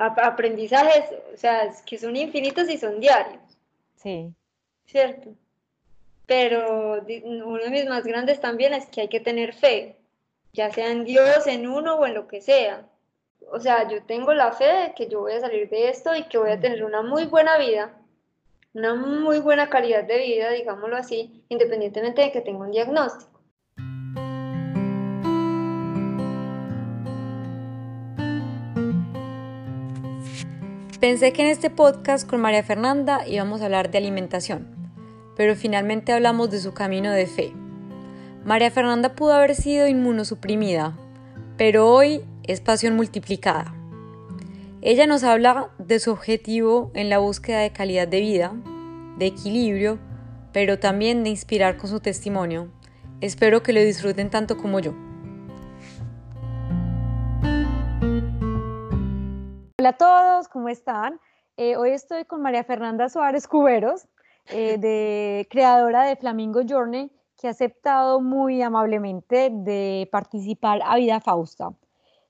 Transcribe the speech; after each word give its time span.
aprendizajes, 0.00 1.04
o 1.32 1.36
sea, 1.36 1.70
que 1.84 1.98
son 1.98 2.16
infinitos 2.16 2.68
y 2.70 2.78
son 2.78 3.00
diarios. 3.00 3.42
Sí. 3.96 4.32
¿Cierto? 4.86 5.34
Pero 6.26 7.02
uno 7.24 7.58
de 7.58 7.70
mis 7.70 7.86
más 7.86 8.04
grandes 8.04 8.40
también 8.40 8.72
es 8.72 8.86
que 8.86 9.02
hay 9.02 9.08
que 9.08 9.20
tener 9.20 9.52
fe, 9.52 9.96
ya 10.52 10.72
sea 10.72 10.90
en 10.90 11.04
Dios, 11.04 11.46
en 11.46 11.68
uno 11.68 11.96
o 11.96 12.06
en 12.06 12.14
lo 12.14 12.28
que 12.28 12.40
sea. 12.40 12.88
O 13.52 13.60
sea, 13.60 13.88
yo 13.88 14.02
tengo 14.04 14.32
la 14.32 14.52
fe 14.52 14.64
de 14.64 14.94
que 14.94 15.08
yo 15.08 15.20
voy 15.20 15.32
a 15.32 15.40
salir 15.40 15.68
de 15.68 15.88
esto 15.88 16.14
y 16.14 16.24
que 16.24 16.38
voy 16.38 16.52
a 16.52 16.60
tener 16.60 16.84
una 16.84 17.02
muy 17.02 17.26
buena 17.26 17.58
vida, 17.58 17.92
una 18.72 18.94
muy 18.94 19.40
buena 19.40 19.68
calidad 19.68 20.04
de 20.04 20.18
vida, 20.18 20.50
digámoslo 20.50 20.96
así, 20.96 21.44
independientemente 21.48 22.22
de 22.22 22.32
que 22.32 22.40
tenga 22.40 22.64
un 22.64 22.70
diagnóstico. 22.70 23.39
Pensé 31.00 31.32
que 31.32 31.40
en 31.40 31.48
este 31.48 31.70
podcast 31.70 32.28
con 32.28 32.42
María 32.42 32.62
Fernanda 32.62 33.26
íbamos 33.26 33.62
a 33.62 33.64
hablar 33.64 33.90
de 33.90 33.96
alimentación, 33.96 34.66
pero 35.34 35.56
finalmente 35.56 36.12
hablamos 36.12 36.50
de 36.50 36.60
su 36.60 36.74
camino 36.74 37.10
de 37.10 37.26
fe. 37.26 37.54
María 38.44 38.70
Fernanda 38.70 39.14
pudo 39.14 39.32
haber 39.32 39.54
sido 39.54 39.88
inmunosuprimida, 39.88 40.98
pero 41.56 41.88
hoy 41.88 42.20
es 42.42 42.60
pasión 42.60 42.96
multiplicada. 42.96 43.74
Ella 44.82 45.06
nos 45.06 45.24
habla 45.24 45.70
de 45.78 46.00
su 46.00 46.10
objetivo 46.10 46.90
en 46.92 47.08
la 47.08 47.16
búsqueda 47.16 47.60
de 47.60 47.72
calidad 47.72 48.06
de 48.06 48.20
vida, 48.20 48.52
de 49.16 49.24
equilibrio, 49.24 49.98
pero 50.52 50.78
también 50.78 51.24
de 51.24 51.30
inspirar 51.30 51.78
con 51.78 51.88
su 51.88 52.00
testimonio. 52.00 52.68
Espero 53.22 53.62
que 53.62 53.72
lo 53.72 53.80
disfruten 53.80 54.28
tanto 54.28 54.58
como 54.58 54.80
yo. 54.80 54.94
Hola 59.80 59.88
a 59.88 59.96
todos, 59.96 60.48
¿cómo 60.48 60.68
están? 60.68 61.18
Eh, 61.56 61.74
hoy 61.74 61.92
estoy 61.92 62.26
con 62.26 62.42
María 62.42 62.64
Fernanda 62.64 63.08
Suárez 63.08 63.48
Cuberos, 63.48 64.06
eh, 64.50 64.76
de, 64.76 65.48
creadora 65.48 66.04
de 66.04 66.16
Flamingo 66.16 66.60
Journey, 66.68 67.10
que 67.40 67.46
ha 67.48 67.52
aceptado 67.52 68.20
muy 68.20 68.60
amablemente 68.60 69.48
de 69.50 70.06
participar 70.12 70.82
a 70.84 70.96
Vida 70.96 71.18
Fausta. 71.20 71.72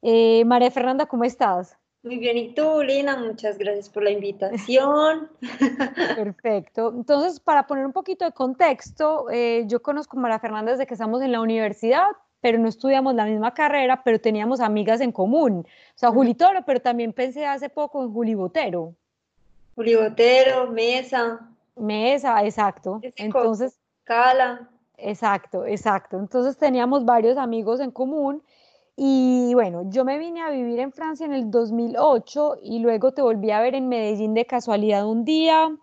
Eh, 0.00 0.44
María 0.44 0.70
Fernanda, 0.70 1.06
¿cómo 1.06 1.24
estás? 1.24 1.76
Muy 2.04 2.18
bien, 2.18 2.36
¿y 2.36 2.54
tú, 2.54 2.84
Lina? 2.84 3.16
Muchas 3.16 3.58
gracias 3.58 3.88
por 3.88 4.04
la 4.04 4.10
invitación. 4.12 5.28
Perfecto. 6.14 6.92
Entonces, 6.94 7.40
para 7.40 7.66
poner 7.66 7.84
un 7.84 7.92
poquito 7.92 8.24
de 8.24 8.30
contexto, 8.30 9.26
yo 9.66 9.82
conozco 9.82 10.16
a 10.16 10.20
María 10.20 10.38
Fernanda 10.38 10.70
desde 10.70 10.86
que 10.86 10.94
estamos 10.94 11.20
en 11.20 11.32
la 11.32 11.40
universidad, 11.40 12.06
pero 12.40 12.58
no 12.58 12.68
estudiamos 12.68 13.14
la 13.14 13.24
misma 13.24 13.52
carrera, 13.54 14.02
pero 14.04 14.20
teníamos 14.20 14.60
amigas 14.60 15.00
en 15.00 15.12
común. 15.12 15.66
O 15.66 15.98
sea, 15.98 16.10
Juli 16.10 16.34
Toro, 16.34 16.60
pero 16.66 16.80
también 16.80 17.12
pensé 17.12 17.46
hace 17.46 17.68
poco 17.68 18.02
en 18.02 18.12
Juli 18.12 18.34
Botero. 18.34 18.94
Juli 19.74 19.94
Botero, 19.94 20.70
Mesa. 20.70 21.40
Mesa, 21.76 22.44
exacto. 22.44 23.00
Entonces, 23.16 23.78
Cala. 24.04 24.68
Exacto, 24.96 25.64
exacto. 25.64 26.18
Entonces 26.18 26.58
teníamos 26.58 27.04
varios 27.04 27.38
amigos 27.38 27.80
en 27.80 27.90
común 27.90 28.42
y 28.96 29.54
bueno, 29.54 29.88
yo 29.88 30.04
me 30.04 30.18
vine 30.18 30.42
a 30.42 30.50
vivir 30.50 30.78
en 30.78 30.92
Francia 30.92 31.24
en 31.24 31.32
el 31.32 31.50
2008 31.50 32.58
y 32.62 32.80
luego 32.80 33.12
te 33.12 33.22
volví 33.22 33.50
a 33.50 33.60
ver 33.60 33.74
en 33.74 33.88
Medellín 33.88 34.34
de 34.34 34.44
casualidad 34.44 35.06
un 35.06 35.24
día 35.24 35.74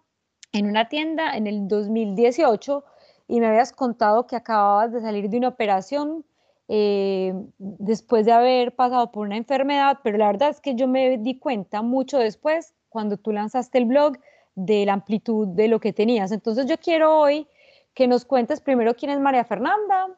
en 0.53 0.67
una 0.67 0.87
tienda 0.87 1.35
en 1.35 1.47
el 1.47 1.67
2018 1.67 2.83
y 3.27 3.39
me 3.39 3.47
habías 3.47 3.73
contado 3.73 4.27
que 4.27 4.35
acababas 4.35 4.91
de 4.91 5.01
salir 5.01 5.29
de 5.29 5.37
una 5.37 5.47
operación 5.47 6.23
eh, 6.67 7.33
después 7.57 8.25
de 8.25 8.31
haber 8.31 8.75
pasado 8.75 9.11
por 9.11 9.25
una 9.25 9.37
enfermedad, 9.37 9.99
pero 10.03 10.17
la 10.17 10.27
verdad 10.27 10.49
es 10.49 10.59
que 10.59 10.75
yo 10.75 10.87
me 10.87 11.17
di 11.17 11.39
cuenta 11.39 11.81
mucho 11.81 12.17
después, 12.17 12.73
cuando 12.89 13.17
tú 13.17 13.31
lanzaste 13.31 13.77
el 13.77 13.85
blog, 13.85 14.17
de 14.55 14.85
la 14.85 14.93
amplitud 14.93 15.47
de 15.49 15.67
lo 15.67 15.79
que 15.79 15.93
tenías. 15.93 16.31
Entonces 16.31 16.65
yo 16.65 16.77
quiero 16.79 17.15
hoy 17.19 17.47
que 17.93 18.07
nos 18.07 18.25
cuentes 18.25 18.59
primero 18.59 18.95
quién 18.95 19.11
es 19.11 19.19
María 19.19 19.45
Fernanda 19.45 20.09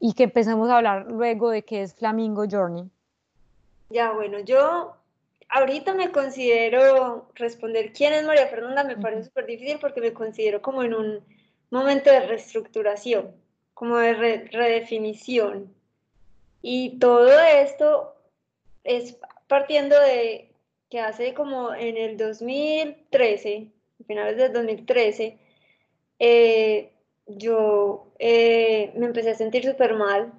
y 0.00 0.14
que 0.14 0.24
empecemos 0.24 0.70
a 0.70 0.78
hablar 0.78 1.06
luego 1.10 1.50
de 1.50 1.62
qué 1.62 1.82
es 1.82 1.94
Flamingo 1.94 2.44
Journey. 2.50 2.84
Ya, 3.90 4.12
bueno, 4.12 4.38
yo 4.40 4.96
ahorita 5.48 5.94
me 5.94 6.10
considero 6.10 7.28
responder 7.34 7.92
quién 7.92 8.14
es 8.14 8.24
María 8.24 8.46
Fernanda, 8.48 8.82
me 8.82 8.96
parece 8.96 9.24
súper 9.24 9.46
difícil 9.46 9.78
porque 9.78 10.00
me 10.00 10.12
considero 10.12 10.62
como 10.62 10.82
en 10.82 10.94
un 10.94 11.20
momento 11.70 12.10
de 12.10 12.20
reestructuración, 12.20 13.32
como 13.76 13.98
de 13.98 14.14
redefinición. 14.52 15.70
Y 16.62 16.98
todo 16.98 17.28
esto 17.40 18.14
es 18.84 19.18
partiendo 19.48 20.00
de 20.00 20.50
que 20.88 21.00
hace 21.00 21.34
como 21.34 21.74
en 21.74 21.98
el 21.98 22.16
2013, 22.16 23.70
finales 24.06 24.38
del 24.38 24.54
2013, 24.54 25.38
eh, 26.18 26.90
yo 27.26 28.14
eh, 28.18 28.92
me 28.96 29.04
empecé 29.04 29.32
a 29.32 29.34
sentir 29.34 29.66
súper 29.66 29.92
mal. 29.92 30.32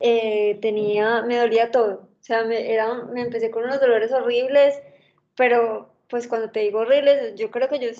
Eh, 0.00 0.58
tenía, 0.62 1.20
me 1.24 1.36
dolía 1.36 1.70
todo. 1.70 2.08
O 2.18 2.24
sea, 2.24 2.42
me, 2.44 2.72
era, 2.72 3.04
me 3.04 3.20
empecé 3.20 3.50
con 3.50 3.64
unos 3.64 3.82
dolores 3.82 4.12
horribles, 4.12 4.80
pero 5.36 5.90
pues 6.08 6.26
cuando 6.26 6.50
te 6.50 6.60
digo 6.60 6.78
horribles, 6.78 7.34
yo 7.34 7.50
creo 7.50 7.68
que 7.68 7.80
yo 7.80 7.90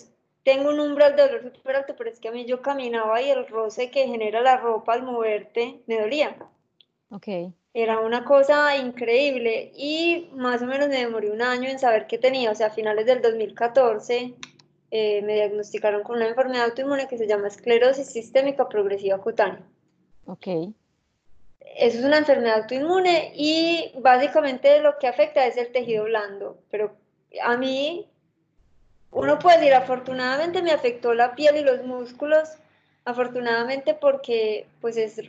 tengo 0.46 0.70
un 0.70 0.78
umbral 0.78 1.16
de 1.16 1.22
dolor 1.22 1.52
súper 1.52 1.74
alto, 1.74 1.96
pero 1.98 2.08
es 2.08 2.20
que 2.20 2.28
a 2.28 2.30
mí 2.30 2.44
yo 2.44 2.62
caminaba 2.62 3.20
y 3.20 3.30
el 3.30 3.48
roce 3.48 3.90
que 3.90 4.06
genera 4.06 4.40
la 4.42 4.58
ropa 4.58 4.92
al 4.92 5.02
moverte 5.02 5.80
me 5.88 6.00
dolía. 6.00 6.36
Ok. 7.10 7.26
Era 7.74 7.98
una 7.98 8.24
cosa 8.24 8.76
increíble 8.76 9.72
y 9.74 10.30
más 10.34 10.62
o 10.62 10.66
menos 10.66 10.88
me 10.88 11.00
demoré 11.00 11.32
un 11.32 11.42
año 11.42 11.68
en 11.68 11.80
saber 11.80 12.06
qué 12.06 12.16
tenía, 12.16 12.52
o 12.52 12.54
sea, 12.54 12.68
a 12.68 12.70
finales 12.70 13.06
del 13.06 13.22
2014 13.22 14.34
eh, 14.92 15.22
me 15.22 15.34
diagnosticaron 15.34 16.04
con 16.04 16.18
una 16.18 16.28
enfermedad 16.28 16.66
autoinmune 16.66 17.08
que 17.08 17.18
se 17.18 17.26
llama 17.26 17.48
esclerosis 17.48 18.06
sistémica 18.06 18.68
progresiva 18.68 19.18
cutánea. 19.18 19.66
Ok. 20.26 20.46
Eso 21.58 21.98
es 21.98 22.04
una 22.04 22.18
enfermedad 22.18 22.62
autoinmune 22.62 23.32
y 23.34 23.90
básicamente 23.98 24.80
lo 24.80 24.96
que 24.98 25.08
afecta 25.08 25.44
es 25.44 25.56
el 25.56 25.72
tejido 25.72 26.04
blando, 26.04 26.60
pero 26.70 26.94
a 27.42 27.56
mí, 27.56 28.08
uno 29.10 29.38
puede 29.38 29.58
decir, 29.58 29.74
afortunadamente 29.74 30.62
me 30.62 30.72
afectó 30.72 31.14
la 31.14 31.34
piel 31.34 31.56
y 31.56 31.62
los 31.62 31.84
músculos, 31.84 32.56
afortunadamente 33.04 33.94
porque 33.94 34.66
pues 34.80 34.96
es 34.96 35.20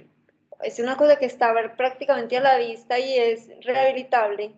es 0.61 0.79
una 0.79 0.97
cosa 0.97 1.17
que 1.17 1.25
está 1.25 1.53
prácticamente 1.75 2.37
a 2.37 2.41
la 2.41 2.57
vista 2.57 2.99
y 2.99 3.17
es 3.17 3.49
rehabilitable, 3.63 4.53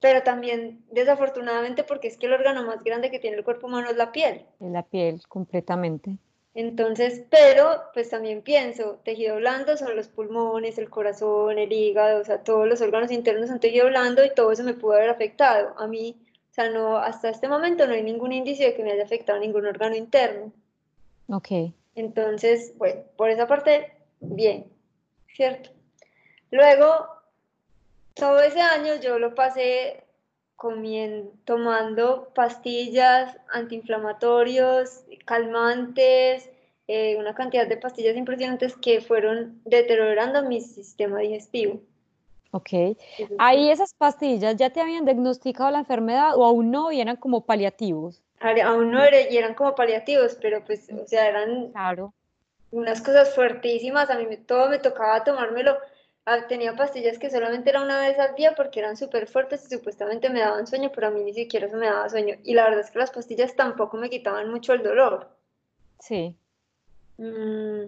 pero 0.00 0.22
también 0.22 0.84
desafortunadamente 0.90 1.84
porque 1.84 2.08
es 2.08 2.16
que 2.16 2.26
el 2.26 2.34
órgano 2.34 2.64
más 2.64 2.82
grande 2.84 3.10
que 3.10 3.18
tiene 3.18 3.36
el 3.36 3.44
cuerpo 3.44 3.66
humano 3.66 3.90
es 3.90 3.96
la 3.96 4.12
piel. 4.12 4.44
Es 4.60 4.70
la 4.70 4.82
piel, 4.82 5.22
completamente. 5.28 6.16
Entonces, 6.54 7.22
pero 7.30 7.82
pues 7.92 8.08
también 8.08 8.40
pienso, 8.40 8.98
tejido 9.04 9.36
blando 9.36 9.76
son 9.76 9.94
los 9.94 10.08
pulmones, 10.08 10.78
el 10.78 10.88
corazón, 10.88 11.58
el 11.58 11.70
hígado, 11.70 12.20
o 12.20 12.24
sea, 12.24 12.42
todos 12.42 12.66
los 12.66 12.80
órganos 12.80 13.10
internos 13.10 13.48
son 13.48 13.60
tejido 13.60 13.88
blando 13.88 14.24
y 14.24 14.32
todo 14.32 14.52
eso 14.52 14.64
me 14.64 14.72
pudo 14.72 14.94
haber 14.94 15.10
afectado. 15.10 15.74
A 15.78 15.86
mí, 15.86 16.16
sea, 16.56 16.70
no, 16.70 16.96
hasta 16.96 17.28
este 17.28 17.48
momento 17.48 17.86
no 17.86 17.92
hay 17.92 18.02
ningún 18.02 18.32
indicio 18.32 18.66
de 18.66 18.74
que 18.74 18.82
me 18.82 18.92
haya 18.92 19.04
afectado 19.04 19.38
ningún 19.38 19.66
órgano 19.66 19.94
interno. 19.94 20.52
Ok. 21.28 21.48
Entonces, 21.94 22.72
bueno, 22.78 23.02
por 23.16 23.30
esa 23.30 23.46
parte 23.46 23.92
bien, 24.20 24.66
¿cierto? 25.34 25.70
Luego, 26.50 27.06
todo 28.14 28.40
ese 28.40 28.60
año 28.60 28.94
yo 29.00 29.18
lo 29.18 29.34
pasé 29.34 30.04
comiendo, 30.56 31.32
tomando 31.44 32.30
pastillas, 32.34 33.36
antiinflamatorios, 33.52 35.04
calmantes, 35.26 36.48
eh, 36.88 37.16
una 37.16 37.34
cantidad 37.34 37.66
de 37.66 37.76
pastillas 37.76 38.16
impresionantes 38.16 38.76
que 38.76 39.00
fueron 39.00 39.60
deteriorando 39.64 40.42
mi 40.42 40.60
sistema 40.60 41.18
digestivo. 41.18 41.80
Ok. 42.52 42.96
¿Ahí 43.38 43.70
esas 43.70 43.94
pastillas 43.94 44.56
ya 44.56 44.70
te 44.70 44.80
habían 44.80 45.04
diagnosticado 45.04 45.70
la 45.70 45.80
enfermedad 45.80 46.36
o 46.36 46.44
aún 46.44 46.70
no 46.70 46.92
y 46.92 47.00
eran 47.00 47.16
como 47.16 47.44
paliativos? 47.44 48.22
Aún 48.40 48.90
no 48.90 49.02
eran, 49.02 49.22
y 49.30 49.36
eran 49.36 49.54
como 49.54 49.74
paliativos, 49.74 50.38
pero 50.40 50.64
pues, 50.64 50.88
o 50.90 51.06
sea, 51.06 51.28
eran 51.28 51.72
claro 51.72 52.12
unas 52.70 53.00
cosas 53.00 53.34
fuertísimas, 53.34 54.10
a 54.10 54.18
mí 54.18 54.36
todo 54.38 54.68
me 54.68 54.78
tocaba 54.78 55.24
tomármelo. 55.24 55.78
Ah, 56.24 56.46
tenía 56.48 56.74
pastillas 56.74 57.18
que 57.18 57.30
solamente 57.30 57.70
era 57.70 57.82
una 57.82 58.00
vez 58.00 58.18
al 58.18 58.34
día 58.34 58.54
porque 58.56 58.80
eran 58.80 58.96
súper 58.96 59.28
fuertes 59.28 59.64
y 59.66 59.76
supuestamente 59.76 60.28
me 60.28 60.40
daban 60.40 60.66
sueño, 60.66 60.90
pero 60.92 61.06
a 61.06 61.10
mí 61.10 61.22
ni 61.22 61.32
siquiera 61.32 61.66
eso 61.66 61.76
me 61.76 61.86
daba 61.86 62.08
sueño. 62.08 62.34
Y 62.42 62.54
la 62.54 62.64
verdad 62.64 62.80
es 62.80 62.90
que 62.90 62.98
las 62.98 63.12
pastillas 63.12 63.54
tampoco 63.54 63.96
me 63.96 64.10
quitaban 64.10 64.50
mucho 64.50 64.72
el 64.72 64.82
dolor. 64.82 65.38
Sí. 66.00 66.36
Mm, 67.18 67.84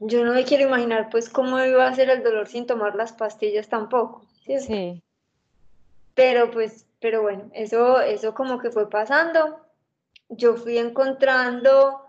yo 0.00 0.24
no 0.24 0.32
me 0.32 0.44
quiero 0.44 0.64
imaginar 0.64 1.08
pues 1.10 1.28
cómo 1.28 1.62
iba 1.64 1.86
a 1.86 1.94
ser 1.94 2.10
el 2.10 2.22
dolor 2.22 2.46
sin 2.48 2.66
tomar 2.66 2.94
las 2.94 3.12
pastillas 3.12 3.68
tampoco. 3.68 4.24
Sí. 4.46 5.02
Pero 6.14 6.50
pues, 6.50 6.86
pero 7.00 7.22
bueno, 7.22 7.50
eso, 7.52 8.00
eso 8.00 8.34
como 8.34 8.58
que 8.58 8.70
fue 8.70 8.88
pasando. 8.88 9.60
Yo 10.28 10.56
fui 10.56 10.78
encontrando, 10.78 12.02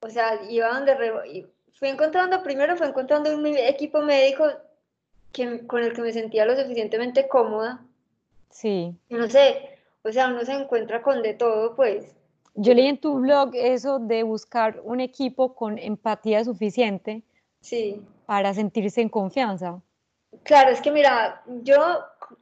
o 0.00 0.10
sea, 0.10 0.40
iba 0.48 0.68
donde 0.68 1.46
fui 1.72 1.88
encontrando, 1.88 2.42
primero 2.42 2.76
fue 2.76 2.86
encontrando 2.86 3.34
un 3.34 3.46
equipo 3.46 4.02
médico 4.02 4.46
que, 5.32 5.66
con 5.66 5.82
el 5.82 5.92
que 5.92 6.02
me 6.02 6.12
sentía 6.12 6.46
lo 6.46 6.56
suficientemente 6.56 7.28
cómoda 7.28 7.82
Sí. 8.56 8.96
No 9.10 9.28
sé, 9.28 9.78
o 10.02 10.10
sea, 10.10 10.28
uno 10.28 10.42
se 10.44 10.54
encuentra 10.54 11.02
con 11.02 11.22
de 11.22 11.34
todo, 11.34 11.76
pues. 11.76 12.06
Yo 12.56 12.74
leí 12.74 12.86
en 12.86 12.98
tu 12.98 13.18
blog 13.20 13.50
eso 13.54 13.98
de 13.98 14.22
buscar 14.22 14.80
un 14.82 15.00
equipo 15.00 15.54
con 15.54 15.78
empatía 15.78 16.42
suficiente 16.42 17.22
sí. 17.60 18.02
para 18.24 18.54
sentirse 18.54 19.02
en 19.02 19.10
confianza. 19.10 19.80
Claro, 20.42 20.70
es 20.70 20.80
que 20.80 20.90
mira, 20.90 21.42
yo 21.62 21.76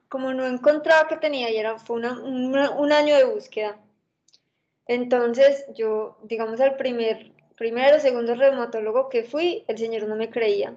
como 0.08 0.32
no 0.32 0.46
encontraba 0.46 1.08
que 1.08 1.16
tenía 1.16 1.50
y 1.50 1.56
era, 1.56 1.78
fue 1.78 1.96
un 1.96 2.92
año 2.92 3.16
de 3.16 3.24
búsqueda. 3.24 3.76
Entonces 4.86 5.66
yo, 5.74 6.18
digamos, 6.22 6.60
al 6.60 6.76
primer, 6.76 7.32
primero, 7.56 7.98
segundo 7.98 8.34
reumatólogo 8.34 9.08
que 9.08 9.24
fui, 9.24 9.64
el 9.66 9.78
señor 9.78 10.06
no 10.06 10.16
me 10.16 10.30
creía. 10.30 10.76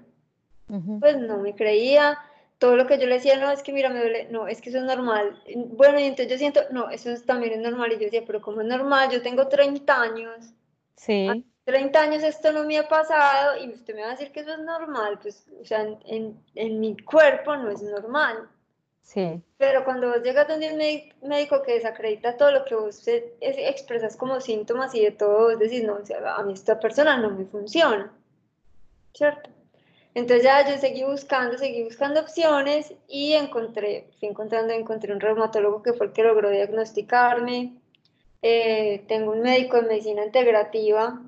Pues 1.00 1.18
no 1.18 1.38
me 1.38 1.56
creía, 1.56 2.18
todo 2.60 2.76
lo 2.76 2.88
que 2.88 2.98
yo 2.98 3.06
le 3.06 3.16
decía, 3.16 3.38
no, 3.38 3.52
es 3.52 3.62
que 3.62 3.72
mira, 3.72 3.90
me 3.90 4.00
duele, 4.00 4.28
no, 4.32 4.48
es 4.48 4.62
que 4.62 4.70
eso 4.70 4.80
es 4.80 4.84
normal. 4.84 5.42
Bueno, 5.56 6.00
y 6.00 6.04
entonces 6.04 6.30
yo 6.32 6.38
siento, 6.38 6.62
no, 6.72 6.90
eso 6.90 7.10
también 7.26 7.54
es 7.54 7.60
normal. 7.60 7.92
Y 7.92 7.96
yo 7.96 8.06
decía, 8.06 8.24
pero 8.26 8.42
¿cómo 8.42 8.62
es 8.62 8.68
normal? 8.68 9.10
Yo 9.12 9.22
tengo 9.22 9.48
30 9.48 10.02
años. 10.02 10.54
Sí. 10.96 11.46
30 11.66 12.00
años 12.00 12.24
esto 12.24 12.52
no 12.54 12.64
me 12.64 12.78
ha 12.78 12.88
pasado 12.88 13.62
y 13.62 13.70
usted 13.70 13.94
me 13.94 14.02
va 14.02 14.08
a 14.08 14.12
decir 14.12 14.32
que 14.32 14.40
eso 14.40 14.54
es 14.54 14.60
normal. 14.60 15.20
Pues, 15.22 15.46
o 15.62 15.66
sea, 15.66 15.82
en, 16.06 16.42
en, 16.56 16.80
mi 16.80 16.98
cuerpo 16.98 17.56
no 17.56 17.70
es 17.70 17.82
normal. 17.82 18.50
Sí. 19.04 19.42
Pero 19.58 19.84
cuando 19.86 20.10
vos 20.10 20.24
llegas 20.24 20.48
donde 20.48 20.72
un 20.72 21.30
médico 21.30 21.62
que 21.62 21.74
desacredita 21.74 22.38
todo 22.38 22.52
lo 22.52 22.66
que 22.66 22.76
vos 22.76 23.04
expresas 23.40 24.18
como 24.18 24.42
síntomas 24.42 24.96
y 24.96 25.04
de 25.04 25.12
todo, 25.12 25.52
vos 25.52 25.60
decís, 25.60 25.84
no, 25.84 25.96
o 25.96 26.06
sea, 26.06 26.36
a 26.36 26.44
mí 26.44 26.54
esta 26.54 26.80
persona 26.80 27.18
no 27.18 27.30
me 27.30 27.46
funciona. 27.46 28.12
¿Cierto? 29.14 29.50
Entonces 30.18 30.46
ya 30.46 30.68
yo 30.68 30.80
seguí 30.80 31.04
buscando, 31.04 31.60
seguí 31.60 31.84
buscando 31.84 32.20
opciones 32.20 32.92
y 33.08 33.34
encontré, 33.34 34.10
fui 34.20 34.30
encontrando, 34.30 34.74
encontré 34.74 35.14
un 35.14 35.20
reumatólogo 35.20 35.84
que 35.84 35.94
fue 35.94 36.08
el 36.08 36.12
que 36.12 36.24
logró 36.24 36.50
diagnosticarme. 36.50 37.76
Eh, 38.42 39.06
tengo 39.08 39.34
un 39.34 39.44
médico 39.44 39.78
de 39.78 39.88
medicina 39.88 40.26
integrativa 40.26 41.22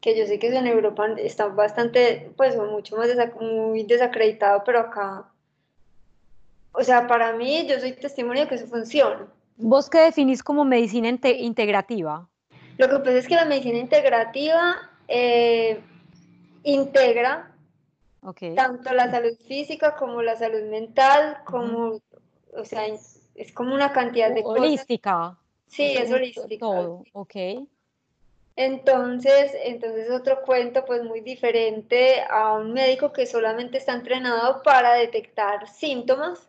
que 0.00 0.16
yo 0.16 0.26
sé 0.26 0.38
que 0.38 0.46
en 0.46 0.68
Europa 0.68 1.08
está 1.16 1.46
bastante, 1.46 2.30
pues 2.36 2.56
mucho 2.56 2.96
más 2.96 3.08
muy 3.40 3.82
desacreditado, 3.82 4.62
pero 4.64 4.78
acá, 4.78 5.24
o 6.70 6.84
sea, 6.84 7.08
para 7.08 7.32
mí 7.32 7.66
yo 7.66 7.80
soy 7.80 7.94
testimonio 7.94 8.44
de 8.44 8.48
que 8.48 8.54
eso 8.54 8.68
funciona. 8.68 9.26
¿Vos 9.56 9.90
qué 9.90 9.98
definís 9.98 10.44
como 10.44 10.64
medicina 10.64 11.08
integrativa? 11.08 12.28
Lo 12.78 12.88
que 12.88 12.98
pasa 13.00 13.18
es 13.18 13.26
que 13.26 13.34
la 13.34 13.44
medicina 13.44 13.78
integrativa 13.78 14.88
eh, 15.08 15.80
integra 16.62 17.50
tanto 18.54 18.92
la 18.92 19.10
salud 19.10 19.36
física 19.46 19.96
como 19.96 20.22
la 20.22 20.36
salud 20.36 20.62
mental, 20.70 21.38
como, 21.44 22.00
o 22.52 22.64
sea, 22.64 22.86
es 22.86 23.52
como 23.52 23.74
una 23.74 23.92
cantidad 23.92 24.32
de 24.32 24.42
holística. 24.44 25.38
Sí, 25.66 25.94
es 25.96 26.10
holística. 26.10 26.58
Todo, 26.58 27.04
ok. 27.12 27.34
Entonces, 28.56 29.52
entonces 29.64 30.10
otro 30.10 30.40
cuento 30.42 30.84
pues 30.86 31.04
muy 31.04 31.20
diferente 31.20 32.22
a 32.22 32.54
un 32.54 32.72
médico 32.72 33.12
que 33.12 33.26
solamente 33.26 33.76
está 33.76 33.92
entrenado 33.92 34.62
para 34.62 34.94
detectar 34.94 35.68
síntomas 35.68 36.48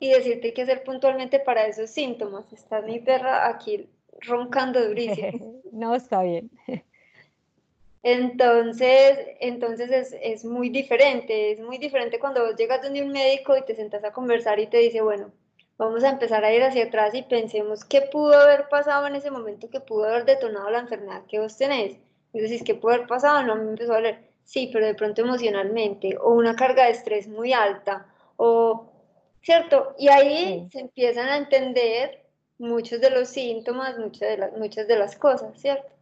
y 0.00 0.08
decirte 0.08 0.54
qué 0.54 0.62
hacer 0.62 0.84
puntualmente 0.84 1.38
para 1.38 1.66
esos 1.66 1.90
síntomas. 1.90 2.50
Está 2.52 2.80
mi 2.80 3.00
perra 3.00 3.46
aquí 3.46 3.90
roncando 4.22 4.82
durísimo. 4.82 5.60
no, 5.72 5.94
está 5.94 6.22
bien. 6.22 6.50
Entonces, 8.10 9.18
entonces 9.38 9.90
es, 9.90 10.16
es, 10.22 10.42
muy 10.42 10.70
diferente, 10.70 11.52
es 11.52 11.60
muy 11.60 11.76
diferente 11.76 12.18
cuando 12.18 12.42
vos 12.42 12.56
llegas 12.56 12.80
donde 12.80 13.02
un 13.02 13.12
médico 13.12 13.54
y 13.54 13.62
te 13.66 13.74
sentas 13.74 14.02
a 14.02 14.12
conversar 14.12 14.58
y 14.58 14.66
te 14.66 14.78
dice, 14.78 15.02
bueno, 15.02 15.30
vamos 15.76 16.02
a 16.04 16.08
empezar 16.08 16.42
a 16.42 16.54
ir 16.54 16.62
hacia 16.62 16.86
atrás 16.86 17.14
y 17.14 17.20
pensemos 17.22 17.84
qué 17.84 18.00
pudo 18.00 18.32
haber 18.32 18.66
pasado 18.70 19.06
en 19.06 19.16
ese 19.16 19.30
momento 19.30 19.68
que 19.68 19.80
pudo 19.80 20.06
haber 20.06 20.24
detonado 20.24 20.70
la 20.70 20.78
enfermedad 20.78 21.26
que 21.28 21.38
vos 21.38 21.58
tenés. 21.58 21.98
Y 22.32 22.40
decís, 22.40 22.62
¿qué 22.64 22.74
pudo 22.74 22.94
haber 22.94 23.06
pasado? 23.06 23.42
No, 23.42 23.56
me 23.56 23.72
empezó 23.72 23.92
a 23.92 23.96
doler. 23.96 24.30
Sí, 24.42 24.70
pero 24.72 24.86
de 24.86 24.94
pronto 24.94 25.20
emocionalmente, 25.20 26.16
o 26.18 26.30
una 26.32 26.56
carga 26.56 26.86
de 26.86 26.92
estrés 26.92 27.28
muy 27.28 27.52
alta, 27.52 28.06
o, 28.36 28.90
¿cierto? 29.42 29.94
Y 29.98 30.08
ahí 30.08 30.66
se 30.72 30.80
empiezan 30.80 31.28
a 31.28 31.36
entender 31.36 32.24
muchos 32.56 33.02
de 33.02 33.10
los 33.10 33.28
síntomas, 33.28 33.98
muchas 33.98 34.30
de, 34.30 34.38
las, 34.38 34.52
muchas 34.56 34.88
de 34.88 34.96
las 34.96 35.14
cosas, 35.16 35.60
¿cierto? 35.60 35.97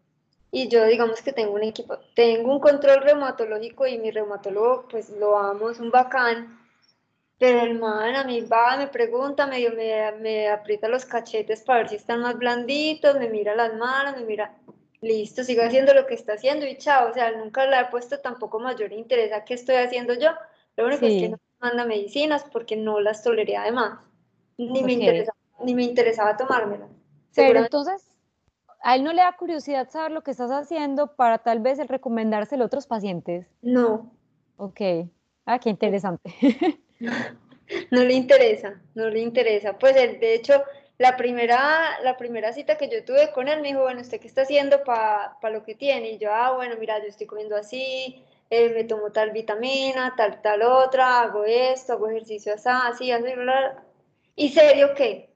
Y 0.51 0.69
yo 0.69 0.85
digamos 0.87 1.21
que 1.23 1.33
tengo 1.33 1.53
un 1.53 1.65
equipo, 1.65 1.99
tengo 2.15 2.53
un 2.53 2.61
control 2.61 3.03
reumatológico 3.03 3.87
y 3.87 3.99
mi 3.99 4.11
reumatólogo 4.11 4.87
pues 4.89 5.11
lo 5.11 5.39
amo, 5.39 5.71
es 5.71 5.81
un 5.81 5.91
bacán, 5.91 6.59
pero 7.39 7.61
el 7.61 7.79
man 7.79 8.17
a 8.17 8.25
mí 8.25 8.41
va, 8.43 8.77
me 8.77 8.87
pregunta, 8.87 9.47
medio 9.47 9.73
me, 9.73 10.13
me 10.21 10.49
aprieta 10.49 10.89
los 10.89 11.05
cachetes 11.05 11.63
para 11.63 11.81
ver 11.81 11.89
si 11.91 11.97
están 11.97 12.21
más 12.21 12.39
blanditos, 12.39 13.19
me 13.19 13.29
mira 13.29 13.55
las 13.55 13.75
manos, 13.75 14.17
me 14.17 14.25
mira, 14.25 14.57
listo, 15.03 15.45
sigo 15.45 15.63
haciendo 15.63 15.93
lo 15.93 16.07
que 16.07 16.15
está 16.15 16.35
haciendo 16.35 16.67
y 16.67 16.79
chao, 16.79 17.11
o 17.11 17.15
sea, 17.15 17.33
nunca 17.33 17.67
le 17.67 17.79
he 17.79 17.85
puesto 17.87 18.21
tampoco 18.21 18.59
mayor 18.59 18.93
interés 18.93 19.33
a 19.33 19.45
qué 19.45 19.55
estoy 19.55 19.77
haciendo 19.77 20.15
yo, 20.15 20.31
lo 20.77 20.87
único 20.87 21.07
es 21.07 21.21
que 21.21 21.29
no 21.29 21.37
me 21.37 21.69
manda 21.69 21.85
medicinas 21.85 22.45
porque 22.51 22.77
no 22.77 23.01
las 23.01 23.23
toleré 23.23 23.57
además, 23.57 24.01
ni, 24.57 24.83
me, 24.83 24.93
interesaba, 24.95 25.39
ni 25.63 25.75
me 25.75 25.83
interesaba 25.83 26.37
tomármelas. 26.37 26.89
Pero 27.35 27.59
entonces, 27.59 28.16
¿A 28.87 28.95
él 28.95 29.03
no 29.03 29.13
le 29.13 29.21
da 29.21 29.35
curiosidad 29.37 29.91
saber 29.91 30.13
lo 30.13 30.23
que 30.23 30.31
estás 30.31 30.53
haciendo 30.53 31.17
para 31.17 31.39
tal 31.39 31.59
vez 31.59 31.81
el 31.81 31.89
recomendárselo 31.89 32.63
a 32.63 32.67
otros 32.69 32.87
pacientes? 32.87 33.49
No. 33.61 34.13
Ok. 34.59 34.81
Ah, 35.45 35.59
qué 35.59 35.71
interesante. 35.71 36.31
no 37.91 38.05
le 38.05 38.13
interesa, 38.15 38.81
no 38.95 39.09
le 39.09 39.19
interesa. 39.19 39.77
Pues 39.77 39.97
de 39.97 40.35
hecho, 40.35 40.63
la 40.99 41.17
primera, 41.17 41.99
la 42.05 42.17
primera 42.17 42.53
cita 42.53 42.79
que 42.79 42.89
yo 42.89 43.05
tuve 43.05 43.33
con 43.33 43.49
él 43.49 43.61
me 43.61 43.69
dijo, 43.71 43.83
bueno, 43.83 44.03
¿usted 44.03 44.21
qué 44.21 44.29
está 44.29 44.43
haciendo 44.43 44.85
para 44.85 45.37
lo 45.51 45.65
que 45.65 45.75
tiene? 45.75 46.13
Y 46.13 46.19
yo, 46.19 46.33
ah, 46.33 46.53
bueno, 46.55 46.77
mira, 46.79 47.01
yo 47.01 47.09
estoy 47.09 47.27
comiendo 47.27 47.57
así, 47.57 48.25
eh, 48.51 48.69
me 48.73 48.85
tomo 48.85 49.11
tal 49.11 49.33
vitamina, 49.33 50.15
tal, 50.17 50.41
tal 50.43 50.63
otra, 50.63 51.23
hago 51.23 51.43
esto, 51.43 51.95
hago 51.95 52.09
ejercicio 52.09 52.55
así, 52.55 52.69
así, 52.69 53.11
así, 53.11 53.35
bla, 53.35 53.83
¿Y 54.37 54.51
serio 54.51 54.95
qué? 54.95 55.35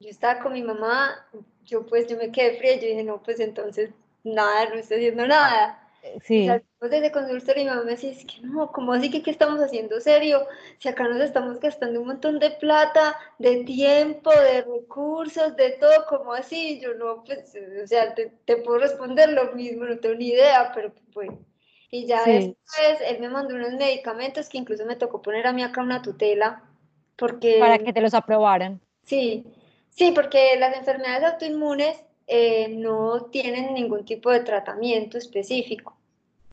Yo 0.00 0.08
estaba 0.08 0.40
con 0.40 0.52
mi 0.52 0.62
mamá, 0.62 1.24
yo 1.64 1.86
pues 1.86 2.06
yo 2.06 2.16
me 2.16 2.30
quedé 2.30 2.58
fría, 2.58 2.76
yo 2.76 2.88
dije, 2.88 3.04
no, 3.04 3.22
pues 3.22 3.40
entonces 3.40 3.90
nada, 4.24 4.68
no 4.68 4.76
estoy 4.76 4.98
haciendo 4.98 5.26
nada. 5.26 5.78
Sí. 6.24 6.48
Y 6.48 6.88
desde 6.88 7.12
consultorio 7.12 7.62
y 7.62 7.64
mi 7.64 7.70
mamá 7.70 7.84
me 7.84 7.92
decía, 7.92 8.10
es 8.10 8.24
que 8.24 8.40
no, 8.42 8.72
¿cómo 8.72 8.92
así 8.92 9.08
que 9.08 9.22
qué 9.22 9.30
estamos 9.30 9.60
haciendo 9.60 10.00
serio? 10.00 10.46
Si 10.78 10.88
acá 10.88 11.04
nos 11.04 11.20
estamos 11.20 11.60
gastando 11.60 12.00
un 12.00 12.08
montón 12.08 12.40
de 12.40 12.50
plata, 12.50 13.16
de 13.38 13.62
tiempo, 13.64 14.30
de 14.30 14.62
recursos, 14.62 15.54
de 15.56 15.70
todo, 15.72 16.04
¿cómo 16.08 16.32
así? 16.32 16.80
Yo 16.80 16.94
no, 16.94 17.22
pues, 17.22 17.56
o 17.82 17.86
sea, 17.86 18.14
te, 18.14 18.32
te 18.44 18.56
puedo 18.56 18.78
responder 18.78 19.32
lo 19.32 19.52
mismo, 19.52 19.84
no 19.84 19.98
tengo 19.98 20.16
ni 20.16 20.30
idea, 20.30 20.72
pero 20.74 20.92
pues. 21.12 21.30
Y 21.88 22.06
ya 22.06 22.24
después 22.24 22.56
él 23.06 23.20
me 23.20 23.28
mandó 23.28 23.54
unos 23.54 23.74
medicamentos 23.74 24.48
que 24.48 24.58
incluso 24.58 24.86
me 24.86 24.96
tocó 24.96 25.20
poner 25.20 25.46
a 25.46 25.52
mí 25.52 25.62
acá 25.62 25.82
una 25.82 26.02
tutela, 26.02 26.64
porque... 27.16 27.58
Para 27.60 27.78
que 27.78 27.92
te 27.92 28.00
los 28.00 28.14
aprobaran. 28.14 28.80
Sí, 29.04 29.44
Sí, 29.94 30.12
porque 30.12 30.56
las 30.58 30.76
enfermedades 30.76 31.32
autoinmunes 31.32 32.02
eh, 32.26 32.68
no 32.68 33.26
tienen 33.26 33.74
ningún 33.74 34.04
tipo 34.04 34.30
de 34.30 34.40
tratamiento 34.40 35.18
específico. 35.18 35.96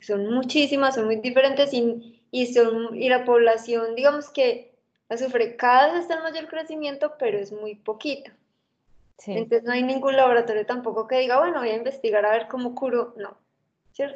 Son 0.00 0.32
muchísimas, 0.32 0.94
son 0.94 1.06
muy 1.06 1.16
diferentes 1.16 1.72
y, 1.72 2.22
y, 2.30 2.46
son, 2.52 2.94
y 2.96 3.08
la 3.08 3.24
población, 3.24 3.94
digamos 3.94 4.30
que 4.30 4.74
la 5.08 5.16
sufre 5.16 5.56
cada 5.56 5.92
vez 5.92 6.02
está 6.02 6.14
en 6.14 6.22
mayor 6.22 6.48
crecimiento, 6.48 7.14
pero 7.18 7.38
es 7.38 7.52
muy 7.52 7.74
poquita. 7.74 8.32
Entonces 9.26 9.64
no 9.64 9.72
hay 9.72 9.82
ningún 9.82 10.16
laboratorio 10.16 10.64
tampoco 10.64 11.06
que 11.06 11.18
diga, 11.18 11.38
bueno, 11.38 11.60
voy 11.60 11.70
a 11.70 11.76
investigar 11.76 12.24
a 12.24 12.30
ver 12.30 12.48
cómo 12.48 12.74
curo. 12.74 13.14
No. 13.16 13.36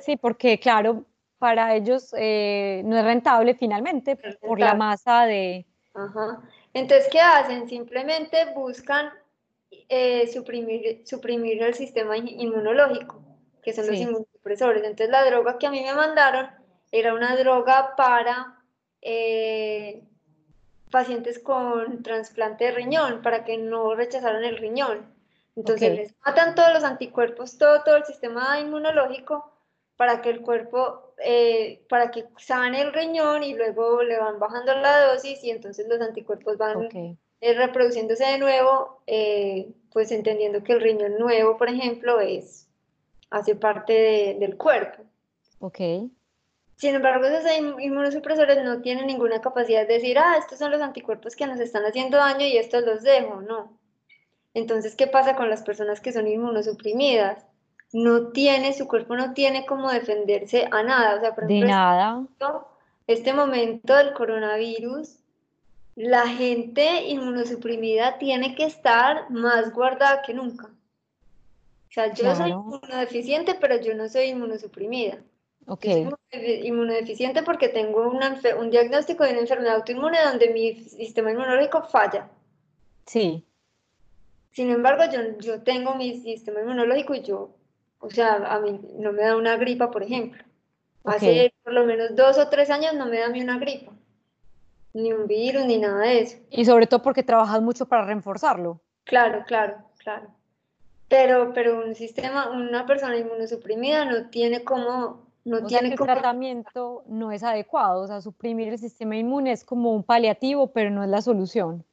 Sí, 0.01 0.17
porque 0.17 0.59
claro, 0.59 1.05
para 1.39 1.75
ellos 1.75 2.15
eh, 2.17 2.83
no 2.85 2.97
es 2.97 3.05
rentable 3.05 3.55
finalmente 3.55 4.17
por 4.41 4.59
la 4.59 4.75
masa 4.75 5.27
de... 5.27 5.67
Ajá. 5.93 6.41
Entonces, 6.75 7.09
¿qué 7.11 7.21
hacen? 7.21 7.69
Simplemente 7.69 8.53
buscan 8.55 9.11
eh, 9.89 10.27
suprimir, 10.33 11.03
suprimir 11.07 11.63
el 11.63 11.75
sistema 11.75 12.17
inmunológico, 12.17 13.23
que 13.63 13.73
son 13.73 13.87
los 13.87 13.97
inmunosupresores. 13.97 14.83
Entonces, 14.83 15.09
la 15.09 15.25
droga 15.25 15.59
que 15.59 15.67
a 15.67 15.71
mí 15.71 15.83
me 15.83 15.95
mandaron 15.95 16.51
era 16.93 17.15
una 17.15 17.37
droga 17.37 17.95
para 17.97 18.59
eh, 19.01 20.03
pacientes 20.91 21.39
con 21.39 22.03
trasplante 22.03 22.65
de 22.65 22.71
riñón, 22.73 23.23
para 23.23 23.45
que 23.45 23.57
no 23.57 23.95
rechazaran 23.95 24.45
el 24.45 24.59
riñón. 24.59 25.13
Entonces, 25.57 25.95
les 25.95 26.15
matan 26.25 26.55
todos 26.55 26.73
los 26.73 26.85
anticuerpos, 26.85 27.59
todo, 27.59 27.83
todo 27.85 27.97
el 27.97 28.05
sistema 28.05 28.59
inmunológico 28.59 29.53
para 29.97 30.21
que 30.21 30.31
el 30.31 30.41
cuerpo, 30.41 31.04
eh, 31.23 31.85
para 31.89 32.11
que 32.11 32.25
sane 32.39 32.81
el 32.81 32.93
riñón 32.93 33.43
y 33.43 33.55
luego 33.55 34.03
le 34.03 34.19
van 34.19 34.39
bajando 34.39 34.75
la 34.75 35.13
dosis 35.13 35.43
y 35.45 35.51
entonces 35.51 35.87
los 35.89 36.01
anticuerpos 36.01 36.57
van 36.57 36.89
eh, 36.93 37.55
reproduciéndose 37.55 38.25
de 38.25 38.39
nuevo, 38.39 39.03
eh, 39.07 39.73
pues 39.93 40.11
entendiendo 40.13 40.63
que 40.63 40.73
el 40.73 40.81
riñón 40.81 41.19
nuevo, 41.19 41.57
por 41.57 41.69
ejemplo, 41.69 42.21
es, 42.21 42.69
hace 43.31 43.55
parte 43.55 44.37
del 44.39 44.57
cuerpo. 44.57 45.05
Ok. 45.61 45.79
Sin 46.77 46.95
embargo, 46.95 47.25
esos 47.27 47.51
inmunosupresores 47.79 48.63
no 48.65 48.81
tienen 48.81 49.07
ninguna 49.07 49.41
capacidad 49.41 49.87
de 49.87 49.95
decir, 49.95 50.19
ah, 50.19 50.37
estos 50.39 50.59
son 50.59 50.73
los 50.73 50.81
anticuerpos 50.81 51.37
que 51.37 51.47
nos 51.47 51.61
están 51.61 51.85
haciendo 51.85 52.17
daño 52.17 52.47
y 52.47 52.57
estos 52.57 52.85
los 52.85 53.03
dejo, 53.03 53.41
no. 53.43 53.79
Entonces, 54.55 54.97
¿qué 54.97 55.07
pasa 55.07 55.37
con 55.37 55.51
las 55.51 55.63
personas 55.63 56.01
que 56.01 56.13
son 56.13 56.27
inmunosuprimidas? 56.27 57.45
No 57.93 58.29
tiene, 58.29 58.73
su 58.73 58.89
cuerpo 58.89 59.15
no 59.15 59.35
tiene 59.35 59.67
cómo 59.67 59.91
defenderse 59.91 60.69
a 60.71 60.83
nada. 60.83 61.17
O 61.17 61.21
sea, 61.21 61.35
por 61.35 61.45
ejemplo, 61.45 61.67
de 61.67 61.73
nada. 61.73 62.27
Este 63.07 63.33
momento 63.33 63.95
del 63.95 64.15
coronavirus, 64.15 65.17
la 65.95 66.27
gente 66.27 67.05
inmunosuprimida 67.05 68.19
tiene 68.19 68.55
que 68.55 68.65
estar 68.65 69.31
más 69.31 69.73
guardada 69.73 70.23
que 70.23 70.35
nunca. 70.35 70.67
O 70.67 71.93
sea, 71.95 72.13
yo 72.13 72.35
soy 72.35 72.51
inmunodeficiente, 72.51 73.55
pero 73.61 73.81
yo 73.81 73.95
no 73.95 74.09
soy 74.09 74.25
inmunosuprimida. 74.31 75.19
Ok. 75.67 75.85
soy 76.33 76.67
inmunodeficiente 76.67 77.43
porque 77.43 77.69
tengo 77.69 78.11
un 78.11 78.71
diagnóstico 78.71 79.25
de 79.25 79.31
una 79.31 79.41
enfermedad 79.41 79.77
autoinmune 79.77 80.19
donde 80.23 80.51
mi 80.51 80.75
sistema 80.75 81.31
inmunológico 81.31 81.83
falla. 81.85 82.29
Sí. 83.07 83.45
Sin 84.51 84.71
embargo, 84.71 85.05
yo, 85.13 85.39
yo 85.39 85.63
tengo 85.63 85.95
mi 85.95 86.21
sistema 86.21 86.61
inmunológico 86.61 87.15
y 87.15 87.23
yo, 87.23 87.51
o 88.05 88.11
sea, 88.11 88.35
a 88.35 88.61
mí 88.61 88.79
no 88.99 89.13
me 89.13 89.23
da 89.23 89.37
una 89.37 89.57
gripa, 89.57 89.91
por 89.91 90.03
ejemplo. 90.03 90.43
Hace 91.05 91.53
por 91.63 91.73
lo 91.73 91.85
menos 91.85 92.15
dos 92.15 92.39
o 92.39 92.49
tres 92.49 92.71
años 92.71 92.95
no 92.95 93.07
me 93.07 93.19
da 93.19 93.27
a 93.27 93.31
mí 93.31 93.43
una 93.43 93.59
gripa, 93.59 93.93
ni 94.93 95.13
un 95.13 95.27
virus, 95.27 95.65
ni 95.65 95.79
nada 95.79 96.01
de 96.01 96.21
eso. 96.21 96.39
Y 96.51 96.65
sobre 96.65 96.87
todo 96.87 97.03
porque 97.03 97.23
trabajas 97.23 97.61
mucho 97.61 97.87
para 97.87 98.05
reforzarlo. 98.07 98.81
Claro, 99.05 99.45
claro, 99.47 99.77
claro. 99.99 100.29
Pero, 101.09 101.53
pero 101.53 101.85
un 101.85 101.95
sistema, 101.95 102.51
una 102.51 102.87
persona 102.87 103.17
inmunosuprimida 103.17 104.05
no 104.07 104.31
tiene 104.31 104.65
como 104.65 105.25
no 105.45 105.59
o 105.59 105.67
tiene 105.67 105.89
sea 105.89 105.97
que 105.97 106.03
el 106.03 106.09
tratamiento 106.11 107.05
no 107.07 107.33
es 107.33 107.43
adecuado, 107.43 108.03
o 108.03 108.07
sea, 108.07 108.23
suprimir 108.23 108.69
el 108.69 108.79
sistema 108.79 109.17
inmune 109.17 109.53
es 109.53 109.65
como 109.65 109.95
un 109.95 110.03
paliativo, 110.03 110.69
pero 110.69 110.91
no 110.91 111.05
es 111.05 111.11
la 111.11 111.21
solución. 111.21 111.85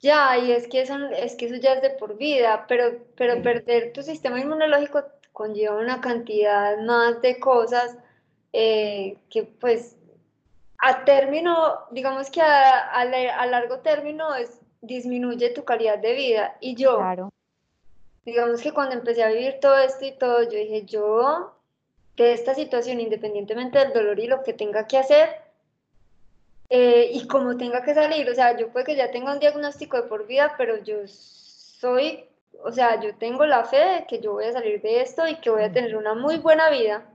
Ya, 0.00 0.36
y 0.36 0.52
es 0.52 0.68
que 0.68 0.82
eso, 0.82 0.98
es 1.16 1.34
que 1.34 1.46
eso 1.46 1.56
ya 1.56 1.72
es 1.72 1.82
de 1.82 1.88
por 1.88 2.18
vida, 2.18 2.66
pero, 2.68 2.98
pero 3.16 3.42
perder 3.42 3.94
tu 3.94 4.02
sistema 4.02 4.38
inmunológico 4.38 5.02
conlleva 5.34 5.76
una 5.76 6.00
cantidad 6.00 6.78
más 6.78 7.20
de 7.20 7.38
cosas 7.38 7.98
eh, 8.54 9.18
que 9.28 9.42
pues 9.42 9.96
a 10.78 11.04
término, 11.04 11.80
digamos 11.90 12.30
que 12.30 12.40
a, 12.40 12.90
a, 12.92 13.46
largo 13.46 13.80
término 13.80 14.34
es, 14.34 14.60
disminuye 14.80 15.50
tu 15.50 15.64
calidad 15.64 15.98
de 15.98 16.14
vida. 16.14 16.56
Y 16.60 16.76
yo, 16.76 16.98
claro. 16.98 17.32
digamos 18.24 18.62
que 18.62 18.72
cuando 18.72 18.94
empecé 18.94 19.24
a 19.24 19.28
vivir 19.28 19.58
todo 19.60 19.76
esto 19.78 20.04
y 20.04 20.12
todo, 20.12 20.42
yo 20.44 20.58
dije, 20.58 20.84
yo 20.84 21.54
de 22.16 22.32
esta 22.32 22.54
situación, 22.54 23.00
independientemente 23.00 23.78
del 23.78 23.92
dolor 23.92 24.20
y 24.20 24.28
lo 24.28 24.42
que 24.44 24.52
tenga 24.52 24.86
que 24.86 24.98
hacer, 24.98 25.30
eh, 26.68 27.10
y 27.12 27.26
como 27.26 27.56
tenga 27.56 27.82
que 27.82 27.94
salir, 27.94 28.28
o 28.30 28.34
sea, 28.34 28.56
yo 28.56 28.68
puede 28.68 28.86
que 28.86 28.96
ya 28.96 29.10
tenga 29.10 29.32
un 29.32 29.40
diagnóstico 29.40 29.96
de 29.96 30.04
por 30.04 30.26
vida, 30.26 30.54
pero 30.56 30.76
yo 30.78 30.96
soy, 31.06 32.24
o 32.62 32.72
sea, 32.72 33.00
yo 33.00 33.14
tengo 33.16 33.46
la 33.46 33.64
fe 33.64 33.76
de 33.76 34.06
que 34.06 34.20
yo 34.20 34.32
voy 34.32 34.44
a 34.44 34.52
salir 34.52 34.80
de 34.82 35.00
esto 35.00 35.26
y 35.26 35.36
que 35.36 35.50
voy 35.50 35.62
a 35.62 35.72
tener 35.72 35.96
una 35.96 36.14
muy 36.14 36.38
buena 36.38 36.70
vida, 36.70 37.10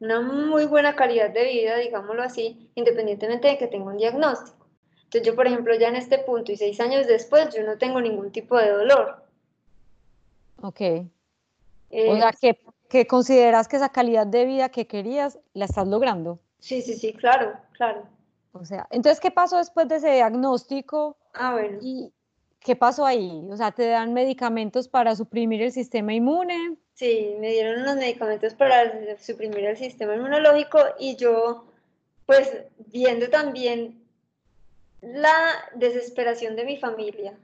una 0.00 0.20
muy 0.20 0.66
buena 0.66 0.94
calidad 0.96 1.30
de 1.30 1.44
vida, 1.44 1.76
digámoslo 1.76 2.22
así, 2.22 2.70
independientemente 2.74 3.48
de 3.48 3.58
que 3.58 3.66
tenga 3.66 3.86
un 3.86 3.96
diagnóstico. 3.96 4.66
Entonces 5.04 5.26
yo, 5.26 5.34
por 5.34 5.46
ejemplo, 5.46 5.74
ya 5.74 5.88
en 5.88 5.96
este 5.96 6.18
punto 6.18 6.52
y 6.52 6.56
seis 6.56 6.80
años 6.80 7.06
después, 7.06 7.54
yo 7.54 7.62
no 7.64 7.78
tengo 7.78 8.00
ningún 8.00 8.30
tipo 8.30 8.58
de 8.58 8.70
dolor. 8.70 9.24
Ok. 10.60 10.80
o 10.80 12.16
sea, 12.16 12.30
eh, 12.30 12.34
que, 12.40 12.60
que 12.88 13.06
consideras 13.06 13.68
que 13.68 13.76
esa 13.76 13.88
calidad 13.88 14.26
de 14.26 14.44
vida 14.44 14.68
que 14.68 14.86
querías 14.86 15.38
la 15.54 15.64
estás 15.64 15.86
logrando. 15.86 16.38
Sí, 16.58 16.82
sí, 16.82 16.94
sí, 16.94 17.12
claro, 17.12 17.54
claro. 17.72 18.02
O 18.52 18.64
sea, 18.64 18.86
entonces, 18.90 19.20
¿qué 19.20 19.30
pasó 19.30 19.58
después 19.58 19.88
de 19.88 19.96
ese 19.96 20.12
diagnóstico? 20.12 21.16
Ah, 21.32 21.52
bueno. 21.52 21.78
¿Y 21.80 22.12
qué 22.68 22.76
pasó 22.76 23.06
ahí? 23.06 23.48
O 23.50 23.56
sea, 23.56 23.72
¿te 23.72 23.88
dan 23.88 24.12
medicamentos 24.12 24.88
para 24.88 25.16
suprimir 25.16 25.62
el 25.62 25.72
sistema 25.72 26.12
inmune? 26.12 26.76
Sí, 26.92 27.34
me 27.40 27.52
dieron 27.52 27.80
unos 27.80 27.96
medicamentos 27.96 28.52
para 28.52 29.16
suprimir 29.16 29.64
el 29.64 29.78
sistema 29.78 30.14
inmunológico 30.14 30.78
y 30.98 31.16
yo, 31.16 31.64
pues, 32.26 32.64
viendo 32.92 33.30
también 33.30 34.04
la 35.00 35.54
desesperación 35.76 36.56
de 36.56 36.66
mi 36.66 36.76
familia. 36.76 37.38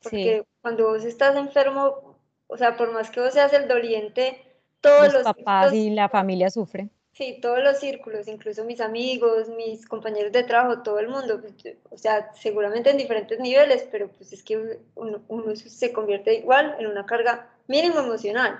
Porque 0.00 0.44
cuando 0.62 0.90
vos 0.90 1.04
estás 1.04 1.34
enfermo, 1.34 2.16
o 2.46 2.56
sea, 2.56 2.76
por 2.76 2.92
más 2.92 3.10
que 3.10 3.22
vos 3.22 3.34
seas 3.34 3.52
el 3.54 3.66
doliente, 3.66 4.40
todos 4.80 5.12
los, 5.12 5.14
los 5.14 5.22
papás 5.24 5.74
y 5.74 5.90
la 5.90 6.08
familia 6.08 6.48
sufren. 6.48 6.92
Sí, 7.14 7.38
todos 7.40 7.62
los 7.62 7.78
círculos, 7.78 8.26
incluso 8.26 8.64
mis 8.64 8.80
amigos, 8.80 9.48
mis 9.48 9.86
compañeros 9.86 10.32
de 10.32 10.42
trabajo, 10.42 10.82
todo 10.82 10.98
el 10.98 11.06
mundo, 11.06 11.40
pues, 11.40 11.76
o 11.90 11.96
sea, 11.96 12.32
seguramente 12.34 12.90
en 12.90 12.96
diferentes 12.96 13.38
niveles, 13.38 13.86
pero 13.88 14.08
pues 14.08 14.32
es 14.32 14.42
que 14.42 14.80
uno, 14.96 15.22
se 15.54 15.92
convierte 15.92 16.34
igual 16.34 16.74
en 16.80 16.88
una 16.88 17.06
carga 17.06 17.48
mínimo 17.68 18.00
emocional. 18.00 18.58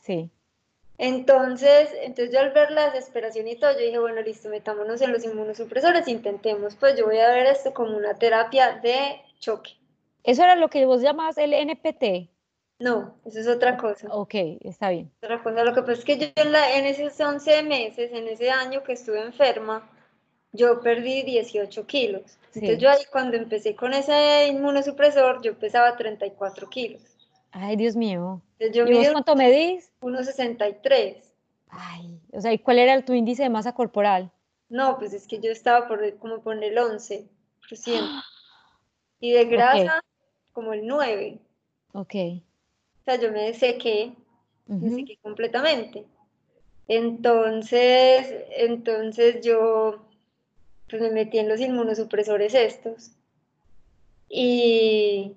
Sí. 0.00 0.28
Entonces, 0.98 1.90
entonces 2.02 2.34
yo 2.34 2.40
al 2.40 2.50
ver 2.50 2.72
la 2.72 2.90
desesperación 2.90 3.46
y 3.46 3.54
todo, 3.54 3.72
yo 3.72 3.78
dije, 3.78 3.98
bueno, 4.00 4.20
listo, 4.20 4.48
metámonos 4.48 5.00
en 5.00 5.12
los 5.12 5.24
inmunosupresores, 5.24 6.08
intentemos, 6.08 6.74
pues 6.74 6.98
yo 6.98 7.06
voy 7.06 7.18
a 7.18 7.28
ver 7.28 7.46
esto 7.46 7.72
como 7.72 7.96
una 7.96 8.14
terapia 8.14 8.80
de 8.82 9.20
choque. 9.38 9.70
Eso 10.24 10.42
era 10.42 10.56
lo 10.56 10.68
que 10.68 10.86
vos 10.86 11.02
llamás 11.02 11.38
el 11.38 11.52
NPT. 11.52 12.28
No, 12.82 13.14
eso 13.24 13.38
es 13.38 13.46
otra 13.46 13.76
cosa. 13.76 14.08
Ok, 14.10 14.34
está 14.62 14.90
bien. 14.90 15.08
Otra 15.22 15.40
cosa, 15.40 15.62
lo 15.62 15.72
que 15.72 15.82
pasa 15.82 15.92
es 15.92 16.04
que 16.04 16.18
yo 16.18 16.26
en, 16.34 16.84
esos 16.84 17.20
11 17.20 17.62
meses, 17.62 18.10
en 18.12 18.26
ese 18.26 18.50
año 18.50 18.82
que 18.82 18.94
estuve 18.94 19.20
enferma, 19.22 19.88
yo 20.50 20.80
perdí 20.80 21.22
18 21.22 21.86
kilos. 21.86 22.38
Entonces 22.46 22.78
yo 22.78 22.90
ahí 22.90 23.04
cuando 23.12 23.36
empecé 23.36 23.76
con 23.76 23.94
ese 23.94 24.48
inmunosupresor, 24.48 25.40
yo 25.42 25.56
pesaba 25.56 25.96
34 25.96 26.68
kilos. 26.68 27.02
Ay, 27.52 27.76
Dios 27.76 27.94
mío. 27.94 28.42
¿Y 28.58 28.92
vos 28.92 29.10
cuánto 29.12 29.36
medís? 29.36 29.92
1,63. 30.00 31.22
Ay, 31.68 32.20
o 32.32 32.40
sea, 32.40 32.52
¿y 32.52 32.58
cuál 32.58 32.80
era 32.80 33.00
tu 33.04 33.12
índice 33.12 33.44
de 33.44 33.48
masa 33.48 33.74
corporal? 33.74 34.32
No, 34.68 34.98
pues 34.98 35.12
es 35.12 35.28
que 35.28 35.38
yo 35.38 35.52
estaba 35.52 35.86
por, 35.86 36.18
como 36.18 36.40
por 36.42 36.60
el 36.62 36.76
11%. 36.76 37.28
Y 39.20 39.30
de 39.30 39.44
grasa, 39.44 40.00
como 40.52 40.72
el 40.72 40.82
9%. 40.82 41.38
Ok. 41.92 42.42
O 43.02 43.04
sea, 43.04 43.16
yo 43.16 43.32
me 43.32 43.52
sequé, 43.52 44.14
me 44.66 44.90
sequé 44.90 45.18
completamente. 45.20 46.06
Entonces, 46.86 48.32
entonces 48.56 49.44
yo 49.44 50.06
pues 50.88 51.02
me 51.02 51.10
metí 51.10 51.38
en 51.38 51.48
los 51.48 51.58
inmunosupresores 51.58 52.54
estos. 52.54 53.10
Y, 54.28 55.36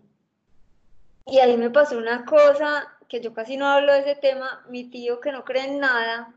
y 1.26 1.40
ahí 1.40 1.58
me 1.58 1.72
pasó 1.72 1.98
una 1.98 2.24
cosa 2.26 2.94
que 3.08 3.20
yo 3.20 3.34
casi 3.34 3.58
no 3.58 3.68
hablo 3.68 3.94
de 3.94 4.00
ese 4.00 4.16
tema. 4.16 4.64
Mi 4.70 4.84
tío, 4.84 5.20
que 5.20 5.32
no 5.32 5.44
cree 5.44 5.64
en 5.64 5.80
nada, 5.80 6.36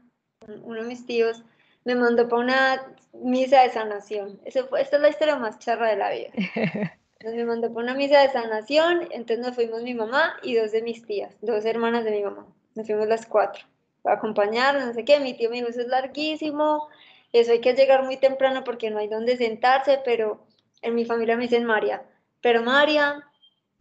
uno 0.63 0.83
de 0.83 0.89
mis 0.89 1.05
tíos, 1.05 1.43
me 1.85 1.95
mandó 1.95 2.29
para 2.29 2.43
una 2.43 2.95
misa 3.13 3.63
de 3.63 3.71
sanación. 3.71 4.41
Eso 4.45 4.67
fue, 4.69 4.81
esta 4.81 4.97
es 4.97 5.03
la 5.03 5.09
historia 5.11 5.37
más 5.37 5.59
charra 5.59 5.89
de 5.89 5.97
la 5.97 6.11
vida. 6.11 6.31
Nos 7.25 7.35
me 7.35 7.45
mandó 7.45 7.73
por 7.73 7.83
una 7.83 7.95
misa 7.95 8.21
de 8.21 8.31
sanación, 8.31 9.09
entonces 9.11 9.41
nos 9.41 9.55
fuimos 9.57 9.83
mi 9.83 9.93
mamá 9.93 10.37
y 10.43 10.55
dos 10.55 10.71
de 10.71 10.83
mis 10.83 11.05
tías, 11.05 11.35
dos 11.41 11.65
hermanas 11.65 12.05
de 12.05 12.13
mi 12.13 12.23
mamá. 12.23 12.47
Nos 12.77 12.87
fuimos 12.87 13.09
las 13.09 13.27
cuatro 13.27 13.65
a 14.05 14.13
acompañarnos, 14.13 14.87
no 14.87 14.95
sé 14.95 15.05
qué. 15.05 15.19
Mi 15.19 15.35
tío 15.35 15.51
me 15.51 15.57
dijo, 15.57 15.69
eso 15.69 15.81
es 15.81 15.89
larguísimo, 15.89 16.89
eso 17.33 17.51
hay 17.51 17.61
que 17.61 17.75
llegar 17.75 18.05
muy 18.05 18.19
temprano 18.19 18.63
porque 18.63 18.91
no 18.91 18.99
hay 18.99 19.09
dónde 19.09 19.37
sentarse, 19.37 20.01
pero 20.05 20.47
en 20.81 20.95
mi 20.95 21.05
familia 21.05 21.37
me 21.37 21.43
dicen 21.43 21.65
María, 21.65 22.05
pero 22.41 22.63
María, 22.63 23.27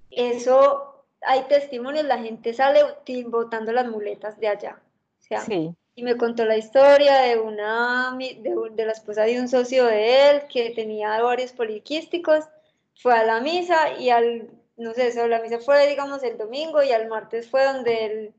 eso 0.09 1.05
hay 1.21 1.43
testimonios, 1.43 2.05
la 2.05 2.17
gente 2.17 2.53
sale 2.53 2.81
botando 3.27 3.71
las 3.71 3.87
muletas 3.87 4.39
de 4.39 4.47
allá. 4.47 4.81
O 5.19 5.21
sea, 5.21 5.43
Y 5.95 6.03
me 6.03 6.17
contó 6.17 6.45
la 6.45 6.57
historia 6.57 7.21
de 7.21 7.39
una, 7.39 8.15
de, 8.17 8.53
de 8.71 8.85
la 8.85 8.91
esposa 8.91 9.23
de 9.23 9.39
un 9.39 9.47
socio 9.47 9.85
de 9.85 10.29
él 10.29 10.41
que 10.51 10.71
tenía 10.71 11.21
varios 11.21 11.53
poliquísticos 11.53 12.45
fue 12.97 13.13
a 13.13 13.23
la 13.23 13.39
misa 13.41 13.97
y 13.99 14.09
al, 14.09 14.49
no 14.75 14.93
sé, 14.93 15.07
eso, 15.07 15.27
la 15.27 15.41
misa 15.41 15.59
fue, 15.59 15.87
digamos, 15.87 16.23
el 16.23 16.37
domingo 16.37 16.81
y 16.83 16.91
al 16.91 17.07
martes 17.07 17.49
fue 17.49 17.63
donde 17.63 18.05
el 18.05 18.33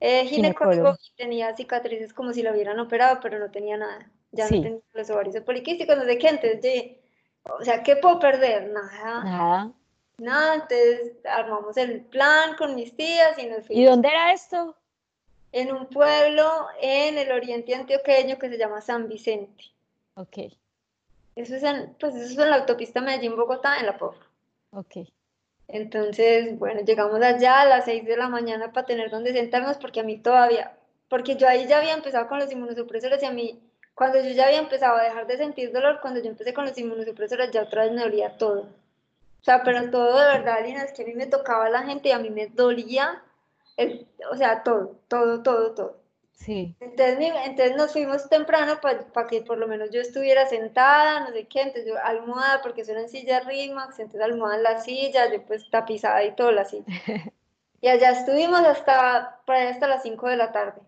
eh, 0.00 0.26
ginecólogo 0.26 0.96
tenía 1.16 1.54
cicatrices 1.56 2.12
como 2.12 2.32
si 2.32 2.42
lo 2.42 2.52
hubieran 2.52 2.78
operado, 2.78 3.20
pero 3.22 3.38
no 3.38 3.50
tenía 3.50 3.76
nada. 3.76 4.10
Ya 4.32 4.44
no 4.44 4.62
tenía 4.62 4.78
los 4.94 5.10
ovarios 5.10 5.42
poliquísticos, 5.44 5.96
no 5.96 6.04
sé 6.04 6.18
qué, 6.18 6.28
entonces, 6.28 6.84
o 7.44 7.64
sea, 7.64 7.82
¿qué 7.82 7.96
puedo 7.96 8.18
perder? 8.18 8.70
Nada. 8.70 9.24
Nada. 9.24 9.72
Nada, 10.18 10.54
entonces 10.54 11.16
armamos 11.24 11.76
el 11.76 12.02
plan 12.02 12.54
con 12.56 12.74
mis 12.74 12.94
tías 12.96 13.38
y 13.38 13.46
nos 13.46 13.66
fuimos. 13.66 13.82
¿Y 13.82 13.84
dónde 13.84 14.08
era 14.08 14.32
esto? 14.32 14.76
En 15.50 15.72
un 15.72 15.86
pueblo 15.86 16.66
en 16.80 17.18
el 17.18 17.32
oriente 17.32 17.74
antioqueño 17.74 18.38
que 18.38 18.48
se 18.48 18.58
llama 18.58 18.80
San 18.80 19.08
Vicente. 19.08 19.64
Ok. 20.14 20.52
Eso 21.34 21.56
es 21.56 21.62
en, 21.62 21.94
pues 22.00 22.14
eso 22.14 22.32
es 22.32 22.38
en 22.38 22.50
la 22.50 22.56
autopista 22.56 23.00
Medellín-Bogotá, 23.00 23.78
en 23.80 23.86
la 23.86 23.98
POF. 23.98 24.16
Ok. 24.72 24.96
Entonces, 25.68 26.58
bueno, 26.58 26.80
llegamos 26.82 27.20
allá 27.22 27.60
a 27.62 27.66
las 27.66 27.84
6 27.86 28.04
de 28.04 28.16
la 28.16 28.28
mañana 28.28 28.72
para 28.72 28.86
tener 28.86 29.10
donde 29.10 29.32
sentarnos, 29.32 29.78
porque 29.78 30.00
a 30.00 30.04
mí 30.04 30.18
todavía, 30.18 30.76
porque 31.08 31.36
yo 31.36 31.48
ahí 31.48 31.66
ya 31.66 31.78
había 31.78 31.94
empezado 31.94 32.28
con 32.28 32.38
los 32.38 32.52
inmunosupresores 32.52 33.22
y 33.22 33.26
a 33.26 33.32
mí 33.32 33.60
Cuando 33.94 34.20
yo 34.22 34.30
ya 34.30 34.46
había 34.46 34.58
empezado 34.58 34.96
a 34.96 35.02
dejar 35.02 35.26
de 35.26 35.36
sentir 35.36 35.72
dolor, 35.72 36.00
cuando 36.00 36.20
yo 36.20 36.28
empecé 36.30 36.54
con 36.54 36.64
los 36.66 36.76
inmunosupresores, 36.78 37.50
ya 37.50 37.62
otra 37.62 37.84
vez 37.84 37.92
me 37.92 38.02
dolía 38.02 38.36
todo. 38.38 38.62
O 38.62 39.44
sea, 39.44 39.62
pero 39.64 39.90
todo 39.90 40.18
de 40.18 40.26
verdad, 40.38 40.64
Lina, 40.64 40.82
es 40.84 40.92
que 40.92 41.02
a 41.02 41.06
mí 41.06 41.14
me 41.14 41.26
tocaba 41.26 41.68
la 41.68 41.82
gente 41.82 42.08
y 42.10 42.12
a 42.12 42.18
mí 42.18 42.30
me 42.30 42.46
dolía, 42.48 43.22
o 44.30 44.36
sea, 44.36 44.62
todo, 44.62 44.98
todo, 45.08 45.42
todo, 45.42 45.74
todo. 45.74 46.01
Sí. 46.44 46.74
Entonces, 46.80 47.18
entonces 47.44 47.76
nos 47.76 47.92
fuimos 47.92 48.28
temprano 48.28 48.80
para 48.80 49.28
que 49.28 49.42
por 49.42 49.58
lo 49.58 49.68
menos 49.68 49.90
yo 49.90 50.00
estuviera 50.00 50.44
sentada, 50.46 51.20
no 51.20 51.30
sé 51.30 51.46
qué, 51.46 51.60
entonces 51.60 51.86
yo 51.86 51.94
almohada, 52.02 52.60
porque 52.62 52.82
era 52.82 53.00
en 53.00 53.08
silla 53.08 53.40
RIMAX, 53.40 54.00
entonces 54.00 54.22
almohada 54.22 54.56
en 54.56 54.62
la 54.64 54.80
silla, 54.80 55.32
yo 55.32 55.40
pues 55.44 55.70
tapizada 55.70 56.24
y 56.24 56.34
todo 56.34 56.50
la 56.50 56.64
silla. 56.64 56.84
y 57.80 57.88
allá 57.88 58.10
estuvimos 58.10 58.60
hasta, 58.60 59.40
para 59.46 59.70
hasta 59.70 59.86
las 59.86 60.02
5 60.02 60.28
de 60.28 60.36
la 60.36 60.50
tarde. 60.50 60.80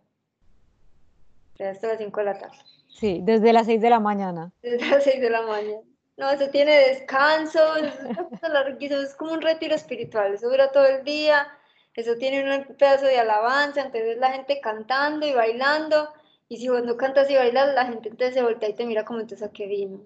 hasta 1.60 1.86
las 1.86 1.98
5 1.98 2.20
de 2.20 2.26
la 2.26 2.38
tarde. 2.38 2.58
Sí, 2.88 3.20
desde 3.22 3.52
las 3.52 3.66
6 3.66 3.80
de 3.80 3.90
la 3.90 4.00
mañana. 4.00 4.50
Desde 4.60 4.90
las 4.90 5.04
6 5.04 5.20
de 5.20 5.30
la 5.30 5.42
mañana. 5.42 5.80
No, 6.16 6.30
eso 6.30 6.48
tiene 6.48 6.72
descanso, 6.88 7.60
eso 7.76 9.02
es 9.02 9.14
como 9.14 9.32
un 9.32 9.42
retiro 9.42 9.74
espiritual, 9.74 10.34
eso 10.34 10.48
dura 10.48 10.72
todo 10.72 10.86
el 10.86 11.04
día 11.04 11.46
eso 11.94 12.16
tiene 12.16 12.42
un 12.42 12.76
pedazo 12.76 13.06
de 13.06 13.18
alabanza, 13.18 13.82
entonces 13.82 14.18
la 14.18 14.32
gente 14.32 14.60
cantando 14.60 15.26
y 15.26 15.32
bailando, 15.32 16.08
y 16.48 16.58
si 16.58 16.68
vos 16.68 16.82
no 16.84 16.96
cantas 16.96 17.30
y 17.30 17.36
bailas, 17.36 17.74
la 17.74 17.86
gente 17.86 18.08
entonces 18.08 18.34
se 18.34 18.42
voltea 18.42 18.68
y 18.68 18.74
te 18.74 18.84
mira 18.84 19.04
como 19.04 19.20
entonces 19.20 19.46
a 19.48 19.52
qué 19.52 19.66
vino. 19.66 20.00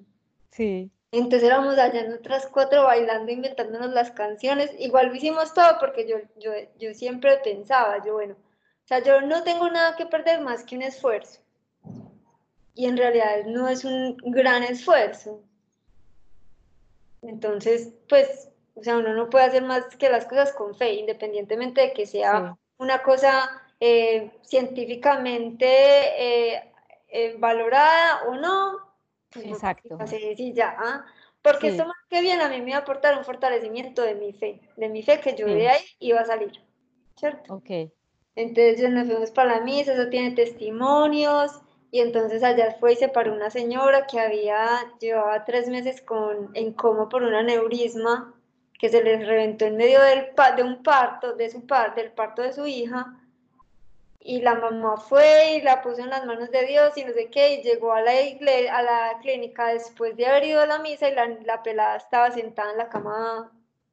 Sí. 0.50 0.90
Entonces 1.10 1.44
éramos 1.44 1.78
allá 1.78 2.00
en 2.00 2.12
otras 2.12 2.46
cuatro 2.46 2.84
bailando, 2.84 3.32
inventándonos 3.32 3.90
las 3.92 4.10
canciones, 4.10 4.70
igual 4.78 5.08
lo 5.08 5.14
hicimos 5.14 5.54
todo 5.54 5.78
porque 5.80 6.06
yo, 6.06 6.16
yo, 6.38 6.52
yo 6.78 6.92
siempre 6.92 7.38
pensaba, 7.42 8.04
yo 8.04 8.12
bueno, 8.14 8.34
o 8.34 8.88
sea, 8.88 9.02
yo 9.02 9.22
no 9.22 9.42
tengo 9.42 9.70
nada 9.70 9.96
que 9.96 10.06
perder 10.06 10.40
más 10.40 10.64
que 10.64 10.76
un 10.76 10.82
esfuerzo. 10.82 11.40
Y 12.74 12.86
en 12.86 12.96
realidad 12.96 13.44
no 13.46 13.68
es 13.68 13.84
un 13.84 14.16
gran 14.18 14.62
esfuerzo. 14.62 15.42
Entonces, 17.22 17.92
pues 18.08 18.47
o 18.78 18.82
sea, 18.82 18.96
uno 18.96 19.14
no 19.14 19.28
puede 19.28 19.46
hacer 19.46 19.62
más 19.62 19.84
que 19.96 20.08
las 20.08 20.26
cosas 20.26 20.52
con 20.52 20.74
fe, 20.74 20.94
independientemente 20.94 21.80
de 21.80 21.92
que 21.92 22.06
sea 22.06 22.56
una 22.78 23.02
cosa 23.02 23.50
eh, 23.80 24.30
científicamente 24.42 25.66
eh, 25.66 26.72
eh, 27.08 27.36
valorada 27.38 28.22
o 28.28 28.36
no. 28.36 28.78
Pues 29.30 29.46
Exacto. 29.46 29.98
Sí, 30.06 30.52
ya, 30.54 30.74
¿ah? 30.78 31.04
Porque 31.42 31.68
esto 31.68 31.86
más 31.86 31.96
que 32.08 32.20
bien 32.20 32.40
a 32.40 32.48
mí 32.48 32.60
me 32.60 32.72
va 32.72 32.78
a 32.78 32.80
aportar 32.80 33.16
un 33.16 33.24
fortalecimiento 33.24 34.02
de 34.02 34.14
mi 34.14 34.32
fe, 34.32 34.60
de 34.76 34.88
mi 34.88 35.02
fe 35.02 35.20
que 35.20 35.34
yo 35.34 35.46
de 35.46 35.68
ahí 35.68 35.84
iba 36.00 36.20
a 36.20 36.24
salir, 36.24 36.52
¿cierto? 37.16 37.54
Ok. 37.54 37.90
Entonces 38.34 38.90
nos 38.90 39.06
fuimos 39.06 39.30
para 39.30 39.56
la 39.56 39.60
misa, 39.64 39.94
eso 39.94 40.08
tiene 40.08 40.32
testimonios, 40.32 41.60
y 41.90 42.00
entonces 42.00 42.42
allá 42.42 42.76
fue 42.78 42.92
y 42.92 42.96
se 42.96 43.08
paró 43.08 43.32
una 43.32 43.50
señora 43.50 44.06
que 44.06 44.20
había, 44.20 44.92
llevaba 45.00 45.44
tres 45.44 45.68
meses 45.68 46.02
con, 46.02 46.50
en 46.54 46.72
coma 46.72 47.08
por 47.08 47.22
un 47.22 47.34
aneurisma, 47.34 48.34
que 48.78 48.88
se 48.88 49.02
les 49.02 49.26
reventó 49.26 49.64
en 49.64 49.76
medio 49.76 50.00
del, 50.00 50.28
de 50.56 50.62
un 50.62 50.82
parto, 50.82 51.34
de 51.34 51.50
su 51.50 51.66
par, 51.66 51.94
del 51.94 52.12
parto 52.12 52.42
de 52.42 52.52
su 52.52 52.66
hija, 52.66 53.18
y 54.20 54.40
la 54.40 54.54
mamá 54.54 54.96
fue 54.96 55.56
y 55.56 55.62
la 55.62 55.80
puso 55.80 56.02
en 56.02 56.10
las 56.10 56.26
manos 56.26 56.50
de 56.50 56.66
Dios 56.66 56.96
y 56.96 57.04
no 57.04 57.12
sé 57.12 57.28
qué, 57.30 57.54
y 57.54 57.62
llegó 57.62 57.92
a 57.92 58.02
la, 58.02 58.12
a 58.12 58.82
la 58.82 59.18
clínica 59.20 59.68
después 59.68 60.16
de 60.16 60.26
haber 60.26 60.44
ido 60.44 60.60
a 60.60 60.66
la 60.66 60.78
misa 60.78 61.08
y 61.08 61.14
la, 61.14 61.26
la 61.44 61.62
pelada 61.62 61.96
estaba 61.96 62.30
sentada 62.30 62.72
en 62.72 62.78
la 62.78 62.88
cama 62.88 63.50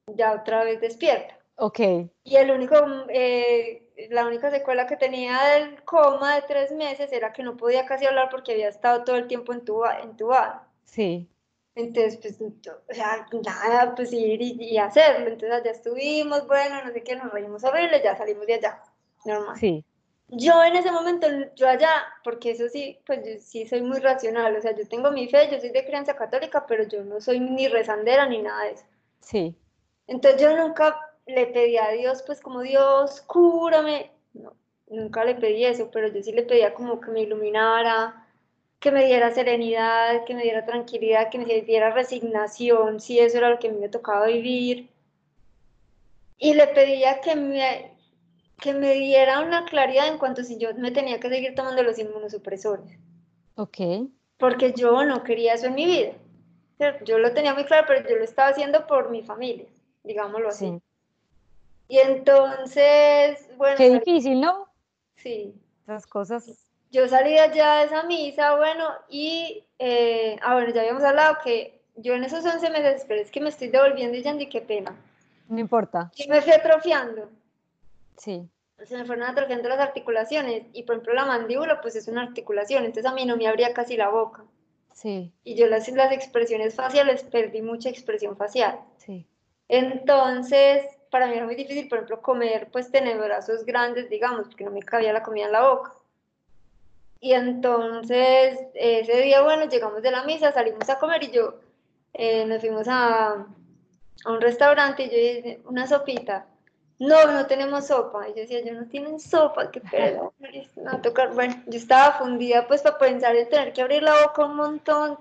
ya 0.08 0.34
otra 0.34 0.64
vez 0.64 0.82
despierta. 0.82 1.38
Ok. 1.58 1.80
Y 2.24 2.36
el 2.36 2.52
único, 2.52 2.76
eh, 3.10 3.88
la 4.10 4.26
única 4.28 4.52
secuela 4.52 4.88
que 4.88 4.98
tenía 4.98 5.42
del 5.54 5.84
coma 5.84 6.36
de 6.36 6.42
tres 6.42 6.72
meses 6.72 7.12
era 7.12 7.32
que 7.32 7.44
no 7.44 7.56
podía 7.56 7.86
casi 7.86 8.06
hablar 8.06 8.30
porque 8.30 8.52
había 8.52 8.70
estado 8.70 9.04
todo 9.04 9.16
el 9.16 9.28
tiempo 9.28 9.54
entubada. 9.54 10.68
Sí. 10.84 11.30
Entonces, 11.76 12.18
pues, 12.18 12.40
o 12.42 12.94
sea, 12.94 13.28
nada, 13.44 13.94
pues 13.96 14.14
ir 14.14 14.42
y, 14.42 14.78
hacerlo. 14.78 15.28
Entonces, 15.28 15.52
allá 15.52 15.72
estuvimos, 15.72 16.48
bueno, 16.48 16.84
no 16.86 16.92
sé 16.92 17.04
qué, 17.04 17.16
nos 17.16 17.32
reímos 17.32 17.64
horrible, 17.66 18.02
ya 18.02 18.16
salimos 18.16 18.48
de 18.48 18.54
allá, 18.56 18.82
normal. 19.26 19.58
Sí. 19.58 19.84
Yo 20.30 20.64
en 20.64 20.76
ese 20.76 20.92
momento, 20.92 21.28
yo 21.56 21.68
allá, 21.68 22.04
porque 22.24 22.52
eso 22.52 22.68
sí, 22.70 22.98
pues 23.06 23.20
yo 23.24 23.40
sí 23.40 23.68
soy 23.68 23.82
muy 23.82 24.00
racional, 24.00 24.56
o 24.56 24.62
sea, 24.62 24.76
yo 24.76 24.88
tengo 24.88 25.12
mi 25.12 25.28
fe, 25.28 25.50
yo 25.52 25.60
soy 25.60 25.70
de 25.70 25.86
creencia 25.86 26.16
católica, 26.16 26.66
pero 26.66 26.84
yo 26.88 27.04
no 27.04 27.22
soy 27.22 27.40
ni 27.40 27.68
rezandera 27.68 28.26
ni 28.26 28.42
nada 28.42 28.64
de 28.64 28.72
eso. 28.72 28.86
Sí. 29.20 29.56
Entonces 30.08 30.42
yo 30.42 30.58
nunca 30.58 31.00
le 31.28 31.46
pedí 31.48 31.78
a 31.78 31.90
Dios, 31.90 32.24
pues 32.26 32.42
como 32.42 32.62
Dios, 32.62 33.22
cúrame, 33.22 34.12
no, 34.34 34.56
nunca 34.88 35.24
le 35.26 35.36
pedí 35.36 35.66
eso, 35.66 35.92
pero 35.92 36.08
yo 36.08 36.24
sí 36.24 36.32
le 36.32 36.44
pedía 36.44 36.74
como 36.74 37.00
que 37.00 37.12
me 37.12 37.22
iluminara, 37.22 38.25
que 38.80 38.92
me 38.92 39.06
diera 39.06 39.32
serenidad, 39.32 40.26
que 40.26 40.36
me 40.36 40.44
diera 40.44 40.66
tranquilidad, 40.66 41.30
que 41.30 41.40
me 41.40 41.62
diera 41.62 41.92
resignación, 41.92 43.00
si 43.00 43.20
eso 43.20 43.38
era 43.38 43.50
lo 43.50 43.60
que 43.60 43.70
a 43.70 43.72
mí 43.72 43.80
me 43.80 43.90
tocaba 43.90 44.28
vivir. 44.28 44.90
Y 46.38 46.54
le 46.54 46.68
pedía 46.68 47.22
que 47.22 47.36
me, 47.36 47.96
que 48.62 48.74
me 48.74 48.94
diera 48.94 49.40
una 49.40 49.66
claridad 49.66 50.08
en 50.08 50.18
cuanto 50.18 50.44
si 50.44 50.58
yo 50.58 50.74
me 50.76 50.92
tenía 50.92 51.20
que 51.20 51.30
seguir 51.30 51.56
tomando 51.56 51.82
los 51.84 51.98
inmunosupresores. 51.98 52.98
Ok. 53.56 54.08
Porque 54.38 54.74
yo 54.74 55.04
no 55.06 55.24
quería 55.24 55.54
eso 55.54 55.68
en 55.68 55.76
mi 55.76 55.86
vida. 55.86 56.14
Yo 57.06 57.20
lo 57.20 57.34
tenía 57.34 57.54
muy 57.54 57.64
claro, 57.64 57.86
pero 57.88 58.08
yo 58.08 58.18
lo 58.18 58.24
estaba 58.24 58.50
haciendo 58.50 58.86
por 58.86 59.10
mi 59.10 59.24
familia, 59.24 59.66
digámoslo 60.04 60.50
así. 60.50 60.78
Y 61.88 62.00
entonces, 62.00 63.50
bueno. 63.58 63.78
Qué 63.78 63.90
difícil, 63.92 64.42
¿no? 64.42 64.68
Sí. 65.16 65.56
Esas 65.84 66.06
cosas 66.06 66.65
yo 66.96 67.10
salí 67.10 67.38
allá 67.38 67.80
de 67.80 67.86
esa 67.86 68.04
misa, 68.04 68.56
bueno, 68.56 68.88
y, 69.10 69.66
eh, 69.80 70.38
ah, 70.42 70.54
bueno, 70.54 70.74
ya 70.74 70.82
habíamos 70.82 71.04
hablado 71.04 71.38
que 71.44 71.82
yo 71.98 72.14
en 72.14 72.24
esos 72.24 72.46
11 72.46 72.70
meses, 72.70 73.04
pero 73.06 73.22
es 73.22 73.32
que 73.32 73.42
me 73.42 73.50
estoy 73.50 73.68
devolviendo 73.68 74.18
y 74.18 74.24
ya 74.24 74.34
qué 74.50 74.62
pena. 74.62 74.96
No 75.50 75.60
importa. 75.60 76.10
Y 76.16 76.30
me 76.30 76.42
fui 76.42 76.54
atrofiando. 76.54 77.30
Sí. 78.16 78.50
Se 78.86 78.98
me 78.98 79.04
fueron 79.04 79.26
atrofiando 79.26 79.68
las 79.68 79.80
articulaciones 79.80 80.68
y, 80.72 80.84
por 80.84 80.96
ejemplo, 80.96 81.14
la 81.14 81.26
mandíbula, 81.26 81.82
pues 81.82 81.98
es 81.98 82.08
una 82.08 82.24
articulación, 82.24 82.86
entonces 82.86 83.12
a 83.12 83.14
mí 83.14 83.26
no 83.26 83.36
me 83.36 83.48
abría 83.48 83.74
casi 83.74 83.98
la 83.98 84.10
boca. 84.10 84.46
Sí. 84.94 85.34
Y 85.44 85.56
yo 85.56 85.68
las, 85.68 85.90
las 85.90 86.14
expresiones 86.14 86.76
faciales 86.76 87.24
perdí 87.24 87.62
mucha 87.62 87.90
expresión 87.90 88.38
facial. 88.38 88.80
Sí. 88.98 89.26
Entonces, 89.68 90.86
para 91.12 91.28
mí 91.28 91.34
era 91.34 91.46
muy 91.46 91.56
difícil, 91.56 91.90
por 91.90 91.98
ejemplo, 91.98 92.22
comer, 92.22 92.70
pues, 92.72 92.90
tener 92.90 93.18
brazos 93.18 93.66
grandes, 93.66 94.10
digamos, 94.10 94.48
porque 94.48 94.64
no 94.64 94.72
me 94.72 94.82
cabía 94.82 95.12
la 95.12 95.24
comida 95.24 95.48
en 95.48 95.52
la 95.52 95.68
boca. 95.68 95.94
Y 97.20 97.34
entonces 97.34 98.60
ese 98.74 99.22
día, 99.22 99.42
bueno, 99.42 99.66
llegamos 99.66 100.02
de 100.02 100.12
la 100.12 100.24
misa, 100.24 100.52
salimos 100.52 100.90
a 100.90 101.00
comer 101.00 101.24
y 101.24 101.32
yo 101.32 101.56
eh, 102.14 102.46
nos 102.46 102.62
fuimos 102.62 102.88
a, 102.88 103.46
a, 104.26 104.32
un 104.32 104.42
restaurante 104.42 105.04
y 105.04 105.10
yo 105.10 105.18
dije, 105.18 105.62
una 105.66 105.88
sopita. 105.88 106.48
No, 106.98 107.26
no 107.32 107.46
tenemos 107.46 107.88
sopa. 107.88 108.30
Y 108.30 108.34
yo 108.34 108.42
decía, 108.42 108.64
yo 108.64 108.74
no 108.74 108.88
tienen 108.88 109.20
sopa, 109.20 109.70
qué 109.70 109.82
pedo. 109.82 110.34
No, 110.78 111.02
tocar. 111.02 111.34
Bueno, 111.34 111.56
yo 111.68 111.78
estaba 111.78 112.18
fundida 112.20 112.68
pues 112.68 112.82
para 112.82 112.98
pensar 112.98 113.36
en 113.36 113.50
tener 113.50 113.74
que 113.74 113.82
abrir 113.82 114.04
la 114.04 114.22
boca 114.22 114.46
un 114.46 114.56
montón. 114.56 115.20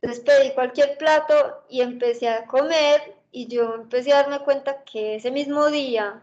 Entonces 0.00 0.24
pedí 0.24 0.52
cualquier 0.52 0.96
plato 0.96 1.64
y 1.68 1.80
empecé 1.80 2.28
a 2.28 2.46
comer 2.46 3.16
y 3.32 3.48
yo 3.48 3.74
empecé 3.74 4.12
a 4.12 4.22
darme 4.22 4.40
cuenta 4.40 4.84
que 4.84 5.16
ese 5.16 5.30
mismo 5.30 5.66
día 5.66 6.22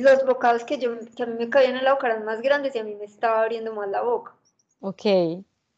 los 0.00 0.24
bocados 0.24 0.64
que, 0.64 0.78
yo, 0.78 0.92
que 1.16 1.22
a 1.22 1.26
mí 1.26 1.34
me 1.38 1.50
caían 1.50 1.76
en 1.76 1.84
la 1.84 1.94
boca 1.94 2.08
eran 2.08 2.24
más 2.24 2.40
grandes 2.40 2.74
y 2.74 2.78
a 2.78 2.84
mí 2.84 2.94
me 2.94 3.04
estaba 3.04 3.42
abriendo 3.42 3.74
más 3.74 3.88
la 3.88 4.02
boca. 4.02 4.34
Ok. 4.80 5.06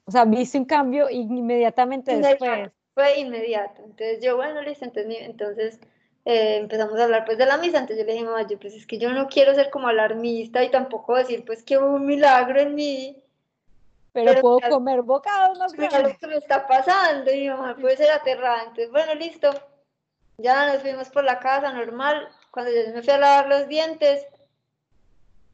O 0.04 0.10
sea, 0.10 0.24
viste 0.24 0.58
un 0.58 0.64
cambio 0.64 1.10
inmediatamente 1.10 2.16
después. 2.16 2.70
Fue 2.94 3.18
inmediato. 3.18 3.82
Entonces 3.82 4.20
yo, 4.22 4.36
bueno, 4.36 4.62
listo, 4.62 4.84
entonces, 4.84 5.16
entonces 5.20 5.80
eh, 6.24 6.56
empezamos 6.56 6.98
a 6.98 7.04
hablar 7.04 7.24
pues 7.24 7.36
de 7.38 7.46
la 7.46 7.58
misa. 7.58 7.78
Entonces 7.78 7.98
yo 7.98 8.06
le 8.06 8.12
dije, 8.12 8.24
mamá, 8.24 8.46
yo 8.46 8.58
pues 8.58 8.74
es 8.74 8.86
que 8.86 8.98
yo 8.98 9.12
no 9.12 9.28
quiero 9.28 9.54
ser 9.54 9.70
como 9.70 9.88
alarmista 9.88 10.64
y 10.64 10.70
tampoco 10.70 11.14
decir 11.16 11.44
pues 11.44 11.62
que 11.62 11.76
hubo 11.76 11.86
un 11.86 12.06
milagro 12.06 12.60
en 12.60 12.74
mí. 12.74 13.22
Pero, 14.12 14.40
puedo 14.40 14.60
comer 14.70 15.02
bocados 15.02 15.58
más 15.58 15.72
grandes. 15.74 16.16
que 16.18 16.26
me 16.26 16.36
está 16.36 16.66
pasando 16.66 17.30
y 17.30 17.48
mamá 17.48 17.76
puede 17.76 17.98
ser 17.98 18.10
aterrada. 18.10 18.62
Entonces, 18.62 18.90
bueno, 18.90 19.14
listo. 19.14 19.50
Ya 20.38 20.72
nos 20.72 20.82
fuimos 20.82 21.08
por 21.10 21.24
la 21.24 21.38
casa 21.38 21.72
normal 21.72 22.28
cuando 22.56 22.72
yo 22.72 22.90
me 22.90 23.02
fui 23.02 23.12
a 23.12 23.18
lavar 23.18 23.48
los 23.48 23.68
dientes, 23.68 24.26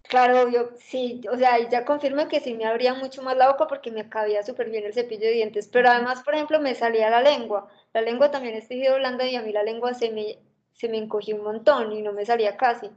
claro, 0.04 0.48
yo 0.48 0.68
sí, 0.78 1.20
o 1.28 1.36
sea, 1.36 1.58
ya 1.68 1.84
confirmé 1.84 2.28
que 2.28 2.38
sí 2.38 2.54
me 2.54 2.64
abría 2.64 2.94
mucho 2.94 3.22
más 3.22 3.36
la 3.36 3.50
boca 3.50 3.66
porque 3.66 3.90
me 3.90 4.08
cabía 4.08 4.44
súper 4.44 4.70
bien 4.70 4.84
el 4.84 4.94
cepillo 4.94 5.26
de 5.26 5.32
dientes, 5.32 5.66
pero 5.66 5.90
además, 5.90 6.22
por 6.22 6.36
ejemplo, 6.36 6.60
me 6.60 6.76
salía 6.76 7.10
la 7.10 7.20
lengua. 7.20 7.68
La 7.92 8.02
lengua 8.02 8.30
también 8.30 8.54
es 8.54 8.68
tejido 8.68 8.94
blando 8.98 9.24
y 9.26 9.34
a 9.34 9.42
mí 9.42 9.50
la 9.50 9.64
lengua 9.64 9.94
se 9.94 10.12
me, 10.12 10.38
se 10.74 10.88
me 10.88 10.96
encogió 10.96 11.34
un 11.34 11.42
montón 11.42 11.90
y 11.90 12.02
no 12.02 12.12
me 12.12 12.24
salía 12.24 12.56
casi. 12.56 12.88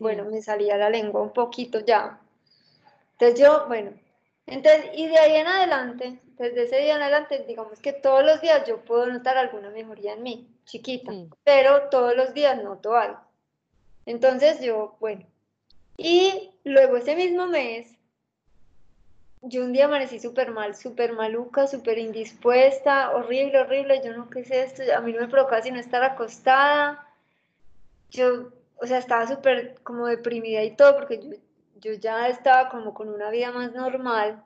Bueno, 0.00 0.24
me 0.24 0.42
salía 0.42 0.76
la 0.76 0.90
lengua 0.90 1.22
un 1.22 1.32
poquito 1.32 1.78
ya. 1.78 2.18
Entonces 3.12 3.38
yo, 3.38 3.66
bueno, 3.68 3.92
entonces, 4.48 4.90
y 4.96 5.06
de 5.06 5.18
ahí 5.18 5.36
en 5.36 5.46
adelante, 5.46 6.18
desde 6.36 6.64
ese 6.64 6.78
día 6.78 6.96
en 6.96 7.02
adelante, 7.02 7.44
digamos 7.46 7.78
que 7.78 7.92
todos 7.92 8.24
los 8.24 8.40
días 8.40 8.66
yo 8.66 8.78
puedo 8.78 9.06
notar 9.06 9.38
alguna 9.38 9.70
mejoría 9.70 10.14
en 10.14 10.24
mí, 10.24 10.48
chiquita, 10.64 11.12
pero 11.44 11.90
todos 11.90 12.16
los 12.16 12.34
días 12.34 12.60
noto 12.60 12.96
algo. 12.96 13.20
Entonces 14.06 14.60
yo, 14.60 14.96
bueno, 15.00 15.24
y 15.96 16.50
luego 16.64 16.96
ese 16.96 17.14
mismo 17.14 17.46
mes, 17.46 17.92
yo 19.42 19.64
un 19.64 19.72
día 19.72 19.86
amanecí 19.86 20.20
súper 20.20 20.50
mal, 20.50 20.74
súper 20.74 21.12
maluca, 21.12 21.66
súper 21.66 21.98
indispuesta, 21.98 23.10
horrible, 23.10 23.60
horrible, 23.60 24.00
yo 24.04 24.12
no 24.16 24.30
qué 24.30 24.44
sé 24.44 24.62
esto, 24.62 24.82
a 24.96 25.00
mí 25.00 25.12
no 25.12 25.20
me 25.20 25.28
provocaba 25.28 25.62
sino 25.62 25.78
estar 25.78 26.02
acostada, 26.02 27.06
yo, 28.10 28.50
o 28.76 28.86
sea, 28.86 28.98
estaba 28.98 29.26
súper 29.26 29.80
como 29.82 30.06
deprimida 30.06 30.62
y 30.62 30.76
todo, 30.76 30.96
porque 30.96 31.20
yo, 31.20 31.30
yo 31.80 31.92
ya 31.94 32.28
estaba 32.28 32.68
como 32.68 32.94
con 32.94 33.08
una 33.08 33.30
vida 33.30 33.50
más 33.52 33.72
normal, 33.72 34.42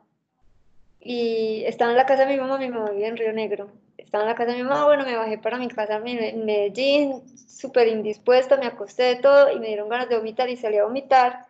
y 1.01 1.63
estaba 1.67 1.93
en 1.93 1.99
la 1.99 2.07
casa 2.07 2.25
de 2.25 2.35
mi 2.35 2.41
mamá, 2.41 2.59
mi 2.59 2.69
mamá 2.69 2.91
vivía 2.91 3.09
en 3.09 3.17
Río 3.17 3.33
Negro, 3.33 3.71
estaba 4.07 4.25
en 4.25 4.31
la 4.31 4.37
casa 4.37 4.53
de 4.53 4.59
mi 4.59 4.63
mamá, 4.63 4.87
bueno, 4.87 5.05
me 5.05 5.17
bajé 5.17 5.37
para 5.37 5.59
mi 5.59 5.69
casa 5.69 5.97
en 5.97 6.45
Medellín, 6.47 7.23
súper 7.49 7.89
indispuesta, 7.89 8.57
me 8.57 8.67
acosté 8.67 9.03
de 9.03 9.17
todo, 9.17 9.53
y 9.53 9.59
me 9.59 9.67
dieron 9.67 9.89
ganas 9.89 10.09
de 10.09 10.17
vomitar, 10.17 10.49
y 10.49 10.57
salí 10.57 10.79
a 10.79 10.85
vomitar, 10.85 11.47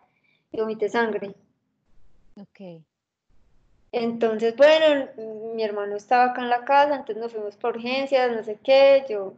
y 0.50 0.60
vomité 0.60 0.88
sangre. 0.88 1.34
Ok. 2.40 2.82
Entonces, 3.92 4.56
bueno, 4.56 5.06
mi 5.54 5.62
hermano 5.62 5.96
estaba 5.96 6.32
acá 6.32 6.42
en 6.42 6.50
la 6.50 6.64
casa, 6.64 6.96
entonces 6.96 7.22
nos 7.22 7.32
fuimos 7.32 7.56
por 7.56 7.76
urgencias, 7.76 8.34
no 8.34 8.42
sé 8.42 8.58
qué, 8.64 9.04
yo, 9.08 9.34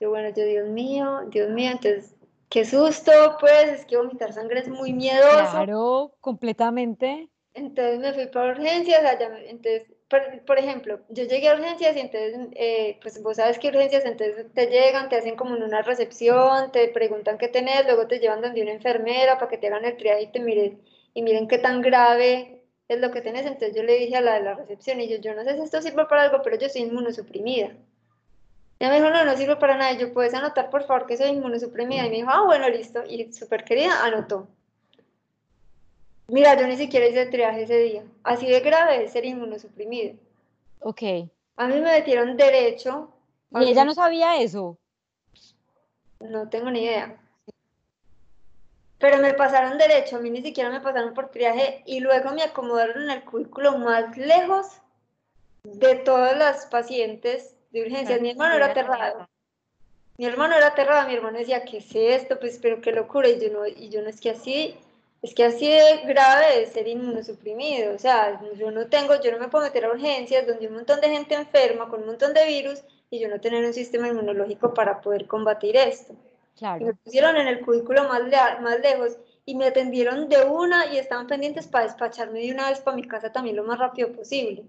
yo, 0.00 0.10
bueno, 0.10 0.28
yo, 0.28 0.44
Dios 0.44 0.68
mío, 0.68 1.22
Dios 1.28 1.50
mío, 1.50 1.72
entonces, 1.72 2.14
qué 2.48 2.64
susto, 2.64 3.12
pues, 3.40 3.80
es 3.80 3.86
que 3.86 3.96
vomitar 3.96 4.32
sangre 4.32 4.60
es 4.60 4.68
muy 4.68 4.92
miedoso. 4.92 5.50
Claro, 5.50 6.12
completamente. 6.20 7.28
Entonces 7.54 7.98
me 7.98 8.12
fui 8.14 8.26
por 8.26 8.50
urgencias, 8.50 9.04
allá, 9.04 9.30
entonces, 9.46 9.91
por, 10.46 10.58
ejemplo, 10.58 11.00
yo 11.08 11.24
llegué 11.24 11.48
a 11.48 11.54
urgencias 11.54 11.96
y 11.96 12.00
entonces, 12.00 12.48
eh, 12.54 12.98
pues 13.02 13.22
vos 13.22 13.36
sabes 13.36 13.58
que 13.58 13.68
urgencias, 13.68 14.04
entonces 14.04 14.46
te 14.54 14.66
llegan, 14.66 15.08
te 15.08 15.16
hacen 15.16 15.36
como 15.36 15.56
en 15.56 15.62
una 15.62 15.82
recepción, 15.82 16.70
te 16.72 16.88
preguntan 16.88 17.38
qué 17.38 17.48
tenés, 17.48 17.84
luego 17.86 18.06
te 18.06 18.18
llevan 18.18 18.42
donde 18.42 18.62
una 18.62 18.72
enfermera 18.72 19.38
para 19.38 19.50
que 19.50 19.58
te 19.58 19.68
hagan 19.68 19.84
el 19.84 19.96
triaje 19.96 20.22
y 20.22 20.26
te 20.32 20.40
miren, 20.40 20.80
y 21.14 21.22
miren 21.22 21.48
qué 21.48 21.58
tan 21.58 21.80
grave 21.80 22.62
es 22.88 23.00
lo 23.00 23.10
que 23.10 23.20
tenés. 23.22 23.46
Entonces 23.46 23.74
yo 23.74 23.82
le 23.82 23.98
dije 23.98 24.16
a 24.16 24.20
la 24.20 24.34
de 24.34 24.42
la 24.42 24.54
recepción 24.54 25.00
y 25.00 25.08
yo, 25.08 25.16
yo 25.16 25.34
no 25.34 25.44
sé 25.44 25.56
si 25.56 25.62
esto 25.62 25.82
sirve 25.82 26.06
para 26.06 26.22
algo, 26.22 26.42
pero 26.42 26.56
yo 26.58 26.68
soy 26.68 26.82
inmunosuprimida. 26.82 27.72
Ella 28.78 28.90
me 28.90 28.96
dijo, 28.96 29.10
no, 29.10 29.24
no 29.24 29.36
sirve 29.36 29.56
para 29.56 29.76
nada. 29.76 29.92
Y 29.92 29.98
yo, 29.98 30.12
¿puedes 30.12 30.34
anotar, 30.34 30.70
por 30.70 30.84
favor, 30.84 31.06
que 31.06 31.16
soy 31.16 31.28
inmunosuprimida? 31.28 32.06
Y 32.06 32.10
me 32.10 32.16
dijo, 32.16 32.30
ah, 32.30 32.44
bueno, 32.44 32.68
listo. 32.68 33.04
Y 33.08 33.32
súper 33.32 33.64
querida, 33.64 34.04
anotó. 34.04 34.48
Mira, 36.28 36.58
yo 36.58 36.66
ni 36.66 36.76
siquiera 36.76 37.06
hice 37.06 37.26
triaje 37.26 37.62
ese 37.62 37.78
día. 37.78 38.04
Así 38.22 38.46
de 38.46 38.60
grave 38.60 39.04
es 39.04 39.12
ser 39.12 39.24
inmunosuprimido. 39.24 40.14
Ok. 40.80 41.02
A 41.56 41.66
mí 41.66 41.74
me 41.74 41.92
metieron 41.92 42.36
derecho. 42.36 43.12
¿Y 43.50 43.64
ella 43.64 43.84
no 43.84 43.94
sabía 43.94 44.40
eso? 44.40 44.78
No 46.20 46.48
tengo 46.48 46.70
ni 46.70 46.84
idea 46.84 47.18
pero 49.02 49.18
me 49.18 49.34
pasaron 49.34 49.78
derecho, 49.78 50.16
a 50.16 50.20
mí 50.20 50.30
ni 50.30 50.42
siquiera 50.42 50.70
me 50.70 50.80
pasaron 50.80 51.12
por 51.12 51.28
triaje 51.32 51.82
y 51.86 51.98
luego 51.98 52.30
me 52.30 52.44
acomodaron 52.44 53.02
en 53.02 53.10
el 53.10 53.24
cubículo 53.24 53.76
más 53.76 54.16
lejos 54.16 54.80
de 55.64 55.96
todas 55.96 56.38
las 56.38 56.66
pacientes 56.66 57.56
de 57.72 57.82
urgencias. 57.82 58.20
Mi 58.20 58.30
hermano 58.30 58.54
era 58.54 58.66
aterrado. 58.66 59.28
Mi 60.18 60.26
hermano 60.26 60.54
era 60.54 60.68
aterrado, 60.68 61.08
mi 61.08 61.16
hermano 61.16 61.38
decía, 61.38 61.64
¿qué 61.64 61.78
es 61.78 61.92
esto? 61.92 62.38
Pues, 62.38 62.60
pero 62.62 62.80
qué 62.80 62.92
locura. 62.92 63.28
Y 63.28 63.40
yo 63.40 63.52
no, 63.52 63.66
y 63.66 63.88
yo 63.88 64.02
no 64.02 64.08
es 64.08 64.20
que 64.20 64.30
así, 64.30 64.76
es 65.22 65.34
que 65.34 65.44
así 65.44 65.68
de 65.68 66.02
grave 66.04 66.64
es 66.64 66.72
ser 66.72 66.88
inmunosuprimido. 66.88 67.94
O 67.94 67.98
sea, 67.98 68.42
yo 68.56 68.72
no 68.72 68.88
tengo, 68.88 69.20
yo 69.22 69.30
no 69.30 69.38
me 69.38 69.48
puedo 69.48 69.64
meter 69.64 69.84
a 69.84 69.90
urgencias 69.90 70.46
donde 70.46 70.62
hay 70.62 70.66
un 70.66 70.74
montón 70.74 71.00
de 71.00 71.08
gente 71.08 71.34
enferma 71.34 71.88
con 71.88 72.00
un 72.00 72.08
montón 72.08 72.34
de 72.34 72.44
virus 72.44 72.82
y 73.08 73.20
yo 73.20 73.28
no 73.28 73.40
tener 73.40 73.64
un 73.64 73.72
sistema 73.72 74.08
inmunológico 74.08 74.74
para 74.74 75.00
poder 75.00 75.26
combatir 75.28 75.76
esto. 75.76 76.14
me 76.60 76.94
pusieron 76.94 77.36
en 77.36 77.46
el 77.46 77.60
cubículo 77.60 78.08
más, 78.08 78.22
más 78.60 78.80
lejos 78.80 79.16
y 79.44 79.54
me 79.54 79.66
atendieron 79.66 80.28
de 80.28 80.44
una 80.44 80.92
y 80.92 80.98
estaban 80.98 81.26
pendientes 81.28 81.68
para 81.68 81.84
despacharme 81.84 82.40
de 82.40 82.52
una 82.52 82.70
vez 82.70 82.80
para 82.80 82.96
mi 82.96 83.06
casa 83.06 83.30
también 83.30 83.56
lo 83.56 83.64
más 83.64 83.78
rápido 83.78 84.12
posible. 84.12 84.64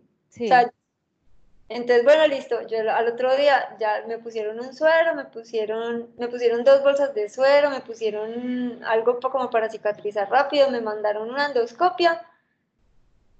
Entonces, 1.73 2.03
bueno, 2.03 2.27
listo, 2.27 2.67
yo 2.67 2.77
al 2.91 3.07
otro 3.07 3.35
día 3.35 3.75
ya 3.79 4.03
me 4.07 4.17
pusieron 4.19 4.59
un 4.59 4.73
suero, 4.73 5.15
me 5.15 5.25
pusieron, 5.25 6.09
me 6.17 6.27
pusieron 6.27 6.63
dos 6.63 6.83
bolsas 6.83 7.13
de 7.13 7.29
suero, 7.29 7.69
me 7.69 7.81
pusieron 7.81 8.83
algo 8.85 9.19
como 9.19 9.49
para 9.49 9.69
cicatrizar 9.69 10.29
rápido, 10.29 10.69
me 10.69 10.81
mandaron 10.81 11.29
una 11.29 11.47
endoscopia, 11.47 12.21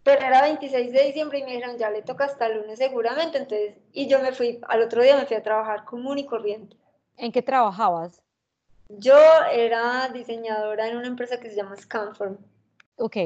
pero 0.04 0.26
era 0.26 0.41
26 0.41 0.91
de 0.91 1.04
diciembre 1.04 1.39
y 1.39 1.43
me 1.43 1.54
dijeron, 1.54 1.78
ya 1.78 1.89
le 1.89 2.02
toca 2.02 2.26
hasta 2.26 2.48
el 2.48 2.62
lunes 2.62 2.80
seguramente, 2.80 3.38
entonces, 3.38 3.76
y 3.91 4.08
yo 4.08 4.19
me 4.19 4.32
fui, 4.32 4.60
al 4.67 4.82
otro 4.82 5.02
día 5.04 5.15
me 5.15 5.26
fui 5.26 5.36
a 5.36 5.43
trabajar 5.43 5.86
común 5.86 6.17
y 6.17 6.26
corriente. 6.26 6.76
¿En 7.17 7.32
qué 7.32 7.41
trabajabas? 7.41 8.22
Yo 8.89 9.17
era 9.52 10.10
diseñadora 10.10 10.88
en 10.88 10.98
una 10.98 11.08
empresa 11.08 11.39
que 11.39 11.50
se 11.50 11.56
llama 11.56 11.76
Scanform. 11.78 12.38
Ok. 12.98 13.17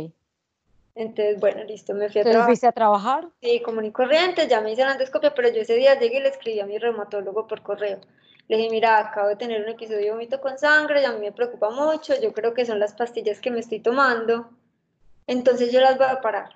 Entonces, 0.97 1.39
bueno, 1.39 1.63
listo, 1.63 1.93
me 1.93 2.09
fui 2.09 2.21
a 2.21 2.23
trabajar. 2.23 2.47
fuiste 2.47 2.67
a 2.67 2.71
trabajar? 2.71 3.27
Sí, 3.39 3.61
común 3.61 3.85
y 3.85 3.91
corriente, 3.91 4.47
ya 4.47 4.61
me 4.61 4.71
hice 4.71 4.83
la 4.83 4.93
endoscopia, 4.93 5.35
pero 5.35 5.47
yo 5.49 5.61
ese 5.61 5.75
día 5.75 5.97
llegué 5.99 6.17
y 6.17 6.21
le 6.21 6.29
escribí 6.29 6.59
a 6.59 6.65
mi 6.65 6.79
reumatólogo 6.79 7.45
por 7.45 7.61
correo. 7.61 7.99
Le 8.47 8.57
dije, 8.57 8.69
mira, 8.71 8.97
acabo 8.97 9.27
de 9.27 9.35
tener 9.35 9.61
un 9.61 9.69
episodio 9.69 9.99
de 9.99 10.11
vómito 10.11 10.41
con 10.41 10.57
sangre, 10.57 11.01
ya 11.03 11.09
a 11.09 11.13
mí 11.13 11.19
me 11.19 11.31
preocupa 11.31 11.69
mucho, 11.69 12.19
yo 12.19 12.33
creo 12.33 12.55
que 12.55 12.65
son 12.65 12.79
las 12.79 12.93
pastillas 12.95 13.39
que 13.39 13.51
me 13.51 13.59
estoy 13.59 13.79
tomando, 13.79 14.49
entonces 15.27 15.71
yo 15.71 15.81
las 15.81 15.97
voy 15.97 16.07
a 16.07 16.19
parar. 16.19 16.49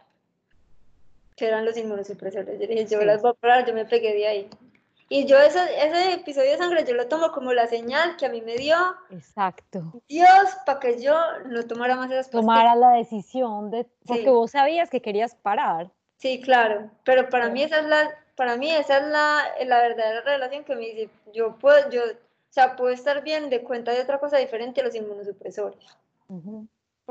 Que 1.35 1.45
eran 1.45 1.63
los 1.63 1.77
inmunosupresores. 1.77 2.59
Yo 2.59 2.67
dije, 2.67 2.87
yo 2.87 3.01
las 3.03 3.21
voy 3.21 3.31
a 3.31 3.33
parar, 3.35 3.67
yo 3.67 3.75
me 3.75 3.85
pegué 3.85 4.13
de 4.13 4.27
ahí. 4.27 4.49
Y 5.13 5.25
yo 5.25 5.37
ese, 5.37 5.59
ese 5.85 6.13
episodio 6.13 6.51
de 6.51 6.57
sangre 6.57 6.85
yo 6.87 6.93
lo 6.93 7.09
tomo 7.09 7.33
como 7.33 7.51
la 7.51 7.67
señal 7.67 8.15
que 8.15 8.27
a 8.27 8.29
mí 8.29 8.39
me 8.39 8.55
dio. 8.55 8.77
Exacto. 9.09 9.91
Dios, 10.07 10.55
para 10.65 10.79
que 10.79 11.01
yo 11.01 11.13
no 11.47 11.63
tomara 11.63 11.97
más 11.97 12.09
esas 12.09 12.27
pastillas. 12.27 12.45
Tomara 12.45 12.75
la 12.77 12.91
decisión 12.91 13.71
de, 13.71 13.85
porque 14.07 14.29
vos 14.29 14.51
sabías 14.51 14.89
que 14.89 15.01
querías 15.01 15.35
parar. 15.35 15.91
Sí, 16.15 16.39
claro, 16.39 16.89
pero 17.03 17.27
para 17.27 17.49
mí 17.49 17.61
esa 17.61 17.79
es 17.79 17.87
la, 17.87 18.09
para 18.37 18.55
mí 18.55 18.71
esa 18.71 18.99
es 18.99 19.07
la, 19.07 19.43
la 19.65 19.81
verdadera 19.81 20.21
relación 20.21 20.63
que 20.63 20.75
me 20.75 20.85
dice, 20.85 21.09
yo 21.33 21.57
puedo, 21.57 21.89
yo, 21.89 22.03
o 22.03 22.15
sea, 22.53 22.77
puedo 22.77 22.93
estar 22.93 23.21
bien 23.21 23.49
de 23.49 23.63
cuenta 23.63 23.91
de 23.91 23.99
otra 23.99 24.17
cosa 24.17 24.37
diferente 24.37 24.79
a 24.79 24.85
los 24.85 24.95
inmunosupresores. 24.95 25.85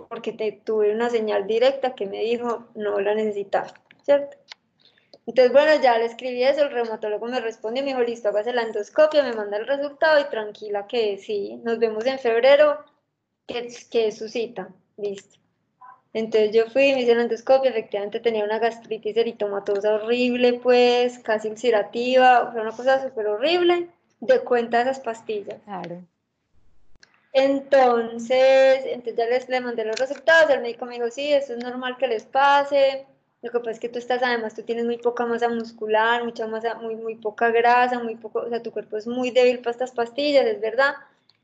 Porque 0.08 0.32
te, 0.32 0.52
tuve 0.52 0.94
una 0.94 1.10
señal 1.10 1.46
directa 1.46 1.94
que 1.94 2.06
me 2.06 2.20
dijo, 2.20 2.64
no 2.74 2.98
la 2.98 3.14
necesitas, 3.14 3.74
¿cierto? 4.04 4.38
Entonces, 5.26 5.52
bueno, 5.52 5.82
ya 5.82 5.98
le 5.98 6.06
escribí 6.06 6.42
eso, 6.42 6.62
el 6.62 6.70
reumatólogo 6.70 7.26
me 7.26 7.40
responde, 7.40 7.82
me 7.82 7.88
dijo, 7.88 8.02
listo, 8.02 8.28
hágase 8.28 8.52
la 8.52 8.62
endoscopia, 8.62 9.22
me 9.22 9.32
manda 9.32 9.58
el 9.58 9.66
resultado 9.66 10.20
y 10.20 10.24
tranquila 10.24 10.86
que 10.86 11.18
sí, 11.18 11.60
nos 11.62 11.78
vemos 11.78 12.06
en 12.06 12.18
febrero, 12.18 12.84
que, 13.46 13.68
que 13.90 14.08
es 14.08 14.18
su 14.18 14.28
cita, 14.28 14.68
listo. 14.96 15.38
Entonces 16.12 16.52
yo 16.52 16.66
fui, 16.70 16.92
me 16.92 17.02
hice 17.02 17.14
la 17.14 17.22
endoscopia, 17.22 17.70
efectivamente 17.70 18.18
tenía 18.18 18.44
una 18.44 18.58
gastritis 18.58 19.16
eritomatosa 19.16 19.94
horrible, 19.94 20.54
pues, 20.54 21.18
casi 21.20 21.48
ulcerativa, 21.48 22.50
fue 22.50 22.60
una 22.60 22.72
cosa 22.72 23.02
súper 23.02 23.28
horrible, 23.28 23.88
de 24.18 24.40
cuenta 24.40 24.78
de 24.78 24.90
esas 24.90 25.00
pastillas. 25.00 25.60
Claro. 25.64 26.02
Entonces, 27.32 28.82
entonces 28.86 29.16
ya 29.16 29.26
les 29.26 29.48
le 29.48 29.60
mandé 29.60 29.84
los 29.84 29.98
resultados, 30.00 30.50
el 30.50 30.62
médico 30.62 30.84
me 30.86 30.94
dijo, 30.94 31.10
sí, 31.10 31.32
eso 31.32 31.54
es 31.54 31.62
normal 31.62 31.96
que 31.96 32.08
les 32.08 32.24
pase, 32.24 33.06
lo 33.42 33.50
que 33.50 33.58
pasa 33.58 33.70
es 33.72 33.80
que 33.80 33.88
tú 33.88 33.98
estás, 33.98 34.22
además, 34.22 34.54
tú 34.54 34.62
tienes 34.62 34.84
muy 34.84 34.98
poca 34.98 35.24
masa 35.26 35.48
muscular, 35.48 36.24
mucha 36.24 36.46
masa, 36.46 36.74
muy, 36.74 36.96
muy 36.96 37.14
poca 37.16 37.50
grasa, 37.50 37.98
muy 37.98 38.16
poco, 38.16 38.40
o 38.40 38.48
sea, 38.48 38.62
tu 38.62 38.70
cuerpo 38.70 38.96
es 38.98 39.06
muy 39.06 39.30
débil 39.30 39.60
para 39.60 39.70
estas 39.70 39.92
pastillas, 39.92 40.44
es 40.46 40.60
verdad. 40.60 40.94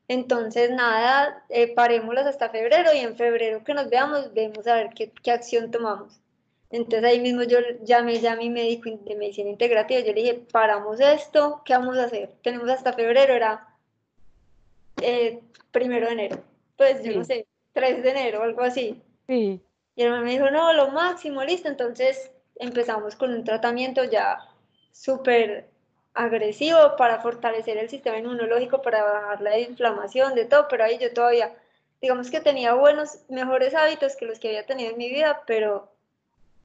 Entonces, 0.08 0.70
nada, 0.70 1.44
eh, 1.48 1.74
parémoslas 1.74 2.26
hasta 2.26 2.50
febrero 2.50 2.92
y 2.94 2.98
en 2.98 3.16
febrero 3.16 3.64
que 3.64 3.74
nos 3.74 3.88
veamos, 3.90 4.32
vemos 4.34 4.66
a 4.66 4.74
ver 4.76 4.90
qué, 4.94 5.10
qué 5.22 5.30
acción 5.32 5.70
tomamos. 5.70 6.20
Entonces 6.70 7.04
ahí 7.04 7.20
mismo 7.20 7.44
yo 7.44 7.58
llamé 7.84 8.20
ya 8.20 8.32
a 8.32 8.36
mi 8.36 8.50
médico 8.50 8.90
de 8.90 9.14
medicina 9.14 9.50
integrativa, 9.50 10.00
yo 10.00 10.12
le 10.12 10.20
dije, 10.20 10.34
paramos 10.50 11.00
esto, 11.00 11.62
¿qué 11.64 11.74
vamos 11.74 11.96
a 11.96 12.04
hacer? 12.04 12.30
Tenemos 12.42 12.68
hasta 12.68 12.92
febrero, 12.92 13.32
era 13.32 13.68
eh, 15.00 15.40
primero 15.70 16.06
de 16.06 16.12
enero, 16.12 16.38
pues 16.76 17.02
yo 17.04 17.12
no 17.14 17.24
sé, 17.24 17.46
3 17.72 18.02
de 18.02 18.10
enero, 18.10 18.42
algo 18.42 18.62
así. 18.62 19.00
Sí. 19.28 19.60
Y 19.96 20.02
el 20.02 20.22
me 20.22 20.30
dijo, 20.30 20.50
no, 20.50 20.72
lo 20.74 20.88
máximo, 20.88 21.42
listo. 21.42 21.68
Entonces 21.68 22.30
empezamos 22.56 23.16
con 23.16 23.32
un 23.32 23.44
tratamiento 23.44 24.04
ya 24.04 24.38
súper 24.92 25.68
agresivo 26.14 26.96
para 26.96 27.20
fortalecer 27.20 27.76
el 27.78 27.88
sistema 27.88 28.18
inmunológico, 28.18 28.82
para 28.82 29.02
bajar 29.02 29.40
la 29.40 29.58
inflamación, 29.58 30.34
de 30.34 30.44
todo, 30.44 30.66
pero 30.68 30.84
ahí 30.84 30.98
yo 30.98 31.12
todavía, 31.12 31.52
digamos 32.00 32.30
que 32.30 32.40
tenía 32.40 32.74
buenos, 32.74 33.20
mejores 33.28 33.74
hábitos 33.74 34.16
que 34.16 34.24
los 34.24 34.38
que 34.38 34.48
había 34.48 34.64
tenido 34.64 34.90
en 34.90 34.98
mi 34.98 35.10
vida, 35.10 35.42
pero 35.46 35.88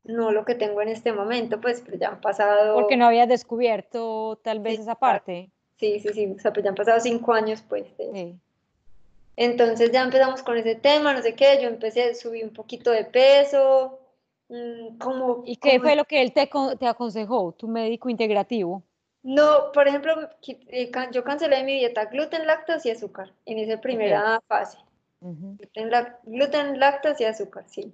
no 0.04 0.32
lo 0.32 0.46
que 0.46 0.56
tengo 0.56 0.82
en 0.82 0.88
este 0.88 1.12
momento, 1.12 1.60
pues, 1.60 1.82
pero 1.86 1.98
ya 1.98 2.10
han 2.10 2.22
pasado... 2.22 2.76
Porque 2.76 2.98
no 2.98 3.06
había 3.06 3.28
descubierto 3.28 4.39
tal 4.41 4.60
vez 4.60 4.80
esa 4.80 4.96
parte. 4.96 5.50
Sí, 5.78 6.00
sí, 6.00 6.10
sí, 6.13 6.34
o 6.38 6.39
sea, 6.39 6.54
pues 6.54 6.63
ya 6.63 6.70
han 6.70 6.76
pasado 6.76 7.00
cinco 7.00 7.34
años, 7.34 7.63
pues. 7.67 7.86
sí. 7.98 8.36
Entonces 9.43 9.91
ya 9.91 10.04
empezamos 10.04 10.43
con 10.43 10.56
ese 10.56 10.75
tema, 10.75 11.13
no 11.13 11.21
sé 11.23 11.34
qué, 11.34 11.58
yo 11.60 11.67
empecé, 11.67 12.13
subí 12.13 12.43
un 12.43 12.54
poquito 12.54 12.91
de 12.91 13.06
peso, 13.06 13.99
mm, 14.49 14.99
como... 14.99 15.41
¿Y 15.47 15.56
qué 15.56 15.80
fue 15.80 15.95
lo 15.95 16.06
que 16.06 16.21
él 16.21 16.32
te, 16.32 16.47
te 16.80 16.86
aconsejó, 16.86 17.51
tu 17.54 17.67
médico 17.67 18.08
integrativo? 18.08 18.84
No, 19.23 19.71
por 19.73 19.88
ejemplo, 19.88 20.30
eh, 20.47 20.91
yo 21.12 21.23
cancelé 21.23 21.63
mi 21.63 21.73
dieta 21.80 22.06
gluten, 22.06 22.45
lácteos 22.45 22.86
y 22.86 22.91
azúcar 22.91 23.34
en 23.47 23.58
esa 23.58 23.82
primera 23.82 24.39
fase. 24.47 24.77
gluten, 25.19 26.80
lácteos 26.80 27.19
y 27.19 27.23
azúcar, 27.23 27.63
sí. 27.65 27.91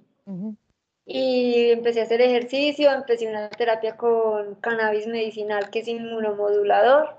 y 1.06 1.70
empecé 1.70 2.00
a 2.00 2.02
hacer 2.02 2.20
ejercicio, 2.20 2.92
empecé 2.92 3.26
una 3.26 3.48
terapia 3.48 3.96
con 3.96 4.56
cannabis 4.56 5.06
medicinal 5.06 5.70
que 5.70 5.78
es 5.78 5.88
inmunomodulador. 5.88 7.16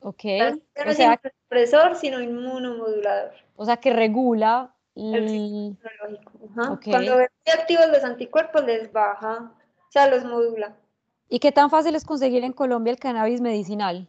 Ok. 0.00 0.24
No 0.84 0.90
o 0.90 0.94
sea, 0.94 1.20
es 1.50 2.00
sino 2.00 2.20
inmunomodulador. 2.20 3.32
O 3.56 3.64
sea, 3.64 3.76
que 3.76 3.92
regula 3.92 4.74
el 4.94 5.76
Cuando 6.84 7.16
ven 7.16 7.28
activos 7.52 7.88
los 7.88 8.04
anticuerpos 8.04 8.64
les 8.64 8.92
baja, 8.92 9.52
o 9.88 9.92
sea, 9.92 10.08
los 10.08 10.24
modula. 10.24 10.76
¿Y 11.28 11.38
qué 11.38 11.52
tan 11.52 11.70
fácil 11.70 11.94
es 11.94 12.04
conseguir 12.04 12.44
en 12.44 12.52
Colombia 12.52 12.92
el 12.92 12.98
cannabis 12.98 13.40
medicinal? 13.40 14.08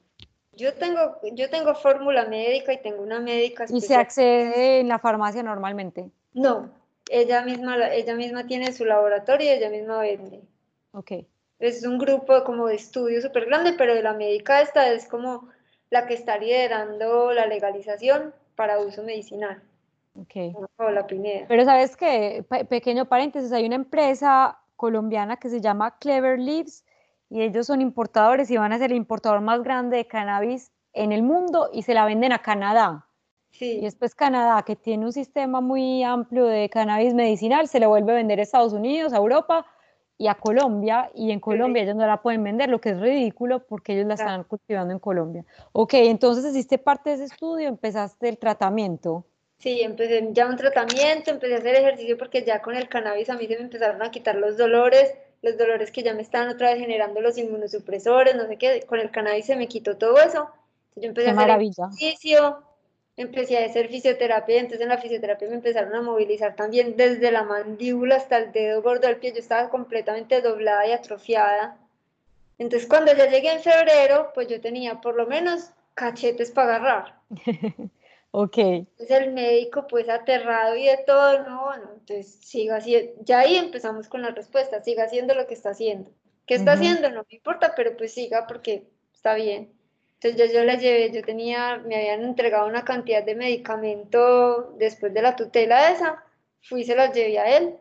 Yo 0.54 0.74
tengo, 0.74 1.18
yo 1.34 1.50
tengo 1.50 1.76
fórmula 1.76 2.26
médica 2.26 2.74
y 2.74 2.82
tengo 2.82 3.02
una 3.02 3.20
médica 3.20 3.66
¿Y 3.70 3.82
se 3.82 3.96
accede 3.96 4.80
en 4.80 4.88
la 4.88 5.00
farmacia 5.00 5.44
normalmente? 5.44 6.12
No, 6.34 6.72
ella 7.10 7.42
misma, 7.44 7.90
ella 7.94 8.16
misma 8.16 8.48
tiene 8.48 8.74
su 8.74 8.86
laboratorio 8.86 9.48
y 9.48 9.50
ella 9.50 9.70
misma 9.70 10.00
vende. 10.00 10.42
Ok. 10.94 11.12
Es 11.60 11.86
un 11.86 12.00
grupo 12.00 12.44
como 12.44 12.68
de 12.68 12.76
estudio 12.76 13.22
súper 13.22 13.46
grande, 13.46 13.74
pero 13.78 13.94
de 13.94 14.02
la 14.02 14.14
médica 14.14 14.62
esta 14.62 14.92
es 14.92 15.08
como 15.08 15.48
la 15.92 16.08
que 16.08 16.16
está 16.16 16.38
liderando 16.38 17.32
la 17.34 17.46
legalización 17.46 18.34
para 18.56 18.80
uso 18.80 19.04
medicinal. 19.04 19.62
Ok. 20.20 20.56
la 20.92 21.06
Pineda. 21.06 21.46
Pero 21.48 21.64
sabes 21.64 21.96
que, 21.96 22.44
pequeño 22.70 23.06
paréntesis, 23.06 23.52
hay 23.52 23.66
una 23.66 23.76
empresa 23.76 24.58
colombiana 24.76 25.38
que 25.38 25.50
se 25.50 25.62
llama 25.62 25.98
Clever 26.00 26.40
Leaves 26.40 26.84
y 27.30 27.42
ellos 27.42 27.68
son 27.68 27.82
importadores 27.82 28.50
y 28.50 28.58
van 28.58 28.74
a 28.74 28.78
ser 28.78 28.92
el 28.92 28.98
importador 28.98 29.42
más 29.42 29.62
grande 29.64 29.98
de 29.98 30.08
cannabis 30.08 30.72
en 30.94 31.12
el 31.12 31.24
mundo 31.24 31.70
y 31.72 31.84
se 31.84 31.94
la 31.94 32.06
venden 32.06 32.34
a 32.34 32.40
Canadá. 32.40 33.06
Sí. 33.52 33.78
Y 33.80 33.82
después 33.82 34.16
Canadá, 34.16 34.64
que 34.64 34.76
tiene 34.76 35.06
un 35.06 35.14
sistema 35.14 35.60
muy 35.62 36.04
amplio 36.04 36.46
de 36.46 36.70
cannabis 36.70 37.14
medicinal, 37.14 37.68
se 37.68 37.80
le 37.80 37.86
vuelve 37.86 38.14
a 38.14 38.16
vender 38.16 38.40
a 38.40 38.44
Estados 38.44 38.74
Unidos, 38.74 39.14
a 39.14 39.18
Europa 39.18 39.66
y 40.22 40.28
a 40.28 40.36
Colombia. 40.36 41.10
Y 41.16 41.32
en 41.32 41.40
Colombia 41.40 41.82
ellos 41.82 41.96
no 41.96 42.06
la 42.06 42.22
pueden 42.22 42.44
vender, 42.44 42.70
lo 42.70 42.80
que 42.80 42.90
es 42.90 43.00
ridículo 43.00 43.66
porque 43.66 43.94
ellos 43.94 44.06
la 44.06 44.14
están 44.14 44.44
cultivando 44.44 44.94
en 44.94 45.00
Colombia. 45.00 45.44
Ok, 45.72 45.96
entonces 45.96 46.46
hiciste 46.46 46.78
parte 46.78 47.10
de 47.10 47.16
ese 47.16 47.26
estudio, 47.26 47.68
empezaste 47.68 48.30
el 48.30 48.38
tratamiento. 48.38 49.26
Sí, 49.58 49.82
empecé 49.82 50.30
ya 50.32 50.48
un 50.48 50.58
tratamiento, 50.58 51.32
empecé 51.32 51.56
a 51.56 51.58
hacer 51.58 51.76
ejercicio 51.76 52.20
porque 52.20 52.44
ya 52.44 52.62
con 52.62 52.76
el 52.76 52.88
cannabis 52.88 53.32
a 53.32 53.36
mí 53.36 53.48
se 53.48 53.56
me 53.56 53.64
empezaron 53.64 54.04
a 54.04 54.12
quitar 54.12 54.36
los 54.36 54.58
dolores 54.58 55.16
los 55.42 55.58
dolores 55.58 55.90
que 55.90 56.04
ya 56.04 56.14
me 56.14 56.22
estaban 56.22 56.50
otra 56.50 56.70
vez 56.70 56.80
generando 56.80 57.20
los 57.20 57.36
inmunosupresores, 57.36 58.36
no 58.36 58.46
sé 58.46 58.58
qué, 58.58 58.84
con 58.88 59.00
el 59.00 59.10
cannabis 59.10 59.46
se 59.46 59.56
me 59.56 59.68
quitó 59.68 59.98
todo 59.98 60.20
eso. 60.20 60.50
Entonces 60.96 61.02
yo 61.02 61.08
empecé 61.08 61.30
a 61.30 61.34
hacer 61.34 61.50
ejercicio, 61.50 62.64
empecé 63.18 63.58
a 63.58 63.66
hacer 63.66 63.90
fisioterapia, 63.90 64.60
entonces 64.60 64.82
en 64.82 64.90
la 64.90 64.98
fisioterapia 64.98 65.48
me 65.50 65.56
empezaron 65.56 65.94
a 65.96 66.02
movilizar 66.02 66.56
también 66.56 66.96
desde 66.98 67.32
la 67.32 67.44
mandíbula 67.44 68.16
hasta 68.16 68.38
el 68.38 68.52
dedo 68.52 68.82
gordo 68.82 69.08
del 69.08 69.18
pie, 69.18 69.34
yo 69.34 69.40
estaba 69.40 69.70
completamente 69.70 70.42
doblada 70.42 70.88
y 70.88 70.92
atrofiada. 70.92 71.78
Entonces 72.58 72.88
cuando 72.88 73.14
ya 73.14 73.30
llegué 73.30 73.52
en 73.52 73.62
febrero, 73.62 74.32
pues 74.34 74.48
yo 74.48 74.62
tenía 74.62 75.02
por 75.02 75.16
lo 75.16 75.28
menos 75.28 75.72
cachetes 75.94 76.52
para 76.52 76.76
agarrar. 76.76 77.16
Ok. 78.34 78.58
Entonces 78.58 79.12
el 79.12 79.34
médico 79.34 79.88
pues 79.88 80.08
aterrado 80.08 80.78
y 80.78 80.86
de 80.86 81.00
todo, 81.06 81.44
no, 81.44 81.66
bueno, 81.66 81.90
entonces 81.94 82.40
siga 82.42 82.78
así, 82.78 83.12
ya 83.20 83.40
ahí 83.40 83.58
empezamos 83.58 84.08
con 84.08 84.22
la 84.22 84.32
respuesta, 84.32 84.82
siga 84.82 85.04
haciendo 85.04 85.36
lo 85.36 85.48
que 85.48 85.54
está 85.54 85.72
haciendo. 85.72 86.10
¿Qué 86.46 86.56
está 86.56 86.74
haciendo? 86.74 87.10
No 87.10 87.26
me 87.30 87.36
importa, 87.36 87.74
pero 87.76 87.96
pues 87.98 88.14
siga 88.14 88.48
porque 88.48 88.88
está 89.14 89.36
bien. 89.36 89.74
Entonces 90.24 90.54
yo, 90.54 90.60
yo 90.60 90.64
le 90.64 90.78
llevé, 90.78 91.12
yo 91.12 91.24
tenía, 91.24 91.78
me 91.78 91.96
habían 91.96 92.24
entregado 92.24 92.68
una 92.68 92.84
cantidad 92.84 93.24
de 93.24 93.34
medicamento 93.34 94.74
después 94.78 95.12
de 95.14 95.22
la 95.22 95.36
tutela 95.36 95.92
esa, 95.92 96.24
fui 96.62 96.82
y 96.82 96.84
se 96.84 96.96
las 96.96 97.12
llevé 97.14 97.40
a 97.40 97.58
él, 97.58 97.76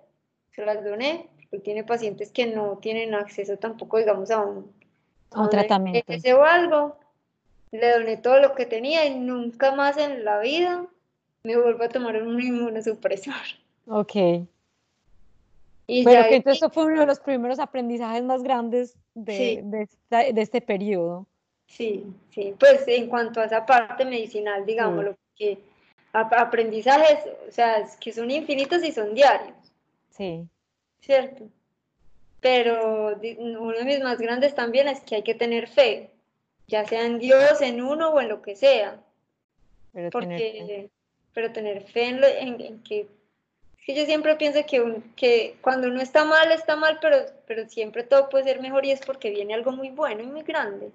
se 0.55 0.64
las 0.64 0.83
doné, 0.83 1.29
porque 1.50 1.59
tiene 1.59 1.85
pacientes 1.85 2.31
que 2.31 2.46
no 2.46 2.79
tienen 2.79 3.14
acceso 3.14 3.59
tampoco, 3.59 3.98
digamos, 3.98 4.31
a 4.31 4.40
un, 4.40 4.72
a 5.33 5.42
un 5.42 5.50
tratamiento. 5.50 6.12
o 6.35 6.42
algo, 6.42 6.96
le 7.72 7.90
doné 7.92 8.16
todo 8.16 8.40
lo 8.40 8.55
que 8.55 8.64
tenía 8.64 9.05
y 9.05 9.18
nunca 9.18 9.74
más 9.74 9.98
en 9.98 10.24
la 10.24 10.40
vida 10.40 10.87
me 11.42 11.57
vuelvo 11.57 11.85
a 11.85 11.88
tomar 11.88 12.22
un 12.22 12.40
inmunosupresor. 12.40 13.35
Ok. 13.87 14.14
Y 15.87 16.05
Pero 16.05 16.29
que 16.29 16.37
entonces 16.37 16.68
fue 16.72 16.87
uno 16.87 17.00
de 17.00 17.07
los 17.07 17.20
primeros 17.20 17.59
aprendizajes 17.59 18.22
más 18.22 18.42
grandes 18.42 18.96
de, 19.14 19.62
de, 19.64 20.40
este 20.40 20.61
periodo. 20.61 21.26
Sí, 21.70 22.04
sí, 22.30 22.54
pues 22.59 22.87
en 22.87 23.09
cuanto 23.09 23.40
a 23.40 23.46
esa 23.46 23.64
parte 23.64 24.04
medicinal, 24.04 24.66
digamos, 24.66 25.04
lo 25.04 25.16
que 25.37 25.59
aprendizajes, 26.12 27.20
o 27.48 27.52
sea, 27.52 27.78
es 27.78 27.96
que 27.96 28.12
son 28.12 28.30
infinitos 28.30 28.85
y 28.85 28.92
son 28.92 29.14
diarios. 29.14 29.56
Sí. 30.11 30.46
¿Cierto? 31.00 31.48
Pero 32.40 33.16
uno 33.38 33.72
de 33.72 33.85
mis 33.85 34.00
más 34.00 34.18
grandes 34.18 34.54
también 34.54 34.88
es 34.88 35.00
que 35.00 35.16
hay 35.16 35.22
que 35.22 35.35
tener 35.35 35.68
fe 35.68 36.11
ya 36.70 36.87
sea 36.87 37.04
en 37.04 37.18
Dios, 37.18 37.61
en 37.61 37.83
uno 37.83 38.11
o 38.11 38.20
en 38.20 38.28
lo 38.28 38.40
que 38.40 38.56
sea. 38.56 39.02
Pero 39.92 40.11
Porque, 40.11 40.28
tener 40.28 40.66
fe. 40.66 40.90
pero 41.35 41.52
tener 41.52 41.83
fe 41.83 42.06
en, 42.06 42.83
que, 42.85 43.00
es 43.00 43.85
que 43.85 43.94
yo 43.94 44.06
siempre 44.06 44.37
pienso 44.37 44.64
que, 44.64 45.02
que 45.16 45.56
cuando 45.61 45.88
uno 45.88 46.00
está 46.00 46.24
mal, 46.24 46.52
está 46.52 46.76
mal, 46.76 46.98
pero, 47.02 47.16
pero 47.46 47.68
siempre 47.68 48.04
todo 48.04 48.28
puede 48.28 48.44
ser 48.44 48.61
mejor 48.61 48.87
y 48.87 48.92
es 48.92 49.00
porque 49.04 49.30
viene 49.30 49.52
algo 49.52 49.72
muy 49.72 49.90
bueno 49.90 50.22
y 50.22 50.26
muy 50.26 50.42
grande. 50.42 50.92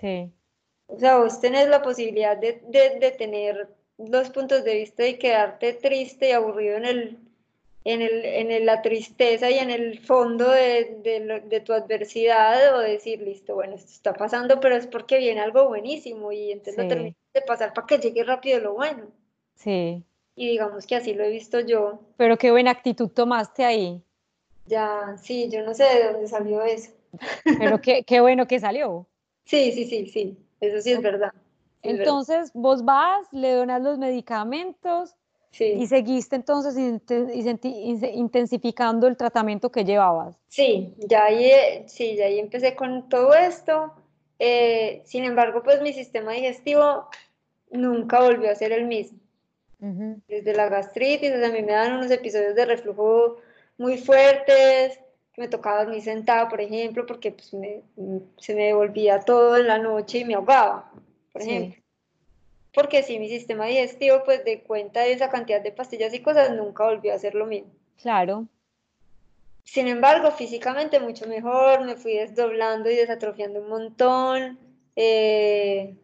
Sí. 0.00 0.30
O 0.86 0.98
sea, 0.98 1.18
vos 1.18 1.40
tenés 1.40 1.68
la 1.68 1.82
posibilidad 1.82 2.36
de, 2.36 2.60
de, 2.68 2.98
de 2.98 3.10
tener 3.12 3.68
dos 3.96 4.30
puntos 4.30 4.64
de 4.64 4.74
vista 4.74 5.06
y 5.06 5.18
quedarte 5.18 5.72
triste 5.74 6.28
y 6.28 6.32
aburrido 6.32 6.76
en 6.76 6.84
el, 6.84 7.18
en, 7.84 8.02
el, 8.02 8.24
en 8.24 8.66
la 8.66 8.82
tristeza 8.82 9.50
y 9.50 9.58
en 9.58 9.70
el 9.70 10.00
fondo 10.00 10.50
de, 10.50 11.40
de, 11.46 11.60
tu 11.60 11.72
adversidad 11.72 12.76
o 12.76 12.80
decir, 12.80 13.20
listo, 13.20 13.54
bueno, 13.54 13.74
esto 13.74 13.92
está 13.92 14.14
pasando, 14.14 14.58
pero 14.60 14.76
es 14.76 14.86
porque 14.86 15.18
viene 15.18 15.40
algo 15.40 15.68
buenísimo 15.68 16.32
y 16.32 16.52
entonces 16.52 16.82
lo 16.82 16.88
terminas 16.88 17.16
de 17.32 17.42
pasar 17.42 17.72
para 17.72 17.86
que 17.86 17.98
llegue 17.98 18.24
rápido 18.24 18.60
lo 18.60 18.74
bueno. 18.74 19.06
Sí. 19.54 20.02
Y 20.36 20.48
digamos 20.48 20.86
que 20.86 20.96
así 20.96 21.14
lo 21.14 21.24
he 21.24 21.30
visto 21.30 21.60
yo. 21.60 22.00
Pero 22.16 22.36
qué 22.36 22.50
buena 22.50 22.72
actitud 22.72 23.08
tomaste 23.08 23.64
ahí. 23.64 24.02
Ya, 24.66 25.16
sí, 25.22 25.48
yo 25.50 25.62
no 25.62 25.74
sé 25.74 25.84
de 25.84 26.12
dónde 26.12 26.26
salió 26.26 26.62
eso. 26.62 26.90
Pero 27.58 27.80
qué, 27.80 28.02
qué 28.02 28.20
bueno 28.20 28.48
que 28.48 28.58
salió. 28.58 29.06
Sí, 29.44 29.72
sí, 29.72 29.84
sí, 29.84 30.06
sí, 30.06 30.38
eso 30.60 30.80
sí 30.80 30.92
es 30.92 31.02
verdad. 31.02 31.32
entonces, 31.82 32.50
vos 32.54 32.84
vas, 32.84 33.26
le 33.32 33.52
donas 33.52 33.82
los 33.82 33.98
medicamentos, 33.98 35.16
y 35.60 35.86
seguiste 35.86 36.36
entonces 36.36 36.76
intensificando 38.12 39.06
el 39.06 39.16
tratamiento 39.16 39.70
que 39.70 39.84
llevabas. 39.84 40.36
Sí, 40.48 40.94
ya 40.98 41.26
ahí, 41.26 41.44
eh, 41.44 41.84
sí, 41.86 42.16
ya 42.16 42.26
ahí 42.26 42.40
empecé 42.40 42.74
con 42.74 43.08
todo 43.08 43.34
esto. 43.34 43.92
Eh, 44.38 45.02
sin 45.04 45.24
embargo, 45.24 45.62
pues 45.62 45.80
mi 45.80 45.92
sistema 45.92 46.32
digestivo 46.32 47.08
nunca 47.70 48.20
volvió 48.20 48.50
a 48.50 48.54
ser 48.54 48.72
el 48.72 48.86
mismo. 48.86 49.18
Desde 49.78 50.54
la 50.54 50.68
gastritis, 50.70 51.30
a 51.32 51.50
mí 51.50 51.62
me 51.62 51.72
dan 51.72 51.98
unos 51.98 52.10
episodios 52.10 52.54
de 52.54 52.64
reflujo 52.64 53.36
muy 53.76 53.98
fuertes, 53.98 54.98
me 55.36 55.48
tocaba 55.48 55.84
dormir 55.84 56.02
sentada, 56.02 56.48
por 56.48 56.60
ejemplo, 56.60 57.06
porque 57.06 57.32
pues, 57.32 57.50
se 58.38 58.54
me 58.54 58.64
devolvía 58.64 59.20
todo 59.20 59.56
en 59.56 59.66
la 59.66 59.78
noche 59.78 60.18
y 60.18 60.24
me 60.24 60.34
ahogaba, 60.34 60.90
por 61.32 61.42
ejemplo 61.42 61.84
porque 62.74 63.04
si 63.04 63.18
mi 63.18 63.28
sistema 63.28 63.66
digestivo, 63.66 64.22
pues 64.24 64.44
de 64.44 64.62
cuenta 64.62 65.00
de 65.00 65.12
esa 65.12 65.30
cantidad 65.30 65.62
de 65.62 65.70
pastillas 65.70 66.12
y 66.12 66.20
cosas, 66.20 66.50
nunca 66.50 66.84
volvió 66.84 67.14
a 67.14 67.18
ser 67.18 67.34
lo 67.34 67.46
mismo. 67.46 67.70
Claro. 68.02 68.46
Sin 69.62 69.86
embargo, 69.86 70.32
físicamente 70.32 70.98
mucho 70.98 71.26
mejor, 71.26 71.84
me 71.84 71.94
fui 71.94 72.14
desdoblando 72.14 72.90
y 72.90 72.96
desatrofiando 72.96 73.60
un 73.60 73.68
montón. 73.68 74.58
Eh, 74.96 75.94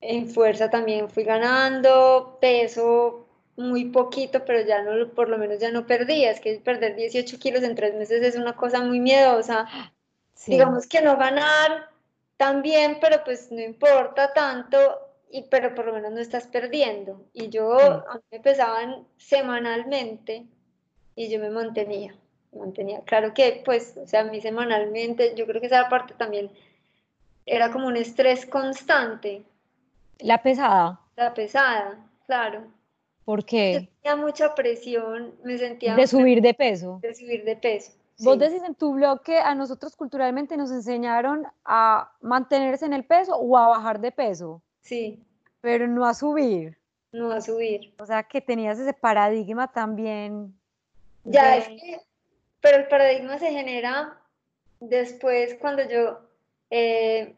en 0.00 0.28
fuerza 0.28 0.70
también 0.70 1.08
fui 1.08 1.24
ganando, 1.24 2.38
peso 2.40 3.26
muy 3.58 3.86
poquito, 3.86 4.44
pero 4.44 4.62
ya 4.62 4.82
no, 4.82 5.08
por 5.08 5.28
lo 5.28 5.36
menos 5.36 5.58
ya 5.58 5.70
no 5.70 5.86
perdía. 5.86 6.30
Es 6.30 6.40
que 6.40 6.58
perder 6.60 6.94
18 6.94 7.38
kilos 7.38 7.62
en 7.64 7.74
tres 7.74 7.94
meses 7.94 8.22
es 8.22 8.36
una 8.36 8.56
cosa 8.56 8.82
muy 8.82 9.00
miedosa. 9.00 9.66
Digamos 10.46 10.86
que 10.86 11.02
no 11.02 11.16
ganar 11.16 11.90
tan 12.36 12.62
bien, 12.62 12.98
pero 13.00 13.22
pues 13.24 13.50
no 13.50 13.60
importa 13.60 14.32
tanto 14.32 14.78
y, 15.30 15.42
pero 15.42 15.74
por 15.74 15.86
lo 15.86 15.92
menos 15.92 16.12
no 16.12 16.20
estás 16.20 16.46
perdiendo. 16.46 17.26
Y 17.32 17.48
yo, 17.48 17.76
a 17.78 18.14
mí 18.14 18.22
me 18.30 18.40
pesaban 18.40 19.04
semanalmente 19.16 20.46
y 21.16 21.28
yo 21.28 21.40
me 21.40 21.50
mantenía, 21.50 22.14
mantenía. 22.52 23.00
Claro 23.04 23.34
que, 23.34 23.60
pues, 23.64 23.96
o 23.96 24.06
sea, 24.06 24.20
a 24.20 24.24
mí 24.24 24.40
semanalmente, 24.40 25.34
yo 25.34 25.46
creo 25.46 25.60
que 25.60 25.66
esa 25.66 25.88
parte 25.88 26.14
también 26.14 26.50
era 27.44 27.72
como 27.72 27.88
un 27.88 27.96
estrés 27.96 28.46
constante. 28.46 29.42
La 30.20 30.40
pesada. 30.42 31.00
La 31.16 31.34
pesada, 31.34 31.98
claro. 32.26 32.77
¿Por 33.28 33.44
qué? 33.44 33.90
tenía 34.00 34.16
mucha 34.16 34.54
presión, 34.54 35.34
me 35.44 35.58
sentía... 35.58 35.94
De 35.94 36.06
subir 36.06 36.40
de 36.40 36.54
peso. 36.54 36.98
De 37.02 37.14
subir 37.14 37.44
de 37.44 37.56
peso. 37.56 37.92
Vos 38.20 38.38
decís 38.38 38.62
en 38.66 38.74
tu 38.74 38.94
blog 38.94 39.20
que 39.20 39.36
a 39.36 39.54
nosotros 39.54 39.94
culturalmente 39.94 40.56
nos 40.56 40.70
enseñaron 40.70 41.46
a 41.62 42.10
mantenerse 42.22 42.86
en 42.86 42.94
el 42.94 43.04
peso 43.04 43.36
o 43.36 43.58
a 43.58 43.68
bajar 43.68 44.00
de 44.00 44.12
peso. 44.12 44.62
Sí. 44.80 45.22
Pero 45.60 45.86
no 45.86 46.06
a 46.06 46.14
subir. 46.14 46.78
No 47.12 47.30
a 47.30 47.42
subir. 47.42 47.92
O 47.98 48.06
sea, 48.06 48.22
que 48.22 48.40
tenías 48.40 48.78
ese 48.78 48.94
paradigma 48.94 49.70
también. 49.70 50.54
Ya, 51.24 51.58
es 51.58 51.68
que 51.68 52.00
pero 52.62 52.78
el 52.78 52.88
paradigma 52.88 53.38
se 53.38 53.50
genera 53.50 54.18
después 54.80 55.54
cuando 55.60 55.86
yo, 55.86 56.18
eh, 56.70 57.34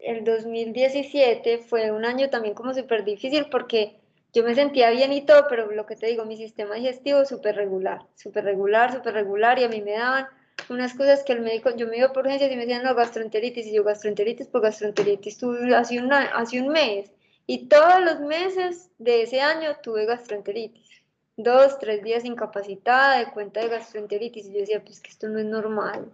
el 0.00 0.22
2017 0.22 1.60
fue 1.60 1.92
un 1.92 2.04
año 2.04 2.28
también 2.28 2.52
como 2.52 2.74
súper 2.74 3.04
difícil 3.06 3.46
porque 3.50 3.99
yo 4.32 4.44
me 4.44 4.54
sentía 4.54 4.90
bien 4.90 5.12
y 5.12 5.22
todo, 5.22 5.46
pero 5.48 5.70
lo 5.72 5.86
que 5.86 5.96
te 5.96 6.06
digo, 6.06 6.24
mi 6.24 6.36
sistema 6.36 6.76
digestivo 6.76 7.24
súper 7.24 7.56
regular, 7.56 8.06
súper 8.14 8.44
regular, 8.44 8.92
súper 8.92 9.14
regular 9.14 9.58
y 9.58 9.64
a 9.64 9.68
mí 9.68 9.82
me 9.82 9.92
daban 9.92 10.26
unas 10.68 10.94
cosas 10.94 11.24
que 11.24 11.32
el 11.32 11.40
médico, 11.40 11.70
yo 11.74 11.86
me 11.88 11.98
iba 11.98 12.12
por 12.12 12.24
urgencias 12.24 12.50
y 12.50 12.54
me 12.54 12.62
decían, 12.62 12.84
no, 12.84 12.94
gastroenteritis, 12.94 13.66
y 13.66 13.72
yo 13.72 13.82
gastroenteritis, 13.82 14.48
pues 14.48 14.62
gastroenteritis 14.62 15.38
tuve 15.38 15.74
hace, 15.74 15.98
una, 15.98 16.26
hace 16.36 16.60
un 16.60 16.68
mes, 16.68 17.10
y 17.46 17.66
todos 17.66 18.00
los 18.04 18.20
meses 18.20 18.90
de 18.98 19.22
ese 19.22 19.40
año 19.40 19.76
tuve 19.82 20.06
gastroenteritis, 20.06 21.02
dos, 21.36 21.78
tres 21.78 22.02
días 22.04 22.24
incapacitada 22.24 23.18
de 23.18 23.32
cuenta 23.32 23.60
de 23.60 23.68
gastroenteritis, 23.68 24.46
y 24.46 24.52
yo 24.52 24.60
decía, 24.60 24.84
pues 24.84 25.00
que 25.00 25.10
esto 25.10 25.28
no 25.28 25.38
es 25.38 25.46
normal, 25.46 26.10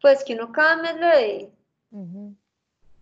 pues 0.00 0.24
que 0.24 0.34
uno 0.34 0.52
mes 0.52 0.96
lo 0.96 1.08
de... 1.08 1.50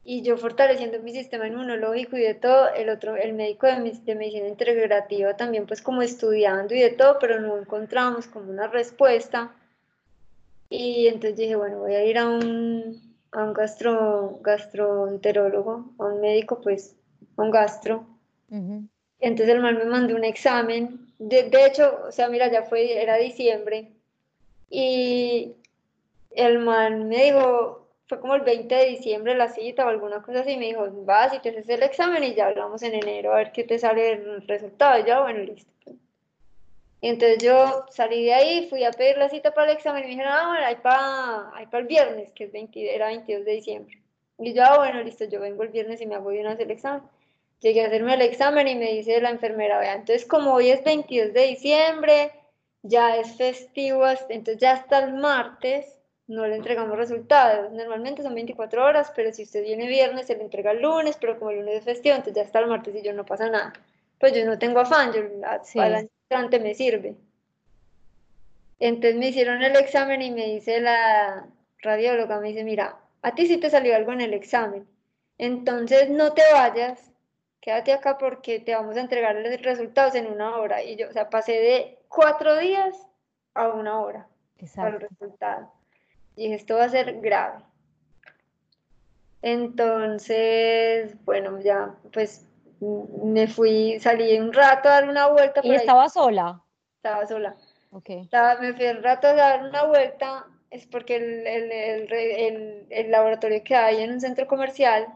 Y 0.02 0.22
yo 0.22 0.36
fortaleciendo 0.38 0.98
mi 1.00 1.12
sistema 1.12 1.46
inmunológico 1.46 2.16
y 2.16 2.22
de 2.22 2.34
todo, 2.34 2.72
el 2.74 2.88
otro, 2.88 3.16
el 3.16 3.34
médico 3.34 3.66
de, 3.66 3.98
de 4.04 4.14
medicina 4.14 4.48
integrativa 4.48 5.36
también 5.36 5.66
pues 5.66 5.82
como 5.82 6.02
estudiando 6.02 6.74
y 6.74 6.80
de 6.80 6.90
todo, 6.90 7.18
pero 7.20 7.38
no 7.40 7.58
encontramos 7.58 8.26
como 8.26 8.50
una 8.50 8.66
respuesta 8.66 9.54
y 10.70 11.08
entonces 11.08 11.36
dije, 11.36 11.56
bueno, 11.56 11.80
voy 11.80 11.94
a 11.94 12.04
ir 12.04 12.16
a 12.16 12.28
un, 12.28 13.16
a 13.32 13.42
un 13.42 13.52
gastro, 13.52 14.38
gastroenterólogo, 14.40 15.92
a 15.98 16.04
un 16.04 16.20
médico, 16.20 16.60
pues, 16.60 16.94
a 17.36 17.42
un 17.42 17.50
gastro. 17.50 18.06
Entonces 19.18 19.54
el 19.54 19.60
man 19.60 19.76
me 19.76 19.84
mandó 19.84 20.14
un 20.14 20.24
examen. 20.24 21.12
De, 21.18 21.50
de, 21.50 21.66
hecho, 21.66 22.00
o 22.06 22.12
sea, 22.12 22.28
mira, 22.28 22.50
ya 22.50 22.62
fue, 22.62 23.02
era 23.02 23.16
diciembre. 23.16 23.90
Y 24.70 25.56
el 26.30 26.60
man 26.60 27.08
me 27.08 27.24
dijo, 27.24 27.79
fue 28.10 28.18
como 28.18 28.34
el 28.34 28.40
20 28.40 28.74
de 28.74 28.86
diciembre 28.86 29.36
la 29.36 29.48
cita 29.48 29.86
o 29.86 29.88
alguna 29.88 30.20
cosa 30.20 30.40
así. 30.40 30.56
Me 30.56 30.66
dijo, 30.66 30.84
vas 31.04 31.32
y 31.32 31.38
te 31.38 31.50
haces 31.50 31.68
el 31.68 31.84
examen 31.84 32.24
y 32.24 32.34
ya 32.34 32.48
hablamos 32.48 32.82
en 32.82 32.94
enero 32.94 33.32
a 33.32 33.36
ver 33.36 33.52
qué 33.52 33.62
te 33.62 33.78
sale 33.78 34.14
el 34.14 34.48
resultado. 34.48 34.98
Y 34.98 35.04
ya, 35.04 35.20
bueno, 35.20 35.38
listo. 35.38 35.70
Y 37.00 37.08
entonces 37.08 37.38
yo 37.38 37.86
salí 37.90 38.24
de 38.24 38.34
ahí, 38.34 38.68
fui 38.68 38.82
a 38.82 38.90
pedir 38.90 39.16
la 39.16 39.28
cita 39.28 39.54
para 39.54 39.70
el 39.70 39.76
examen 39.76 40.02
y 40.02 40.06
me 40.06 40.10
dijeron, 40.10 40.32
ah, 40.34 40.48
bueno, 40.48 40.66
hay 40.66 40.74
para 40.76 41.56
hay 41.56 41.68
el 41.72 41.86
viernes, 41.86 42.32
que 42.32 42.44
es 42.44 42.52
20, 42.52 42.94
era 42.96 43.06
22 43.06 43.44
de 43.44 43.52
diciembre. 43.52 44.02
Y 44.38 44.54
yo, 44.54 44.64
ah, 44.64 44.78
bueno, 44.78 45.04
listo, 45.04 45.24
yo 45.26 45.38
vengo 45.38 45.62
el 45.62 45.68
viernes 45.68 46.00
y 46.00 46.06
me 46.06 46.16
hago 46.16 46.30
de 46.30 46.40
una 46.40 46.54
el 46.54 46.70
examen. 46.70 47.02
Llegué 47.60 47.84
a 47.84 47.86
hacerme 47.86 48.14
el 48.14 48.22
examen 48.22 48.66
y 48.66 48.74
me 48.74 48.92
dice 48.92 49.20
la 49.20 49.30
enfermera, 49.30 49.78
vea, 49.78 49.94
entonces 49.94 50.26
como 50.26 50.52
hoy 50.54 50.70
es 50.70 50.82
22 50.82 51.32
de 51.32 51.46
diciembre, 51.46 52.32
ya 52.82 53.16
es 53.16 53.36
festivo, 53.36 54.04
entonces 54.28 54.58
ya 54.58 54.72
hasta 54.72 54.98
el 54.98 55.14
martes 55.14 55.99
no 56.30 56.46
le 56.46 56.54
entregamos 56.54 56.96
resultados. 56.96 57.72
Normalmente 57.72 58.22
son 58.22 58.34
24 58.34 58.84
horas, 58.84 59.12
pero 59.14 59.32
si 59.32 59.42
usted 59.42 59.62
viene 59.62 59.88
viernes, 59.88 60.28
se 60.28 60.36
le 60.36 60.44
entrega 60.44 60.70
el 60.70 60.80
lunes, 60.80 61.16
pero 61.20 61.38
como 61.38 61.50
el 61.50 61.58
lunes 61.58 61.78
es 61.78 61.84
festivo, 61.84 62.14
entonces 62.14 62.36
ya 62.36 62.42
hasta 62.42 62.60
el 62.60 62.68
martes 62.68 62.94
y 62.94 63.02
yo 63.02 63.12
no 63.12 63.26
pasa 63.26 63.50
nada. 63.50 63.72
Pues 64.18 64.32
yo 64.32 64.44
no 64.44 64.58
tengo 64.58 64.78
afán, 64.78 65.12
yo 65.12 65.22
sí 65.64 65.80
me 66.60 66.74
sirve. 66.74 67.16
Entonces 68.78 69.16
me 69.16 69.28
hicieron 69.28 69.60
el 69.62 69.74
examen 69.76 70.22
y 70.22 70.30
me 70.30 70.46
dice 70.46 70.80
la 70.80 71.46
radióloga, 71.78 72.38
me 72.38 72.48
dice, 72.48 72.62
mira, 72.62 72.96
a 73.22 73.34
ti 73.34 73.46
sí 73.46 73.56
te 73.58 73.68
salió 73.68 73.96
algo 73.96 74.12
en 74.12 74.20
el 74.20 74.32
examen, 74.32 74.86
entonces 75.36 76.10
no 76.10 76.32
te 76.32 76.42
vayas, 76.52 77.10
quédate 77.60 77.92
acá 77.92 78.18
porque 78.18 78.60
te 78.60 78.74
vamos 78.74 78.96
a 78.96 79.00
entregar 79.00 79.34
los 79.34 79.60
resultados 79.62 80.14
en 80.14 80.28
una 80.28 80.56
hora. 80.58 80.82
Y 80.82 80.96
yo, 80.96 81.08
o 81.08 81.12
sea, 81.12 81.28
pasé 81.28 81.52
de 81.52 81.98
cuatro 82.08 82.56
días 82.56 82.94
a 83.54 83.68
una 83.68 84.00
hora 84.00 84.28
para 84.76 84.90
el 84.90 85.00
resultado. 85.00 85.79
Y 86.36 86.44
dije, 86.44 86.54
esto 86.54 86.76
va 86.76 86.84
a 86.84 86.88
ser 86.88 87.20
grave. 87.20 87.64
Entonces, 89.42 91.14
bueno, 91.24 91.60
ya, 91.60 91.94
pues 92.12 92.46
me 92.80 93.46
fui, 93.46 93.98
salí 94.00 94.38
un 94.38 94.52
rato 94.52 94.88
a 94.88 94.92
dar 94.92 95.08
una 95.08 95.28
vuelta. 95.28 95.60
¿Y 95.64 95.74
estaba 95.74 96.08
sola? 96.08 96.62
Estaba 96.96 97.26
sola. 97.26 97.56
Okay. 97.92 98.20
Estaba, 98.20 98.56
me 98.60 98.72
fui 98.74 98.86
un 98.86 99.02
rato 99.02 99.26
a 99.26 99.34
dar 99.34 99.64
una 99.64 99.84
vuelta, 99.84 100.46
es 100.70 100.86
porque 100.86 101.16
el, 101.16 101.46
el, 101.46 101.72
el, 102.12 102.86
el, 102.88 103.10
laboratorio 103.10 103.64
que 103.64 103.74
hay 103.74 104.02
en 104.02 104.12
un 104.12 104.20
centro 104.20 104.46
comercial, 104.46 105.08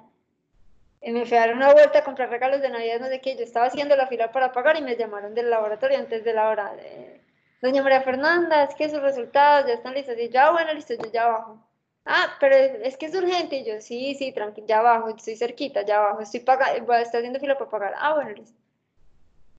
y 1.00 1.12
me 1.12 1.24
fui 1.26 1.36
a 1.36 1.40
dar 1.40 1.54
una 1.54 1.72
vuelta 1.72 2.00
a 2.00 2.04
comprar 2.04 2.30
regalos 2.30 2.62
de 2.62 2.70
Navidad, 2.70 2.98
no 2.98 3.06
sé 3.06 3.20
qué, 3.20 3.36
yo 3.36 3.44
estaba 3.44 3.66
haciendo 3.66 3.94
la 3.94 4.08
fila 4.08 4.32
para 4.32 4.52
pagar 4.52 4.76
y 4.76 4.82
me 4.82 4.96
llamaron 4.96 5.34
del 5.34 5.50
laboratorio 5.50 5.98
antes 5.98 6.24
de 6.24 6.32
la 6.32 6.48
hora. 6.48 6.74
De, 6.74 7.20
Doña 7.64 7.82
María 7.82 8.02
Fernanda, 8.02 8.64
es 8.64 8.74
que 8.74 8.90
sus 8.90 9.00
resultados 9.00 9.66
ya 9.66 9.74
están 9.74 9.94
listos. 9.94 10.16
Y 10.18 10.28
yo, 10.28 10.40
ah, 10.40 10.52
bueno, 10.52 10.74
listo, 10.74 10.94
yo 10.94 11.10
ya 11.10 11.24
abajo 11.24 11.58
ah, 12.04 12.36
pero 12.40 12.54
es 12.56 12.96
que 12.96 13.06
es 13.06 13.14
urgente. 13.14 13.56
Y 13.56 13.64
yo, 13.64 13.80
sí, 13.80 14.14
sí, 14.14 14.32
tranquilo, 14.32 14.66
ya 14.66 14.78
abajo, 14.78 15.08
estoy 15.08 15.36
cerquita, 15.36 15.82
ya 15.82 15.98
abajo, 15.98 16.20
estoy 16.20 16.40
pagando, 16.40 16.84
voy 16.84 16.96
a 16.96 17.00
estar 17.00 17.20
haciendo 17.20 17.40
fila 17.40 17.56
para 17.58 17.70
pagar. 17.70 17.94
Ah, 17.98 18.14
bueno, 18.14 18.30
listo. 18.30 18.58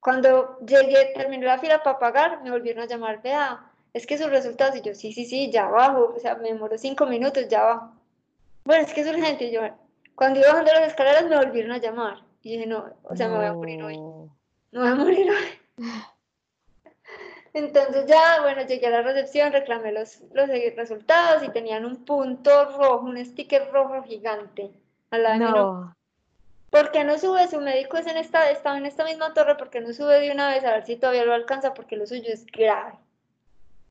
Cuando 0.00 0.58
llegué, 0.60 1.12
terminé 1.16 1.44
la 1.44 1.58
fila 1.58 1.82
para 1.82 1.98
pagar, 1.98 2.42
me 2.42 2.50
volvieron 2.50 2.84
a 2.84 2.86
llamar, 2.86 3.20
vea, 3.22 3.72
es 3.92 4.06
que 4.06 4.16
sus 4.16 4.30
resultados, 4.30 4.76
y 4.76 4.82
yo, 4.82 4.94
sí, 4.94 5.12
sí, 5.12 5.24
sí, 5.24 5.50
ya 5.50 5.66
abajo, 5.66 6.14
o 6.16 6.20
sea, 6.20 6.36
me 6.36 6.52
demoró 6.52 6.78
cinco 6.78 7.06
minutos, 7.06 7.48
ya 7.48 7.62
abajo. 7.62 7.92
Bueno, 8.64 8.84
es 8.84 8.92
que 8.92 9.00
es 9.00 9.08
urgente, 9.08 9.46
y 9.46 9.52
yo, 9.52 9.62
cuando 10.14 10.38
iba 10.38 10.50
bajando 10.50 10.72
las 10.72 10.88
escaleras 10.88 11.24
me 11.24 11.36
volvieron 11.36 11.72
a 11.72 11.78
llamar. 11.78 12.22
Y 12.42 12.52
dije, 12.52 12.66
no, 12.66 12.84
o 13.02 13.16
sea, 13.16 13.28
me 13.28 13.38
voy 13.38 13.46
a 13.46 13.52
morir 13.52 13.82
hoy. 13.82 13.98
Me 14.70 14.78
voy 14.78 14.88
a 14.88 14.94
morir 14.94 15.28
hoy. 15.28 15.84
Entonces 17.56 18.04
ya, 18.04 18.42
bueno, 18.42 18.66
llegué 18.66 18.86
a 18.86 18.90
la 18.90 19.00
recepción, 19.00 19.50
reclamé 19.50 19.90
los, 19.90 20.20
los 20.34 20.46
resultados 20.76 21.42
y 21.42 21.48
tenían 21.48 21.86
un 21.86 22.04
punto 22.04 22.76
rojo, 22.76 23.06
un 23.06 23.24
sticker 23.24 23.70
rojo 23.72 24.02
gigante 24.02 24.70
al 25.10 25.22
lado 25.22 25.38
no. 25.38 25.96
¿Por 26.68 26.90
qué 26.90 27.02
no 27.02 27.18
sube? 27.18 27.48
Su 27.48 27.62
médico 27.62 27.96
es 27.96 28.06
en 28.08 28.18
esta, 28.18 28.50
estaba 28.50 28.76
en 28.76 28.84
esta 28.84 29.04
misma 29.06 29.32
torre, 29.32 29.54
¿por 29.54 29.70
qué 29.70 29.80
no 29.80 29.94
sube 29.94 30.20
de 30.20 30.30
una 30.30 30.50
vez 30.50 30.64
a 30.64 30.72
ver 30.72 30.84
si 30.84 30.96
todavía 30.96 31.24
lo 31.24 31.32
alcanza? 31.32 31.72
Porque 31.72 31.96
lo 31.96 32.06
suyo 32.06 32.28
es 32.30 32.44
grave. 32.44 32.92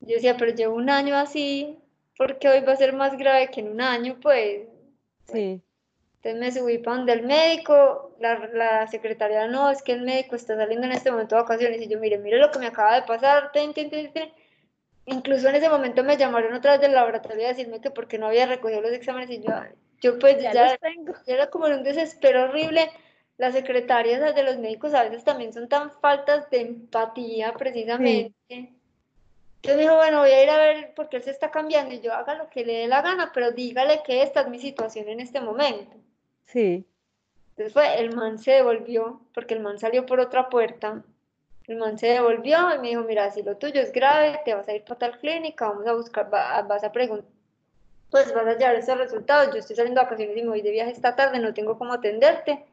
Yo 0.02 0.14
decía, 0.14 0.38
pero 0.38 0.54
llevo 0.54 0.76
un 0.76 0.92
año 0.92 1.16
así, 1.16 1.80
¿por 2.20 2.38
qué 2.38 2.50
hoy 2.50 2.60
va 2.60 2.74
a 2.74 2.78
ser 2.78 2.94
más 2.94 3.18
grave 3.18 3.50
que 3.50 3.62
en 3.62 3.70
un 3.70 3.82
año? 3.82 4.20
Pues. 4.22 4.68
Sí. 5.32 5.64
Entonces 6.26 6.56
me 6.56 6.60
subí 6.60 6.78
para 6.80 6.98
donde 6.98 7.14
el 7.14 7.22
médico, 7.22 8.16
la, 8.20 8.50
la, 8.52 8.88
secretaria, 8.88 9.46
no, 9.46 9.70
es 9.70 9.84
que 9.84 9.92
el 9.92 10.02
médico 10.02 10.36
está 10.36 10.56
saliendo 10.56 10.88
en 10.88 10.94
este 10.94 11.12
momento 11.12 11.36
de 11.36 11.44
vacaciones, 11.44 11.80
y 11.80 11.88
yo, 11.88 12.00
mire, 12.00 12.18
mire 12.18 12.40
lo 12.40 12.50
que 12.50 12.58
me 12.58 12.66
acaba 12.66 12.96
de 12.96 13.04
pasar, 13.04 13.52
incluso 15.06 15.50
en 15.50 15.56
ese 15.56 15.70
momento 15.70 16.04
me 16.04 16.18
llamaron 16.18 16.52
otra 16.56 16.72
vez 16.72 16.82
del 16.82 16.94
laboratorio 16.94 17.46
a 17.46 17.50
decirme 17.50 17.80
que 17.80 17.92
porque 17.92 18.18
no 18.18 18.26
había 18.26 18.48
recogido 18.48 18.82
los 18.82 18.92
exámenes, 18.92 19.30
y 19.30 19.40
yo, 19.44 19.52
yo 20.02 20.18
pues 20.18 20.42
ya, 20.42 20.52
ya 20.52 20.80
era 21.28 21.52
como 21.52 21.68
en 21.68 21.74
un 21.74 21.84
desespero 21.84 22.46
horrible, 22.46 22.90
las 23.38 23.54
secretarias 23.54 24.34
de 24.34 24.42
los 24.42 24.58
médicos 24.58 24.96
a 24.96 25.04
veces 25.04 25.24
también 25.24 25.54
son 25.54 25.70
tan 25.70 25.92
faltas 25.92 26.50
de 26.50 26.62
empatía, 26.62 27.54
precisamente. 27.54 28.34
Entonces 28.50 29.76
me 29.76 29.82
dijo, 29.84 29.96
bueno, 29.96 30.22
voy 30.22 30.32
a 30.32 30.44
ir 30.44 30.50
a 30.50 30.58
ver 30.58 30.94
porque 30.96 31.18
él 31.18 31.24
se 31.24 31.30
está 31.30 31.52
cambiando 31.52 31.94
y 31.94 32.00
yo 32.00 32.14
haga 32.16 32.34
lo 32.34 32.50
que 32.50 32.66
le 32.66 32.74
dé 32.78 32.88
la 32.88 33.04
gana, 33.04 33.30
pero 33.32 33.52
dígale 33.52 34.02
que 34.04 34.24
esta 34.24 34.42
es 34.42 34.48
mi 34.48 34.58
situación 34.58 35.08
en 35.08 35.20
este 35.20 35.40
momento. 35.40 35.96
Sí. 36.46 36.86
Entonces 37.52 37.74
fue, 37.74 38.00
el 38.00 38.16
man 38.16 38.38
se 38.38 38.52
devolvió, 38.52 39.22
porque 39.34 39.54
el 39.54 39.62
man 39.62 39.80
salió 39.80 40.06
por 40.06 40.20
otra 40.20 40.50
puerta. 40.50 41.04
El 41.68 41.78
man 41.78 41.98
se 41.98 42.08
devolvió 42.08 42.76
y 42.76 42.80
me 42.80 42.90
dijo, 42.90 43.04
mira, 43.04 43.32
si 43.32 43.42
lo 43.42 43.58
tuyo 43.58 43.82
es 43.82 43.92
grave, 43.92 44.40
te 44.46 44.54
vas 44.54 44.68
a 44.68 44.74
ir 44.74 44.84
para 44.84 45.00
tal 45.00 45.20
clínica, 45.20 45.68
vamos 45.68 45.88
a 45.88 45.94
buscar, 45.94 46.30
vas 46.30 46.84
a 46.84 46.92
preguntar, 46.92 47.30
pues 48.12 48.34
vas 48.34 48.46
a 48.46 48.58
llevar 48.58 48.76
esos 48.76 48.98
resultados. 48.98 49.54
Yo 49.54 49.60
estoy 49.60 49.76
saliendo 49.76 50.00
de 50.00 50.06
vacaciones 50.06 50.38
y 50.38 50.42
me 50.44 50.50
voy 50.50 50.62
de 50.62 50.72
viaje 50.72 50.92
esta 50.92 51.16
tarde, 51.16 51.40
no 51.40 51.54
tengo 51.54 51.78
cómo 51.78 51.94
atenderte, 51.94 52.66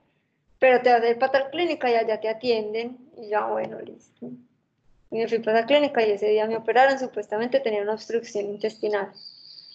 pero 0.58 0.80
te 0.82 0.92
vas 0.92 1.02
a 1.02 1.08
ir 1.08 1.18
para 1.18 1.32
tal 1.32 1.50
clínica 1.50 1.90
y 1.90 1.94
allá 1.94 2.20
te 2.20 2.28
atienden. 2.28 2.98
Y 3.16 3.28
ya, 3.28 3.46
bueno, 3.46 3.80
listo. 3.80 4.26
Y 5.10 5.18
me 5.18 5.28
fui 5.28 5.38
para 5.38 5.60
la 5.60 5.66
clínica 5.66 6.06
y 6.06 6.12
ese 6.12 6.28
día 6.28 6.46
me 6.46 6.56
operaron, 6.56 6.98
supuestamente 6.98 7.60
tenía 7.60 7.82
una 7.82 7.94
obstrucción 7.94 8.46
intestinal. 8.46 9.12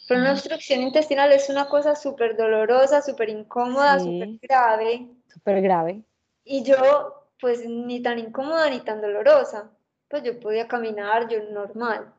Pero 0.07 0.21
una 0.21 0.31
obstrucción 0.31 0.81
intestinal 0.81 1.33
es 1.33 1.49
una 1.49 1.67
cosa 1.67 1.95
súper 1.95 2.37
dolorosa, 2.37 3.01
súper 3.01 3.29
incómoda, 3.29 3.99
súper 3.99 4.29
grave. 4.41 5.07
Súper 5.27 5.61
grave. 5.61 6.01
Y 6.45 6.63
yo, 6.63 7.25
pues 7.41 7.67
ni 7.67 8.01
tan 8.01 8.17
incómoda 8.17 8.69
ni 8.69 8.79
tan 8.79 9.01
dolorosa. 9.01 9.69
Pues 10.07 10.23
yo 10.23 10.39
podía 10.39 10.67
caminar, 10.67 11.27
yo 11.27 11.43
normal. 11.51 12.13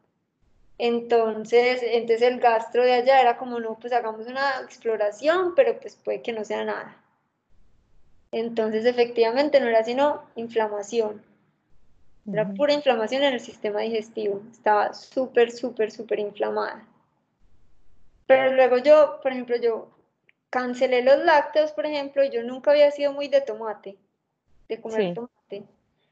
Entonces, 0.77 1.81
entonces 1.83 2.23
el 2.23 2.39
gastro 2.41 2.85
de 2.85 2.93
allá 2.93 3.21
era 3.21 3.39
como, 3.39 3.59
no, 3.59 3.79
pues 3.81 3.93
hagamos 3.93 4.27
una 4.27 4.61
exploración, 4.63 5.55
pero 5.57 5.81
pues 5.81 5.97
puede 5.97 6.21
que 6.21 6.33
no 6.33 6.45
sea 6.45 6.65
nada. 6.65 6.97
Entonces, 8.31 8.85
efectivamente, 8.85 9.61
no 9.61 9.67
era 9.67 9.83
sino 9.83 10.23
inflamación. 10.37 11.23
Era 12.31 12.53
pura 12.53 12.75
inflamación 12.75 13.23
en 13.23 13.33
el 13.33 13.41
sistema 13.41 13.81
digestivo. 13.81 14.43
Estaba 14.51 14.93
súper, 14.93 15.51
súper, 15.51 15.91
súper 15.91 16.19
inflamada. 16.19 16.85
Pero 18.29 18.53
luego 18.53 18.77
yo, 18.77 19.21
por 19.23 19.33
ejemplo, 19.33 19.57
yo 19.57 19.89
cancelé 20.51 21.03
los 21.03 21.19
lácteos, 21.25 21.73
por 21.73 21.87
ejemplo, 21.87 22.23
y 22.23 22.29
yo 22.31 22.43
nunca 22.43 22.73
había 22.73 22.91
sido 22.91 23.15
muy 23.15 23.29
de 23.29 23.41
tomate, 23.41 23.97
de 24.69 24.81
comer 24.83 25.15
tomate. 25.15 25.65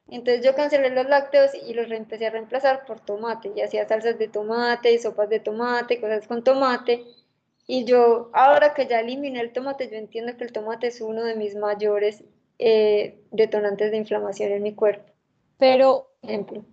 Entonces 0.08 0.42
yo 0.42 0.54
cancelé 0.54 0.88
los 0.88 1.06
lácteos 1.06 1.50
y 1.54 1.74
los 1.74 1.90
empecé 1.90 2.26
a 2.26 2.30
reemplazar 2.30 2.86
por 2.86 3.00
tomate. 3.00 3.52
Y 3.54 3.60
hacía 3.60 3.86
salsas 3.86 4.18
de 4.18 4.28
tomate, 4.28 4.98
sopas 4.98 5.28
de 5.28 5.40
tomate, 5.40 6.00
cosas 6.00 6.26
con 6.26 6.42
tomate. 6.42 7.04
Y 7.66 7.84
yo, 7.84 8.30
ahora 8.32 8.72
que 8.72 8.86
ya 8.86 9.00
eliminé 9.00 9.40
el 9.40 9.52
tomate, 9.52 9.90
yo 9.90 9.98
entiendo 9.98 10.38
que 10.38 10.44
el 10.44 10.52
tomate 10.52 10.86
es 10.86 11.02
uno 11.02 11.22
de 11.22 11.34
mis 11.34 11.54
mayores 11.54 12.24
eh, 12.58 13.20
detonantes 13.30 13.90
de 13.90 13.98
inflamación 13.98 14.52
en 14.52 14.62
mi 14.62 14.74
cuerpo. 14.74 15.12
Pero, 15.58 16.14
ejemplo. 16.22 16.64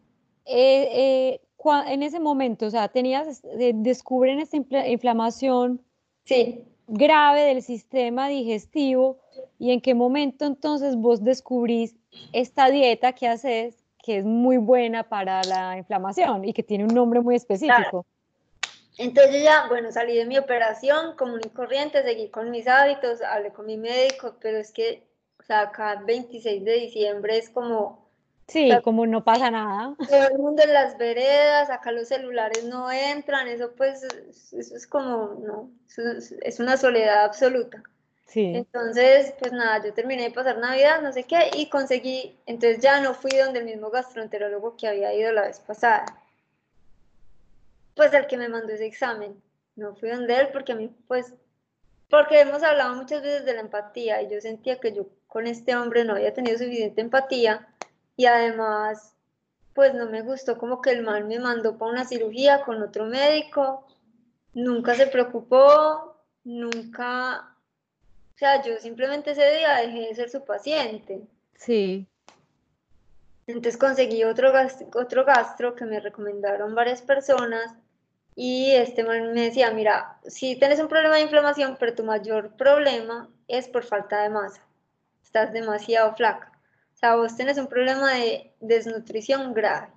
Eh, 0.46 0.88
eh, 0.94 1.42
en 1.88 2.04
ese 2.04 2.20
momento, 2.20 2.66
o 2.66 2.70
sea, 2.70 2.88
tenías, 2.88 3.42
descubren 3.74 4.40
esta 4.40 4.58
inflamación 4.58 5.82
sí. 6.26 6.66
grave 6.88 7.42
del 7.44 7.62
sistema 7.62 8.28
digestivo 8.28 9.18
y 9.60 9.72
en 9.72 9.82
qué 9.82 9.94
momento 9.94 10.46
entonces 10.46 10.96
vos 10.96 11.24
descubrís 11.24 11.96
esta 12.32 12.70
dieta 12.70 13.14
que 13.14 13.28
haces 13.28 13.84
que 14.04 14.18
es 14.18 14.26
muy 14.26 14.58
buena 14.58 15.04
para 15.04 15.42
la 15.44 15.78
inflamación 15.78 16.44
y 16.44 16.54
que 16.54 16.62
tiene 16.62 16.84
un 16.84 16.94
nombre 16.94 17.22
muy 17.22 17.36
específico. 17.36 18.06
Entonces 18.98 19.44
ya, 19.44 19.68
bueno, 19.70 19.92
salí 19.92 20.16
de 20.16 20.26
mi 20.26 20.38
operación 20.38 21.16
común 21.16 21.40
y 21.44 21.50
corriente, 21.50 22.04
seguí 22.04 22.30
con 22.30 22.52
mis 22.52 22.68
hábitos, 22.68 23.22
hablé 23.22 23.52
con 23.52 23.66
mi 23.66 23.78
médico, 23.78 24.36
pero 24.42 24.58
es 24.58 24.72
que, 24.72 25.08
o 25.40 25.44
sea, 25.44 25.62
acá 25.62 26.04
26 26.06 26.64
de 26.64 26.74
diciembre 26.74 27.38
es 27.38 27.50
como... 27.50 28.03
Sí, 28.48 28.70
como 28.84 29.06
no 29.06 29.24
pasa 29.24 29.50
nada. 29.50 29.96
Todo 30.10 30.28
el 30.28 30.38
mundo 30.38 30.64
en 30.64 30.74
las 30.74 30.98
veredas, 30.98 31.70
acá 31.70 31.92
los 31.92 32.08
celulares 32.08 32.66
no 32.66 32.92
entran, 32.92 33.48
eso 33.48 33.72
pues, 33.76 34.04
eso 34.04 34.76
es 34.76 34.88
como, 34.88 35.36
no, 35.46 35.72
es 36.42 36.60
una 36.60 36.78
soledad 36.78 37.24
absoluta. 37.24 37.82
Sí. 38.26 38.52
Entonces, 38.56 39.34
pues 39.40 39.52
nada, 39.52 39.84
yo 39.86 39.94
terminé 39.94 40.24
de 40.24 40.32
pasar 40.32 40.58
Navidad, 40.58 41.02
no 41.02 41.14
sé 41.14 41.24
qué, 41.24 41.52
y 41.56 41.70
conseguí, 41.70 42.38
entonces 42.46 42.80
ya 42.80 43.00
no 43.00 43.14
fui 43.14 43.32
donde 43.32 43.60
el 43.60 43.66
mismo 43.66 43.90
gastroenterólogo 43.90 44.76
que 44.76 44.88
había 44.88 45.14
ido 45.14 45.32
la 45.32 45.44
vez 45.44 45.60
pasada 45.60 46.06
pues 47.96 48.14
el 48.14 48.28
que 48.28 48.38
me 48.38 48.50
mandó 48.50 48.74
ese 48.74 48.86
examen. 48.86 49.42
No 49.76 49.96
fui 49.96 50.10
donde 50.10 50.36
él 50.36 50.50
porque 50.52 50.74
a 50.74 50.76
mí, 50.76 50.90
pues, 51.08 51.34
porque 52.10 52.42
hemos 52.42 52.64
hablado 52.64 52.96
muchas 52.96 53.22
veces 53.22 53.46
de 53.46 53.54
la 53.54 53.62
empatía 53.62 54.22
y 54.22 54.30
yo 54.30 54.40
sentía 54.40 54.80
que 54.80 54.94
yo 54.94 55.08
con 55.28 55.48
este 55.48 55.76
hombre 55.76 56.04
no 56.04 56.14
había 56.14 56.34
tenido 56.34 56.58
suficiente 56.58 57.02
empatía 57.02 57.68
y 58.16 58.26
además, 58.26 59.16
pues 59.74 59.94
no 59.94 60.08
me 60.08 60.22
gustó 60.22 60.58
como 60.58 60.82
que 60.82 60.92
el 60.92 61.04
mal 61.04 61.26
me 61.26 61.40
mandó 61.40 61.78
para 61.78 61.92
una 61.92 62.06
cirugía 62.06 62.64
con 62.64 62.82
otro 62.82 63.06
médico, 63.06 63.88
nunca 64.54 64.96
se 64.96 65.08
preocupó, 65.08 66.18
nunca, 66.44 67.56
o 68.36 68.38
sea, 68.38 68.62
yo 68.64 68.78
simplemente 68.80 69.32
ese 69.32 69.58
día 69.58 69.78
dejé 69.78 70.08
de 70.08 70.16
ser 70.16 70.30
su 70.30 70.44
paciente. 70.46 71.22
Sí. 71.56 72.08
Entonces 73.46 73.78
conseguí 73.78 74.24
otro 74.24 74.54
otro 74.96 75.26
gastro 75.26 75.76
que 75.76 75.86
me 75.86 76.00
recomendaron 76.00 76.76
varias 76.76 77.02
personas 77.02 77.76
y 78.36 78.72
este 78.72 79.04
man 79.04 79.34
me 79.34 79.42
decía, 79.42 79.72
mira, 79.72 80.18
si 80.26 80.56
tienes 80.56 80.80
un 80.80 80.88
problema 80.88 81.16
de 81.16 81.22
inflamación, 81.22 81.78
pero 81.80 81.94
tu 81.94 82.04
mayor 82.04 82.56
problema 82.56 83.30
es 83.48 83.68
por 83.68 83.84
falta 83.84 84.24
de 84.24 84.30
masa. 84.30 84.62
Estás 85.24 85.52
demasiado 85.52 86.16
flaca. 86.16 86.53
Sea, 87.04 87.18
vos 87.18 87.36
tenés 87.36 87.58
un 87.58 87.68
problema 87.68 88.14
de 88.14 88.54
desnutrición 88.62 89.54
grave. 89.54 89.90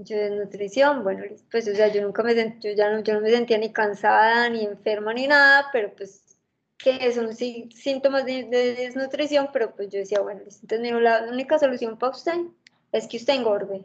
Yo 0.00 0.16
desnutrición, 0.16 1.04
bueno, 1.04 1.22
pues 1.48 1.68
o 1.68 1.74
sea, 1.76 1.92
yo 1.92 2.02
nunca 2.02 2.24
me 2.24 2.34
yo 2.58 2.72
ya 2.72 2.90
no, 2.90 3.04
yo 3.04 3.14
no 3.14 3.20
me 3.20 3.30
sentía 3.30 3.56
ni 3.56 3.72
cansada, 3.72 4.48
ni 4.48 4.64
enferma, 4.64 5.14
ni 5.14 5.28
nada, 5.28 5.68
pero 5.72 5.94
pues 5.94 6.36
que 6.76 7.12
son 7.12 7.32
síntomas 7.36 8.24
de, 8.26 8.42
desnutrición, 8.48 9.50
pero 9.52 9.76
pues 9.76 9.90
yo 9.90 10.00
decía, 10.00 10.20
bueno, 10.20 10.40
entonces 10.40 10.92
la 11.00 11.22
única 11.30 11.56
solución 11.60 11.96
para 11.96 12.10
usted 12.10 12.40
es 12.90 13.06
que 13.06 13.18
usted 13.18 13.34
engorde. 13.34 13.84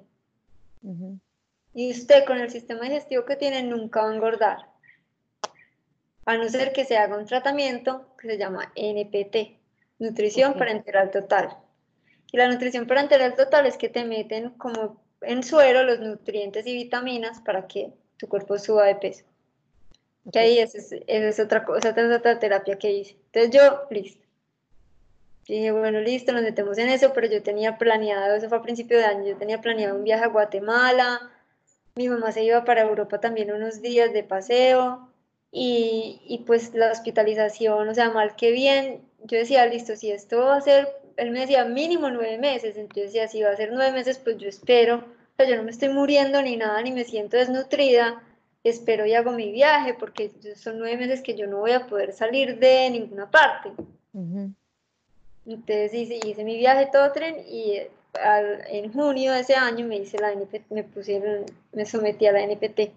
Y 1.75 1.91
usted 1.91 2.25
con 2.25 2.39
el 2.39 2.49
sistema 2.49 2.85
digestivo 2.85 3.25
que 3.25 3.35
tiene 3.35 3.61
nunca 3.61 4.01
va 4.01 4.09
a 4.09 4.15
engordar. 4.15 4.57
A 6.25 6.35
no 6.35 6.49
ser 6.49 6.73
que 6.73 6.83
se 6.83 6.97
haga 6.97 7.15
un 7.15 7.27
tratamiento 7.27 8.07
que 8.17 8.27
se 8.27 8.37
llama 8.39 8.71
NPT, 8.73 9.59
Nutrición 9.99 10.55
Parenteral 10.55 11.11
Total. 11.11 11.66
Y 12.31 12.37
la 12.37 12.47
nutrición 12.47 12.87
parenteral 12.87 13.35
total 13.35 13.65
es 13.65 13.77
que 13.77 13.89
te 13.89 14.03
meten 14.03 14.51
como 14.51 15.01
en 15.21 15.43
suero 15.43 15.83
los 15.83 15.99
nutrientes 15.99 16.67
y 16.67 16.73
vitaminas 16.73 17.41
para 17.41 17.67
que 17.67 17.93
tu 18.17 18.27
cuerpo 18.27 18.57
suba 18.57 18.85
de 18.85 18.95
peso. 18.95 19.25
Que 20.31 20.39
ahí 20.39 20.59
esa 20.59 20.77
es, 21.07 21.39
otra 21.39 21.63
cosa, 21.63 21.89
esa 21.89 22.01
es 22.01 22.17
otra 22.17 22.39
terapia 22.39 22.77
que 22.77 22.91
hice. 22.91 23.17
Entonces 23.31 23.51
yo, 23.51 23.83
listo. 23.89 24.25
dije, 25.47 25.71
bueno, 25.71 26.01
listo, 26.01 26.33
nos 26.33 26.43
metemos 26.43 26.77
en 26.77 26.89
eso, 26.89 27.13
pero 27.13 27.27
yo 27.27 27.41
tenía 27.41 27.77
planeado, 27.77 28.35
eso 28.35 28.49
fue 28.49 28.57
a 28.57 28.61
principio 28.61 28.97
de 28.97 29.05
año, 29.05 29.25
yo 29.25 29.37
tenía 29.37 29.61
planeado 29.61 29.95
un 29.95 30.03
viaje 30.03 30.25
a 30.25 30.27
Guatemala, 30.27 31.31
mi 31.95 32.09
mamá 32.09 32.31
se 32.31 32.43
iba 32.43 32.65
para 32.65 32.81
Europa 32.81 33.19
también 33.19 33.51
unos 33.53 33.81
días 33.81 34.11
de 34.11 34.23
paseo 34.23 35.09
y, 35.51 36.21
y, 36.27 36.39
pues 36.39 36.73
la 36.73 36.91
hospitalización, 36.91 37.87
o 37.87 37.93
sea, 37.95 38.09
mal 38.11 38.35
que 38.35 38.51
bien, 38.51 39.01
yo 39.23 39.37
decía, 39.37 39.65
listo, 39.65 39.95
si 39.95 40.11
esto 40.11 40.39
va 40.39 40.57
a 40.57 40.61
ser, 40.61 40.89
él 41.17 41.31
me 41.31 41.41
decía 41.41 41.65
mínimo 41.65 42.09
nueve 42.09 42.37
meses, 42.37 42.77
entonces 42.77 43.11
decía, 43.11 43.27
si 43.27 43.41
va 43.41 43.49
a 43.49 43.57
ser 43.57 43.71
nueve 43.73 43.91
meses, 43.91 44.19
pues 44.19 44.37
yo 44.37 44.47
espero, 44.47 44.97
o 44.97 45.35
sea, 45.35 45.47
yo 45.47 45.55
no 45.55 45.63
me 45.63 45.71
estoy 45.71 45.89
muriendo 45.89 46.41
ni 46.41 46.55
nada, 46.55 46.81
ni 46.81 46.91
me 46.91 47.03
siento 47.03 47.37
desnutrida, 47.37 48.23
espero 48.63 49.05
y 49.05 49.13
hago 49.13 49.31
mi 49.31 49.51
viaje, 49.51 49.93
porque 49.93 50.31
son 50.55 50.79
nueve 50.79 50.97
meses 50.97 51.21
que 51.21 51.35
yo 51.35 51.47
no 51.47 51.59
voy 51.59 51.71
a 51.71 51.87
poder 51.87 52.13
salir 52.13 52.59
de 52.59 52.89
ninguna 52.89 53.29
parte. 53.29 53.71
Entonces 55.45 55.93
hice, 55.93 56.19
hice 56.25 56.43
mi 56.43 56.57
viaje 56.57 56.89
todo 56.91 57.11
tren 57.11 57.43
y 57.47 57.81
en 58.69 58.93
junio 58.93 59.33
de 59.33 59.41
ese 59.41 59.55
año 59.55 59.85
me 59.85 59.97
hice 59.97 60.19
la 60.19 60.31
NPT, 60.31 60.71
me 60.71 60.83
pusieron, 60.83 61.45
me 61.71 61.85
sometí 61.85 62.25
a 62.27 62.31
la 62.31 62.41
NPT. 62.41 62.91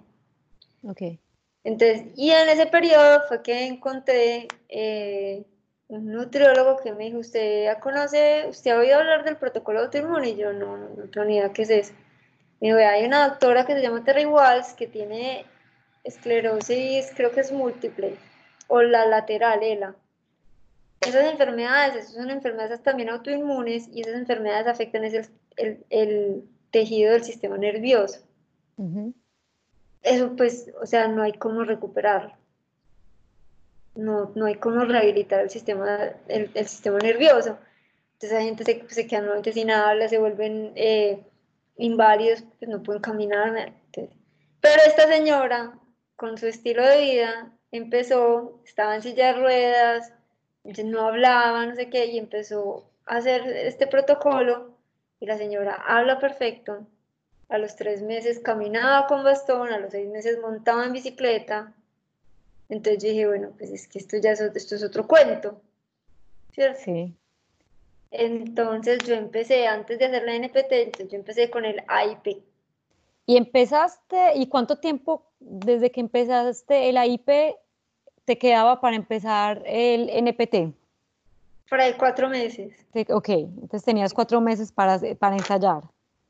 Ok. 0.85 1.03
Entonces, 1.63 2.07
y 2.17 2.31
en 2.31 2.49
ese 2.49 2.67
periodo 2.67 3.23
fue 3.29 3.43
que 3.43 3.67
encontré 3.67 4.49
eh, 4.69 5.45
un 5.91 6.13
nutriólogo 6.13 6.79
que 6.79 6.93
me 6.93 7.05
dijo, 7.05 7.19
¿usted 7.19 7.65
ya 7.65 7.81
conoce, 7.81 8.47
usted 8.49 8.71
ha 8.71 8.79
oído 8.79 8.99
hablar 8.99 9.25
del 9.25 9.37
protocolo 9.37 9.81
autoinmune? 9.81 10.31
Y 10.31 10.37
yo, 10.37 10.53
no, 10.53 10.77
no, 10.77 10.89
no 10.97 11.11
tengo 11.11 11.27
ni 11.27 11.37
idea 11.37 11.53
qué 11.53 11.63
es 11.63 11.71
eso. 11.71 11.93
Me 12.61 12.69
dijo, 12.69 12.79
hay 12.79 13.05
una 13.05 13.29
doctora 13.29 13.67
que 13.67 13.75
se 13.75 13.83
llama 13.83 14.05
Terry 14.05 14.27
Walls 14.27 14.75
que 14.75 14.87
tiene 14.87 15.45
esclerosis, 16.05 17.13
creo 17.15 17.31
que 17.31 17.41
es 17.41 17.53
múltiple, 17.53 18.17
o 18.69 18.83
la 18.83 19.07
lateral, 19.07 19.63
ELA 19.63 19.95
esas 21.01 21.33
enfermedades, 21.33 22.11
son 22.11 22.31
enfermedades 22.31 22.83
también 22.83 23.09
autoinmunes 23.09 23.89
y 23.93 24.03
esas 24.03 24.15
enfermedades 24.15 24.67
afectan 24.67 25.03
el, 25.89 26.45
tejido 26.71 27.13
del 27.13 27.25
sistema 27.25 27.59
nervioso. 27.59 28.21
Eso 30.03 30.37
pues, 30.37 30.71
o 30.81 30.87
sea, 30.87 31.09
no 31.09 31.23
hay 31.23 31.33
cómo 31.33 31.65
recuperarlo. 31.65 32.35
No, 34.01 34.33
no 34.35 34.47
hay 34.47 34.55
cómo 34.57 34.85
rehabilitar 34.85 35.41
el 35.41 35.51
sistema, 35.51 35.99
el, 36.29 36.67
sistema 36.67 36.99
nervioso. 36.99 37.59
Entonces 38.15 38.33
la 38.33 38.43
gente 38.43 38.65
se, 38.65 38.85
se 38.89 39.07
queda 39.07 39.21
nuevamente 39.21 39.53
sin 39.53 39.71
habla, 39.71 40.09
se 40.09 40.19
vuelven 40.19 40.73
eh, 40.75 41.23
inválidos, 41.77 42.45
pues 42.59 42.71
no 42.71 42.83
pueden 42.83 43.03
caminar. 43.03 43.73
Pero 43.93 44.83
esta 44.87 45.07
señora, 45.07 45.79
con 46.17 46.39
su 46.39 46.47
estilo 46.47 46.85
de 46.87 47.01
vida, 47.01 47.53
empezó, 47.73 48.61
estaba 48.65 48.95
en 48.95 49.03
silla 49.03 49.29
de 49.29 49.41
ruedas, 49.41 50.13
no 50.85 51.07
hablaba, 51.07 51.67
no 51.67 51.75
sé 51.75 51.89
qué, 51.89 52.07
y 52.07 52.19
empezó 52.19 52.91
a 53.07 53.17
hacer 53.17 53.47
este 53.47 53.87
protocolo 53.87 54.77
y 55.19 55.27
la 55.27 55.37
señora 55.37 55.75
habla 55.87 56.19
perfecto. 56.19 56.87
A 57.49 57.59
los 57.59 57.75
tres 57.77 58.03
meses 58.03 58.39
caminaba 58.39 59.07
con 59.07 59.25
bastón, 59.25 59.73
a 59.73 59.79
los 59.79 59.91
seis 59.91 60.09
meses 60.09 60.39
montaba 60.41 60.85
en 60.87 60.93
bicicleta. 60.93 61.75
Entonces 62.71 63.03
dije, 63.03 63.27
bueno, 63.27 63.51
pues 63.59 63.71
es 63.71 63.89
que 63.89 63.99
esto 63.99 64.17
ya 64.17 64.31
es, 64.31 64.41
esto 64.41 64.77
es 64.77 64.85
otro 64.85 65.07
cuento. 65.07 65.61
¿Cierto? 66.53 66.81
Sí. 66.85 67.15
Entonces 68.13 68.99
yo 69.07 69.15
empecé, 69.15 69.67
antes 69.67 69.99
de 69.99 70.07
hacer 70.07 70.23
la 70.23 70.35
NPT, 70.37 70.73
entonces 70.73 71.09
yo 71.11 71.19
empecé 71.19 71.51
con 71.51 71.65
el 71.65 71.83
AIP. 71.89 72.43
¿Y 73.27 73.37
empezaste, 73.37 74.37
y 74.37 74.49
cuánto 74.49 74.79
tiempo 74.79 75.27
desde 75.39 75.91
que 75.91 76.01
empezaste 76.01 76.89
el 76.89 76.97
AIP 76.97 77.29
te 78.25 78.39
quedaba 78.39 78.81
para 78.81 78.97
empezar 78.97 79.63
el 79.67 80.09
NPT? 80.09 80.75
Por 81.69 81.81
ahí 81.81 81.95
cuatro 81.97 82.29
meses. 82.29 82.75
Ok, 83.11 83.29
entonces 83.29 83.85
tenías 83.85 84.13
cuatro 84.13 84.41
meses 84.41 84.73
para, 84.73 84.99
para 85.19 85.37
ensayar. 85.37 85.83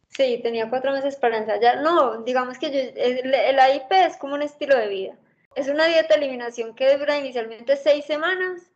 Sí, 0.08 0.40
tenía 0.42 0.68
cuatro 0.68 0.92
meses 0.92 1.16
para 1.16 1.38
ensayar. 1.38 1.80
No, 1.82 2.22
digamos 2.22 2.58
que 2.58 2.70
yo, 2.70 2.78
el, 3.00 3.34
el 3.34 3.58
AIP 3.58 3.92
es 3.92 4.16
como 4.16 4.34
un 4.34 4.42
estilo 4.42 4.76
de 4.76 4.88
vida. 4.88 5.14
Es 5.54 5.68
una 5.68 5.86
dieta 5.86 6.14
de 6.14 6.24
eliminación 6.24 6.74
que 6.74 6.96
dura 6.96 7.18
inicialmente 7.18 7.76
seis 7.76 8.04
semanas 8.04 8.70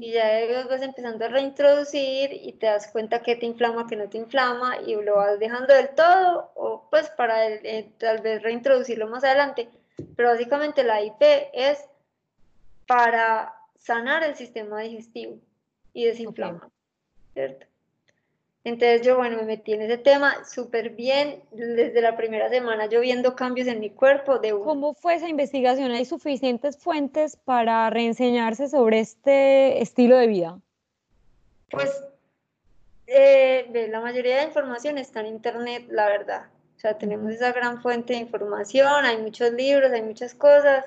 y 0.00 0.12
ya 0.12 0.66
vas 0.70 0.80
empezando 0.80 1.26
a 1.26 1.28
reintroducir 1.28 2.30
y 2.32 2.52
te 2.54 2.66
das 2.66 2.90
cuenta 2.90 3.20
que 3.20 3.36
te 3.36 3.44
inflama, 3.44 3.86
que 3.86 3.96
no 3.96 4.08
te 4.08 4.16
inflama 4.16 4.78
y 4.80 4.94
lo 4.94 5.16
vas 5.16 5.38
dejando 5.38 5.74
del 5.74 5.90
todo 5.90 6.50
o 6.54 6.88
pues 6.88 7.10
para 7.10 7.46
eh, 7.46 7.92
tal 7.98 8.22
vez 8.22 8.42
reintroducirlo 8.42 9.06
más 9.06 9.22
adelante. 9.24 9.68
Pero 10.16 10.30
básicamente 10.30 10.82
la 10.82 10.94
AIP 10.94 11.20
es 11.52 11.84
para 12.86 13.54
sanar 13.78 14.24
el 14.24 14.34
sistema 14.34 14.80
digestivo 14.80 15.38
y 15.92 16.06
desinflamar, 16.06 16.70
¿cierto? 17.34 17.66
Entonces 18.66 19.02
yo, 19.02 19.16
bueno, 19.16 19.36
me 19.36 19.44
metí 19.44 19.74
en 19.74 19.82
ese 19.82 19.96
tema 19.96 20.44
súper 20.44 20.90
bien, 20.90 21.40
desde 21.52 22.00
la 22.00 22.16
primera 22.16 22.48
semana 22.48 22.86
yo 22.86 23.00
viendo 23.00 23.36
cambios 23.36 23.68
en 23.68 23.78
mi 23.78 23.90
cuerpo. 23.90 24.40
De 24.40 24.50
¿Cómo 24.50 24.92
fue 24.92 25.14
esa 25.14 25.28
investigación? 25.28 25.92
¿Hay 25.92 26.04
suficientes 26.04 26.76
fuentes 26.76 27.36
para 27.36 27.88
reenseñarse 27.90 28.68
sobre 28.68 28.98
este 28.98 29.80
estilo 29.80 30.16
de 30.16 30.26
vida? 30.26 30.60
Pues 31.70 31.92
eh, 33.06 33.86
la 33.88 34.00
mayoría 34.00 34.38
de 34.38 34.46
información 34.46 34.98
está 34.98 35.20
en 35.20 35.26
internet, 35.26 35.84
la 35.88 36.08
verdad. 36.08 36.46
O 36.76 36.80
sea, 36.80 36.98
tenemos 36.98 37.30
esa 37.30 37.52
gran 37.52 37.80
fuente 37.80 38.14
de 38.14 38.18
información, 38.18 39.04
hay 39.04 39.18
muchos 39.18 39.52
libros, 39.52 39.92
hay 39.92 40.02
muchas 40.02 40.34
cosas. 40.34 40.84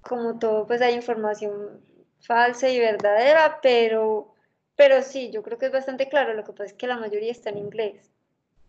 Como 0.00 0.40
todo, 0.40 0.66
pues 0.66 0.82
hay 0.82 0.94
información 0.94 1.80
falsa 2.22 2.68
y 2.68 2.80
verdadera, 2.80 3.60
pero, 3.62 4.34
pero 4.78 5.02
sí, 5.02 5.30
yo 5.32 5.42
creo 5.42 5.58
que 5.58 5.66
es 5.66 5.72
bastante 5.72 6.08
claro. 6.08 6.34
Lo 6.34 6.44
que 6.44 6.52
pasa 6.52 6.66
es 6.66 6.72
que 6.72 6.86
la 6.86 6.96
mayoría 6.96 7.32
está 7.32 7.50
en 7.50 7.58
inglés. 7.58 7.96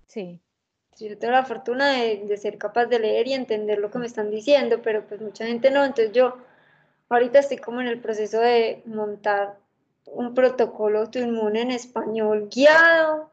Sí. 0.08 0.40
Yo 0.98 1.16
tengo 1.20 1.34
la 1.34 1.46
fortuna 1.46 1.92
de, 1.92 2.24
de 2.26 2.36
ser 2.38 2.58
capaz 2.58 2.88
de 2.88 2.98
leer 2.98 3.28
y 3.28 3.34
entender 3.34 3.78
lo 3.78 3.92
que 3.92 4.00
me 4.00 4.08
están 4.08 4.32
diciendo, 4.32 4.82
pero 4.82 5.06
pues 5.06 5.22
mucha 5.22 5.46
gente 5.46 5.70
no. 5.70 5.86
Entonces 5.86 6.12
yo 6.12 6.36
ahorita 7.10 7.38
estoy 7.38 7.58
como 7.58 7.80
en 7.80 7.88
el 7.88 8.00
proceso 8.00 8.40
de 8.40 8.82
montar 8.86 9.60
un 10.08 10.34
protocolo 10.34 11.02
autoinmune 11.02 11.62
en 11.62 11.72
español 11.72 12.50
guiado 12.52 13.30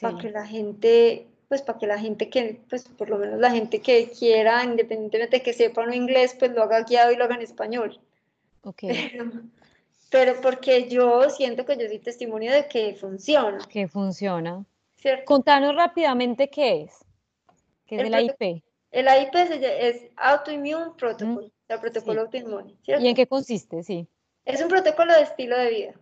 para 0.00 0.16
que 0.16 0.30
la 0.30 0.46
gente, 0.46 1.26
pues 1.48 1.60
para 1.60 1.78
que 1.78 1.86
la 1.86 1.98
gente 1.98 2.30
que, 2.30 2.58
pues 2.70 2.84
por 2.88 3.10
lo 3.10 3.18
menos 3.18 3.38
la 3.38 3.50
gente 3.50 3.82
que 3.82 4.10
quiera, 4.18 4.64
independientemente 4.64 5.36
de 5.36 5.42
que 5.42 5.52
sepa 5.52 5.84
no 5.84 5.92
inglés, 5.92 6.34
pues 6.38 6.52
lo 6.52 6.62
haga 6.62 6.84
guiado 6.84 7.12
y 7.12 7.16
lo 7.16 7.24
haga 7.24 7.34
en 7.34 7.42
español. 7.42 8.00
Ok. 8.62 8.80
Pero, 9.12 9.30
porque 10.42 10.88
yo 10.88 11.28
siento 11.30 11.64
que 11.64 11.76
yo 11.76 11.86
soy 11.86 11.98
testimonio 11.98 12.52
de 12.52 12.66
que 12.66 12.94
funciona. 12.94 13.58
Que 13.68 13.88
funciona. 13.88 14.64
Contanos 15.24 15.74
rápidamente 15.74 16.48
qué 16.48 16.82
es. 16.82 17.04
¿Qué 17.86 17.96
es 17.96 18.02
el, 18.02 18.14
AIP? 18.14 18.62
El 18.90 19.08
AIP 19.08 19.34
es, 19.34 20.02
Autoimmune 20.16 20.92
Protocol, 20.96 21.52
el 21.68 21.80
protocolo 21.80 22.22
autoinmune. 22.22 22.74
¿Y 22.84 23.08
en 23.08 23.14
qué 23.14 23.26
consiste? 23.26 23.82
Sí. 23.82 24.08
Es 24.44 24.60
un 24.60 24.68
protocolo 24.68 25.14
de 25.14 25.22
estilo 25.22 25.58
de 25.58 25.70
vida. 25.70 25.94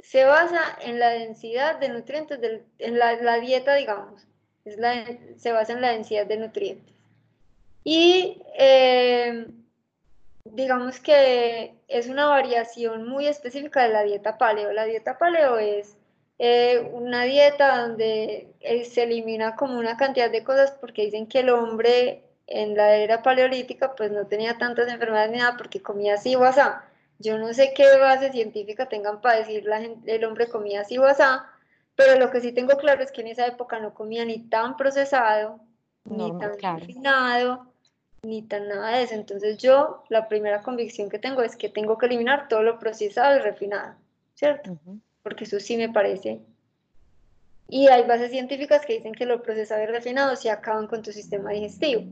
Se 0.00 0.24
basa 0.24 0.60
en 0.80 0.98
la 0.98 1.10
densidad 1.10 1.78
de 1.78 1.88
nutrientes, 1.88 2.38
en 2.78 2.98
la, 2.98 3.40
dieta, 3.40 3.74
digamos. 3.74 4.26
Es 4.64 4.76
la, 4.78 5.06
se 5.36 5.52
basa 5.52 5.72
en 5.72 5.80
la 5.80 5.92
densidad 5.92 6.26
de 6.26 6.36
nutrientes. 6.36 6.94
Y 7.84 8.42
eh, 8.58 9.46
digamos 10.44 11.00
que 11.00 11.74
es 11.88 12.08
una 12.08 12.26
variación 12.26 13.08
muy 13.08 13.26
específica 13.26 13.82
de 13.82 13.90
la 13.90 14.02
dieta 14.02 14.38
paleo. 14.38 14.72
La 14.72 14.84
dieta 14.84 15.18
paleo 15.18 15.58
es 15.58 15.96
eh, 16.38 16.90
una 16.92 17.22
dieta 17.24 17.82
donde 17.82 18.52
eh, 18.60 18.84
se 18.84 19.04
elimina 19.04 19.56
como 19.56 19.78
una 19.78 19.96
cantidad 19.96 20.30
de 20.30 20.44
cosas 20.44 20.72
porque 20.80 21.04
dicen 21.04 21.26
que 21.26 21.40
el 21.40 21.50
hombre 21.50 22.24
en 22.46 22.76
la 22.76 22.96
era 22.96 23.22
paleolítica 23.22 23.94
pues 23.94 24.10
no 24.10 24.26
tenía 24.26 24.58
tantas 24.58 24.92
enfermedades 24.92 25.30
ni 25.30 25.38
nada 25.38 25.56
porque 25.56 25.82
comía 25.82 26.14
así 26.14 26.34
o 26.34 26.44
así. 26.44 26.60
Yo 27.18 27.38
no 27.38 27.52
sé 27.54 27.72
qué 27.74 27.96
base 27.98 28.32
científica 28.32 28.88
tengan 28.88 29.20
para 29.20 29.38
decir 29.38 29.64
la 29.64 29.80
gente, 29.80 30.14
el 30.14 30.24
hombre 30.24 30.48
comía 30.48 30.80
así 30.80 30.98
o 30.98 31.04
así, 31.04 31.22
pero 31.94 32.18
lo 32.18 32.30
que 32.30 32.40
sí 32.40 32.52
tengo 32.52 32.76
claro 32.76 33.02
es 33.02 33.12
que 33.12 33.20
en 33.20 33.28
esa 33.28 33.46
época 33.46 33.78
no 33.78 33.94
comía 33.94 34.24
ni 34.24 34.40
tan 34.48 34.76
procesado, 34.76 35.60
ni 36.04 36.36
tan 36.38 36.58
refinado, 36.58 37.71
ni 38.24 38.42
tan 38.42 38.68
nada 38.68 38.96
de 38.96 39.02
eso. 39.02 39.14
Entonces 39.14 39.58
yo, 39.58 40.04
la 40.08 40.28
primera 40.28 40.62
convicción 40.62 41.10
que 41.10 41.18
tengo 41.18 41.42
es 41.42 41.56
que 41.56 41.68
tengo 41.68 41.98
que 41.98 42.06
eliminar 42.06 42.48
todo 42.48 42.62
lo 42.62 42.78
procesado 42.78 43.36
y 43.36 43.40
refinado, 43.40 43.94
¿cierto? 44.34 44.78
Porque 45.22 45.44
eso 45.44 45.58
sí 45.58 45.76
me 45.76 45.88
parece. 45.88 46.40
Y 47.68 47.88
hay 47.88 48.06
bases 48.06 48.30
científicas 48.30 48.86
que 48.86 48.94
dicen 48.94 49.12
que 49.12 49.26
lo 49.26 49.42
procesado 49.42 49.82
y 49.82 49.86
refinado 49.86 50.36
se 50.36 50.50
acaban 50.50 50.86
con 50.86 51.02
tu 51.02 51.10
sistema 51.10 51.50
digestivo 51.50 52.04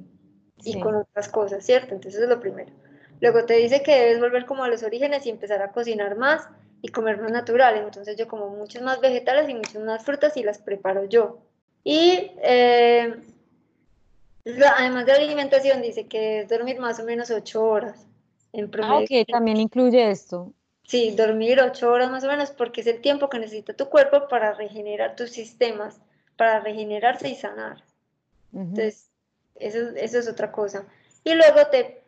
y 0.65 0.81
con 0.81 0.97
otras 0.97 1.29
cosas, 1.29 1.65
¿cierto? 1.65 1.95
Entonces 1.95 2.21
es 2.21 2.29
lo 2.29 2.41
primero. 2.41 2.73
Luego 3.21 3.45
te 3.45 3.55
dice 3.55 3.83
que 3.83 3.93
debes 3.93 4.21
volver 4.21 4.47
como 4.47 4.65
a 4.65 4.69
los 4.69 4.83
orígenes 4.83 5.27
y 5.27 5.31
empezar 5.31 5.63
a 5.63 5.73
cocinar 5.73 6.17
más 6.17 6.49
y 6.83 6.89
comer 6.89 7.21
más 7.21 7.31
natural. 7.31 7.77
Entonces 7.77 8.17
yo 8.17 8.27
como 8.27 8.49
muchos 8.49 8.83
más 8.83 9.01
vegetales 9.01 9.49
y 9.49 9.55
muchas 9.55 9.83
más 9.83 10.05
frutas 10.05 10.37
y 10.37 10.43
las 10.43 10.59
preparo 10.59 11.05
yo. 11.05 11.39
Y 11.85 12.33
eh, 12.43 13.15
además 14.45 15.07
de 15.07 15.13
la 15.13 15.19
alimentación 15.19 15.83
dice 15.83 16.07
que 16.07 16.41
es 16.41 16.49
dormir 16.49 16.79
más 16.79 17.01
o 17.01 17.05
menos 17.05 17.31
ocho 17.31 17.65
horas 17.65 18.07
en 18.53 18.67
ah, 18.67 18.71
promedio. 18.71 19.19
Ah, 19.19 19.23
ok, 19.23 19.29
también 19.31 19.59
incluye 19.59 20.11
esto. 20.11 20.53
Sí, 20.85 21.15
dormir 21.15 21.61
ocho 21.61 21.91
horas 21.91 22.11
más 22.11 22.25
o 22.25 22.29
menos 22.29 22.51
porque 22.51 22.81
es 22.81 22.87
el 22.87 23.01
tiempo 23.01 23.29
que 23.29 23.39
necesita 23.39 23.75
tu 23.75 23.89
cuerpo 23.89 24.27
para 24.29 24.55
regenerar 24.55 25.15
tus 25.15 25.31
sistemas, 25.31 26.01
para 26.37 26.61
regenerarse 26.61 27.29
y 27.29 27.37
sanar. 27.37 27.85
Entonces, 28.53 29.09
eso, 29.55 29.79
eso 29.95 30.19
es 30.19 30.29
otra 30.29 30.51
cosa. 30.51 30.87
Y 31.23 31.35
luego 31.35 31.67
te 31.71 32.03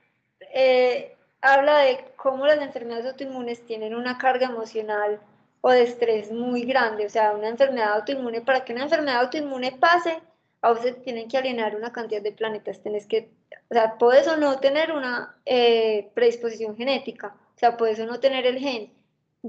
eh, 0.53 1.16
habla 1.41 1.78
de 1.78 2.12
cómo 2.16 2.47
las 2.47 2.61
enfermedades 2.61 3.07
autoinmunes 3.07 3.64
tienen 3.66 3.95
una 3.95 4.18
carga 4.18 4.47
emocional 4.47 5.20
o 5.61 5.70
de 5.70 5.83
estrés 5.83 6.33
muy 6.33 6.62
grande. 6.64 7.07
O 7.07 7.11
sea, 7.11 7.33
una 7.33 7.49
enfermedad 7.49 7.95
autoinmune, 7.95 8.41
para 8.41 8.64
que 8.64 8.72
una 8.72 8.85
enfermedad 8.85 9.20
autoinmune 9.20 9.72
pase, 9.72 10.20
a 10.63 10.73
veces 10.73 11.03
tienen 11.03 11.29
que 11.29 11.37
alienar 11.37 11.77
una 11.77 11.93
cantidad 11.93 12.23
de 12.23 12.33
planetas. 12.33 12.81
Tienes 12.83 13.07
que, 13.07 13.31
o 13.69 13.75
sea, 13.75 13.99
puedes 13.99 14.27
o 14.29 14.37
no 14.37 14.61
tener 14.61 14.93
una 14.93 15.37
eh, 15.45 16.11
predisposición 16.15 16.77
genética, 16.77 17.37
o 17.55 17.59
sea, 17.59 17.77
puedes 17.77 17.99
o 17.99 18.07
no 18.07 18.21
tener 18.21 18.47
el 18.47 18.59
gen. 18.59 18.93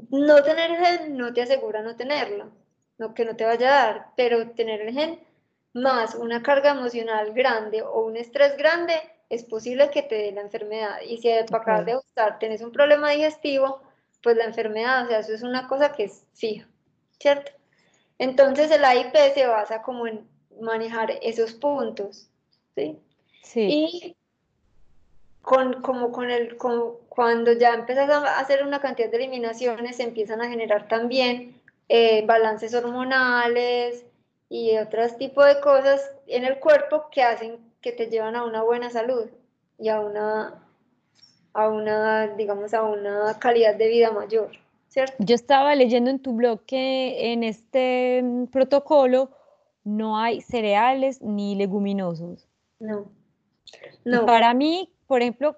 No 0.10 0.44
tener 0.44 0.72
el 0.72 0.78
gen 0.78 1.18
no 1.18 1.34
te 1.34 1.44
asegura 1.44 1.84
no 1.84 1.96
tenerlo, 1.96 2.52
no, 2.98 3.14
que 3.14 3.26
no 3.26 3.36
te 3.36 3.46
vaya 3.46 3.68
a 3.68 3.86
dar, 3.86 4.08
pero 4.18 4.50
tener 4.52 4.82
el 4.82 4.94
gen 4.94 5.20
más 5.74 6.16
una 6.16 6.42
carga 6.42 6.72
emocional 6.72 7.34
grande 7.34 7.84
o 7.84 8.06
un 8.06 8.18
estrés 8.18 8.58
grande 8.58 8.94
es 9.30 9.44
posible 9.44 9.90
que 9.92 10.04
te 10.04 10.16
dé 10.16 10.32
la 10.32 10.42
enfermedad. 10.42 11.00
Y 11.08 11.18
si 11.18 11.30
para 11.50 11.82
okay. 11.82 11.86
de 11.86 11.96
gustar 11.96 12.40
tenés 12.40 12.62
un 12.62 12.72
problema 12.72 13.12
digestivo, 13.12 13.82
pues 14.24 14.36
la 14.36 14.46
enfermedad, 14.46 15.06
o 15.06 15.08
sea, 15.08 15.20
eso 15.20 15.34
es 15.34 15.44
una 15.44 15.68
cosa 15.68 15.92
que 15.92 16.06
es 16.06 16.26
fija, 16.34 16.68
¿cierto? 17.20 17.52
Entonces 18.18 18.72
el 18.72 18.84
AIP 18.84 19.16
se 19.34 19.46
basa 19.46 19.82
como 19.82 20.08
en 20.08 20.28
manejar 20.62 21.12
esos 21.22 21.54
puntos, 21.54 22.28
¿sí? 22.76 22.98
Sí. 23.44 23.68
Y 23.70 24.16
con, 25.42 25.82
como 25.82 26.12
con 26.12 26.32
el, 26.32 26.58
cuando 26.58 27.54
ya 27.54 27.74
empiezas 27.74 28.10
a 28.10 28.40
hacer 28.40 28.66
una 28.66 28.80
cantidad 28.80 29.12
de 29.12 29.18
eliminaciones, 29.18 29.98
se 29.98 30.04
empiezan 30.04 30.42
a 30.42 30.50
generar 30.50 30.88
también 30.88 31.62
eh, 31.90 32.26
balances 32.26 32.74
hormonales 32.74 34.06
y 34.50 34.78
otros 34.78 35.18
tipos 35.18 35.46
de 35.46 35.60
cosas 35.60 36.12
en 36.28 36.46
el 36.46 36.60
cuerpo 36.60 37.08
que 37.12 37.24
hacen 37.24 37.58
que 37.82 37.92
te 37.92 38.08
llevan 38.08 38.36
a 38.36 38.46
una 38.46 38.64
buena 38.64 38.90
salud 38.90 39.30
y 39.78 39.90
a 39.90 40.00
una, 40.00 40.64
a 41.54 41.68
una, 41.68 42.28
digamos, 42.28 42.74
a 42.74 42.84
una 42.84 43.38
calidad 43.40 43.76
de 43.76 43.90
vida 43.90 44.12
mayor, 44.12 44.52
¿cierto? 44.88 45.16
Yo 45.20 45.36
estaba 45.36 45.76
leyendo 45.76 46.10
en 46.10 46.20
tu 46.20 46.32
blog 46.34 46.62
que 46.66 47.34
en 47.34 47.44
este 47.44 48.22
mm, 48.24 48.46
protocolo 48.46 49.32
no 49.84 50.18
hay 50.18 50.42
cereales 50.42 51.22
ni 51.22 51.56
leguminosos. 51.56 52.48
No. 52.80 53.06
no. 54.06 54.26
Para 54.26 54.54
mí, 54.54 54.90
por 55.08 55.22
ejemplo, 55.22 55.58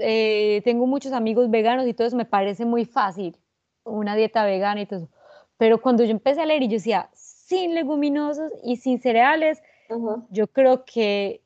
eh, 0.00 0.60
tengo 0.64 0.86
muchos 0.86 1.12
amigos 1.12 1.50
veganos 1.50 1.86
y 1.86 1.94
todo 1.94 2.06
eso 2.06 2.16
me 2.16 2.24
parece 2.24 2.64
muy 2.64 2.84
fácil, 2.84 3.36
una 3.84 4.16
dieta 4.16 4.44
vegana 4.44 4.82
y 4.82 4.86
todo 4.86 5.00
eso. 5.00 5.08
Pero 5.56 5.80
cuando 5.80 6.04
yo 6.04 6.10
empecé 6.10 6.42
a 6.42 6.46
leer 6.46 6.62
y 6.62 6.68
yo 6.68 6.74
decía, 6.74 7.08
sin 7.14 7.74
leguminosos 7.74 8.52
y 8.62 8.76
sin 8.76 9.00
cereales, 9.00 9.62
yo 10.30 10.46
creo 10.48 10.84
que 10.84 11.40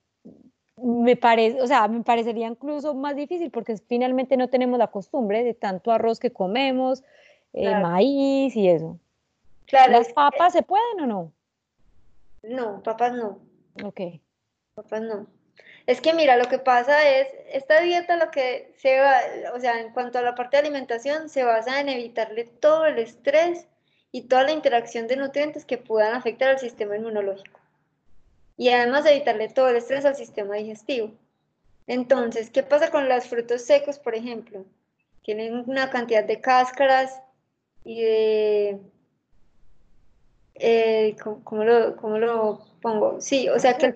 me 0.76 1.16
parece, 1.16 1.60
o 1.60 1.66
sea, 1.66 1.88
me 1.88 2.02
parecería 2.02 2.46
incluso 2.46 2.94
más 2.94 3.16
difícil 3.16 3.50
porque 3.50 3.76
finalmente 3.76 4.36
no 4.36 4.48
tenemos 4.48 4.78
la 4.78 4.86
costumbre 4.86 5.42
de 5.42 5.54
tanto 5.54 5.90
arroz 5.90 6.20
que 6.20 6.30
comemos, 6.30 7.02
eh, 7.52 7.74
maíz 7.74 8.56
y 8.56 8.68
eso. 8.68 8.98
Claro, 9.66 9.92
¿Las 9.92 10.12
papas 10.12 10.52
se 10.52 10.62
pueden 10.62 11.00
o 11.00 11.06
no? 11.06 11.32
No, 12.48 12.82
papas 12.82 13.12
no. 13.12 13.40
Ok. 13.84 14.00
Papas 14.74 15.02
no. 15.02 15.26
Es 15.86 16.00
que 16.00 16.12
mira, 16.12 16.36
lo 16.36 16.46
que 16.46 16.58
pasa 16.58 17.08
es, 17.08 17.28
esta 17.52 17.80
dieta 17.80 18.16
lo 18.16 18.30
que 18.30 18.74
se 18.76 19.00
va, 19.00 19.20
o 19.54 19.60
sea, 19.60 19.80
en 19.80 19.92
cuanto 19.92 20.18
a 20.18 20.22
la 20.22 20.34
parte 20.34 20.56
de 20.56 20.62
alimentación, 20.62 21.28
se 21.28 21.44
basa 21.44 21.80
en 21.80 21.88
evitarle 21.88 22.44
todo 22.44 22.86
el 22.86 22.98
estrés 22.98 23.66
y 24.12 24.22
toda 24.22 24.44
la 24.44 24.52
interacción 24.52 25.06
de 25.06 25.16
nutrientes 25.16 25.64
que 25.64 25.78
puedan 25.78 26.14
afectar 26.14 26.50
al 26.50 26.58
sistema 26.58 26.96
inmunológico 26.96 27.58
y 28.58 28.70
además 28.70 29.06
evitarle 29.06 29.48
todo 29.48 29.70
el 29.70 29.76
estrés 29.76 30.04
al 30.04 30.16
sistema 30.16 30.56
digestivo. 30.56 31.12
Entonces, 31.86 32.50
¿qué 32.50 32.62
pasa 32.62 32.90
con 32.90 33.08
los 33.08 33.26
frutos 33.26 33.62
secos, 33.62 33.98
por 33.98 34.14
ejemplo? 34.14 34.66
Tienen 35.22 35.64
una 35.66 35.88
cantidad 35.88 36.24
de 36.24 36.40
cáscaras 36.40 37.22
y 37.84 38.02
de... 38.02 38.78
Eh, 40.58 41.16
¿cómo, 41.44 41.64
lo, 41.64 42.18
lo, 42.18 42.66
pongo? 42.80 43.20
Sí, 43.20 43.48
o 43.48 43.58
sea 43.58 43.76
que... 43.76 43.94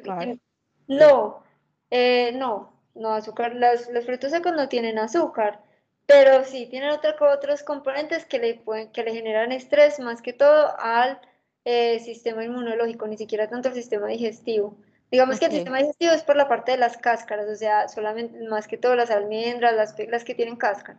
no, 0.86 1.42
eh, 1.90 2.32
no, 2.34 2.72
no 2.94 3.14
azúcar. 3.14 3.54
Los, 3.54 3.88
los, 3.90 4.04
frutos 4.04 4.30
secos 4.30 4.52
no 4.54 4.68
tienen 4.68 4.98
azúcar, 4.98 5.60
pero 6.06 6.44
sí 6.44 6.66
tienen 6.66 6.90
otros 6.90 7.62
componentes 7.62 8.24
que 8.24 8.38
le, 8.38 8.54
pueden, 8.54 8.90
que 8.92 9.02
le 9.02 9.14
generan 9.14 9.52
estrés, 9.52 9.98
más 10.00 10.22
que 10.22 10.32
todo 10.32 10.78
al 10.78 11.20
eh, 11.64 12.00
sistema 12.00 12.44
inmunológico, 12.44 13.06
ni 13.06 13.16
siquiera 13.16 13.48
tanto 13.48 13.68
el 13.68 13.74
sistema 13.74 14.08
digestivo. 14.08 14.76
Digamos 15.10 15.38
que 15.38 15.44
el 15.44 15.52
sistema 15.52 15.78
digestivo 15.78 16.12
es 16.12 16.22
por 16.22 16.36
la 16.36 16.48
parte 16.48 16.72
de 16.72 16.78
las 16.78 16.96
cáscaras, 16.96 17.46
o 17.46 17.54
sea, 17.54 17.86
solamente 17.88 18.48
más 18.48 18.66
que 18.66 18.78
todo 18.78 18.96
las 18.96 19.10
almendras, 19.10 19.74
las, 19.74 19.94
las 20.08 20.24
que 20.24 20.34
tienen 20.34 20.56
cáscara. 20.56 20.98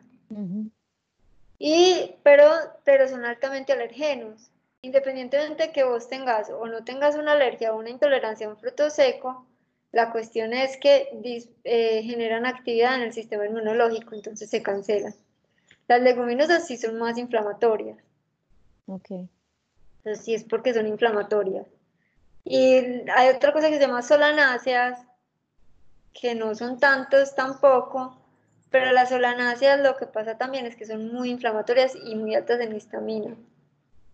y, 1.57 2.15
pero, 2.21 2.47
pero 2.83 3.07
son 3.07 3.25
altamente 3.25 3.73
alergenos. 3.73 4.52
Independientemente 4.83 5.63
de 5.63 5.71
que 5.71 5.85
vos 5.85 6.09
tengas 6.09 6.49
o 6.49 6.67
no 6.67 6.83
tengas 6.83 7.15
una 7.15 7.31
alergia 7.31 7.73
o 7.73 7.79
una 7.79 7.89
intolerancia 7.89 8.47
a 8.47 8.49
un 8.49 8.57
fruto 8.57 8.89
seco, 8.89 9.47
la 9.93 10.11
cuestión 10.11 10.51
es 10.51 10.75
que 10.75 11.07
eh, 11.63 12.03
generan 12.03 12.45
actividad 12.45 12.95
en 12.95 13.03
el 13.03 13.13
sistema 13.13 13.45
inmunológico, 13.45 14.13
entonces 14.13 14.49
se 14.49 14.61
cancelan. 14.61 15.15
Las 15.87 16.01
leguminosas 16.01 16.67
sí 16.67 16.75
son 16.75 16.97
más 16.97 17.17
inflamatorias. 17.17 17.97
Ok. 18.87 19.09
Entonces 19.99 20.25
sí 20.25 20.33
es 20.33 20.43
porque 20.43 20.73
son 20.73 20.87
inflamatorias. 20.87 21.65
Y 22.43 22.75
hay 23.15 23.29
otra 23.33 23.53
cosa 23.53 23.69
que 23.69 23.75
se 23.75 23.87
llama 23.87 24.01
solanáceas, 24.01 24.99
que 26.11 26.35
no 26.35 26.55
son 26.55 26.77
tantos 26.77 27.35
tampoco, 27.35 28.17
pero 28.69 28.91
las 28.91 29.09
solanáceas 29.09 29.79
lo 29.79 29.95
que 29.95 30.07
pasa 30.07 30.37
también 30.37 30.65
es 30.65 30.75
que 30.75 30.85
son 30.85 31.13
muy 31.13 31.29
inflamatorias 31.29 31.95
y 31.95 32.15
muy 32.15 32.35
altas 32.35 32.59
en 32.59 32.75
histamina. 32.75 33.37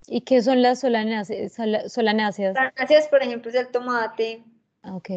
¿Y 0.08 0.22
qué 0.22 0.42
son 0.42 0.62
las 0.62 0.80
solanáceas? 0.80 1.54
Solanáceas, 1.54 2.56
solanáceas 2.56 3.08
por 3.08 3.22
ejemplo, 3.22 3.50
es 3.52 3.56
el 3.56 3.68
tomate. 3.68 4.44
Ah, 4.82 4.96
ok. 4.96 5.10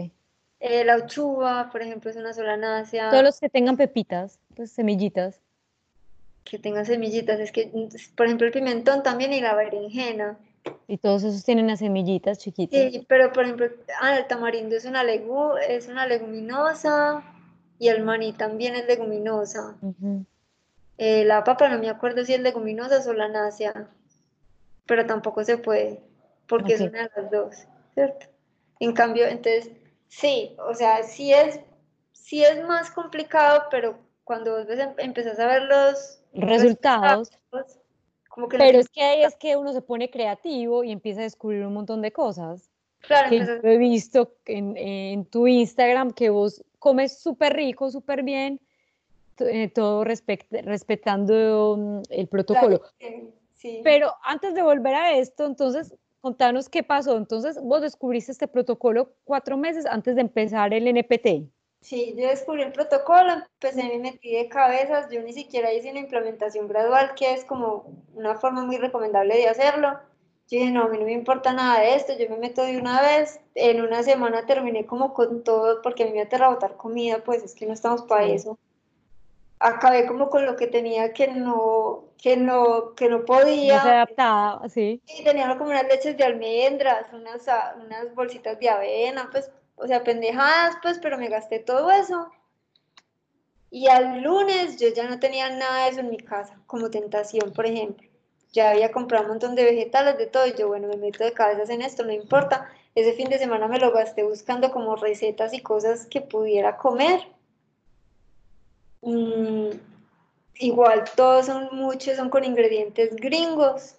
Eh, 0.61 0.85
la 0.85 0.97
uchuva, 0.97 1.71
por 1.71 1.83
ejemplo, 1.83 2.11
es 2.11 2.17
una 2.17 2.33
solanácea. 2.33 3.11
Todos 3.11 3.25
los 3.25 3.41
que 3.41 3.49
tengan 3.49 3.77
pepitas, 3.77 4.39
pues 4.55 4.71
semillitas. 4.71 5.41
Que 6.45 6.59
tengan 6.59 6.87
semillitas, 6.87 7.41
es 7.41 7.53
que, 7.53 7.71
por 8.17 8.27
ejemplo, 8.27 8.47
el 8.47 8.53
pimentón 8.53 9.03
también 9.03 9.33
y 9.33 9.41
la 9.41 9.55
berenjena. 9.55 10.39
Y 10.87 10.99
todos 10.99 11.25
esos 11.25 11.45
tienen 11.45 11.67
las 11.67 11.81
semillitas 11.81 12.39
chiquitas. 12.39 12.93
Sí, 12.93 13.05
pero 13.09 13.33
por 13.33 13.45
ejemplo, 13.45 13.67
ah, 14.01 14.17
el 14.17 14.27
tamarindo 14.27 14.77
es 14.77 14.85
una, 14.85 15.03
legu 15.03 15.57
es 15.57 15.89
una 15.89 16.07
leguminosa 16.07 17.25
y 17.79 17.89
el 17.89 18.05
maní 18.05 18.33
también 18.33 18.77
es 18.77 18.87
leguminosa. 18.87 19.77
Eh, 20.99 21.25
la 21.25 21.43
papa 21.43 21.69
no 21.69 21.79
me 21.79 21.89
acuerdo 21.89 22.25
si 22.25 22.35
es 22.35 22.41
leguminosa 22.41 22.99
o 22.99 23.03
solanácea, 23.03 23.89
pero 24.87 25.07
tampoco 25.07 25.45
se 25.45 25.59
puede, 25.59 26.01
porque 26.47 26.75
es 26.75 26.81
una 26.81 27.03
de 27.03 27.11
las 27.17 27.31
dos, 27.31 27.57
¿cierto? 27.95 28.27
En 28.81 28.93
cambio, 28.93 29.27
entonces, 29.27 29.71
sí, 30.09 30.57
o 30.59 30.75
sea, 30.75 31.03
sí 31.03 31.33
es, 31.33 31.61
sí 32.13 32.45
es 32.45 32.65
más 32.67 32.91
complicado, 32.91 33.65
pero 33.71 33.99
cuando 34.25 34.53
vos 34.53 34.69
em, 34.69 34.95
empezás 34.99 35.39
a 35.39 35.47
ver 35.47 35.63
los 35.63 36.21
resultados 36.35 37.31
pero 38.51 38.79
es 38.79 38.89
que 38.89 39.03
ahí 39.03 39.25
es 39.25 39.37
que 39.37 39.57
uno 39.57 39.73
se 39.73 39.83
pone 39.83 40.11
creativo 40.11 40.85
y 40.85 40.93
empieza 40.93 41.21
a 41.21 41.25
descubrir 41.25 41.67
un 41.67 41.75
montón 41.75 42.01
de 42.03 42.13
cosas. 42.13 42.71
Claro, 43.01 43.31
que 43.31 43.41
yo 43.41 43.69
he 43.69 43.79
visto 43.79 44.37
en, 44.47 44.77
en, 44.77 45.25
tu 45.25 45.47
Instagram 45.47 46.13
que 46.13 46.31
vos 46.31 46.63
comes 46.79 47.19
súper 47.19 47.55
rico, 47.55 47.91
súper 47.91 48.23
bien, 48.23 48.61
eh, 49.41 49.69
todo 49.69 50.05
respetando 50.05 51.77
mm, 51.77 52.03
el 52.11 52.29
protocolo. 52.29 52.83
Sí. 53.63 53.81
Pero 53.85 54.13
antes 54.25 54.55
de 54.55 54.63
volver 54.63 54.95
a 54.95 55.17
esto, 55.17 55.47
entonces, 55.47 55.95
contanos 56.21 56.69
qué 56.69 56.83
pasó. 56.83 57.17
Entonces, 57.17 57.59
vos 57.63 57.81
descubriste 57.81 58.33
este 58.33 58.49
protocolo 58.49 59.15
cuatro 59.25 59.57
meses 59.57 59.87
antes 59.87 60.17
de 60.17 60.23
empezar 60.23 60.75
el 60.75 60.87
NPT. 60.87 61.49
Sí, 61.81 62.15
yo 62.17 62.29
descubrí 62.29 62.63
el 62.63 62.73
protocolo, 62.73 63.33
empecé, 63.33 63.83
me 63.83 63.99
metí 63.99 64.33
de 64.37 64.49
cabezas, 64.49 65.09
yo 65.11 65.21
ni 65.21 65.33
siquiera 65.33 65.73
hice 65.73 65.91
una 65.91 65.99
implementación 65.99 66.69
gradual, 66.69 67.15
que 67.17 67.33
es 67.33 67.45
como 67.45 68.05
una 68.15 68.37
forma 68.37 68.65
muy 68.65 68.77
recomendable 68.77 69.37
de 69.37 69.49
hacerlo. 69.49 69.99
Yo 70.49 70.59
dije, 70.59 70.71
no, 70.71 70.85
a 70.85 70.89
mí 70.89 70.99
no 70.99 71.05
me 71.05 71.13
importa 71.13 71.53
nada 71.53 71.81
de 71.81 71.97
esto, 71.97 72.13
yo 72.17 72.29
me 72.31 72.37
meto 72.37 72.63
de 72.63 72.79
una 72.79 73.01
vez, 73.01 73.41
en 73.57 73.81
una 73.81 74.05
semana 74.05 74.47
terminé 74.47 74.87
como 74.87 75.13
con 75.13 75.43
todo, 75.43 75.83
porque 75.83 76.05
a 76.05 76.07
mí 76.07 76.13
me 76.13 76.21
aterra 76.21 76.51
botar 76.51 76.77
comida, 76.77 77.25
pues 77.25 77.43
es 77.43 77.55
que 77.55 77.67
no 77.67 77.73
estamos 77.73 78.03
para 78.03 78.27
eso. 78.27 78.59
Acabé 79.65 80.07
como 80.07 80.29
con 80.29 80.45
lo 80.45 80.57
que 80.57 80.67
tenía 80.67 81.13
que 81.13 81.29
no, 81.29 82.05
que 82.21 82.37
no, 82.37 82.95
que 82.95 83.09
no 83.09 83.25
podía. 83.25 83.77
No 83.77 83.83
se 83.83 83.89
adaptaba, 83.89 84.69
sí. 84.69 85.01
Y 85.07 85.25
tenía 85.25 85.57
como 85.57 85.71
unas 85.71 85.85
leches 85.85 86.17
de 86.17 86.25
almendras, 86.25 87.07
unas, 87.13 87.47
unas 87.85 88.15
bolsitas 88.15 88.59
de 88.59 88.69
avena, 88.69 89.29
pues 89.31 89.51
o 89.83 89.87
sea, 89.87 90.05
pendejadas, 90.05 90.77
pues, 90.81 90.99
pero 91.01 91.19
me 91.19 91.29
gasté 91.29 91.59
todo 91.59 91.91
eso. 91.91 92.31
Y 93.71 93.89
al 93.89 94.23
lunes 94.23 94.79
yo 94.79 94.89
ya 94.95 95.09
no 95.09 95.19
tenía 95.19 95.49
nada 95.51 95.85
de 95.85 95.91
eso 95.91 96.01
en 96.01 96.11
mi 96.11 96.19
casa, 96.19 96.61
como 96.67 96.91
tentación, 96.91 97.53
por 97.53 97.67
ejemplo. 97.67 98.07
Ya 98.53 98.71
había 98.71 98.93
comprado 98.93 99.25
un 99.25 99.31
montón 99.31 99.55
de 99.55 99.65
vegetales, 99.65 100.19
de 100.19 100.27
todo, 100.27 100.47
y 100.47 100.55
yo, 100.55 100.69
bueno, 100.69 100.89
me 100.89 100.97
meto 100.97 101.25
de 101.25 101.33
cabezas 101.33 101.71
en 101.71 101.83
esto, 101.83 102.05
no 102.05 102.13
importa. 102.13 102.71
Ese 102.95 103.15
fin 103.15 103.31
de 103.31 103.39
semana 103.39 103.67
me 103.67 103.79
lo 103.79 103.91
gasté 103.93 104.23
buscando 104.23 104.71
como 104.71 104.95
recetas 104.95 105.55
y 105.55 105.61
cosas 105.61 106.07
que 106.07 106.21
pudiera 106.21 106.77
comer. 106.77 107.27
Mm, 109.03 109.71
igual 110.59 111.05
todos 111.17 111.47
son 111.47 111.69
muchos, 111.73 112.17
son 112.17 112.31
con 112.31 112.45
ingredientes 112.45 113.15
gringos, 113.17 113.97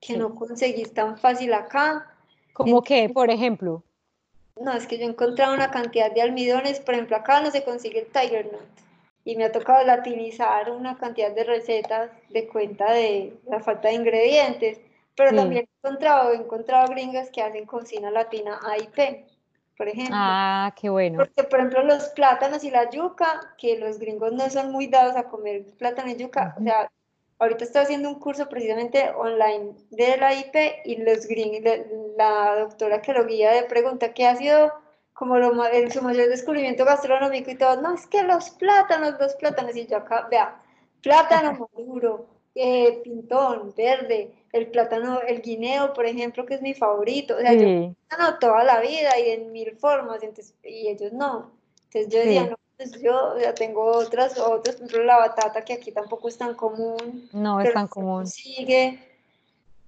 que 0.00 0.16
no 0.16 0.34
conseguís 0.34 0.92
tan 0.92 1.18
fácil 1.18 1.52
acá. 1.52 2.10
¿Cómo 2.52 2.82
que, 2.82 3.08
por 3.08 3.30
ejemplo? 3.30 3.82
No, 4.60 4.72
es 4.72 4.86
que 4.86 4.98
yo 4.98 5.04
he 5.04 5.08
encontrado 5.08 5.54
una 5.54 5.70
cantidad 5.70 6.10
de 6.12 6.22
almidones, 6.22 6.80
por 6.80 6.94
ejemplo, 6.94 7.16
acá 7.16 7.40
no 7.40 7.50
se 7.50 7.62
consigue 7.62 8.00
el 8.00 8.06
Tiger 8.06 8.46
Nut. 8.46 8.62
Y 9.24 9.36
me 9.36 9.44
ha 9.44 9.52
tocado 9.52 9.84
latinizar 9.84 10.70
una 10.70 10.96
cantidad 10.96 11.32
de 11.32 11.44
recetas 11.44 12.10
de 12.30 12.48
cuenta 12.48 12.92
de 12.92 13.36
la 13.46 13.60
falta 13.60 13.88
de 13.88 13.94
ingredientes. 13.94 14.80
Pero 15.14 15.34
también 15.34 15.64
he 15.64 15.86
encontrado, 15.86 16.32
he 16.32 16.36
encontrado 16.36 16.88
gringas 16.88 17.30
que 17.30 17.42
hacen 17.42 17.66
cocina 17.66 18.10
latina 18.10 18.58
AIP, 18.64 19.26
por 19.78 19.88
ejemplo. 19.88 20.14
Ah, 20.18 20.74
qué 20.78 20.90
bueno. 20.90 21.18
Porque, 21.18 21.44
por 21.44 21.60
ejemplo, 21.60 21.84
los 21.84 22.08
plátanos 22.08 22.64
y 22.64 22.70
la 22.70 22.90
yuca, 22.90 23.54
que 23.56 23.78
los 23.78 23.98
gringos 23.98 24.32
no 24.32 24.50
son 24.50 24.70
muy 24.72 24.88
dados 24.88 25.16
a 25.16 25.28
comer 25.28 25.64
plátano 25.78 26.10
y 26.10 26.16
yuca, 26.16 26.56
o 26.58 26.62
sea, 26.62 26.90
ahorita 27.38 27.64
estoy 27.64 27.82
haciendo 27.82 28.08
un 28.08 28.18
curso 28.18 28.48
precisamente 28.48 29.08
online 29.16 29.76
de 29.90 30.16
la 30.16 30.34
IP 30.34 30.56
y 30.84 30.96
los 30.96 31.26
gringos, 31.26 31.62
la 32.16 32.56
doctora 32.58 33.00
que 33.00 33.12
lo 33.12 33.24
guía 33.24 33.52
de 33.52 33.62
pregunta 33.62 34.12
qué 34.12 34.26
ha 34.26 34.36
sido 34.36 34.72
como 35.14 35.36
lo, 35.36 35.52
su 35.90 36.02
mayor 36.02 36.28
descubrimiento 36.28 36.84
gastronómico 36.84 37.50
y 37.50 37.56
todo, 37.56 37.80
no, 37.80 37.94
es 37.94 38.06
que 38.06 38.22
los 38.22 38.50
plátanos, 38.50 39.14
los 39.18 39.34
plátanos, 39.34 39.74
y 39.74 39.86
yo 39.86 39.96
acá, 39.96 40.28
vea, 40.30 40.60
plátano 41.02 41.68
maduro, 41.76 42.26
eh, 42.54 43.00
pintón, 43.02 43.74
verde, 43.76 44.32
el 44.52 44.68
plátano, 44.68 45.20
el 45.20 45.42
guineo, 45.42 45.92
por 45.92 46.06
ejemplo, 46.06 46.46
que 46.46 46.54
es 46.54 46.62
mi 46.62 46.74
favorito, 46.74 47.36
o 47.36 47.40
sea, 47.40 47.52
yo 47.52 47.94
plátano 48.08 48.38
toda 48.38 48.64
la 48.64 48.80
vida 48.80 49.18
y 49.18 49.30
en 49.30 49.52
mil 49.52 49.76
formas, 49.76 50.22
entonces, 50.22 50.54
y 50.64 50.88
ellos 50.88 51.12
no. 51.12 51.52
Entonces 51.90 52.12
yo 52.12 52.18
decía, 52.18 52.44
no, 52.50 52.56
pues 52.76 53.00
yo 53.02 53.38
ya 53.38 53.54
tengo 53.54 53.82
otras, 53.82 54.38
otras, 54.38 54.76
por 54.76 54.86
ejemplo, 54.86 55.04
la 55.04 55.16
batata, 55.16 55.64
que 55.64 55.72
aquí 55.72 55.90
tampoco 55.92 56.28
es 56.28 56.38
tan 56.38 56.54
común. 56.54 57.28
No 57.32 57.60
es 57.60 57.72
tan 57.72 57.88
común. 57.88 58.26
Sigue. 58.26 59.00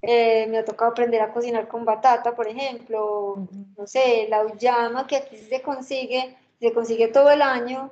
Eh, 0.02 0.46
me 0.48 0.58
ha 0.58 0.64
tocado 0.64 0.90
aprender 0.90 1.20
a 1.20 1.32
cocinar 1.32 1.68
con 1.68 1.84
batata, 1.84 2.34
por 2.34 2.48
ejemplo. 2.48 3.46
No 3.76 3.86
sé, 3.86 4.26
la 4.28 4.44
uyama, 4.44 5.06
que 5.06 5.16
aquí 5.16 5.36
se 5.36 5.62
consigue, 5.62 6.36
se 6.58 6.72
consigue 6.72 7.08
todo 7.08 7.30
el 7.30 7.42
año, 7.42 7.90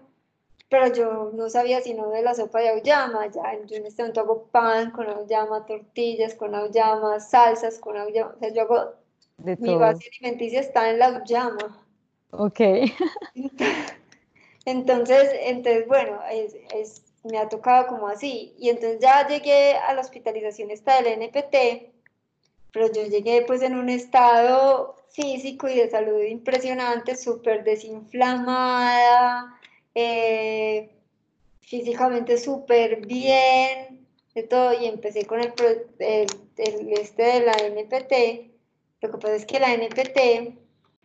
pero 0.69 0.93
yo 0.93 1.31
no 1.35 1.49
sabía 1.49 1.81
sino 1.81 2.11
de 2.11 2.23
la 2.23 2.35
sopa 2.35 2.61
de 2.61 2.71
auyama. 2.71 3.27
Ya, 3.29 3.59
yo 3.67 3.77
en 3.77 3.87
este 3.87 4.03
momento 4.03 4.21
hago 4.21 4.45
pan 4.51 4.91
con 4.91 5.09
auyama, 5.09 5.65
tortillas 5.67 6.35
con 6.35 6.55
auyama, 6.55 7.21
salsas 7.21 7.79
con 7.79 7.97
auyama. 7.97 8.35
O 8.37 8.39
sea, 8.39 8.53
yo 8.53 8.63
hago. 8.63 8.93
De 9.39 9.57
mi 9.57 9.77
base 9.77 10.11
alimenticia 10.21 10.61
está 10.61 10.91
en 10.91 10.99
la 10.99 11.07
auyama. 11.07 11.85
Ok. 12.33 12.61
Entonces, 14.65 15.31
entonces 15.45 15.87
bueno, 15.89 16.21
es, 16.31 17.03
me 17.25 17.39
ha 17.39 17.49
tocado 17.49 17.87
como 17.87 18.09
así. 18.09 18.55
Y 18.59 18.69
entonces 18.69 19.01
ya 19.01 19.27
llegué 19.27 19.75
a 19.77 19.95
la 19.95 20.03
hospitalización 20.03 20.71
esta 20.71 21.01
del 21.01 21.23
NPT, 21.23 21.91
pero 22.71 22.93
yo 22.93 23.05
llegué 23.05 23.45
pues 23.47 23.63
en 23.63 23.75
un 23.75 23.89
estado 23.89 24.97
físico 25.11 25.69
y 25.69 25.77
de 25.77 25.89
salud 25.89 26.21
impresionante, 26.21 27.17
súper 27.17 27.65
desinflamada, 27.65 29.59
eh, 29.95 30.91
físicamente 31.61 32.39
súper 32.39 33.07
bien, 33.07 34.07
de 34.35 34.43
todo, 34.43 34.73
y 34.73 34.87
empecé 34.87 35.27
con 35.27 35.41
el, 35.41 35.53
el, 35.99 36.93
este 36.93 37.23
de 37.23 37.41
la 37.41 37.53
NPT. 37.53 38.53
Lo 39.01 39.11
que 39.11 39.19
pasa 39.19 39.35
es 39.35 39.47
que 39.47 39.61
la 39.61 39.75
NPT, 39.75 40.57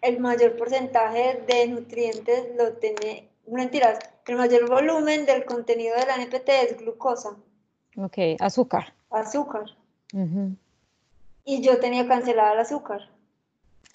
el 0.01 0.19
mayor 0.19 0.55
porcentaje 0.57 1.41
de 1.47 1.67
nutrientes 1.67 2.55
lo 2.57 2.73
tiene 2.73 3.29
mentiras, 3.47 3.99
el 4.27 4.35
mayor 4.35 4.69
volumen 4.69 5.25
del 5.25 5.45
contenido 5.45 5.95
de 5.95 6.05
la 6.05 6.15
NPT 6.15 6.49
es 6.49 6.77
glucosa. 6.77 7.35
Ok, 7.97 8.17
azúcar. 8.39 8.93
Azúcar. 9.09 9.65
Y 11.45 11.61
yo 11.61 11.79
tenía 11.79 12.07
cancelada 12.07 12.53
el 12.53 12.59
azúcar. 12.59 13.09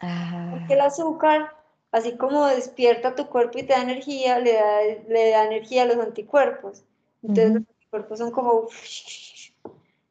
Ah. 0.01 0.49
Porque 0.53 0.75
el 0.75 0.81
azúcar, 0.81 1.57
así 1.93 2.17
como 2.17 2.47
despierta 2.47 3.15
tu 3.15 3.29
cuerpo 3.29 3.59
y 3.59 3.63
te 3.63 3.73
da 3.73 3.83
energía, 3.83 4.39
le 4.39 4.55
da, 4.55 4.81
le 5.09 5.31
da 5.31 5.47
energía 5.47 5.83
a 5.83 5.87
los 5.87 5.97
anticuerpos. 5.97 6.85
Entonces 7.23 7.55
los 7.55 7.63
anticuerpos 7.69 8.19
son 8.19 8.31
como... 8.31 8.69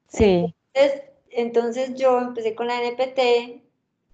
Sí. 0.10 0.54
Entonces, 0.74 1.02
entonces 1.30 1.96
yo 1.96 2.18
empecé 2.20 2.56
con 2.56 2.68
la 2.68 2.82
NPT 2.82 3.62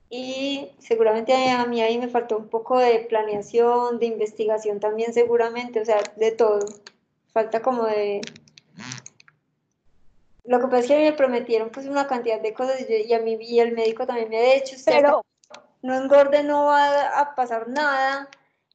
y 0.10 0.70
seguramente 0.80 1.34
a 1.34 1.66
mí 1.66 1.82
ahí 1.82 1.98
me 1.98 2.10
faltó 2.10 2.38
un 2.38 2.50
poco 2.50 2.78
de 2.78 3.00
planeación, 3.00 4.00
de 4.00 4.08
investigación 4.08 4.80
también 4.80 5.14
seguramente, 5.14 5.82
o 5.82 5.86
sea, 5.86 6.02
de 6.18 6.32
todo. 6.32 6.60
Falta 7.32 7.62
como 7.62 7.86
de... 7.86 8.22
Lo 10.46 10.60
que 10.60 10.66
pasa 10.66 10.80
es 10.80 10.88
que 10.88 10.94
a 10.94 10.98
mí 10.98 11.04
me 11.04 11.14
prometieron 11.14 11.70
pues 11.70 11.88
una 11.88 12.06
cantidad 12.06 12.42
de 12.42 12.54
cosas 12.54 12.86
y, 12.88 13.14
a 13.14 13.20
mí 13.20 13.38
y 13.40 13.60
el 13.60 13.72
médico 13.72 14.06
también 14.06 14.30
me 14.30 14.38
ha 14.38 14.54
dicho, 14.56 14.76
pero 14.86 15.24
no 15.84 15.94
engorde, 15.94 16.44
no 16.44 16.66
va 16.66 17.20
a 17.20 17.36
pasar 17.36 17.70
nada. 17.70 18.28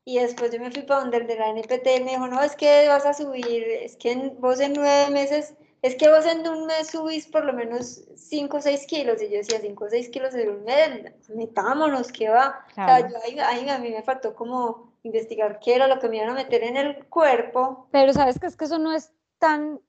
Y 0.05 0.21
después 0.21 0.53
yo 0.53 0.61
me 0.61 0.71
fui 0.71 0.83
para 0.83 1.01
donde 1.01 1.19
el 1.19 1.27
de 1.27 1.37
la 1.37 1.51
NPT 1.51 2.05
me 2.05 2.13
dijo, 2.13 2.29
no, 2.29 2.41
es 2.43 2.55
que 2.55 2.89
vas 2.89 3.05
a 3.05 3.13
subir, 3.13 3.65
es 3.83 3.97
que 3.97 4.33
vos 4.39 4.61
en 4.61 4.75
nueve 4.75 5.11
meses 5.11 5.55
es 5.83 5.95
que 5.95 6.09
vos 6.09 6.27
en 6.27 6.47
un 6.47 6.67
mes 6.67 6.89
subís 6.91 7.27
por 7.27 7.45
lo 7.45 7.53
menos 7.53 8.03
5 8.17 8.57
o 8.57 8.61
6 8.61 8.87
kilos. 8.87 9.23
Y 9.23 9.31
yo 9.31 9.37
decía, 9.39 9.61
5 9.61 9.85
o 9.85 9.89
6 9.89 10.09
kilos 10.09 10.35
en 10.35 10.51
un 10.51 10.65
mes, 10.65 11.13
metámonos, 11.29 12.11
¿qué 12.11 12.29
va? 12.29 12.65
O 12.71 12.75
sea, 12.75 13.09
yo 13.09 13.17
ahí, 13.47 13.69
a 13.69 13.79
mí 13.79 13.91
me 13.91 14.03
faltó 14.03 14.35
como 14.35 14.93
investigar 15.05 15.61
qué 15.61 15.77
era 15.77 15.87
lo 15.87 16.01
que 16.01 16.09
me 16.09 16.17
iban 16.17 16.31
a 16.31 16.35
meter 16.35 16.65
en 16.65 16.77
el 16.77 17.07
cuerpo. 17.07 17.87
Pero 17.93 18.13
sabes 18.13 18.39
que 18.41 18.47
es 18.47 18.57
que 18.57 18.65
eso 18.65 18.79
no 18.79 18.93
es 18.93 19.13
tan, 19.39 19.81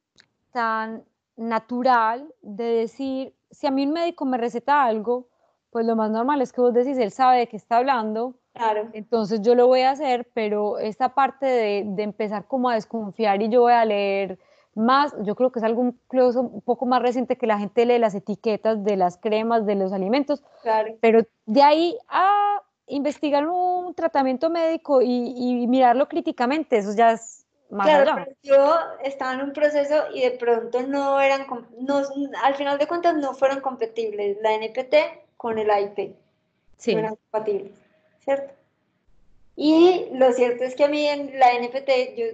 tan 0.52 1.04
natural 1.36 2.34
de 2.42 2.66
decir, 2.66 3.34
si 3.50 3.66
a 3.66 3.72
mí 3.72 3.86
un 3.86 3.94
médico 3.94 4.26
me 4.26 4.38
receta 4.38 4.84
algo, 4.84 5.29
pues 5.72 5.86
lo 5.86 5.96
más 5.96 6.12
normal 6.12 6.42
es 6.42 6.54
que 6.54 6.62
vos 6.62 6.74
decís, 6.74 6.98
él 6.98 7.12
sabe 7.12 7.40
de 7.40 7.48
qué 7.48 7.58
está 7.58 7.78
hablando, 7.78 8.36
Claro. 8.54 8.90
Entonces 8.92 9.42
yo 9.42 9.56
lo 9.56 9.68
voy 9.68 9.82
a 9.82 9.92
hacer, 9.92 10.28
pero 10.34 10.80
esta 10.80 11.14
parte 11.16 11.46
de, 11.46 11.84
de, 11.86 12.04
empezar 12.04 12.46
como 12.46 12.68
a 12.70 12.74
desconfiar 12.74 13.42
y 13.42 13.48
yo 13.48 13.62
voy 13.62 13.72
a 13.72 13.86
leer 13.86 14.38
más, 14.76 15.14
yo 15.22 15.36
creo 15.36 15.52
que 15.52 15.60
es 15.60 15.66
algo 15.66 15.82
un 15.82 16.62
poco 16.62 16.86
más 16.86 17.02
reciente 17.02 17.38
que 17.38 17.48
la 17.48 17.60
gente 17.60 17.86
lee 17.86 18.00
las 18.00 18.16
etiquetas 18.16 18.84
de 18.84 18.96
las 18.96 19.18
cremas, 19.18 19.66
de 19.66 19.76
los 19.76 19.94
alimentos, 19.94 20.44
pero 21.02 21.22
de 21.46 21.62
ahí 21.62 21.98
a 22.08 22.62
investigar 22.88 23.48
un 23.48 23.94
tratamiento 23.94 24.50
médico 24.50 25.02
y, 25.02 25.68
mirarlo 25.68 26.08
críticamente, 26.08 26.78
eso 26.78 26.94
ya 26.96 27.12
es 27.12 27.46
más 27.70 27.88
claro, 27.88 28.26
Yo 28.42 28.76
estaba 29.04 29.34
en 29.34 29.42
un 29.42 29.54
proceso 29.54 30.06
y 30.14 30.22
de 30.22 30.32
pronto 30.32 30.82
no 30.82 31.20
eran, 31.20 31.46
no, 31.80 32.02
al 32.44 32.56
final 32.56 32.80
de 32.80 32.88
cuentas 32.88 33.16
no 33.16 33.34
fueron 33.36 33.62
compatibles. 33.62 34.38
La 34.42 34.56
NPT 34.56 34.96
con 35.40 35.58
el 35.58 35.72
AIP. 35.72 36.18
Sí. 36.76 36.94
No 36.94 37.00
eran 37.00 37.16
compatibles, 37.16 37.72
¿cierto? 38.20 38.54
Y 39.56 40.08
lo 40.12 40.34
cierto 40.34 40.66
es 40.66 40.76
que 40.76 40.84
a 40.84 40.90
mí 40.90 41.08
en 41.08 41.40
la 41.40 41.54
NPT 41.54 41.90
yo 42.18 42.26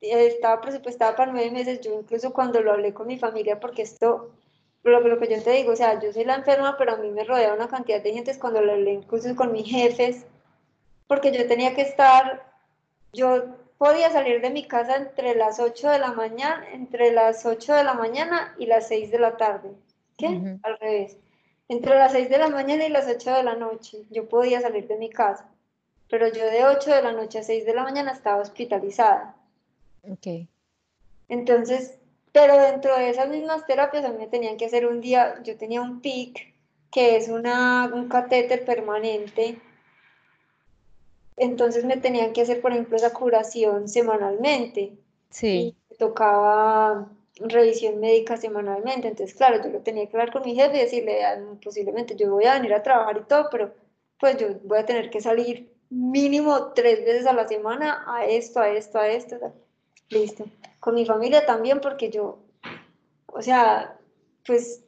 estaba 0.00 0.62
presupuestada 0.62 1.14
para 1.14 1.30
nueve 1.30 1.50
meses, 1.50 1.82
yo 1.82 2.00
incluso 2.00 2.32
cuando 2.32 2.62
lo 2.62 2.72
hablé 2.72 2.94
con 2.94 3.06
mi 3.06 3.18
familia, 3.18 3.60
porque 3.60 3.82
esto, 3.82 4.30
lo, 4.82 4.98
lo 5.00 5.18
que 5.18 5.28
yo 5.28 5.42
te 5.42 5.50
digo, 5.50 5.72
o 5.72 5.76
sea, 5.76 6.00
yo 6.00 6.10
soy 6.10 6.24
la 6.24 6.36
enferma, 6.36 6.76
pero 6.78 6.94
a 6.94 6.96
mí 6.96 7.10
me 7.10 7.24
rodea 7.24 7.52
una 7.52 7.68
cantidad 7.68 8.02
de 8.02 8.14
gente 8.14 8.38
cuando 8.38 8.62
lo 8.62 8.72
hablé 8.72 8.94
incluso 8.94 9.36
con 9.36 9.52
mis 9.52 9.68
jefes, 9.68 10.24
porque 11.06 11.32
yo 11.32 11.46
tenía 11.46 11.74
que 11.74 11.82
estar, 11.82 12.50
yo 13.12 13.44
podía 13.76 14.10
salir 14.10 14.40
de 14.40 14.48
mi 14.48 14.66
casa 14.66 14.96
entre 14.96 15.34
las 15.34 15.60
8 15.60 15.90
de 15.90 15.98
la 15.98 16.12
mañana, 16.12 16.66
entre 16.72 17.12
las 17.12 17.44
8 17.44 17.74
de 17.74 17.84
la 17.84 17.92
mañana 17.92 18.54
y 18.58 18.64
las 18.64 18.88
6 18.88 19.10
de 19.10 19.18
la 19.18 19.36
tarde, 19.36 19.70
¿qué? 20.16 20.56
Al 20.62 20.78
revés. 20.78 21.18
Entre 21.68 21.94
las 21.94 22.12
6 22.12 22.28
de 22.28 22.38
la 22.38 22.48
mañana 22.48 22.86
y 22.86 22.90
las 22.90 23.06
8 23.08 23.30
de 23.32 23.42
la 23.42 23.54
noche, 23.54 24.04
yo 24.10 24.28
podía 24.28 24.60
salir 24.60 24.86
de 24.86 24.96
mi 24.96 25.10
casa, 25.10 25.48
pero 26.10 26.28
yo 26.28 26.44
de 26.44 26.64
8 26.66 26.90
de 26.90 27.02
la 27.02 27.12
noche 27.12 27.38
a 27.38 27.42
6 27.42 27.64
de 27.64 27.74
la 27.74 27.84
mañana 27.84 28.12
estaba 28.12 28.42
hospitalizada. 28.42 29.34
Ok. 30.02 30.46
Entonces, 31.28 31.98
pero 32.32 32.58
dentro 32.58 32.96
de 32.96 33.08
esas 33.08 33.28
mismas 33.28 33.66
terapias 33.66 34.04
a 34.04 34.10
mí 34.10 34.18
me 34.18 34.26
tenían 34.26 34.56
que 34.56 34.66
hacer 34.66 34.86
un 34.86 35.00
día, 35.00 35.42
yo 35.42 35.56
tenía 35.56 35.80
un 35.80 36.00
PIC, 36.00 36.54
que 36.90 37.16
es 37.16 37.28
una, 37.28 37.90
un 37.92 38.08
catéter 38.08 38.64
permanente, 38.64 39.58
entonces 41.36 41.84
me 41.84 41.96
tenían 41.96 42.32
que 42.32 42.42
hacer, 42.42 42.60
por 42.60 42.72
ejemplo, 42.72 42.96
esa 42.96 43.12
curación 43.12 43.88
semanalmente. 43.88 44.92
Sí. 45.30 45.74
Y 45.90 45.96
tocaba 45.96 47.08
revisión 47.36 48.00
médica 48.00 48.36
semanalmente, 48.36 49.08
entonces 49.08 49.36
claro, 49.36 49.62
yo 49.62 49.70
lo 49.70 49.80
tenía 49.80 50.06
que 50.06 50.16
hablar 50.16 50.32
con 50.32 50.42
mi 50.42 50.54
jefe 50.54 50.76
y 50.76 50.80
decirle, 50.80 51.24
ah, 51.24 51.38
posiblemente 51.62 52.14
yo 52.16 52.30
voy 52.30 52.44
a 52.44 52.54
venir 52.54 52.74
a 52.74 52.82
trabajar 52.82 53.18
y 53.18 53.28
todo, 53.28 53.48
pero 53.50 53.74
pues 54.18 54.36
yo 54.36 54.48
voy 54.62 54.78
a 54.78 54.86
tener 54.86 55.10
que 55.10 55.20
salir 55.20 55.72
mínimo 55.90 56.72
tres 56.72 57.04
veces 57.04 57.26
a 57.26 57.32
la 57.32 57.46
semana 57.46 58.04
a 58.06 58.26
esto, 58.26 58.60
a 58.60 58.70
esto, 58.70 58.98
a 58.98 59.08
esto. 59.08 59.36
Listo. 60.10 60.44
Con 60.80 60.94
mi 60.94 61.04
familia 61.06 61.44
también, 61.46 61.80
porque 61.80 62.10
yo, 62.10 62.38
o 63.26 63.42
sea, 63.42 63.98
pues 64.46 64.84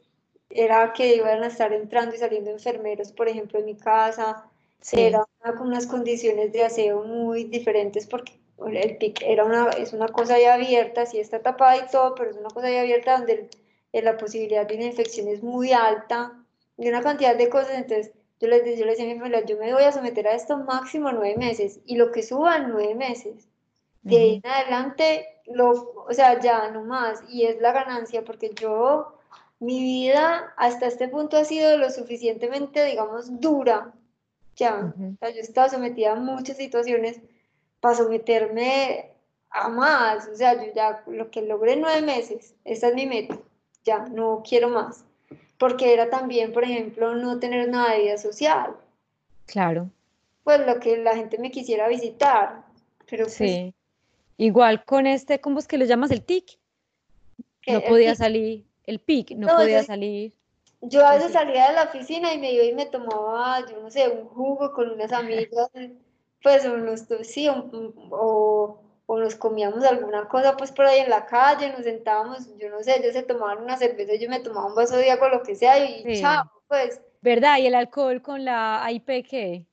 era 0.49 0.93
que 0.93 1.15
iban 1.15 1.43
a 1.43 1.47
estar 1.47 1.73
entrando 1.73 2.15
y 2.15 2.19
saliendo 2.19 2.51
enfermeros, 2.51 3.11
por 3.11 3.27
ejemplo, 3.27 3.59
en 3.59 3.65
mi 3.65 3.75
casa. 3.75 4.45
Era 4.91 5.25
con 5.57 5.67
unas 5.67 5.87
condiciones 5.87 6.53
de 6.53 6.63
aseo 6.63 7.03
muy 7.03 7.45
diferentes 7.45 8.07
porque 8.07 8.39
el 8.65 8.97
PIC 8.97 9.21
era 9.21 9.45
una, 9.45 9.69
es 9.69 9.93
una 9.93 10.07
cosa 10.07 10.39
ya 10.39 10.55
abierta, 10.55 11.05
sí 11.05 11.19
está 11.19 11.41
tapada 11.41 11.77
y 11.77 11.87
todo, 11.91 12.15
pero 12.15 12.31
es 12.31 12.37
una 12.37 12.49
cosa 12.49 12.69
ya 12.71 12.81
abierta 12.81 13.17
donde 13.17 13.49
la 13.93 14.17
posibilidad 14.17 14.67
de 14.67 14.75
una 14.75 14.85
infección 14.85 15.27
es 15.27 15.43
muy 15.43 15.73
alta 15.73 16.33
y 16.77 16.87
una 16.87 17.01
cantidad 17.01 17.35
de 17.35 17.49
cosas. 17.49 17.71
Entonces, 17.75 18.11
yo 18.39 18.47
les, 18.47 18.63
yo 18.77 18.85
les 18.85 18.97
decía 18.97 19.05
a 19.05 19.13
mi 19.13 19.19
familia, 19.19 19.45
yo 19.45 19.57
me 19.57 19.73
voy 19.73 19.83
a 19.83 19.91
someter 19.91 20.27
a 20.27 20.35
esto 20.35 20.57
máximo 20.57 21.11
nueve 21.11 21.35
meses 21.37 21.79
y 21.85 21.95
lo 21.95 22.11
que 22.11 22.23
suba 22.23 22.59
nueve 22.59 22.95
meses. 22.95 23.47
De 24.03 24.17
ahí 24.17 24.41
en 24.41 24.49
adelante, 24.49 25.25
lo, 25.47 26.05
o 26.07 26.13
sea, 26.13 26.39
ya 26.39 26.71
no 26.71 26.85
más, 26.85 27.23
y 27.27 27.45
es 27.45 27.59
la 27.59 27.73
ganancia, 27.73 28.23
porque 28.23 28.51
yo, 28.55 29.17
mi 29.59 29.81
vida 29.81 30.53
hasta 30.55 30.87
este 30.87 31.09
punto 31.09 31.35
ha 31.35 31.43
sido 31.43 31.77
lo 31.77 31.89
suficientemente, 31.89 32.85
digamos, 32.85 33.41
dura, 33.41 33.93
ya, 34.55 34.93
o 34.95 35.17
sea, 35.19 35.29
yo 35.29 35.37
he 35.37 35.41
estado 35.41 35.69
sometida 35.69 36.13
a 36.13 36.15
muchas 36.15 36.55
situaciones 36.55 37.19
para 37.79 37.95
someterme 37.95 39.11
a 39.49 39.69
más, 39.69 40.27
o 40.27 40.35
sea, 40.35 40.53
yo 40.53 40.73
ya 40.73 41.03
lo 41.07 41.31
que 41.31 41.41
logré 41.41 41.73
en 41.73 41.81
nueve 41.81 42.01
meses, 42.01 42.55
esa 42.65 42.89
es 42.89 42.95
mi 42.95 43.05
meta, 43.05 43.37
ya, 43.83 43.99
no 44.09 44.43
quiero 44.47 44.69
más, 44.69 45.05
porque 45.57 45.93
era 45.93 46.09
también, 46.09 46.53
por 46.53 46.63
ejemplo, 46.63 47.15
no 47.15 47.39
tener 47.39 47.71
de 47.71 48.01
vida 48.01 48.17
social. 48.17 48.75
Claro. 49.45 49.89
Pues 50.43 50.65
lo 50.65 50.79
que 50.79 50.97
la 50.97 51.15
gente 51.15 51.37
me 51.37 51.51
quisiera 51.51 51.87
visitar, 51.87 52.63
pero 53.09 53.25
pues, 53.25 53.35
sí. 53.35 53.73
Igual 54.37 54.85
con 54.85 55.07
este, 55.07 55.41
¿cómo 55.41 55.59
es 55.59 55.67
que 55.67 55.77
lo 55.77 55.85
llamas? 55.85 56.11
El 56.11 56.23
TIC. 56.23 56.59
No 57.65 57.81
podía 57.81 58.15
salir, 58.15 58.65
el 58.85 58.99
PIC, 58.99 59.31
no, 59.31 59.47
podía 59.47 59.83
salir. 59.83 60.33
Yo 60.81 61.05
a 61.05 61.15
veces 61.15 61.33
salía 61.33 61.69
de 61.69 61.73
la 61.73 61.83
oficina 61.83 62.33
y 62.33 62.37
me 62.37 62.53
iba 62.53 62.63
y 62.63 62.73
me 62.73 62.85
tomaba, 62.85 63.65
yo 63.67 63.81
no 63.81 63.89
sé, 63.89 64.07
un 64.07 64.25
jugo 64.27 64.71
con 64.73 64.91
unas 64.91 65.11
amigas, 65.11 65.69
pues, 66.41 66.65
unos, 66.65 67.05
sí, 67.23 67.47
o, 67.49 68.81
o, 69.05 69.17
nos 69.17 69.35
comíamos 69.35 69.83
alguna 69.85 70.27
cosa, 70.27 70.57
pues, 70.57 70.71
por 70.71 70.85
ahí 70.85 70.99
en 70.99 71.09
la 71.09 71.25
calle, 71.25 71.71
nos 71.71 71.83
sentábamos, 71.83 72.47
yo 72.57 72.69
no 72.69 72.83
sé, 72.83 72.99
ellos 72.99 73.13
se 73.13 73.23
tomaban 73.23 73.63
una 73.63 73.77
cerveza, 73.77 74.15
yo 74.15 74.29
me 74.29 74.39
tomaba 74.39 74.67
un 74.67 74.75
vaso 74.75 74.97
de 74.97 75.11
agua, 75.11 75.29
lo 75.29 75.43
que 75.43 75.55
sea, 75.55 75.77
y 75.79 76.19
chao, 76.19 76.51
pues. 76.67 77.01
¿Verdad? 77.21 77.57
¿Y 77.57 77.67
el 77.67 77.75
alcohol 77.75 78.21
con 78.21 78.45
la 78.45 78.83
AIP 78.85 79.25
qué? 79.27 79.65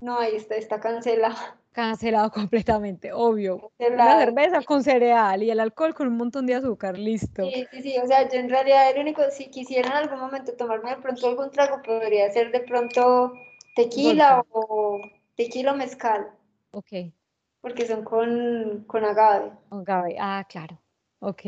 No, 0.00 0.18
ahí 0.18 0.36
está, 0.36 0.56
está 0.56 0.80
cancelado 0.80 1.36
cancelado 1.76 2.30
completamente, 2.32 3.12
obvio. 3.12 3.70
La 3.78 4.18
cerveza 4.18 4.62
con 4.62 4.82
cereal 4.82 5.42
y 5.42 5.50
el 5.50 5.60
alcohol 5.60 5.94
con 5.94 6.08
un 6.08 6.16
montón 6.16 6.46
de 6.46 6.54
azúcar, 6.54 6.98
listo. 6.98 7.44
Sí, 7.44 7.66
sí, 7.70 7.82
sí, 7.82 7.98
o 8.02 8.06
sea, 8.06 8.28
yo 8.28 8.40
en 8.40 8.48
realidad 8.48 8.90
el 8.90 8.98
único, 8.98 9.22
si 9.30 9.48
quisiera 9.50 9.90
en 9.90 9.96
algún 9.96 10.18
momento 10.18 10.54
tomarme 10.54 10.90
de 10.90 11.02
pronto 11.02 11.28
algún 11.28 11.50
trago, 11.50 11.82
podría 11.82 12.32
ser 12.32 12.50
de 12.50 12.60
pronto 12.60 13.34
tequila 13.76 14.42
o 14.50 15.00
tequila 15.36 15.72
o 15.72 15.76
mezcal. 15.76 16.30
Ok. 16.72 17.12
Porque 17.60 17.86
son 17.86 18.04
con, 18.04 18.84
con 18.86 19.04
agave. 19.04 19.52
Agave, 19.70 20.16
ah, 20.18 20.44
claro, 20.48 20.80
ok. 21.20 21.42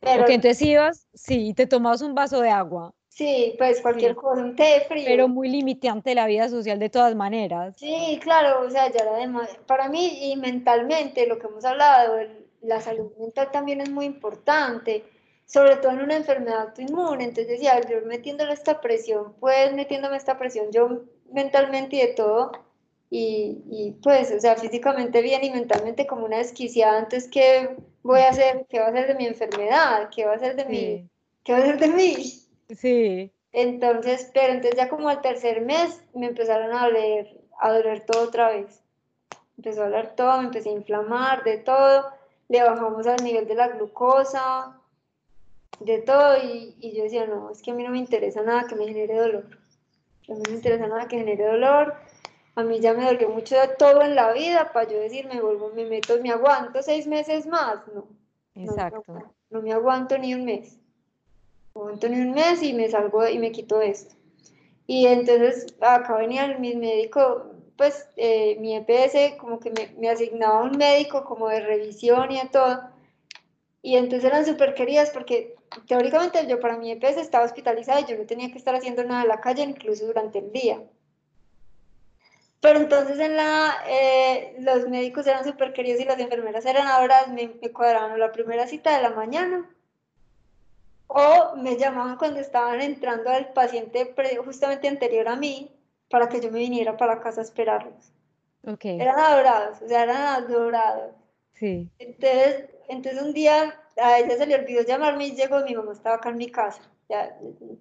Pero, 0.00 0.22
ok, 0.22 0.30
entonces 0.30 0.62
ibas, 0.62 1.08
sí, 1.14 1.54
te 1.54 1.66
tomabas 1.66 2.02
un 2.02 2.14
vaso 2.14 2.40
de 2.40 2.50
agua. 2.50 2.94
Sí, 3.08 3.54
pues 3.56 3.80
cualquier 3.80 4.14
cosa, 4.14 4.42
un 4.42 4.54
té 4.54 4.84
frío. 4.86 5.04
Pero 5.06 5.26
muy 5.26 5.48
limitante 5.48 6.14
la 6.14 6.26
vida 6.26 6.50
social 6.50 6.78
de 6.78 6.90
todas 6.90 7.14
maneras. 7.14 7.74
Sí, 7.78 8.20
claro, 8.22 8.60
o 8.60 8.70
sea, 8.70 8.90
ya 8.90 9.04
además, 9.10 9.48
para 9.66 9.88
mí 9.88 10.30
y 10.30 10.36
mentalmente, 10.36 11.26
lo 11.26 11.38
que 11.38 11.46
hemos 11.46 11.64
hablado, 11.64 12.18
la 12.60 12.80
salud 12.82 13.10
mental 13.18 13.50
también 13.50 13.80
es 13.80 13.88
muy 13.90 14.04
importante, 14.04 15.02
sobre 15.46 15.76
todo 15.76 15.92
en 15.92 16.02
una 16.02 16.16
enfermedad 16.16 16.68
autoinmune. 16.68 17.24
Entonces 17.24 17.48
decía, 17.48 17.80
yo 17.88 18.04
metiéndole 18.04 18.52
esta 18.52 18.82
presión, 18.82 19.34
pues 19.40 19.72
metiéndome 19.72 20.18
esta 20.18 20.36
presión 20.36 20.70
yo 20.70 21.04
mentalmente 21.32 21.96
y 21.96 22.00
de 22.00 22.08
todo, 22.08 22.52
y, 23.10 23.62
y, 23.70 23.92
pues, 24.02 24.32
o 24.32 24.40
sea, 24.40 24.56
físicamente 24.56 25.22
bien 25.22 25.44
y 25.44 25.50
mentalmente 25.50 26.06
como 26.06 26.26
una 26.26 26.38
desquiciada, 26.38 26.98
entonces, 26.98 27.30
¿qué 27.30 27.76
voy 28.02 28.20
a 28.20 28.30
hacer? 28.30 28.66
¿Qué 28.68 28.80
va 28.80 28.86
a 28.86 28.88
hacer 28.90 29.06
de 29.08 29.14
mi 29.14 29.26
enfermedad? 29.26 30.10
¿Qué 30.14 30.24
va 30.24 30.32
a 30.32 30.36
hacer 30.36 30.56
de 30.56 30.64
mí? 30.64 31.08
¿Qué 31.44 31.52
va 31.52 31.58
a 31.58 31.62
hacer 31.62 31.78
de 31.78 31.88
mí? 31.88 32.42
Sí. 32.74 33.32
Entonces, 33.52 34.30
pero 34.34 34.52
entonces 34.52 34.76
ya 34.76 34.88
como 34.88 35.08
al 35.08 35.22
tercer 35.22 35.62
mes 35.62 36.02
me 36.14 36.26
empezaron 36.26 36.72
a 36.74 36.86
doler, 36.86 37.40
a 37.58 37.72
doler 37.72 38.00
todo 38.00 38.24
otra 38.24 38.50
vez. 38.50 38.82
Empezó 39.56 39.82
a 39.82 39.86
doler 39.86 40.14
todo, 40.14 40.38
me 40.38 40.46
empecé 40.48 40.70
a 40.70 40.72
inflamar, 40.72 41.44
de 41.44 41.58
todo. 41.58 42.06
Le 42.48 42.62
bajamos 42.62 43.06
al 43.06 43.22
nivel 43.24 43.46
de 43.46 43.54
la 43.54 43.68
glucosa, 43.68 44.78
de 45.80 45.98
todo. 46.00 46.36
Y, 46.42 46.76
y 46.80 46.96
yo 46.96 47.04
decía, 47.04 47.26
no, 47.26 47.50
es 47.50 47.62
que 47.62 47.70
a 47.70 47.74
mí 47.74 47.82
no 47.82 47.90
me 47.90 47.98
interesa 47.98 48.42
nada 48.42 48.66
que 48.66 48.74
me 48.74 48.86
genere 48.86 49.16
dolor. 49.16 49.46
A 50.28 50.32
mí 50.32 50.42
no 50.44 50.50
me 50.50 50.56
interesa 50.56 50.86
nada 50.86 51.08
que 51.08 51.18
genere 51.18 51.46
dolor. 51.46 51.94
A 52.56 52.62
mí 52.62 52.80
ya 52.80 52.94
me 52.94 53.04
dolió 53.04 53.28
mucho 53.28 53.54
de 53.54 53.68
todo 53.68 54.00
en 54.00 54.14
la 54.14 54.32
vida 54.32 54.72
para 54.72 54.90
yo 54.90 54.98
decir, 54.98 55.26
me 55.28 55.42
vuelvo, 55.42 55.70
me 55.74 55.84
meto, 55.84 56.20
me 56.22 56.30
aguanto 56.30 56.82
seis 56.82 57.06
meses 57.06 57.46
más. 57.46 57.80
No. 57.94 58.08
Exacto. 58.54 59.02
No, 59.12 59.34
no, 59.50 59.62
me 59.62 59.74
aguanto 59.74 60.16
ni 60.16 60.34
un 60.34 60.46
mes. 60.46 60.78
No 61.74 61.82
aguanto 61.82 62.08
ni 62.08 62.18
un 62.18 62.32
mes 62.32 62.62
y 62.62 62.72
me 62.72 62.88
salgo 62.88 63.28
y 63.28 63.38
me 63.38 63.52
quito 63.52 63.82
esto. 63.82 64.14
Y 64.86 65.06
entonces 65.06 65.66
acá 65.80 66.16
venía 66.16 66.56
mi 66.58 66.74
médico, 66.76 67.52
pues 67.76 68.08
eh, 68.16 68.56
mi 68.58 68.74
EPS 68.74 69.36
como 69.38 69.60
que 69.60 69.70
me, 69.70 69.94
me, 69.98 70.08
asignaba 70.08 70.62
un 70.62 70.78
médico 70.78 71.24
como 71.24 71.48
de 71.48 71.60
revisión 71.60 72.30
y 72.32 72.40
de 72.40 72.48
todo. 72.48 72.88
Y 73.82 73.96
entonces 73.96 74.24
eran 74.24 74.46
súper 74.46 74.74
queridas 74.74 75.10
porque 75.10 75.56
teóricamente 75.86 76.46
yo 76.46 76.58
para 76.58 76.78
mi 76.78 76.90
EPS 76.90 77.18
estaba 77.18 77.44
hospitalizada 77.44 78.00
y 78.00 78.06
yo 78.06 78.16
no 78.16 78.24
tenía 78.24 78.50
que 78.50 78.56
estar 78.56 78.74
haciendo 78.74 79.04
nada 79.04 79.22
en 79.22 79.28
la 79.28 79.42
calle 79.42 79.62
incluso 79.62 80.06
durante 80.06 80.38
el 80.38 80.52
día. 80.52 80.82
Pero 82.60 82.78
entonces 82.78 83.18
en 83.18 83.36
la, 83.36 83.74
eh, 83.86 84.56
los 84.60 84.88
médicos 84.88 85.26
eran 85.26 85.44
súper 85.44 85.72
queridos 85.72 86.00
y 86.00 86.04
las 86.04 86.18
enfermeras 86.18 86.64
eran 86.66 86.86
ahora, 86.88 87.26
me, 87.26 87.52
me 87.60 87.70
cuadraban 87.70 88.18
la 88.18 88.32
primera 88.32 88.66
cita 88.66 88.96
de 88.96 89.02
la 89.02 89.10
mañana 89.10 89.68
o 91.08 91.56
me 91.56 91.76
llamaban 91.76 92.16
cuando 92.16 92.40
estaban 92.40 92.80
entrando 92.80 93.30
al 93.30 93.52
paciente 93.52 94.14
justamente 94.44 94.88
anterior 94.88 95.28
a 95.28 95.36
mí 95.36 95.70
para 96.10 96.28
que 96.28 96.40
yo 96.40 96.50
me 96.50 96.58
viniera 96.58 96.96
para 96.96 97.20
casa 97.20 97.40
a 97.40 97.44
esperarlos. 97.44 98.12
Okay. 98.66 99.00
Eran 99.00 99.18
adorados, 99.18 99.80
o 99.82 99.88
sea, 99.88 100.02
eran 100.02 100.16
adorados. 100.16 101.14
Sí. 101.52 101.88
Entonces, 101.98 102.68
entonces 102.88 103.22
un 103.22 103.32
día 103.32 103.80
a 103.96 104.18
ella 104.18 104.36
se 104.36 104.46
le 104.46 104.56
olvidó 104.56 104.82
llamarme 104.82 105.28
y 105.28 105.36
llegó, 105.36 105.60
mi 105.60 105.74
mamá 105.74 105.92
estaba 105.92 106.16
acá 106.16 106.30
en 106.30 106.36
mi 106.36 106.50
casa. 106.50 106.82
Ya, 107.08 107.38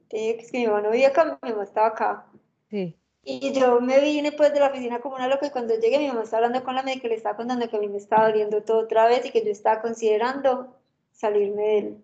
que 0.10 0.48
mi 0.54 0.68
mamá 0.68 0.82
no 0.82 0.92
vivía 0.92 1.08
acá, 1.08 1.40
mi 1.42 1.50
mamá 1.50 1.64
estaba 1.64 1.88
acá. 1.88 2.26
Sí. 2.70 2.96
Y 3.28 3.52
yo 3.54 3.82
me 3.82 4.00
vine 4.02 4.32
pues 4.32 4.54
de 4.54 4.60
la 4.60 4.68
oficina 4.68 5.02
como 5.02 5.16
una 5.16 5.28
loca 5.28 5.48
y 5.48 5.50
cuando 5.50 5.74
llegué 5.74 5.98
mi 5.98 6.08
mamá 6.08 6.22
estaba 6.22 6.46
hablando 6.46 6.64
con 6.64 6.76
la 6.76 6.84
médica 6.84 7.08
y 7.08 7.10
le 7.10 7.16
estaba 7.16 7.36
contando 7.36 7.68
que 7.68 7.76
a 7.76 7.80
mí 7.80 7.88
me 7.88 7.98
estaba 7.98 8.28
doliendo 8.28 8.62
todo 8.62 8.82
otra 8.82 9.08
vez 9.08 9.26
y 9.26 9.32
que 9.32 9.44
yo 9.44 9.52
estaba 9.52 9.82
considerando 9.82 10.76
salirme 11.12 11.64
de 11.64 11.78
él. 11.80 11.98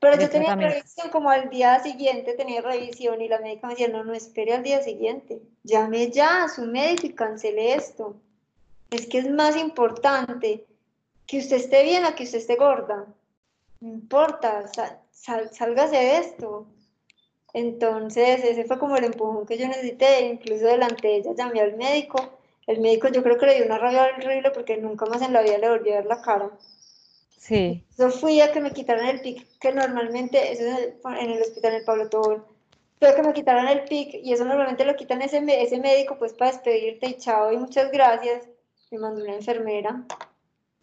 Pero 0.00 0.18
yo 0.18 0.30
tenía 0.30 0.56
revisión 0.56 1.10
como 1.10 1.28
al 1.28 1.50
día 1.50 1.78
siguiente, 1.80 2.32
tenía 2.32 2.62
revisión 2.62 3.20
y 3.20 3.28
la 3.28 3.38
médica 3.38 3.66
me 3.66 3.74
decía, 3.74 3.88
no, 3.88 4.02
no 4.02 4.14
espere 4.14 4.54
al 4.54 4.62
día 4.62 4.82
siguiente, 4.82 5.42
llame 5.62 6.10
ya 6.10 6.44
a 6.44 6.48
su 6.48 6.62
médico 6.62 7.06
y 7.06 7.12
cancele 7.12 7.74
esto. 7.74 8.16
Es 8.90 9.06
que 9.06 9.18
es 9.18 9.30
más 9.30 9.58
importante 9.58 10.64
que 11.26 11.38
usted 11.38 11.56
esté 11.56 11.82
bien 11.82 12.06
a 12.06 12.14
que 12.14 12.24
usted 12.24 12.38
esté 12.38 12.56
gorda. 12.56 13.06
No 13.80 13.88
importa, 13.90 14.70
sal, 15.12 15.50
sálgase 15.52 15.96
de 15.96 16.16
esto. 16.16 16.66
Entonces, 17.52 18.44
ese 18.44 18.64
fue 18.64 18.78
como 18.78 18.96
el 18.96 19.04
empujón 19.04 19.46
que 19.46 19.58
yo 19.58 19.66
necesité, 19.66 20.26
incluso 20.26 20.66
delante 20.66 21.08
de 21.08 21.16
ella 21.16 21.34
llamé 21.36 21.60
al 21.60 21.76
médico. 21.76 22.38
El 22.66 22.80
médico 22.80 23.08
yo 23.08 23.22
creo 23.22 23.38
que 23.38 23.46
le 23.46 23.56
dio 23.56 23.66
una 23.66 23.78
rabia 23.78 24.10
horrible 24.14 24.50
porque 24.52 24.76
nunca 24.76 25.06
más 25.06 25.22
en 25.22 25.32
la 25.32 25.42
vida 25.42 25.58
le 25.58 25.68
volvió 25.68 25.94
a 25.94 25.96
ver 25.96 26.06
la 26.06 26.22
cara. 26.22 26.50
Sí. 27.36 27.84
Yo 27.98 28.10
fui 28.10 28.40
a 28.40 28.52
que 28.52 28.60
me 28.60 28.70
quitaran 28.70 29.08
el 29.08 29.20
PIC, 29.20 29.58
que 29.58 29.72
normalmente, 29.72 30.52
eso 30.52 30.62
es 30.62 30.94
en 31.04 31.30
el 31.30 31.40
hospital 31.40 31.74
en 31.74 31.84
Pablo 31.84 32.08
Tobol, 32.08 32.44
fui 32.98 33.08
a 33.08 33.14
que 33.16 33.22
me 33.22 33.32
quitaran 33.32 33.66
el 33.66 33.84
PIC 33.84 34.20
y 34.22 34.32
eso 34.32 34.44
normalmente 34.44 34.84
lo 34.84 34.94
quitan 34.94 35.22
ese, 35.22 35.42
ese 35.48 35.80
médico 35.80 36.18
pues 36.18 36.34
para 36.34 36.52
despedirte 36.52 37.08
y 37.08 37.14
chao 37.14 37.50
y 37.50 37.56
muchas 37.56 37.90
gracias. 37.90 38.46
Me 38.90 38.98
mandó 38.98 39.24
una 39.24 39.34
enfermera. 39.34 40.04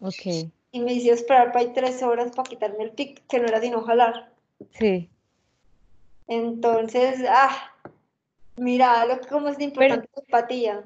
Ok. 0.00 0.50
Y 0.72 0.80
me 0.80 0.92
hizo 0.92 1.14
esperar 1.14 1.52
para 1.52 1.60
ahí 1.60 1.72
tres 1.72 2.02
horas 2.02 2.32
para 2.34 2.48
quitarme 2.48 2.84
el 2.84 2.90
PIC, 2.90 3.26
que 3.26 3.38
no 3.38 3.46
era 3.46 3.60
sino 3.60 3.82
jalar. 3.82 4.32
Sí. 4.72 5.08
Entonces, 6.28 7.24
ah, 7.28 7.72
mira 8.56 9.04
lo 9.06 9.20
que 9.20 9.28
como 9.28 9.48
es 9.48 9.58
importante 9.58 10.08
la 10.14 10.22
empatía. 10.22 10.84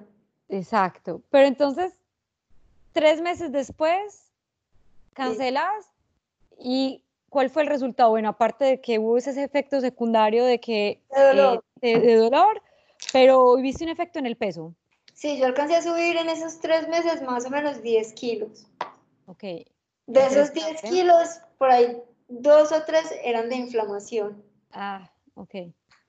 Exacto. 0.48 1.20
Pero 1.30 1.46
entonces, 1.46 1.92
tres 2.92 3.20
meses 3.20 3.52
después, 3.52 4.30
cancelas 5.12 5.92
y 6.58 7.04
¿cuál 7.28 7.50
fue 7.50 7.62
el 7.62 7.68
resultado? 7.68 8.10
Bueno, 8.10 8.28
aparte 8.28 8.64
de 8.64 8.80
que 8.80 8.98
hubo 8.98 9.18
ese 9.18 9.42
efecto 9.42 9.80
secundario 9.80 10.44
de 10.44 10.60
que 10.60 11.02
de 11.14 11.22
dolor, 11.22 11.64
eh, 11.80 11.98
de, 11.98 12.16
dolor 12.16 12.62
pero 13.12 13.56
viste 13.56 13.84
un 13.84 13.90
efecto 13.90 14.18
en 14.18 14.26
el 14.26 14.36
peso. 14.36 14.74
Sí, 15.14 15.38
yo 15.38 15.46
alcancé 15.46 15.76
a 15.76 15.82
subir 15.82 16.16
en 16.16 16.28
esos 16.28 16.60
tres 16.60 16.88
meses 16.88 17.22
más 17.22 17.44
o 17.46 17.50
menos 17.50 17.82
10 17.82 18.12
kilos. 18.14 18.66
Ok. 19.26 19.42
De 20.06 20.26
esos 20.26 20.52
10 20.52 20.82
kilos, 20.82 21.40
por 21.58 21.70
ahí 21.70 22.02
dos 22.28 22.72
o 22.72 22.82
tres 22.84 23.12
eran 23.22 23.48
de 23.48 23.56
inflamación. 23.56 24.42
Ah, 24.72 25.11
ok. 25.34 25.54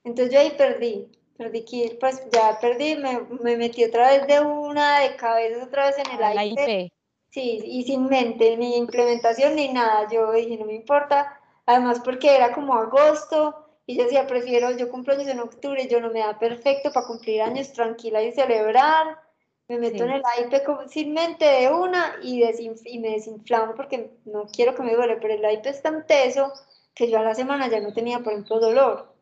Entonces 0.04 0.32
yo 0.32 0.40
ahí 0.40 0.52
perdí, 0.56 1.08
perdí 1.36 1.64
kilos, 1.64 1.96
pues 1.98 2.22
ya 2.30 2.58
perdí, 2.60 2.96
me, 2.96 3.20
me, 3.40 3.56
metí 3.56 3.84
otra 3.84 4.10
vez 4.10 4.26
de 4.26 4.40
una 4.40 5.00
de 5.00 5.16
cabeza 5.16 5.64
otra 5.64 5.86
vez 5.86 5.98
en 5.98 6.10
el 6.16 6.22
ah, 6.22 6.40
aire. 6.40 6.92
Sí, 7.30 7.60
y 7.64 7.82
sin 7.82 8.06
mente, 8.06 8.56
ni 8.56 8.76
implementación, 8.76 9.56
ni 9.56 9.72
nada. 9.72 10.08
Yo 10.08 10.30
dije, 10.30 10.56
no 10.56 10.66
me 10.66 10.74
importa. 10.74 11.40
Además, 11.66 12.00
porque 12.04 12.36
era 12.36 12.52
como 12.52 12.74
agosto 12.74 13.64
y 13.86 13.96
yo 13.96 14.04
decía, 14.04 14.26
prefiero, 14.26 14.70
yo 14.76 14.88
cumplo 14.88 15.14
años 15.14 15.28
en 15.28 15.40
octubre, 15.40 15.88
yo 15.88 16.00
no 16.00 16.10
me 16.10 16.20
da 16.20 16.38
perfecto 16.38 16.92
para 16.92 17.06
cumplir 17.06 17.42
años 17.42 17.72
tranquila 17.72 18.22
y 18.22 18.32
celebrar. 18.32 19.18
Me 19.66 19.78
meto 19.78 20.04
en 20.04 20.10
el 20.10 20.22
IP 20.42 20.88
sin 20.88 21.12
mente 21.12 21.44
de 21.44 21.70
una 21.70 22.16
y, 22.22 22.44
y 22.84 22.98
me 22.98 23.10
desinflamo 23.10 23.74
porque 23.74 24.10
no 24.26 24.46
quiero 24.46 24.74
que 24.74 24.82
me 24.82 24.94
duele, 24.94 25.16
pero 25.16 25.34
el 25.34 25.52
IP 25.54 25.66
es 25.66 25.82
tan 25.82 26.06
teso 26.06 26.52
que 26.94 27.10
yo 27.10 27.18
a 27.18 27.22
la 27.22 27.34
semana 27.34 27.68
ya 27.68 27.80
no 27.80 27.92
tenía, 27.92 28.20
por 28.20 28.32
ejemplo, 28.32 28.60
dolor. 28.60 29.13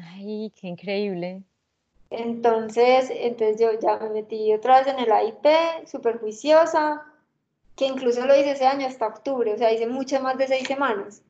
Ay, 0.00 0.52
qué 0.58 0.68
increíble. 0.68 1.42
Entonces, 2.10 3.10
entonces 3.10 3.60
yo 3.60 3.78
ya 3.80 3.96
me 3.98 4.10
metí 4.10 4.52
otra 4.52 4.78
vez 4.78 4.88
en 4.88 4.98
el 4.98 5.08
IP, 5.28 5.86
súper 5.86 6.18
juiciosa, 6.18 7.02
que 7.76 7.86
incluso 7.86 8.24
lo 8.26 8.36
hice 8.36 8.52
ese 8.52 8.66
año 8.66 8.86
hasta 8.86 9.06
octubre, 9.06 9.52
o 9.52 9.58
sea, 9.58 9.72
hice 9.72 9.86
mucho 9.86 10.20
más 10.20 10.38
de 10.38 10.46
seis 10.46 10.66
semanas. 10.66 11.22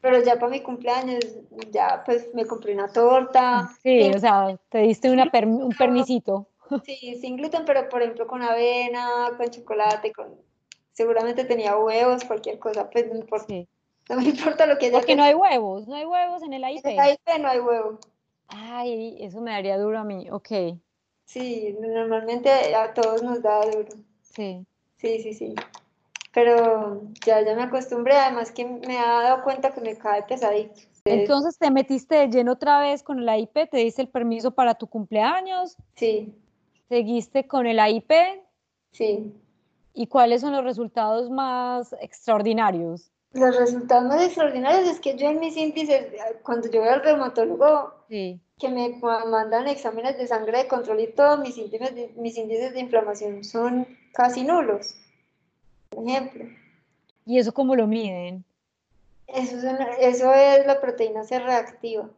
Pero 0.00 0.22
ya 0.22 0.36
para 0.36 0.48
mi 0.48 0.60
cumpleaños, 0.60 1.24
ya 1.70 2.02
pues 2.06 2.30
me 2.32 2.46
compré 2.46 2.74
una 2.74 2.88
torta. 2.88 3.70
Sí, 3.82 4.00
o 4.14 4.18
sea, 4.18 4.56
te 4.70 4.78
diste 4.78 5.10
una 5.10 5.30
un 5.34 5.70
permisito. 5.70 6.48
Sí, 6.86 7.16
sin 7.20 7.36
gluten, 7.36 7.64
pero 7.66 7.86
por 7.90 8.00
ejemplo 8.00 8.26
con 8.26 8.40
avena, 8.42 9.32
con 9.36 9.50
chocolate, 9.50 10.10
con 10.10 10.34
seguramente 10.92 11.44
tenía 11.44 11.76
huevos, 11.76 12.24
cualquier 12.24 12.58
cosa, 12.58 12.88
pues 12.88 13.06
no 13.08 13.16
importa. 13.16 13.46
Sí. 13.46 13.68
No 14.08 14.16
me 14.16 14.24
importa 14.24 14.66
lo 14.66 14.78
que 14.78 14.86
haya. 14.86 14.98
Porque 14.98 15.16
no 15.16 15.22
hay 15.22 15.34
huevos, 15.34 15.86
no 15.86 15.94
hay 15.94 16.04
huevos 16.04 16.42
en 16.42 16.52
el 16.52 16.64
AIP. 16.64 16.84
En 16.84 16.92
el 16.92 17.00
AIP 17.00 17.38
no 17.40 17.48
hay 17.48 17.60
huevo. 17.60 17.98
Ay, 18.48 19.16
eso 19.20 19.40
me 19.40 19.52
daría 19.52 19.78
duro 19.78 19.98
a 19.98 20.04
mí, 20.04 20.28
ok. 20.30 20.50
Sí, 21.24 21.76
normalmente 21.80 22.50
a 22.74 22.92
todos 22.92 23.22
nos 23.22 23.40
da 23.42 23.64
duro. 23.64 23.88
Sí. 24.20 24.66
Sí, 24.98 25.22
sí, 25.22 25.32
sí. 25.32 25.54
Pero 26.34 27.02
ya, 27.24 27.42
ya 27.42 27.54
me 27.54 27.62
acostumbré, 27.62 28.16
además 28.16 28.50
que 28.52 28.64
me 28.64 28.98
ha 28.98 29.22
dado 29.22 29.42
cuenta 29.42 29.72
que 29.72 29.80
me 29.80 29.96
cae 29.96 30.22
pesadito. 30.24 30.80
Entonces 31.04 31.58
te 31.58 31.70
metiste 31.70 32.14
de 32.14 32.28
lleno 32.28 32.52
otra 32.52 32.80
vez 32.80 33.02
con 33.02 33.18
el 33.18 33.28
AIP, 33.28 33.68
te 33.70 33.78
diste 33.78 34.02
el 34.02 34.08
permiso 34.08 34.52
para 34.52 34.74
tu 34.74 34.86
cumpleaños. 34.86 35.76
Sí. 35.94 36.34
¿Seguiste 36.88 37.46
con 37.46 37.66
el 37.66 37.80
AIP? 37.80 38.12
Sí. 38.92 39.32
¿Y 39.94 40.06
cuáles 40.06 40.40
son 40.40 40.52
los 40.52 40.64
resultados 40.64 41.30
más 41.30 41.94
extraordinarios? 42.00 43.10
Los 43.34 43.56
resultados 43.56 44.04
más 44.04 44.22
extraordinarios 44.22 44.88
es 44.88 45.00
que 45.00 45.16
yo 45.16 45.28
en 45.28 45.40
mis 45.40 45.56
índices, 45.56 46.06
cuando 46.42 46.70
yo 46.70 46.80
voy 46.80 46.90
al 46.90 47.02
reumatólogo, 47.02 47.94
sí. 48.08 48.40
que 48.58 48.68
me 48.68 48.90
mandan 49.00 49.68
exámenes 49.68 50.18
de 50.18 50.26
sangre 50.26 50.58
de 50.58 50.68
control 50.68 51.00
y 51.00 51.12
todo, 51.12 51.38
mis 51.38 51.56
índices 51.56 51.94
de, 51.94 52.12
mis 52.16 52.36
índices 52.36 52.74
de 52.74 52.80
inflamación 52.80 53.42
son 53.42 53.86
casi 54.12 54.44
nulos, 54.44 54.96
por 55.88 56.06
ejemplo. 56.06 56.44
¿Y 57.24 57.38
eso 57.38 57.54
cómo 57.54 57.74
lo 57.74 57.86
miden? 57.86 58.44
Eso 59.28 59.56
es, 59.56 59.64
eso 59.98 60.34
es 60.34 60.66
la 60.66 60.80
proteína 60.80 61.24
C 61.24 61.38
reactiva. 61.38 62.10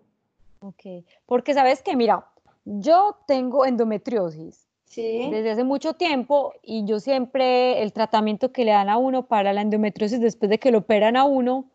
Ok, 0.60 1.04
porque 1.26 1.54
sabes 1.54 1.80
que, 1.82 1.94
mira, 1.94 2.26
yo 2.64 3.18
tengo 3.28 3.66
endometriosis 3.66 4.63
sí. 4.94 5.28
desde 5.30 5.50
hace 5.50 5.64
mucho 5.64 5.94
tiempo 5.94 6.52
y 6.62 6.84
yo 6.84 7.00
siempre, 7.00 7.82
el 7.82 7.92
tratamiento 7.92 8.52
que 8.52 8.64
le 8.64 8.70
dan 8.70 8.88
a 8.88 8.96
uno 8.96 9.26
para 9.26 9.52
la 9.52 9.60
endometriosis 9.60 10.20
después 10.20 10.50
de 10.50 10.58
que 10.58 10.70
lo 10.70 10.78
operan 10.78 11.16
a 11.16 11.24
uno, 11.24 11.66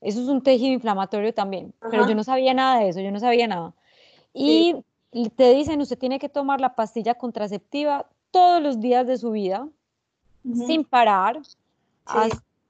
eso 0.00 0.20
es 0.20 0.28
un 0.28 0.42
tejido 0.42 0.72
inflamatorio 0.72 1.34
también, 1.34 1.74
pero 1.90 2.08
yo 2.08 2.14
no 2.14 2.22
sabía 2.22 2.54
nada 2.54 2.80
de 2.80 2.88
eso, 2.88 3.00
yo 3.00 3.10
no 3.10 3.18
sabía 3.18 3.48
nada. 3.48 3.74
Y 4.32 4.76
te 5.36 5.52
dicen, 5.54 5.80
usted 5.80 5.98
tiene 5.98 6.18
que 6.18 6.28
tomar 6.28 6.60
la 6.60 6.74
pastilla 6.74 7.14
contraceptiva 7.14 8.06
todos 8.30 8.62
los 8.62 8.78
días 8.78 9.06
de 9.06 9.18
su 9.18 9.32
vida, 9.32 9.68
sin 10.66 10.84
parar, 10.84 11.40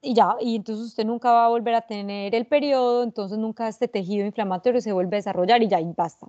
y 0.01 0.13
ya, 0.13 0.35
y 0.39 0.55
entonces 0.55 0.87
usted 0.87 1.05
nunca 1.05 1.31
va 1.31 1.45
a 1.45 1.49
volver 1.49 1.75
a 1.75 1.81
tener 1.81 2.33
el 2.33 2.45
periodo, 2.45 3.03
entonces 3.03 3.37
nunca 3.37 3.67
este 3.67 3.87
tejido 3.87 4.25
inflamatorio 4.25 4.81
se 4.81 4.93
vuelve 4.93 5.17
a 5.17 5.19
desarrollar 5.19 5.61
y 5.61 5.67
ya, 5.67 5.79
y 5.81 5.91
basta. 5.95 6.27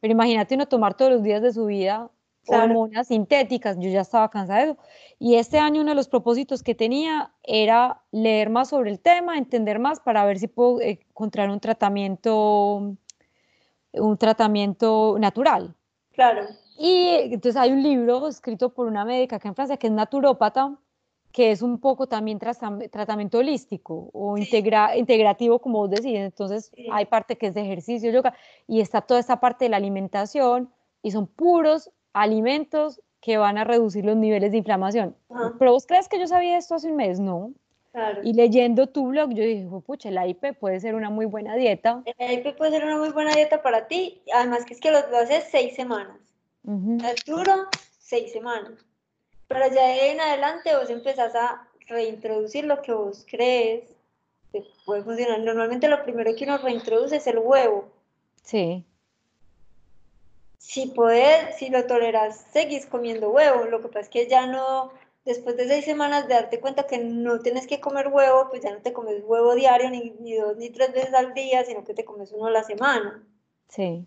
Pero 0.00 0.12
imagínate 0.12 0.54
uno 0.54 0.66
tomar 0.66 0.94
todos 0.94 1.12
los 1.12 1.22
días 1.22 1.42
de 1.42 1.52
su 1.52 1.66
vida 1.66 2.10
hormonas 2.46 3.08
sintéticas, 3.08 3.78
yo 3.78 3.90
ya 3.90 4.00
estaba 4.00 4.30
cansada 4.30 4.60
de 4.60 4.64
eso. 4.72 4.78
Y 5.18 5.36
este 5.36 5.58
año 5.58 5.82
uno 5.82 5.90
de 5.90 5.96
los 5.96 6.08
propósitos 6.08 6.62
que 6.62 6.74
tenía 6.74 7.32
era 7.42 8.02
leer 8.10 8.50
más 8.50 8.70
sobre 8.70 8.90
el 8.90 9.00
tema, 9.00 9.38
entender 9.38 9.78
más 9.78 10.00
para 10.00 10.24
ver 10.24 10.38
si 10.38 10.48
puedo 10.48 10.80
encontrar 10.80 11.50
un 11.50 11.60
tratamiento, 11.60 12.96
un 13.92 14.16
tratamiento 14.18 15.16
natural 15.18 15.74
Claro. 16.20 16.48
Y 16.78 17.32
entonces 17.32 17.56
hay 17.56 17.72
un 17.72 17.82
libro 17.82 18.28
escrito 18.28 18.74
por 18.74 18.86
una 18.86 19.06
médica 19.06 19.36
acá 19.36 19.48
en 19.48 19.54
Francia 19.54 19.78
que 19.78 19.86
es 19.86 19.92
naturópata, 19.92 20.76
que 21.32 21.50
es 21.50 21.62
un 21.62 21.78
poco 21.78 22.08
también 22.08 22.38
tratamiento 22.38 23.38
holístico 23.38 24.10
o 24.12 24.36
integra 24.36 24.96
integrativo, 24.98 25.60
como 25.60 25.78
vos 25.78 25.90
decís. 25.90 26.16
Entonces 26.16 26.72
hay 26.90 27.06
parte 27.06 27.36
que 27.38 27.46
es 27.46 27.54
de 27.54 27.62
ejercicio, 27.62 28.10
yoga, 28.10 28.34
y 28.66 28.80
está 28.80 29.00
toda 29.00 29.18
esta 29.18 29.40
parte 29.40 29.64
de 29.64 29.70
la 29.70 29.78
alimentación, 29.78 30.70
y 31.02 31.12
son 31.12 31.26
puros 31.26 31.90
alimentos 32.12 33.00
que 33.20 33.36
van 33.36 33.58
a 33.58 33.64
reducir 33.64 34.04
los 34.04 34.16
niveles 34.16 34.50
de 34.52 34.58
inflamación. 34.58 35.16
Pero 35.58 35.72
vos 35.72 35.86
crees 35.86 36.08
que 36.08 36.18
yo 36.18 36.26
sabía 36.26 36.56
esto 36.56 36.74
hace 36.74 36.88
un 36.88 36.96
mes, 36.96 37.20
¿no? 37.20 37.52
Claro. 37.92 38.20
Y 38.22 38.32
leyendo 38.34 38.86
tu 38.86 39.08
blog, 39.08 39.30
yo 39.30 39.42
dije, 39.42 39.66
pucha, 39.84 40.08
el 40.08 40.18
AIP 40.18 40.56
puede 40.58 40.78
ser 40.80 40.94
una 40.94 41.10
muy 41.10 41.26
buena 41.26 41.56
dieta. 41.56 42.02
El 42.04 42.14
AIP 42.18 42.56
puede 42.56 42.70
ser 42.70 42.84
una 42.84 42.96
muy 42.96 43.10
buena 43.10 43.34
dieta 43.34 43.62
para 43.62 43.88
ti, 43.88 44.22
además 44.32 44.64
que 44.64 44.74
es 44.74 44.80
que 44.80 44.90
lo, 44.90 44.98
haces 44.98 45.44
seis 45.50 45.74
semanas. 45.74 46.16
Es 47.04 47.24
duro, 47.24 47.68
seis 47.98 48.32
semanas. 48.32 48.72
Pero 49.48 49.66
ya 49.74 50.06
en 50.06 50.20
adelante 50.20 50.76
vos 50.76 50.88
empezás 50.88 51.34
a 51.34 51.66
reintroducir 51.88 52.64
lo 52.64 52.80
que 52.82 52.92
vos 52.92 53.26
crees 53.28 53.90
que 54.52 54.64
puede 54.86 55.02
funcionar. 55.02 55.40
Normalmente 55.40 55.88
lo 55.88 56.02
primero 56.04 56.34
que 56.36 56.44
uno 56.44 56.58
reintroduce 56.58 57.16
es 57.16 57.26
el 57.26 57.38
huevo. 57.38 57.88
Sí. 58.44 58.84
Si 60.60 60.88
podés, 60.88 61.56
si 61.56 61.70
lo 61.70 61.86
toleras, 61.86 62.44
seguís 62.52 62.84
comiendo 62.84 63.30
huevo. 63.30 63.64
Lo 63.64 63.80
que 63.80 63.88
pasa 63.88 64.00
es 64.00 64.08
que 64.10 64.28
ya 64.28 64.46
no, 64.46 64.92
después 65.24 65.56
de 65.56 65.66
seis 65.66 65.86
semanas 65.86 66.28
de 66.28 66.34
darte 66.34 66.60
cuenta 66.60 66.86
que 66.86 66.98
no 66.98 67.40
tienes 67.40 67.66
que 67.66 67.80
comer 67.80 68.08
huevo, 68.08 68.48
pues 68.50 68.60
ya 68.62 68.70
no 68.70 68.82
te 68.82 68.92
comes 68.92 69.22
huevo 69.24 69.54
diario, 69.54 69.88
ni, 69.88 70.10
ni 70.20 70.34
dos 70.34 70.58
ni 70.58 70.68
tres 70.68 70.92
veces 70.92 71.14
al 71.14 71.32
día, 71.32 71.64
sino 71.64 71.82
que 71.82 71.94
te 71.94 72.04
comes 72.04 72.30
uno 72.32 72.46
a 72.46 72.50
la 72.50 72.62
semana. 72.62 73.26
Sí. 73.70 74.06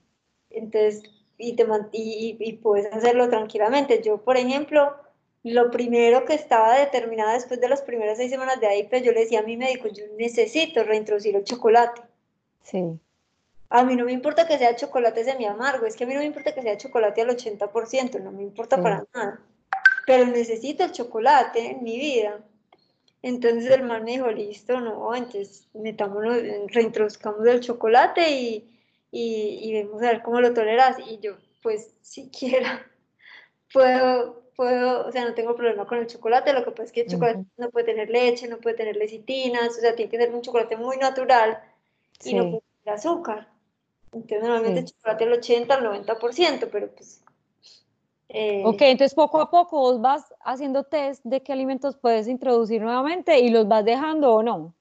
Entonces, 0.51 1.01
y, 1.39 1.56
te, 1.56 1.66
y, 1.91 2.38
y 2.39 2.54
puedes 2.54 2.93
hacerlo 2.93 3.30
tranquilamente. 3.30 4.04
Yo, 4.04 4.20
por 4.20 4.38
ejemplo, 4.38 4.95
lo 5.41 5.72
primero 5.72 6.24
que 6.24 6.36
estaba 6.36 6.78
determinada 6.78 7.34
después 7.34 7.60
de 7.62 7.70
las 7.70 7.82
primeras 7.82 8.20
seis 8.20 8.30
semanas 8.30 8.60
de 8.62 8.68
AIP, 8.68 8.93
yo 9.01 9.12
le 9.12 9.22
decía 9.22 9.39
a 9.39 9.43
mi 9.43 9.58
médico, 9.58 9.88
yo 9.88 10.04
necesito 10.20 10.84
reintroducir 10.84 11.36
el 11.36 11.43
chocolate. 11.45 12.04
Sí. 12.62 12.99
A 13.76 13.84
mí 13.84 13.95
no 13.95 14.05
me 14.05 14.11
importa 14.11 14.45
que 14.47 14.59
sea 14.59 14.76
chocolate 14.76 15.24
semi 15.24 15.47
amargo, 15.47 15.88
es 15.88 15.95
que 15.95 16.03
a 16.03 16.07
mí 16.07 16.13
no 16.13 16.19
me 16.19 16.28
importa 16.28 16.53
que 16.53 16.61
sea 16.61 16.78
chocolate 16.78 17.21
al 17.21 17.30
80%, 17.30 18.19
no 18.21 18.32
me 18.32 18.43
importa 18.43 18.80
para 18.80 19.03
nada. 19.15 19.41
Pero 20.05 20.28
necesito 20.28 20.84
el 20.84 20.91
chocolate 20.91 21.71
en 21.71 21.84
mi 21.84 21.97
vida. 21.97 22.39
Entonces 23.24 23.71
el 23.71 23.82
man 23.82 24.03
me 24.03 24.11
dijo, 24.11 24.30
listo, 24.30 24.80
no, 24.80 25.15
entonces 25.15 25.67
metámonos, 25.74 26.38
reintroduzcamos 26.67 27.47
el 27.47 27.61
chocolate 27.61 28.30
y, 28.30 28.80
y, 29.09 29.59
y 29.63 29.74
vemos 29.74 30.03
a 30.03 30.11
ver 30.11 30.21
cómo 30.21 30.39
lo 30.39 30.53
toleras. 30.53 30.97
Y 31.09 31.17
yo, 31.17 31.38
pues, 31.63 31.95
siquiera 32.01 32.86
puedo 33.74 34.43
puedo, 34.55 35.07
o 35.07 35.11
sea, 35.11 35.26
no 35.26 35.34
tengo 35.34 35.55
problema 35.55 35.88
con 35.88 35.97
el 35.97 36.05
chocolate, 36.05 36.53
lo 36.53 36.63
que 36.63 36.69
pasa 36.69 36.84
es 36.84 36.91
que 36.91 37.01
el 37.01 37.07
chocolate 37.07 37.43
no 37.57 37.71
puede 37.71 37.88
tener 37.88 38.07
leche, 38.11 38.47
no 38.47 38.59
puede 38.59 38.76
tener 38.76 38.95
lecitinas, 38.95 39.76
o 39.76 39.82
sea, 39.82 39.95
tiene 39.95 40.11
que 40.11 40.17
ser 40.17 40.32
un 40.32 40.43
chocolate 40.43 40.78
muy 40.78 40.97
natural 40.97 41.59
y 42.24 42.36
no 42.36 42.51
puede 42.51 42.63
tener 42.84 42.95
azúcar. 42.99 43.53
Entonces, 44.14 44.41
normalmente 44.41 44.80
el 44.82 44.86
chocolate 44.86 45.24
el 45.24 45.34
80 45.34 45.74
al 45.74 45.84
90%, 45.84 46.70
pero 46.72 46.89
pues... 46.91 47.24
Eh, 48.30 48.64
ok, 48.66 48.82
entonces 48.82 49.14
poco 49.14 49.39
a 49.39 49.51
poco 49.51 49.80
vos 49.80 50.01
vas 50.01 50.34
haciendo 50.43 50.84
test 50.84 51.24
de 51.24 51.43
qué 51.43 51.53
alimentos 51.53 51.97
puedes 51.97 52.28
introducir 52.28 52.82
nuevamente 52.82 53.39
y 53.39 53.49
los 53.49 53.68
vas 53.68 53.86
dejando 53.86 54.34
o 54.34 54.41
no. 54.41 54.74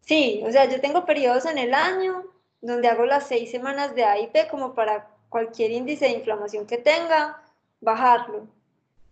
Sí, 0.00 0.42
o 0.44 0.50
sea, 0.50 0.68
yo 0.68 0.80
tengo 0.80 1.04
periodos 1.04 1.46
en 1.46 1.58
el 1.58 1.72
año 1.72 2.24
donde 2.60 2.88
hago 2.88 3.04
las 3.04 3.28
seis 3.28 3.50
semanas 3.50 3.94
de 3.94 4.04
AIP 4.04 4.48
como 4.50 4.74
para 4.74 5.08
cualquier 5.28 5.70
índice 5.70 6.06
de 6.06 6.12
inflamación 6.12 6.66
que 6.66 6.78
tenga, 6.78 7.42
bajarlo. 7.80 8.46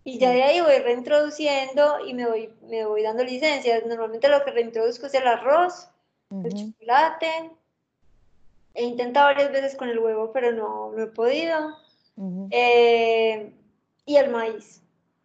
Y 0.03 0.19
ya 0.19 0.31
de 0.31 0.43
ahí 0.43 0.61
voy 0.61 0.77
reintroduciendo 0.77 2.05
y 2.05 2.13
me 2.13 2.27
voy, 2.27 2.53
me 2.69 2.85
voy 2.85 3.01
dando 3.01 3.23
licencias. 3.23 3.85
Normalmente 3.85 4.29
lo 4.29 4.43
que 4.43 4.51
reintroduzco 4.51 5.07
es 5.07 5.13
el 5.15 5.25
arroz, 5.25 5.89
el 6.29 6.53
chocolate. 6.53 7.51
He 8.75 8.83
intentado 8.83 9.27
varias 9.27 9.51
veces 9.51 9.75
con 9.75 9.89
el 9.89 9.99
huevo, 9.99 10.31
pero 10.33 10.51
no, 10.51 10.91
no 10.91 11.03
he 11.03 11.07
podido. 11.07 11.77
Eh, 12.51 13.51
y 14.05 14.15
el 14.15 14.29
maíz. 14.29 14.81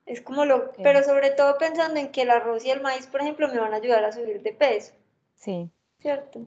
Es 0.06 0.20
como 0.20 0.44
lo, 0.44 0.72
pero 0.82 1.04
sobre 1.04 1.30
todo 1.30 1.56
pensando 1.58 2.00
en 2.00 2.10
que 2.10 2.22
el 2.22 2.30
arroz 2.30 2.64
y 2.64 2.70
el 2.70 2.80
maíz, 2.80 3.06
por 3.06 3.20
ejemplo, 3.20 3.48
me 3.48 3.60
van 3.60 3.72
a 3.72 3.76
ayudar 3.76 4.04
a 4.04 4.12
subir 4.12 4.42
de 4.42 4.52
peso. 4.52 4.92
Sí. 5.36 5.70
¿Cierto? 6.00 6.46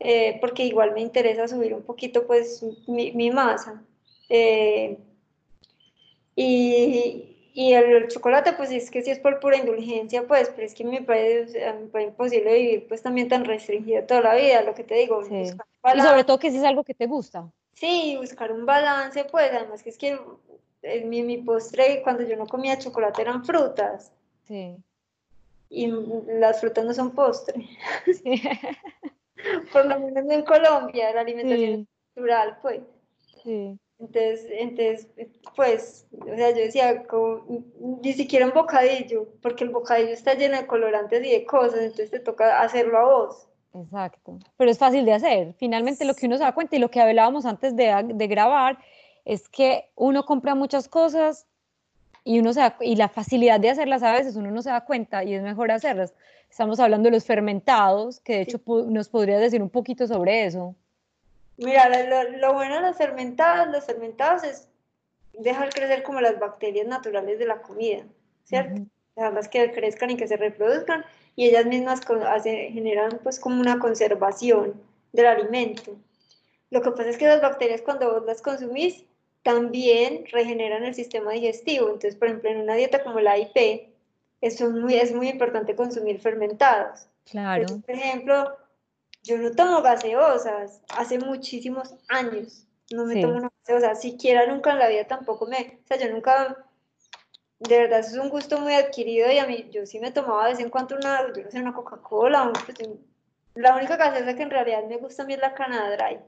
Eh, 0.00 0.38
porque 0.40 0.64
igual 0.64 0.92
me 0.92 1.00
interesa 1.00 1.46
subir 1.46 1.72
un 1.72 1.82
poquito, 1.82 2.26
pues, 2.26 2.64
mi, 2.86 3.12
mi 3.12 3.30
masa. 3.30 3.82
Eh, 4.28 4.98
y, 6.36 7.33
y 7.56 7.72
el, 7.72 8.08
chocolate, 8.08 8.54
pues 8.54 8.72
es 8.72 8.90
que 8.90 9.00
si 9.00 9.12
es 9.12 9.20
por 9.20 9.38
pura 9.38 9.56
indulgencia, 9.56 10.26
pues, 10.26 10.50
pero 10.50 10.66
es 10.66 10.74
que 10.74 10.82
me 10.82 11.02
parece, 11.02 11.64
imposible 12.02 12.52
vivir 12.52 12.88
pues 12.88 13.00
también 13.00 13.28
tan 13.28 13.44
restringido 13.44 14.02
toda 14.02 14.22
la 14.22 14.34
vida, 14.34 14.62
lo 14.62 14.74
que 14.74 14.82
te 14.82 14.96
digo. 14.96 15.22
Y 15.22 16.00
sobre 16.00 16.24
todo 16.24 16.40
que 16.40 16.50
si 16.50 16.56
es 16.56 16.64
algo 16.64 16.82
que 16.82 16.94
te 16.94 17.06
gusta. 17.06 17.48
Sí, 17.74 18.16
buscar 18.18 18.50
un 18.50 18.66
balance, 18.66 19.24
pues, 19.26 19.52
además 19.52 19.84
que 19.84 19.90
es 19.90 19.98
que 19.98 20.18
en 20.82 21.08
mi, 21.08 21.22
mi 21.22 21.38
postre, 21.38 22.02
cuando 22.02 22.24
yo 22.24 22.36
no 22.36 22.48
comía 22.48 22.76
chocolate, 22.76 23.22
eran 23.22 23.44
frutas. 23.44 24.10
Sí. 24.48 24.76
Y 25.70 25.92
las 26.26 26.60
frutas 26.60 26.84
no 26.84 26.92
son 26.92 27.12
postre. 27.12 27.54
Sí. 28.04 28.42
por 29.72 29.86
lo 29.86 30.00
menos 30.00 30.28
en 30.28 30.42
Colombia, 30.42 31.12
la 31.14 31.20
alimentación 31.20 31.86
natural, 32.16 32.58
pues. 32.62 32.80
Sí. 33.44 33.78
Entonces, 34.04 34.46
entonces, 34.50 35.08
pues, 35.56 36.06
o 36.20 36.36
sea, 36.36 36.50
yo 36.50 36.56
decía, 36.56 37.04
como, 37.06 37.44
ni 38.02 38.12
siquiera 38.12 38.46
un 38.46 38.52
bocadillo, 38.52 39.28
porque 39.40 39.64
el 39.64 39.70
bocadillo 39.70 40.12
está 40.12 40.34
lleno 40.34 40.58
de 40.58 40.66
colorantes 40.66 41.24
y 41.24 41.30
de 41.30 41.46
cosas, 41.46 41.80
entonces 41.80 42.10
te 42.10 42.20
toca 42.20 42.60
hacerlo 42.60 42.98
a 42.98 43.04
vos. 43.04 43.48
Exacto, 43.74 44.38
pero 44.56 44.70
es 44.70 44.78
fácil 44.78 45.04
de 45.04 45.14
hacer. 45.14 45.54
Finalmente 45.54 46.04
lo 46.04 46.14
que 46.14 46.26
uno 46.26 46.36
se 46.36 46.44
da 46.44 46.52
cuenta 46.52 46.76
y 46.76 46.78
lo 46.78 46.90
que 46.90 47.00
hablábamos 47.00 47.46
antes 47.46 47.74
de, 47.74 48.04
de 48.14 48.26
grabar 48.26 48.78
es 49.24 49.48
que 49.48 49.90
uno 49.96 50.24
compra 50.24 50.54
muchas 50.54 50.86
cosas 50.86 51.46
y, 52.24 52.38
uno 52.38 52.52
se 52.52 52.60
y 52.82 52.96
la 52.96 53.08
facilidad 53.08 53.58
de 53.58 53.70
hacerlas 53.70 54.02
a 54.02 54.12
veces 54.12 54.36
uno 54.36 54.50
no 54.50 54.62
se 54.62 54.70
da 54.70 54.84
cuenta 54.84 55.24
y 55.24 55.34
es 55.34 55.42
mejor 55.42 55.70
hacerlas. 55.70 56.14
Estamos 56.50 56.78
hablando 56.78 57.08
de 57.08 57.16
los 57.16 57.24
fermentados, 57.24 58.20
que 58.20 58.34
de 58.34 58.42
hecho 58.42 58.60
nos 58.88 59.08
podrías 59.08 59.40
decir 59.40 59.60
un 59.60 59.70
poquito 59.70 60.06
sobre 60.06 60.44
eso. 60.44 60.76
Mira, 61.56 61.88
lo, 62.38 62.52
bueno 62.52 62.76
de 62.76 62.82
los 62.82 62.96
fermentados, 62.96 63.68
los 63.68 63.84
fermentados 63.84 64.44
es 64.44 64.68
dejar 65.32 65.72
crecer 65.72 66.02
como 66.02 66.20
las 66.20 66.38
bacterias 66.38 66.86
naturales 66.86 67.38
de 67.38 67.46
la 67.46 67.62
comida, 67.62 68.04
¿cierto? 68.44 68.82
Dejarlas 69.16 69.48
que 69.48 69.72
crezcan 69.72 70.10
y 70.10 70.16
que 70.16 70.26
se 70.26 70.36
reproduzcan 70.36 71.04
y 71.36 71.46
ellas 71.46 71.66
mismas 71.66 72.00
generan 72.44 73.20
pues 73.22 73.38
como 73.38 73.60
una 73.60 73.78
conservación 73.78 74.74
del 75.12 75.26
alimento. 75.26 75.96
Lo 76.70 76.82
que 76.82 76.90
pasa 76.90 77.10
es 77.10 77.18
que 77.18 77.26
las 77.26 77.40
bacterias 77.40 77.82
cuando 77.82 78.12
vos 78.12 78.24
las 78.26 78.42
consumís 78.42 79.04
también 79.42 80.24
regeneran 80.32 80.84
el 80.84 80.94
sistema 80.94 81.32
digestivo. 81.32 81.86
Entonces, 81.86 82.16
por 82.16 82.28
ejemplo, 82.28 82.50
en 82.50 82.60
una 82.62 82.74
dieta 82.74 83.04
como 83.04 83.20
la 83.20 83.38
IP, 83.38 83.94
es 84.40 84.60
muy, 84.60 84.94
es 84.94 85.14
muy 85.14 85.28
importante 85.28 85.76
consumir 85.76 86.20
fermentados. 86.20 87.06
Claro. 87.30 87.66
por 87.86 87.94
ejemplo, 87.94 88.56
yo 89.24 89.38
no 89.38 89.50
tomo 89.52 89.82
gaseosas 89.82 90.82
hace 90.90 91.18
muchísimos 91.18 91.94
años. 92.08 92.66
No 92.90 93.06
me 93.06 93.20
tomo 93.20 93.36
una 93.36 93.50
gaseosa, 93.60 93.94
siquiera 93.94 94.46
nunca 94.46 94.72
en 94.72 94.78
la 94.78 94.88
vida 94.88 95.06
tampoco 95.06 95.46
me, 95.46 95.80
o 95.82 95.86
sea, 95.88 95.96
yo 95.96 96.12
nunca, 96.12 96.66
de 97.58 97.78
verdad, 97.78 98.00
es 98.00 98.14
un 98.16 98.28
gusto 98.28 98.60
muy 98.60 98.74
adquirido 98.74 99.32
y 99.32 99.38
a 99.38 99.46
mí, 99.46 99.68
yo 99.72 99.86
sí 99.86 99.98
me 99.98 100.12
tomaba 100.12 100.44
de 100.44 100.52
vez 100.52 100.60
en 100.60 100.68
cuando 100.68 100.96
una, 100.96 101.32
yo 101.34 101.42
no 101.42 101.50
sé, 101.50 101.58
una 101.58 101.72
Coca-Cola, 101.72 102.52
pues, 102.52 102.76
la 103.54 103.74
única 103.74 103.96
gaseosa 103.96 104.36
que 104.36 104.42
en 104.42 104.50
realidad 104.50 104.84
me 104.86 104.98
gusta 104.98 105.22
a 105.22 105.26
mí 105.26 105.32
es 105.32 105.40
la 105.40 105.54
Canada 105.54 105.96
Dry. 105.96 106.18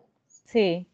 Sí. 0.47 0.87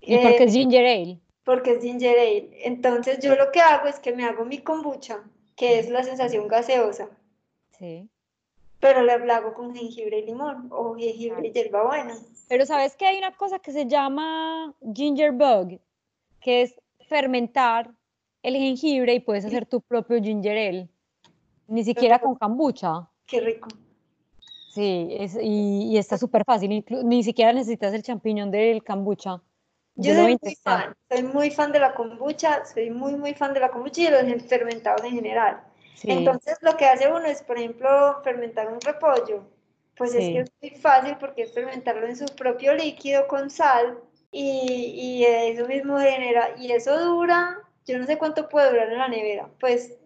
¿Y 0.00 0.18
porque 0.18 0.44
es 0.44 0.50
eh, 0.50 0.58
ginger 0.58 0.84
ale? 0.84 1.20
Porque 1.44 1.72
es 1.72 1.82
ginger 1.82 2.18
ale. 2.18 2.50
Entonces 2.64 3.20
yo 3.20 3.36
lo 3.36 3.52
que 3.52 3.60
hago 3.60 3.86
es 3.86 4.00
que 4.00 4.12
me 4.12 4.24
hago 4.24 4.44
mi 4.44 4.58
kombucha, 4.58 5.22
que 5.54 5.78
es 5.78 5.88
la 5.88 6.02
sensación 6.02 6.48
gaseosa. 6.48 7.08
Sí 7.78 8.10
pero 8.80 9.02
le 9.02 9.12
hago 9.12 9.54
con 9.54 9.74
jengibre 9.74 10.18
y 10.18 10.26
limón 10.26 10.68
o 10.70 10.94
jengibre 10.94 11.48
y 11.48 11.52
hierbabuena. 11.52 12.14
Pero 12.48 12.66
sabes 12.66 12.96
que 12.96 13.06
hay 13.06 13.18
una 13.18 13.32
cosa 13.32 13.58
que 13.58 13.72
se 13.72 13.86
llama 13.86 14.74
ginger 14.94 15.32
bug, 15.32 15.80
que 16.40 16.62
es 16.62 16.74
fermentar 17.08 17.90
el 18.42 18.54
jengibre 18.54 19.14
y 19.14 19.20
puedes 19.20 19.44
hacer 19.44 19.66
tu 19.66 19.80
propio 19.80 20.22
ginger 20.22 20.56
ale, 20.56 20.88
ni 21.66 21.84
siquiera 21.84 22.18
con 22.18 22.36
kombucha. 22.36 23.08
Qué 23.26 23.40
rico. 23.40 23.68
Sí, 24.70 25.08
es, 25.10 25.36
y, 25.40 25.96
está 25.96 26.18
súper 26.18 26.44
fácil, 26.44 26.84
ni 27.04 27.24
siquiera 27.24 27.52
necesitas 27.52 27.94
el 27.94 28.02
champiñón 28.02 28.50
del 28.50 28.84
kombucha. 28.84 29.40
Yo, 29.98 30.14
soy 30.14 30.38
muy 30.42 30.54
fan, 30.56 30.94
soy 31.10 31.22
muy 31.22 31.50
fan 31.50 31.72
de 31.72 31.80
la 31.80 31.94
kombucha, 31.94 32.66
soy 32.66 32.90
muy, 32.90 33.16
muy 33.16 33.32
fan 33.32 33.54
de 33.54 33.60
la 33.60 33.70
kombucha 33.70 34.02
y 34.02 34.04
de 34.10 34.34
los 34.34 34.42
fermentados 34.42 35.02
en 35.04 35.12
general. 35.12 35.65
Entonces, 36.02 36.58
lo 36.62 36.76
que 36.76 36.86
hace 36.86 37.08
uno 37.08 37.24
es, 37.24 37.42
por 37.42 37.58
ejemplo, 37.58 38.20
fermentar 38.22 38.72
un 38.72 38.80
repollo. 38.80 39.44
Pues 39.96 40.14
es 40.14 40.20
que 40.20 40.40
es 40.40 40.52
muy 40.60 40.70
fácil 40.80 41.16
porque 41.18 41.42
es 41.42 41.54
fermentarlo 41.54 42.06
en 42.06 42.16
su 42.16 42.26
propio 42.36 42.74
líquido 42.74 43.26
con 43.28 43.48
sal 43.48 43.98
y, 44.30 44.92
y 44.94 45.24
eso 45.24 45.66
mismo 45.66 45.98
genera, 45.98 46.54
y 46.58 46.70
eso 46.72 47.02
dura, 47.02 47.58
yo 47.86 47.98
no 47.98 48.04
sé 48.04 48.18
cuánto 48.18 48.48
puede 48.48 48.70
durar 48.70 48.92
en 48.92 48.98
la 48.98 49.08
nevera, 49.08 49.48
pues... 49.58 49.96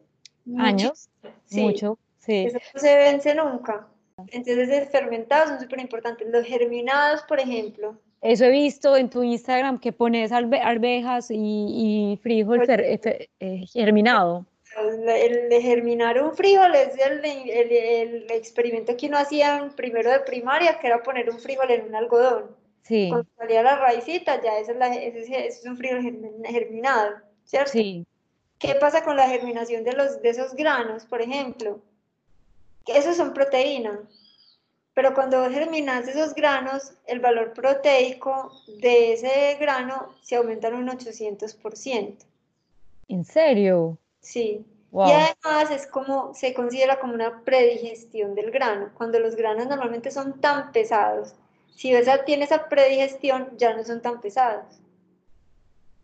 ¿Años? 0.58 1.08
Mucho, 1.50 1.98
sí. 2.18 2.46
Eso 2.46 2.58
no 2.74 2.80
se 2.80 2.96
vence 2.96 3.34
nunca. 3.34 3.88
Entonces, 4.28 4.68
los 4.68 4.88
fermentados 4.88 5.48
son 5.48 5.60
súper 5.60 5.80
importantes. 5.80 6.28
Los 6.28 6.46
germinados, 6.46 7.22
por 7.22 7.40
ejemplo. 7.40 7.96
Eso 8.20 8.44
he 8.44 8.50
visto 8.50 8.96
en 8.96 9.08
tu 9.08 9.22
Instagram 9.22 9.78
que 9.78 9.92
pones 9.92 10.30
arvejas 10.32 11.28
y, 11.30 12.18
frijol 12.22 12.68
eh, 12.68 13.28
eh, 13.40 13.66
germinado. 13.72 14.46
El 14.76 15.48
de 15.48 15.60
germinar 15.60 16.22
un 16.22 16.34
frijol 16.36 16.74
es 16.76 16.96
el, 16.98 17.24
el, 17.24 18.30
experimento 18.30 18.96
que 18.96 19.06
uno 19.08 19.18
hacía 19.18 19.58
en 19.58 19.70
primero 19.72 20.10
de 20.10 20.20
primaria, 20.20 20.78
que 20.78 20.86
era 20.86 21.02
poner 21.02 21.28
un 21.28 21.40
frijol 21.40 21.70
en 21.70 21.86
un 21.86 21.94
algodón. 21.96 22.56
Sí. 22.82 23.08
Cuando 23.08 23.28
salía 23.36 23.62
la 23.62 23.76
raicita, 23.76 24.40
ya 24.40 24.58
esa 24.58 24.72
es, 24.94 25.16
ese, 25.16 25.46
es 25.46 25.64
un 25.64 25.76
frijol 25.76 26.02
germinado, 26.44 27.16
¿cierto? 27.44 27.72
Sí. 27.72 28.06
¿Qué 28.58 28.74
pasa 28.74 29.02
con 29.02 29.16
la 29.16 29.28
germinación 29.28 29.84
de, 29.84 29.92
los, 29.92 30.20
de 30.22 30.28
esos 30.28 30.54
granos, 30.54 31.04
por 31.06 31.20
ejemplo? 31.20 31.80
Que 32.84 32.96
esos 32.96 33.16
son 33.16 33.32
proteínas. 33.32 33.98
Pero 34.94 35.14
cuando 35.14 35.48
germinas 35.48 36.06
esos 36.06 36.34
granos, 36.34 36.92
el 37.06 37.20
valor 37.20 37.54
proteico 37.54 38.52
de 38.80 39.14
ese 39.14 39.56
grano 39.58 40.14
se 40.22 40.36
aumenta 40.36 40.68
en 40.68 40.74
un 40.74 40.88
800%. 40.88 42.24
¿En 43.08 43.24
serio? 43.24 43.98
Sí. 44.20 44.64
Y 44.92 45.12
además 45.12 45.70
es 45.70 45.86
como, 45.86 46.34
se 46.34 46.52
considera 46.52 46.98
como 46.98 47.14
una 47.14 47.42
predigestión 47.44 48.34
del 48.34 48.50
grano. 48.50 48.90
Cuando 48.94 49.20
los 49.20 49.36
granos 49.36 49.66
normalmente 49.68 50.10
son 50.10 50.40
tan 50.40 50.72
pesados, 50.72 51.34
si 51.76 51.94
esa, 51.94 52.24
tiene 52.24 52.44
esa 52.44 52.68
predigestión, 52.68 53.56
ya 53.56 53.74
no 53.74 53.84
son 53.84 54.02
tan 54.02 54.20
pesados. 54.20 54.80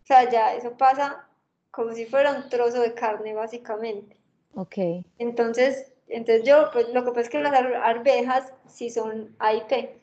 O 0.03 0.07
sea, 0.07 0.29
ya 0.29 0.55
eso 0.55 0.71
pasa 0.77 1.27
como 1.69 1.93
si 1.93 2.05
fuera 2.05 2.31
un 2.31 2.49
trozo 2.49 2.79
de 2.79 2.93
carne, 2.93 3.33
básicamente. 3.33 4.15
Ok. 4.55 4.77
Entonces, 5.19 5.91
entonces 6.07 6.47
yo, 6.47 6.69
pues 6.71 6.87
lo 6.93 7.03
que 7.03 7.09
pasa 7.09 7.21
es 7.21 7.29
que 7.29 7.39
las 7.39 7.53
arvejas 7.53 8.53
sí 8.67 8.89
son 8.89 9.35
AIP, 9.39 9.99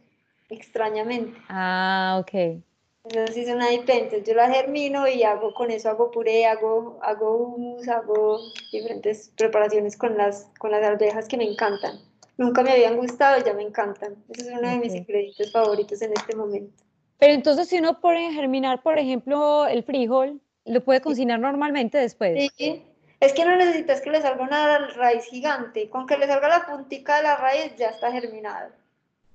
extrañamente. 0.51 1.41
Ah, 1.49 2.19
ok. 2.21 2.63
Entonces 3.05 3.35
sí 3.35 3.45
son 3.45 3.61
AIP, 3.61 3.89
entonces 3.91 4.27
yo 4.27 4.35
las 4.35 4.51
germino 4.51 5.07
y 5.07 5.23
hago 5.25 5.53
con 5.53 5.71
eso, 5.71 5.91
hago 5.91 6.11
puré, 6.11 6.47
hago, 6.47 6.99
hago 7.03 7.37
hummus, 7.37 7.87
hago 7.89 8.39
diferentes 8.73 9.31
preparaciones 9.37 9.97
con 9.99 10.17
las, 10.17 10.51
con 10.59 10.71
las 10.71 10.83
arvejas 10.83 11.29
que 11.29 11.37
me 11.37 11.45
encantan. 11.45 12.01
Nunca 12.39 12.63
me 12.63 12.73
habían 12.73 12.97
gustado 12.97 13.39
y 13.39 13.45
ya 13.45 13.53
me 13.53 13.63
encantan. 13.63 14.17
Ese 14.31 14.49
es 14.49 14.59
uno 14.59 14.71
de 14.71 14.79
mis 14.79 14.95
ingredientes 14.95 15.53
favoritos 15.53 16.01
en 16.01 16.13
este 16.15 16.35
momento. 16.35 16.83
Pero 17.19 17.35
entonces 17.35 17.69
si 17.69 17.79
uno 17.79 18.01
pone 18.01 18.29
a 18.29 18.33
germinar, 18.33 18.83
por 18.83 18.99
ejemplo, 18.99 19.67
el 19.67 19.85
frijol, 19.85 20.41
¿lo 20.65 20.83
puede 20.83 21.03
cocinar 21.03 21.39
normalmente 21.39 21.99
después? 21.99 22.53
Sí, 22.57 22.83
es 23.21 23.33
que 23.35 23.45
no 23.45 23.55
necesitas 23.55 24.01
que 24.01 24.11
le 24.11 24.23
salga 24.23 24.43
una 24.43 24.79
raíz 24.89 25.27
gigante, 25.27 25.91
con 25.91 26.07
que 26.07 26.17
le 26.17 26.27
salga 26.27 26.49
la 26.49 26.67
puntica 26.67 27.19
de 27.19 27.23
la 27.25 27.37
raíz 27.37 27.77
ya 27.77 27.89
está 27.89 28.11
germinado. 28.11 28.71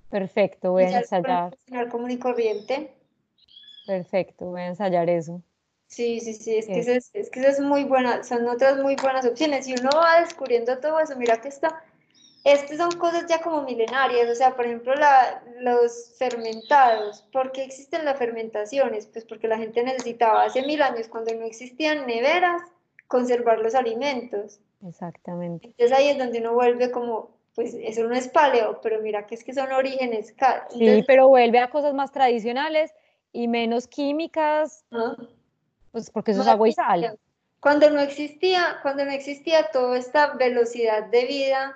Perfecto, 0.10 0.72
voy 0.72 0.86
a 0.86 0.98
ensayar. 0.98 1.56
común 1.92 2.10
y 2.10 2.18
corriente. 2.18 2.99
Perfecto, 3.90 4.46
voy 4.46 4.62
a 4.62 4.68
ensayar 4.68 5.10
eso. 5.10 5.42
Sí, 5.88 6.20
sí, 6.20 6.36
sí, 6.36 6.58
es, 6.58 6.68
Que, 6.68 6.80
es, 6.80 7.10
es 7.12 7.32
que 7.32 7.40
es 7.40 7.60
muy 7.60 7.86
buena, 7.86 8.24
son 8.24 8.48
otras 8.48 8.78
muy 8.78 8.96
buenas 8.96 9.26
opciones. 9.26 9.68
Y 9.68 9.74
uno 9.74 9.90
va 9.96 10.22
descubriendo 10.22 10.78
todo 10.78 11.00
eso, 11.00 11.16
mira 11.18 11.42
que 11.42 11.48
está, 11.48 11.82
estas 12.44 12.78
son 12.78 12.92
cosas 13.00 13.26
ya 13.28 13.42
como 13.42 13.64
milenarias, 13.64 14.30
o 14.30 14.36
sea, 14.36 14.56
por 14.56 14.68
ejemplo, 14.68 14.94
la, 14.94 15.42
los 15.62 16.14
fermentados. 16.20 17.24
¿Por 17.34 17.52
qué 17.52 17.64
existen 17.64 18.06
las 18.06 18.20
fermentaciones? 18.20 19.08
Pues 19.08 19.26
porque 19.26 19.48
la 19.48 19.58
gente 19.58 19.82
necesitaba 19.82 20.44
hace 20.44 20.62
mil 20.62 20.84
años, 20.84 21.08
cuando 21.08 21.34
no 21.34 21.46
existían 21.46 22.06
neveras, 22.06 22.62
conservar 23.08 23.58
los 23.58 23.74
alimentos. 23.74 24.60
Exactamente. 24.88 25.66
Entonces 25.66 25.98
ahí 25.98 26.10
es 26.10 26.20
donde 26.20 26.42
uno 26.42 26.54
vuelve 26.54 26.92
como, 26.92 27.32
pues 27.56 27.74
eso 27.74 28.04
no 28.04 28.14
es 28.14 28.28
paleo, 28.28 28.82
pero 28.84 29.02
mira 29.02 29.26
que 29.26 29.34
es 29.34 29.44
que 29.44 29.56
son 29.56 29.72
orígenes. 29.72 30.36
sí, 30.70 31.04
pero 31.08 31.28
vuelve 31.28 31.58
a 31.58 31.72
cosas 31.72 31.96
más 31.96 32.12
tradicionales 32.12 32.94
y 33.32 33.48
menos 33.48 33.88
químicas, 33.88 34.86
pues 35.92 36.10
porque 36.12 36.32
eso 36.32 36.42
es 36.42 36.48
agua 36.48 36.70
y 36.70 36.74
sal. 36.74 37.20
Cuando 37.60 37.90
no 37.90 38.00
existía, 38.00 38.80
cuando 38.82 39.06
no 39.06 39.12
existía 39.12 39.70
toda 39.72 39.98
esta 39.98 40.34
velocidad 40.36 41.08
de 41.08 41.26
vida 41.26 41.76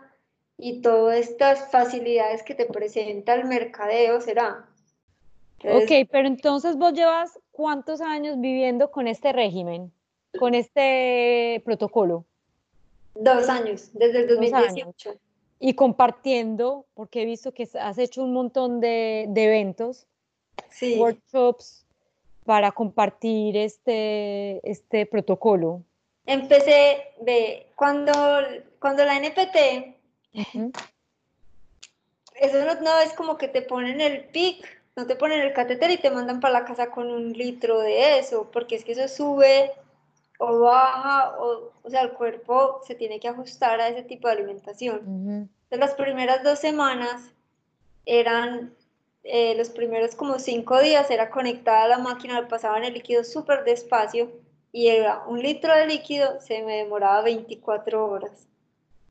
y 0.58 0.82
todas 0.82 1.18
estas 1.18 1.70
facilidades 1.72 2.44
que 2.44 2.56
te 2.56 2.66
presenta 2.66 3.34
el 3.34 3.46
mercadeo, 3.46 4.22
será. 4.22 4.66
ok, 5.64 6.08
pero 6.10 6.28
entonces 6.28 6.78
vos 6.78 6.94
llevas 6.94 7.40
cuántos 7.52 8.02
años 8.02 8.40
viviendo 8.40 8.92
con 8.92 9.08
este 9.08 9.34
régimen? 9.34 9.92
con 10.40 10.56
este 10.56 11.62
protocolo? 11.66 12.26
Dos 13.16 13.48
años, 13.50 13.92
desde 13.94 14.22
el 14.22 14.28
2018. 14.28 15.16
Y 15.60 15.76
compartiendo, 15.76 16.86
porque 16.94 17.22
he 17.22 17.26
visto 17.26 17.54
que 17.54 17.68
has 17.80 17.98
hecho 17.98 18.24
un 18.24 18.34
montón 18.34 18.80
de, 18.82 19.24
eventos, 19.24 20.08
workshops, 20.98 21.86
para 22.46 22.72
compartir 22.72 23.58
este, 23.58 24.60
este 24.70 25.06
protocolo. 25.06 25.82
Empecé 26.26 27.14
de 27.22 27.68
cuando, 27.76 28.14
cuando 28.80 29.04
la 29.06 29.18
NPT, 29.18 29.96
eso 32.36 32.66
no, 32.66 32.82
no, 32.82 33.00
es 33.02 33.14
como 33.14 33.38
que 33.38 33.48
te 33.48 33.62
ponen 33.62 34.02
el 34.02 34.26
PIC, 34.26 34.66
no 34.96 35.06
te 35.06 35.16
ponen 35.16 35.42
el 35.42 35.54
catéter 35.54 35.92
y 35.92 35.98
te 35.98 36.12
mandan 36.12 36.40
para 36.40 36.60
la 36.60 36.66
casa 36.66 36.92
con 36.92 37.10
un 37.10 37.34
litro 37.34 37.80
de 37.80 38.20
eso, 38.20 38.50
porque 38.52 38.76
es 38.76 38.84
que 38.84 38.94
eso 38.94 39.08
sube 39.08 39.72
o 40.40 40.60
baja, 40.60 41.38
o, 41.40 41.72
o 41.84 41.90
sea, 41.90 42.02
el 42.02 42.12
cuerpo 42.14 42.82
se 42.86 42.96
tiene 42.96 43.20
que 43.20 43.28
ajustar 43.28 43.80
a 43.80 43.88
ese 43.88 44.04
tipo 44.04 44.28
de 44.28 44.34
alimentación. 44.34 45.00
Entonces, 45.04 45.80
las 45.80 45.94
primeras 45.94 46.44
dos 46.44 46.60
semanas 46.60 47.32
eran, 48.06 48.74
eh, 49.24 49.56
los 49.56 49.70
primeros 49.70 50.16
como 50.16 50.40
cinco 50.40 50.82
días 50.82 51.10
era 51.10 51.30
conectada 51.30 51.84
a 51.84 51.88
la 51.88 51.98
máquina, 51.98 52.48
pasaban 52.48 52.84
el 52.84 52.94
líquido 52.94 53.24
súper 53.24 53.64
despacio 53.64 54.32
y 54.72 54.88
era 54.88 55.24
un 55.28 55.42
litro 55.42 55.74
de 55.74 55.88
líquido, 55.88 56.40
se 56.42 56.64
me 56.64 56.78
demoraba 56.78 57.22
24 57.22 58.06
horas. 58.06 58.48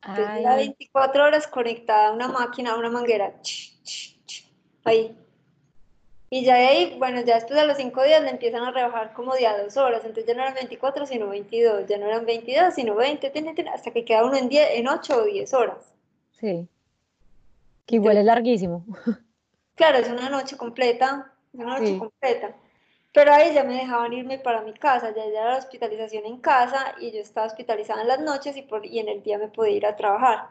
Entonces, 0.05 0.35
era 0.39 0.55
24 0.57 1.23
horas 1.23 1.47
conectada 1.47 2.09
a 2.09 2.11
una 2.11 2.27
máquina, 2.27 2.73
a 2.73 2.77
una 2.77 2.89
manguera, 2.89 3.33
ahí, 4.83 5.15
y 6.35 6.43
ya 6.43 6.55
de 6.55 6.65
ahí, 6.65 6.95
bueno, 6.97 7.21
ya 7.21 7.35
después 7.35 7.59
de 7.59 7.67
los 7.67 7.77
cinco 7.77 8.03
días 8.03 8.23
le 8.23 8.31
empiezan 8.31 8.63
a 8.63 8.71
rebajar 8.71 9.13
como 9.13 9.35
día 9.35 9.55
dos 9.55 9.77
horas, 9.77 10.01
entonces 10.03 10.25
ya 10.25 10.33
no 10.33 10.41
eran 10.41 10.55
24 10.55 11.05
sino 11.05 11.29
22, 11.29 11.85
ya 11.85 11.99
no 11.99 12.07
eran 12.07 12.25
22 12.25 12.73
sino 12.73 12.95
20, 12.95 13.31
hasta 13.71 13.91
que 13.91 14.03
queda 14.03 14.25
uno 14.25 14.35
en, 14.35 14.49
10, 14.49 14.69
en 14.71 14.87
8 14.87 15.15
o 15.15 15.25
10 15.25 15.53
horas. 15.53 15.93
Sí, 16.31 16.67
que 17.85 17.95
igual 17.97 18.17
es 18.17 18.25
larguísimo. 18.25 18.83
Claro, 19.75 19.97
es 19.97 20.09
una 20.09 20.29
noche 20.29 20.57
completa, 20.57 21.31
es 21.53 21.59
una 21.59 21.79
noche 21.79 21.97
completa. 21.97 22.55
Pero 23.13 23.31
ahí 23.31 23.53
ya 23.53 23.63
me 23.63 23.75
dejaban 23.75 24.11
irme 24.13 24.39
para 24.39 24.61
mi 24.61 24.73
casa, 24.73 25.13
ya 25.15 25.23
era 25.23 25.51
la 25.51 25.57
hospitalización 25.57 26.25
en 26.25 26.37
casa 26.37 26.95
y 26.99 27.11
yo 27.11 27.19
estaba 27.19 27.45
hospitalizada 27.45 28.01
en 28.01 28.07
las 28.07 28.19
noches 28.19 28.57
y, 28.57 28.63
por, 28.63 28.85
y 28.85 28.99
en 28.99 29.07
el 29.07 29.21
día 29.21 29.37
me 29.37 29.49
podía 29.49 29.77
ir 29.77 29.85
a 29.85 29.95
trabajar. 29.95 30.49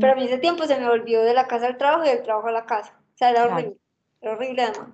Pero 0.00 0.12
a 0.12 0.16
mí 0.16 0.24
ese 0.24 0.38
tiempo 0.38 0.64
se 0.64 0.78
me 0.78 0.88
volvió 0.88 1.22
de 1.22 1.34
la 1.34 1.46
casa 1.46 1.66
al 1.66 1.76
trabajo 1.76 2.04
y 2.04 2.08
del 2.08 2.22
trabajo 2.22 2.48
a 2.48 2.52
la 2.52 2.64
casa. 2.64 2.94
O 3.14 3.18
sea, 3.18 3.30
era 3.30 3.44
horrible, 3.44 3.76
era 4.20 4.32
horrible 4.32 4.62
además. 4.62 4.88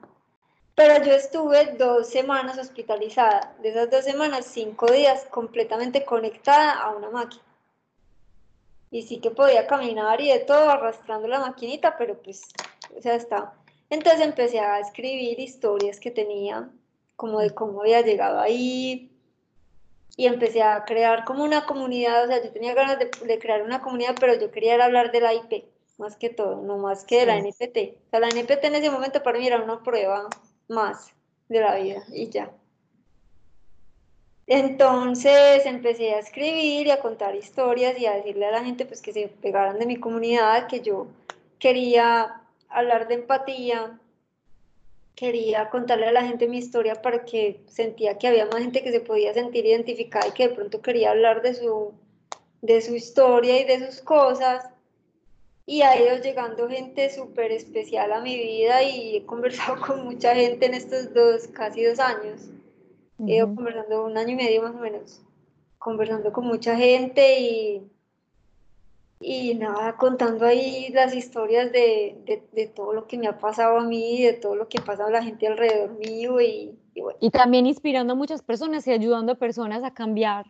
Pero 0.74 1.04
yo 1.04 1.12
estuve 1.12 1.74
dos 1.78 2.08
semanas 2.08 2.58
hospitalizada. 2.58 3.54
De 3.60 3.68
esas 3.68 3.90
dos 3.90 4.04
semanas, 4.04 4.46
cinco 4.46 4.90
días 4.90 5.26
completamente 5.30 6.04
conectada 6.04 6.72
a 6.72 6.96
una 6.96 7.10
máquina. 7.10 7.44
Y 8.90 9.02
sí 9.02 9.20
que 9.20 9.30
podía 9.30 9.66
caminar 9.66 10.20
y 10.20 10.28
de 10.28 10.40
todo 10.40 10.70
arrastrando 10.70 11.28
la 11.28 11.38
maquinita, 11.38 11.96
pero 11.98 12.16
pues, 12.20 12.48
o 12.96 13.00
sea, 13.00 13.14
está. 13.14 13.52
Entonces 13.90 14.20
empecé 14.20 14.60
a 14.60 14.78
escribir 14.78 15.38
historias 15.40 15.98
que 15.98 16.12
tenía, 16.12 16.70
como 17.16 17.40
de 17.40 17.50
cómo 17.50 17.82
había 17.82 18.00
llegado 18.02 18.40
ahí. 18.40 19.10
Y 20.16 20.26
empecé 20.26 20.62
a 20.62 20.84
crear 20.84 21.24
como 21.24 21.44
una 21.44 21.66
comunidad, 21.66 22.24
o 22.24 22.26
sea, 22.28 22.42
yo 22.42 22.50
tenía 22.52 22.74
ganas 22.74 22.98
de, 22.98 23.38
crear 23.38 23.62
una 23.62 23.80
comunidad, 23.80 24.14
pero 24.18 24.38
yo 24.38 24.50
quería 24.50 24.82
hablar 24.84 25.12
de 25.12 25.20
la 25.20 25.34
IP, 25.34 25.64
más 25.98 26.16
que 26.16 26.30
todo, 26.30 26.62
no 26.62 26.78
más 26.78 27.04
que 27.04 27.20
de 27.20 27.26
la 27.26 27.36
NPT. 27.38 27.96
O 28.06 28.10
sea, 28.10 28.20
la 28.20 28.28
NPT 28.28 28.64
en 28.64 28.76
ese 28.76 28.90
momento 28.90 29.22
para 29.22 29.38
mí 29.38 29.46
era 29.46 29.62
una 29.62 29.82
prueba 29.82 30.28
más 30.68 31.12
de 31.48 31.60
la 31.60 31.76
vida 31.76 32.04
y 32.12 32.28
ya. 32.28 32.50
Entonces 34.46 35.64
empecé 35.64 36.12
a 36.14 36.18
escribir 36.18 36.88
y 36.88 36.90
a 36.90 37.00
contar 37.00 37.36
historias 37.36 37.98
y 37.98 38.06
a 38.06 38.14
decirle 38.14 38.46
a 38.46 38.50
la 38.50 38.64
gente 38.64 38.84
pues 38.84 39.00
que 39.00 39.12
se 39.12 39.28
pegaran 39.28 39.78
de 39.78 39.86
mi 39.86 39.96
comunidad, 39.96 40.66
que 40.66 40.80
yo 40.80 41.06
quería 41.60 42.39
hablar 42.70 43.08
de 43.08 43.14
empatía, 43.14 44.00
quería 45.14 45.68
contarle 45.68 46.06
a 46.06 46.12
la 46.12 46.24
gente 46.24 46.48
mi 46.48 46.58
historia 46.58 47.02
para 47.02 47.24
que 47.24 47.60
sentía 47.66 48.16
que 48.16 48.28
había 48.28 48.46
más 48.46 48.60
gente 48.62 48.82
que 48.82 48.92
se 48.92 49.00
podía 49.00 49.34
sentir 49.34 49.66
identificada 49.66 50.28
y 50.28 50.32
que 50.32 50.48
de 50.48 50.54
pronto 50.54 50.80
quería 50.80 51.10
hablar 51.10 51.42
de 51.42 51.54
su, 51.54 51.92
de 52.62 52.80
su 52.80 52.94
historia 52.94 53.60
y 53.60 53.64
de 53.64 53.86
sus 53.86 54.00
cosas 54.00 54.70
y 55.66 55.82
ha 55.82 56.00
ido 56.00 56.16
llegando 56.16 56.68
gente 56.68 57.10
súper 57.10 57.52
especial 57.52 58.12
a 58.12 58.20
mi 58.20 58.36
vida 58.36 58.82
y 58.82 59.18
he 59.18 59.26
conversado 59.26 59.80
con 59.86 60.04
mucha 60.04 60.34
gente 60.34 60.66
en 60.66 60.74
estos 60.74 61.12
dos, 61.14 61.48
casi 61.48 61.84
dos 61.84 62.00
años. 62.00 62.48
He 63.26 63.36
ido 63.36 63.54
conversando 63.54 64.04
un 64.06 64.16
año 64.16 64.30
y 64.30 64.36
medio 64.36 64.62
más 64.62 64.74
o 64.74 64.78
menos, 64.78 65.22
conversando 65.78 66.32
con 66.32 66.46
mucha 66.46 66.74
gente 66.76 67.40
y, 67.40 67.90
y 69.22 69.54
nada, 69.54 69.96
contando 69.96 70.46
ahí 70.46 70.88
las 70.88 71.14
historias 71.14 71.70
de, 71.70 72.42
de, 72.52 72.66
todo 72.68 72.94
lo 72.94 73.06
que 73.06 73.18
me 73.18 73.28
ha 73.28 73.38
pasado 73.38 73.76
a 73.76 73.84
mí, 73.84 74.22
de 74.22 74.32
todo 74.32 74.56
lo 74.56 74.66
que 74.66 74.78
ha 74.78 74.84
pasado 74.84 75.08
a 75.08 75.12
la 75.12 75.22
gente 75.22 75.46
alrededor 75.46 75.92
mío 75.98 76.40
y, 76.40 76.78
y, 76.94 77.02
bueno. 77.02 77.18
y 77.20 77.30
también 77.30 77.66
inspirando 77.66 78.14
a 78.14 78.16
muchas 78.16 78.40
personas 78.40 78.86
y 78.86 78.92
ayudando 78.92 79.32
a 79.32 79.34
personas 79.34 79.84
a 79.84 79.92
cambiar 79.92 80.46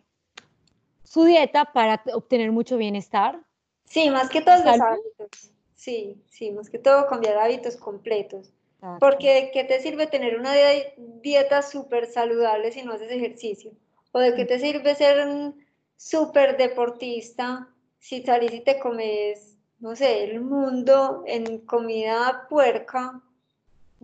su 1.03 1.25
dieta 1.25 1.65
para 1.73 2.01
obtener 2.13 2.53
mucho 2.53 2.77
bienestar. 2.77 3.41
Sí, 3.83 4.09
más 4.09 4.29
que 4.29 4.41
todo 4.41 4.55
los 4.63 4.79
hábitos. 4.79 5.51
Sí, 5.75 6.23
sí, 6.29 6.51
más 6.51 6.69
que 6.69 6.79
todo 6.79 7.07
cambiar 7.07 7.37
hábitos 7.37 7.75
completos. 7.75 8.53
Porque 8.99 9.51
qué 9.53 9.63
te 9.63 9.79
sirve 9.79 10.07
tener 10.07 10.39
una 10.39 10.53
dieta 11.21 11.61
súper 11.61 12.07
saludable 12.07 12.71
si 12.71 12.81
no 12.81 12.93
haces 12.93 13.11
ejercicio? 13.11 13.73
¿O 14.11 14.19
de 14.19 14.33
qué 14.33 14.45
te 14.45 14.59
sirve 14.59 14.95
ser 14.95 15.27
un 15.27 15.63
súper 15.97 16.57
deportista 16.57 17.70
si 18.01 18.23
salís 18.23 18.51
y 18.51 18.59
te 18.59 18.79
comes, 18.79 19.55
no 19.79 19.95
sé, 19.95 20.25
el 20.25 20.41
mundo 20.41 21.23
en 21.25 21.59
comida 21.59 22.47
puerca? 22.49 23.21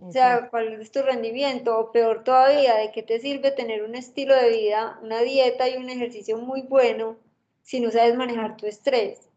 O 0.00 0.12
sea, 0.12 0.48
¿cuál 0.48 0.80
es 0.80 0.92
tu 0.92 1.02
rendimiento? 1.02 1.76
O 1.76 1.90
peor 1.90 2.22
todavía, 2.22 2.76
¿de 2.76 2.92
qué 2.92 3.02
te 3.02 3.18
sirve 3.18 3.50
tener 3.50 3.82
un 3.82 3.96
estilo 3.96 4.34
de 4.36 4.50
vida, 4.50 4.98
una 5.02 5.20
dieta 5.22 5.68
y 5.68 5.76
un 5.76 5.90
ejercicio 5.90 6.38
muy 6.38 6.62
bueno 6.62 7.16
si 7.62 7.80
no 7.80 7.90
sabes 7.90 8.14
manejar 8.14 8.56
tu 8.56 8.66
estrés? 8.66 9.28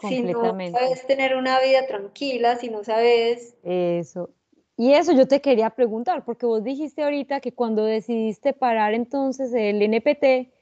Si 0.00 0.22
no 0.22 0.42
sabes 0.42 1.06
tener 1.06 1.36
una 1.36 1.60
vida 1.60 1.86
tranquila, 1.86 2.56
si 2.56 2.70
no 2.70 2.82
sabes... 2.82 3.54
Eso. 3.62 4.30
Y 4.76 4.94
eso 4.94 5.12
yo 5.12 5.26
te 5.26 5.40
quería 5.40 5.70
preguntar, 5.70 6.24
porque 6.24 6.46
vos 6.46 6.62
dijiste 6.64 7.04
ahorita 7.04 7.40
que 7.40 7.52
cuando 7.52 7.84
decidiste 7.84 8.52
parar 8.52 8.94
entonces 8.94 9.52
el 9.54 9.80
NPT, 9.82 10.52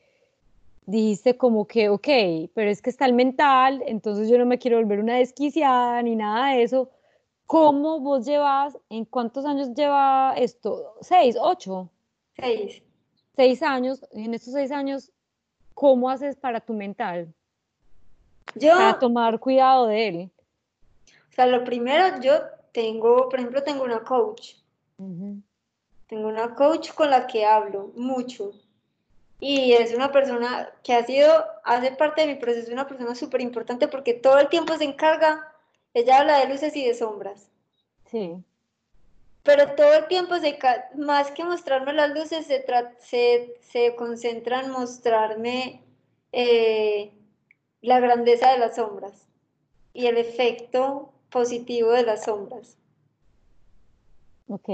dijiste 0.87 1.37
como 1.37 1.67
que, 1.67 1.89
ok, 1.89 2.09
pero 2.55 2.71
es 2.71 2.81
que 2.81 2.91
está 2.91 3.05
el 3.07 3.13
mental, 3.13 3.83
entonces 3.87 4.29
yo 4.29 4.39
no 4.39 4.47
me 4.47 4.59
quiero 4.59 4.79
volver 4.79 5.01
una 5.01 5.17
desquiciada 5.17 6.01
ni 6.03 6.17
nada 6.17 6.55
de 6.55 6.63
eso. 6.63 6.91
¿Cómo 7.47 8.01
vos 8.01 8.25
llevas, 8.25 8.77
en 8.89 9.05
cuántos 9.05 9.45
años 9.45 9.73
lleva 9.75 10.35
esto? 10.37 10.95
¿Seis, 11.01 11.37
ocho? 11.39 11.91
Seis. 12.37 12.83
Seis 13.37 13.63
años, 13.63 14.05
en 14.13 14.35
estos 14.35 14.55
seis 14.55 14.73
años, 14.73 15.13
¿cómo 15.75 16.09
haces 16.09 16.37
para 16.37 16.61
tu 16.61 16.73
mental? 16.73 17.33
Yo, 18.55 18.73
para 18.73 18.99
tomar 18.99 19.39
cuidado 19.39 19.87
de 19.87 20.09
él. 20.09 20.31
O 21.31 21.35
sea, 21.35 21.47
lo 21.47 21.63
primero, 21.65 22.21
yo 22.21 22.33
tengo, 22.73 23.29
por 23.29 23.39
ejemplo, 23.39 23.63
tengo 23.63 23.85
una 23.85 24.03
coach. 24.03 24.55
Tengo 24.97 26.29
una 26.29 26.55
coach 26.55 26.93
con 26.93 27.11
la 27.11 27.27
que 27.27 27.45
hablo 27.45 27.93
mucho. 27.95 28.53
Y 29.39 29.73
es 29.75 29.95
una 29.95 30.13
persona 30.13 30.71
que 30.83 30.95
ha 30.95 31.05
sido, 31.05 31.45
hace 31.65 31.93
parte 31.93 32.23
de 32.23 32.29
mi 32.29 32.35
proceso, 32.37 32.73
una 32.73 32.87
persona 32.89 33.15
súper 33.15 33.43
importante 33.43 33.87
porque 33.89 34.15
todo 34.15 34.39
el 34.39 34.49
tiempo 34.49 34.77
se 34.77 34.85
encarga, 34.85 35.53
ella 35.93 36.21
habla 36.21 36.39
de 36.39 36.49
luces 36.49 36.75
y 36.75 36.87
de 36.87 36.95
sombras. 36.95 37.49
Sí. 38.11 38.43
Pero 39.43 39.75
todo 39.75 39.95
el 39.95 40.07
tiempo, 40.09 40.37
se, 40.39 40.59
más 40.97 41.31
que 41.31 41.45
mostrarme 41.45 41.93
las 41.93 42.11
luces, 42.11 42.47
se, 42.47 42.65
se, 42.99 43.55
se 43.61 43.95
concentra 43.95 44.61
en 44.61 44.71
mostrarme 44.71 45.83
eh, 46.33 47.13
la 47.83 48.01
grandeza 48.01 48.53
de 48.53 48.59
las 48.59 48.77
sombras 48.77 49.27
y 49.93 50.07
el 50.07 50.17
efecto 50.17 51.13
positivo 51.31 51.93
de 51.93 52.03
las 52.03 52.25
sombras. 52.25 52.77
Ok. 54.49 54.69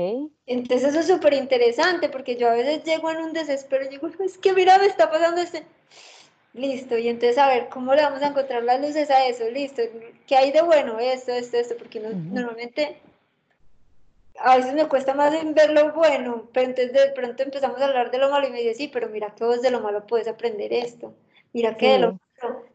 Entonces 0.47 0.91
eso 0.91 1.01
es 1.01 1.07
súper 1.07 1.35
interesante 1.35 2.09
porque 2.09 2.37
yo 2.37 2.49
a 2.49 2.55
veces 2.55 2.85
llego 2.85 3.11
en 3.11 3.19
un 3.19 3.33
desespero 3.33 3.85
y 3.85 3.89
digo, 3.89 4.09
es 4.25 4.39
que 4.39 4.53
mira, 4.53 4.79
me 4.79 4.87
está 4.87 5.11
pasando 5.11 5.41
este... 5.41 5.65
Listo, 6.55 6.99
y 6.99 7.09
entonces 7.09 7.39
a 7.39 7.49
ver, 7.49 7.71
¿cómo 7.71 7.95
le 7.95 8.03
vamos 8.03 8.21
a 8.21 8.27
encontrar 8.27 8.63
las 8.63 8.79
luces 8.79 9.11
a 9.11 9.27
eso? 9.27 9.49
Listo, 9.49 9.81
¿qué 10.27 10.37
hay 10.37 10.53
de 10.53 10.61
bueno? 10.61 10.99
Esto, 10.99 11.33
esto, 11.33 11.57
esto, 11.57 11.77
porque 11.79 11.99
normalmente 11.99 13.01
a 14.39 14.57
veces 14.57 14.75
me 14.75 14.87
cuesta 14.87 15.15
más 15.15 15.33
en 15.33 15.55
ver 15.55 15.71
lo 15.71 15.95
bueno, 15.95 16.51
pero 16.53 16.67
entonces 16.67 16.93
de 16.93 17.13
pronto 17.13 17.43
empezamos 17.43 17.81
a 17.81 17.87
hablar 17.87 18.11
de 18.11 18.19
lo 18.19 18.29
malo 18.29 18.49
y 18.49 18.51
me 18.51 18.59
dice, 18.61 18.75
sí, 18.75 18.89
pero 18.89 19.09
mira 19.09 19.35
que 19.35 19.45
vos 19.45 19.63
de 19.63 19.71
lo 19.71 19.81
malo 19.81 20.07
puedes 20.07 20.29
aprender 20.29 20.75
esto, 20.75 21.15
mira 21.55 21.77
que 21.79 21.93
de 21.93 21.99
lo 22.01 22.19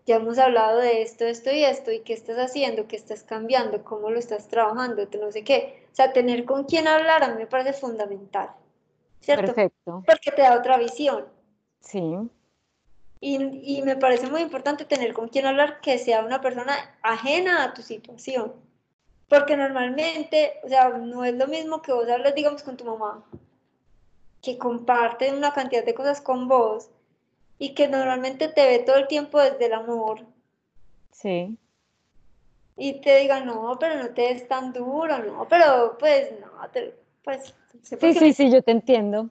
ya 0.05 0.15
hemos 0.15 0.39
hablado 0.39 0.79
de 0.79 1.01
esto, 1.01 1.25
esto 1.25 1.51
y 1.51 1.63
esto, 1.63 1.91
y 1.91 1.99
qué 1.99 2.13
estás 2.13 2.37
haciendo, 2.37 2.87
qué 2.87 2.95
estás 2.95 3.23
cambiando, 3.23 3.83
cómo 3.83 4.09
lo 4.09 4.17
estás 4.17 4.47
trabajando, 4.47 5.07
no 5.19 5.31
sé 5.31 5.43
qué. 5.43 5.86
O 5.97 5.99
sea, 5.99 6.13
tener 6.13 6.45
con 6.45 6.65
quién 6.65 6.87
hablar 6.87 7.23
a 7.23 7.29
mí 7.29 7.39
me 7.39 7.47
parece 7.47 7.73
fundamental, 7.73 8.51
¿cierto? 9.19 9.47
Perfecto. 9.47 10.03
Porque 10.05 10.29
te 10.29 10.43
da 10.43 10.55
otra 10.55 10.77
visión. 10.77 11.25
Sí. 11.79 12.03
Y, 13.19 13.77
y 13.77 13.81
me 13.81 13.95
parece 13.95 14.29
muy 14.29 14.41
importante 14.41 14.85
tener 14.85 15.13
con 15.13 15.27
quién 15.27 15.47
hablar 15.47 15.81
que 15.81 15.97
sea 15.97 16.23
una 16.23 16.39
persona 16.39 16.75
ajena 17.01 17.63
a 17.63 17.73
tu 17.73 17.81
situación. 17.81 18.53
Porque 19.27 19.57
normalmente, 19.57 20.59
o 20.63 20.69
sea, 20.69 20.89
no 20.89 21.25
es 21.25 21.33
lo 21.33 21.47
mismo 21.47 21.81
que 21.81 21.91
vos 21.91 22.07
hables, 22.07 22.35
digamos, 22.35 22.61
con 22.61 22.77
tu 22.77 22.85
mamá, 22.85 23.25
que 24.43 24.59
comparte 24.59 25.33
una 25.33 25.51
cantidad 25.51 25.83
de 25.83 25.95
cosas 25.95 26.21
con 26.21 26.47
vos, 26.47 26.91
y 27.57 27.73
que 27.73 27.87
normalmente 27.87 28.49
te 28.49 28.67
ve 28.67 28.79
todo 28.85 28.97
el 28.97 29.07
tiempo 29.07 29.41
desde 29.41 29.65
el 29.65 29.73
amor. 29.73 30.27
Sí. 31.11 31.57
Y 32.77 33.01
te 33.01 33.17
diga, 33.17 33.39
no, 33.39 33.77
pero 33.79 33.95
no 33.95 34.09
te 34.09 34.31
es 34.31 34.47
tan 34.47 34.71
duro, 34.71 35.17
no, 35.19 35.47
pero 35.49 35.97
pues 35.99 36.31
no, 36.39 36.47
pues... 37.23 37.53
sí, 37.81 38.13
sí, 38.13 38.33
sí, 38.33 38.51
yo 38.51 38.61
te 38.61 38.71
entiendo. 38.71 39.29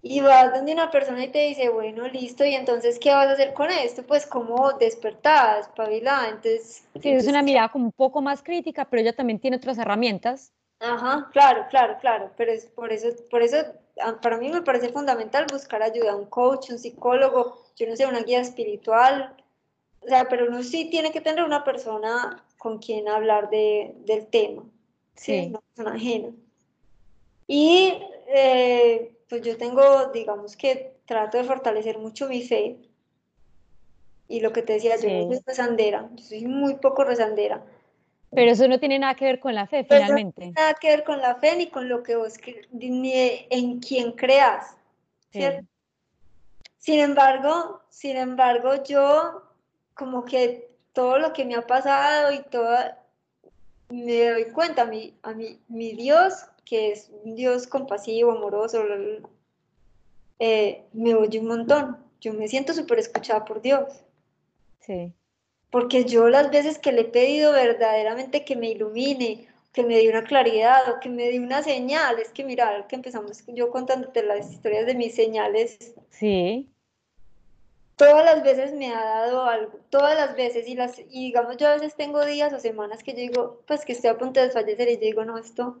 Y 0.00 0.20
vas 0.20 0.54
donde 0.54 0.72
una 0.72 0.90
persona 0.90 1.24
y 1.24 1.28
te 1.28 1.40
dice, 1.48 1.68
bueno, 1.68 2.08
listo, 2.08 2.44
y 2.44 2.54
entonces, 2.54 2.98
¿qué 2.98 3.10
vas 3.10 3.26
a 3.26 3.32
hacer 3.32 3.52
con 3.52 3.70
esto? 3.70 4.04
Pues 4.04 4.26
como 4.26 4.72
despertada, 4.72 5.60
espabilada, 5.60 6.28
entonces... 6.28 6.84
Sí, 7.02 7.10
es 7.10 7.26
una 7.26 7.42
mirada 7.42 7.68
como 7.68 7.86
un 7.86 7.92
poco 7.92 8.22
más 8.22 8.42
crítica, 8.42 8.86
pero 8.86 9.02
ella 9.02 9.12
también 9.12 9.40
tiene 9.40 9.56
otras 9.56 9.76
herramientas. 9.76 10.52
Ajá, 10.80 11.28
claro, 11.32 11.66
claro, 11.68 11.98
claro, 12.00 12.30
pero 12.36 12.52
es 12.52 12.66
por 12.66 12.92
eso, 12.92 13.08
por 13.28 13.42
eso 13.42 13.56
Ah, 14.00 14.18
para 14.20 14.38
mí 14.38 14.48
me 14.48 14.62
parece 14.62 14.90
fundamental 14.90 15.46
buscar 15.50 15.82
ayuda, 15.82 16.14
un 16.14 16.26
coach, 16.26 16.70
un 16.70 16.78
psicólogo, 16.78 17.64
yo 17.76 17.86
no 17.86 17.96
sé, 17.96 18.06
una 18.06 18.20
guía 18.20 18.40
espiritual, 18.40 19.34
o 20.00 20.08
sea, 20.08 20.28
pero 20.28 20.46
uno 20.46 20.62
sí 20.62 20.88
tiene 20.90 21.12
que 21.12 21.20
tener 21.20 21.44
una 21.44 21.64
persona 21.64 22.44
con 22.56 22.78
quien 22.78 23.08
hablar 23.08 23.50
de, 23.50 23.94
del 24.04 24.26
tema, 24.26 24.64
¿sí? 25.14 25.46
Una 25.50 25.60
persona 25.60 25.96
ajena. 25.96 26.28
Y 27.46 27.94
eh, 28.28 29.16
pues 29.28 29.42
yo 29.42 29.56
tengo, 29.56 30.06
digamos 30.12 30.56
que 30.56 30.96
trato 31.06 31.38
de 31.38 31.44
fortalecer 31.44 31.98
mucho 31.98 32.28
mi 32.28 32.42
fe. 32.42 32.76
Y 34.28 34.40
lo 34.40 34.52
que 34.52 34.62
te 34.62 34.74
decía, 34.74 34.96
yo 34.96 35.08
no 35.08 35.32
soy 35.32 35.42
rezandera, 35.46 36.10
yo 36.14 36.24
soy 36.24 36.44
muy 36.44 36.74
poco 36.74 37.04
rezandera 37.04 37.64
pero 38.30 38.50
eso 38.50 38.68
no 38.68 38.78
tiene 38.78 38.98
nada 38.98 39.14
que 39.14 39.24
ver 39.24 39.40
con 39.40 39.54
la 39.54 39.66
fe, 39.66 39.84
finalmente. 39.84 40.46
No 40.46 40.52
tiene 40.52 40.52
nada 40.52 40.74
que 40.74 40.88
ver 40.88 41.04
con 41.04 41.18
la 41.20 41.36
fe 41.36 41.56
ni 41.56 41.68
con 41.68 41.88
lo 41.88 42.02
que 42.02 42.16
vos, 42.16 42.34
ni 42.72 43.12
en 43.50 43.80
quien 43.80 44.12
creas. 44.12 44.76
¿cierto? 45.30 45.66
Sin 46.78 47.00
embargo, 47.00 47.80
sin 47.88 48.16
embargo, 48.16 48.82
yo 48.84 49.42
como 49.98 50.24
que 50.24 50.70
todo 50.92 51.18
lo 51.18 51.32
que 51.32 51.44
me 51.44 51.56
ha 51.56 51.66
pasado 51.66 52.32
y 52.32 52.42
toda, 52.50 53.04
me 53.90 54.30
doy 54.30 54.44
cuenta, 54.52 54.82
a 54.82 54.86
mi, 54.86 55.14
a 55.22 55.32
mi, 55.32 55.58
mi 55.68 55.92
Dios, 55.92 56.46
que 56.64 56.92
es 56.92 57.10
un 57.24 57.34
Dios 57.34 57.66
compasivo, 57.66 58.32
amoroso, 58.32 58.84
eh, 60.38 60.84
me 60.92 61.14
oye 61.14 61.40
un 61.40 61.48
montón. 61.48 61.98
Yo 62.20 62.32
me 62.32 62.48
siento 62.48 62.72
súper 62.72 62.98
escuchada 62.98 63.44
por 63.44 63.60
Dios. 63.60 64.02
Sí 64.80 65.12
porque 65.70 66.04
yo 66.04 66.28
las 66.28 66.50
veces 66.50 66.78
que 66.78 66.92
le 66.92 67.02
he 67.02 67.04
pedido 67.04 67.52
verdaderamente 67.52 68.44
que 68.44 68.56
me 68.56 68.70
ilumine, 68.70 69.46
que 69.72 69.82
me 69.82 69.96
dé 69.96 70.08
una 70.08 70.24
claridad 70.24 70.90
o 70.90 71.00
que 71.00 71.08
me 71.08 71.24
dé 71.24 71.38
una 71.38 71.62
señal, 71.62 72.18
es 72.18 72.30
que 72.30 72.44
mira, 72.44 72.86
que 72.88 72.96
empezamos 72.96 73.44
yo 73.48 73.70
contándote 73.70 74.22
las 74.22 74.50
historias 74.50 74.86
de 74.86 74.94
mis 74.94 75.14
señales. 75.14 75.94
Sí. 76.10 76.68
Todas 77.98 78.24
las 78.24 78.44
veces 78.44 78.72
me 78.72 78.94
ha 78.94 79.04
dado 79.04 79.44
algo, 79.44 79.72
todas 79.90 80.16
las 80.16 80.36
veces, 80.36 80.68
y, 80.68 80.76
las, 80.76 81.00
y 81.00 81.26
digamos, 81.26 81.56
yo 81.56 81.66
a 81.66 81.74
veces 81.74 81.96
tengo 81.96 82.24
días 82.24 82.52
o 82.52 82.60
semanas 82.60 83.02
que 83.02 83.10
yo 83.12 83.18
digo, 83.18 83.60
pues 83.66 83.84
que 83.84 83.92
estoy 83.92 84.10
a 84.10 84.16
punto 84.16 84.38
de 84.38 84.46
desfallecer 84.46 84.88
y 84.88 84.94
yo 84.94 85.00
digo, 85.00 85.24
no, 85.24 85.36
esto, 85.36 85.78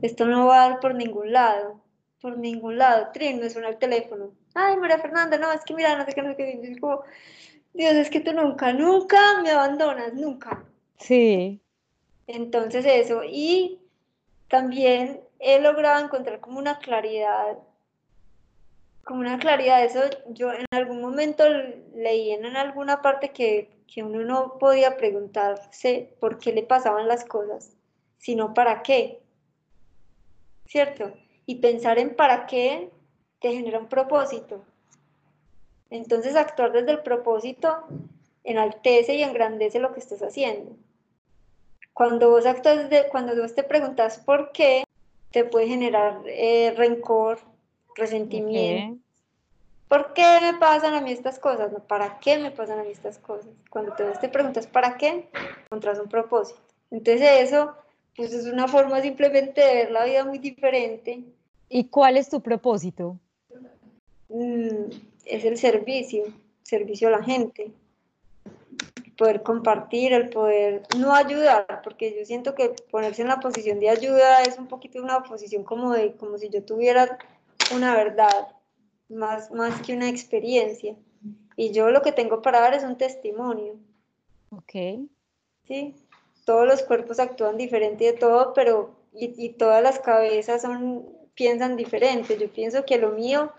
esto 0.00 0.26
no 0.26 0.46
va 0.46 0.64
a 0.64 0.70
dar 0.70 0.80
por 0.80 0.94
ningún 0.94 1.32
lado, 1.32 1.80
por 2.22 2.38
ningún 2.38 2.78
lado. 2.78 3.08
Trin, 3.12 3.40
me 3.40 3.50
suena 3.50 3.68
el 3.68 3.78
teléfono. 3.78 4.30
Ay, 4.54 4.76
María 4.76 4.98
Fernanda, 5.00 5.38
no, 5.38 5.50
es 5.50 5.64
que 5.64 5.74
mira, 5.74 5.96
no 5.96 6.04
sé 6.04 6.12
qué, 6.12 6.22
no 6.22 6.30
sé 6.30 6.36
qué. 6.36 6.54
Yo 6.54 6.62
digo, 6.62 7.02
Dios, 7.74 7.94
es 7.94 8.10
que 8.10 8.20
tú 8.20 8.32
nunca, 8.32 8.72
nunca 8.72 9.18
me 9.42 9.50
abandonas, 9.50 10.14
nunca. 10.14 10.64
Sí. 10.98 11.60
Entonces 12.28 12.86
eso, 12.86 13.22
y 13.24 13.80
también 14.46 15.20
he 15.40 15.60
logrado 15.60 16.04
encontrar 16.04 16.38
como 16.38 16.60
una 16.60 16.78
claridad 16.78 17.58
como 19.04 19.20
una 19.20 19.38
claridad. 19.38 19.84
Eso 19.84 20.02
yo 20.28 20.52
en 20.52 20.66
algún 20.70 21.00
momento 21.00 21.44
leí 21.94 22.30
en 22.30 22.44
alguna 22.56 23.02
parte 23.02 23.30
que, 23.30 23.70
que 23.86 24.02
uno 24.02 24.20
no 24.20 24.58
podía 24.58 24.96
preguntarse 24.96 26.14
por 26.20 26.38
qué 26.38 26.52
le 26.52 26.62
pasaban 26.62 27.08
las 27.08 27.24
cosas, 27.24 27.76
sino 28.18 28.54
para 28.54 28.82
qué. 28.82 29.20
¿Cierto? 30.66 31.12
Y 31.46 31.56
pensar 31.56 31.98
en 31.98 32.14
para 32.14 32.46
qué 32.46 32.90
te 33.40 33.52
genera 33.52 33.78
un 33.78 33.88
propósito. 33.88 34.62
Entonces 35.90 36.36
actuar 36.36 36.72
desde 36.72 36.92
el 36.92 37.02
propósito 37.02 37.84
enaltece 38.44 39.14
y 39.14 39.22
engrandece 39.22 39.80
lo 39.80 39.92
que 39.92 40.00
estás 40.00 40.22
haciendo. 40.22 40.76
Cuando 41.92 42.30
vos 42.30 42.46
actúas 42.46 42.88
desde, 42.88 43.08
cuando 43.08 43.34
vos 43.36 43.54
te 43.54 43.62
preguntas 43.62 44.18
por 44.18 44.52
qué, 44.52 44.84
te 45.32 45.44
puede 45.44 45.66
generar 45.66 46.22
eh, 46.26 46.72
rencor, 46.76 47.40
resentimiento. 47.96 49.00
¿Por 49.88 50.12
qué 50.12 50.22
me 50.40 50.54
pasan 50.58 50.94
a 50.94 51.00
mí 51.00 51.10
estas 51.10 51.38
cosas? 51.38 51.72
No, 51.72 51.80
¿Para 51.80 52.20
qué 52.20 52.38
me 52.38 52.50
pasan 52.50 52.78
a 52.78 52.84
mí 52.84 52.90
estas 52.90 53.18
cosas? 53.18 53.50
Cuando 53.70 53.92
te, 53.94 54.04
te 54.04 54.28
preguntas 54.28 54.66
¿para 54.66 54.96
qué? 54.96 55.28
Encuentras 55.64 55.98
un 55.98 56.08
propósito. 56.08 56.60
Entonces 56.90 57.50
eso 57.50 57.74
pues 58.16 58.32
es 58.32 58.46
una 58.46 58.68
forma 58.68 59.00
simplemente 59.00 59.60
de 59.60 59.74
ver 59.74 59.90
la 59.90 60.04
vida 60.04 60.24
muy 60.24 60.38
diferente. 60.38 61.24
¿Y 61.68 61.84
cuál 61.84 62.16
es 62.16 62.28
tu 62.28 62.40
propósito? 62.40 63.16
Mm, 64.28 64.92
es 65.24 65.44
el 65.44 65.56
servicio, 65.58 66.24
servicio 66.62 67.08
a 67.08 67.12
la 67.12 67.22
gente 67.22 67.72
poder 69.20 69.42
compartir, 69.42 70.14
el 70.14 70.30
poder 70.30 70.82
no 70.96 71.14
ayudar, 71.14 71.82
porque 71.84 72.16
yo 72.18 72.24
siento 72.24 72.54
que 72.54 72.70
ponerse 72.90 73.20
en 73.20 73.28
la 73.28 73.38
posición 73.38 73.78
de 73.78 73.90
ayuda 73.90 74.42
es 74.44 74.56
un 74.56 74.66
poquito 74.66 75.02
una 75.02 75.22
posición 75.22 75.62
como 75.62 75.92
de, 75.92 76.12
como 76.12 76.38
si 76.38 76.48
yo 76.48 76.64
tuviera 76.64 77.18
una 77.70 77.94
verdad, 77.94 78.48
más, 79.08 79.50
más 79.50 79.80
que 79.82 79.94
una 79.94 80.08
experiencia. 80.08 80.96
Y 81.56 81.72
yo 81.72 81.90
lo 81.90 82.02
que 82.02 82.12
tengo 82.12 82.42
para 82.42 82.60
dar 82.60 82.74
es 82.74 82.84
un 82.84 82.96
testimonio. 82.96 83.74
Ok. 84.50 85.06
Sí, 85.66 85.94
todos 86.44 86.66
los 86.66 86.82
cuerpos 86.82 87.20
actúan 87.20 87.56
diferente 87.56 88.04
de 88.04 88.12
todo, 88.14 88.52
pero 88.54 88.90
y, 89.12 89.34
y 89.36 89.50
todas 89.50 89.82
las 89.82 89.98
cabezas 89.98 90.62
son, 90.62 91.06
piensan 91.34 91.76
diferente. 91.76 92.38
Yo 92.38 92.50
pienso 92.50 92.84
que 92.84 92.98
lo 92.98 93.10
mío 93.10 93.52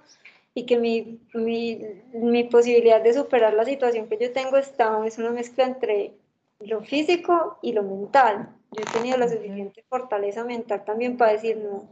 y 0.53 0.65
que 0.65 0.77
mi, 0.77 1.19
mi, 1.33 1.81
mi, 2.13 2.43
posibilidad 2.43 3.01
de 3.01 3.13
superar 3.13 3.53
la 3.53 3.65
situación 3.65 4.07
que 4.07 4.17
yo 4.17 4.33
tengo 4.33 4.57
está, 4.57 5.05
es 5.05 5.17
una 5.17 5.31
mezcla 5.31 5.65
entre 5.65 6.11
lo 6.59 6.81
físico 6.81 7.57
y 7.61 7.71
lo 7.73 7.83
mental. 7.83 8.49
Yo 8.71 8.83
he 8.83 8.93
tenido 8.97 9.17
la 9.17 9.29
suficiente 9.29 9.83
fortaleza 9.89 10.43
mental 10.43 10.83
también 10.85 11.17
para 11.17 11.33
decir, 11.33 11.57
no, 11.57 11.87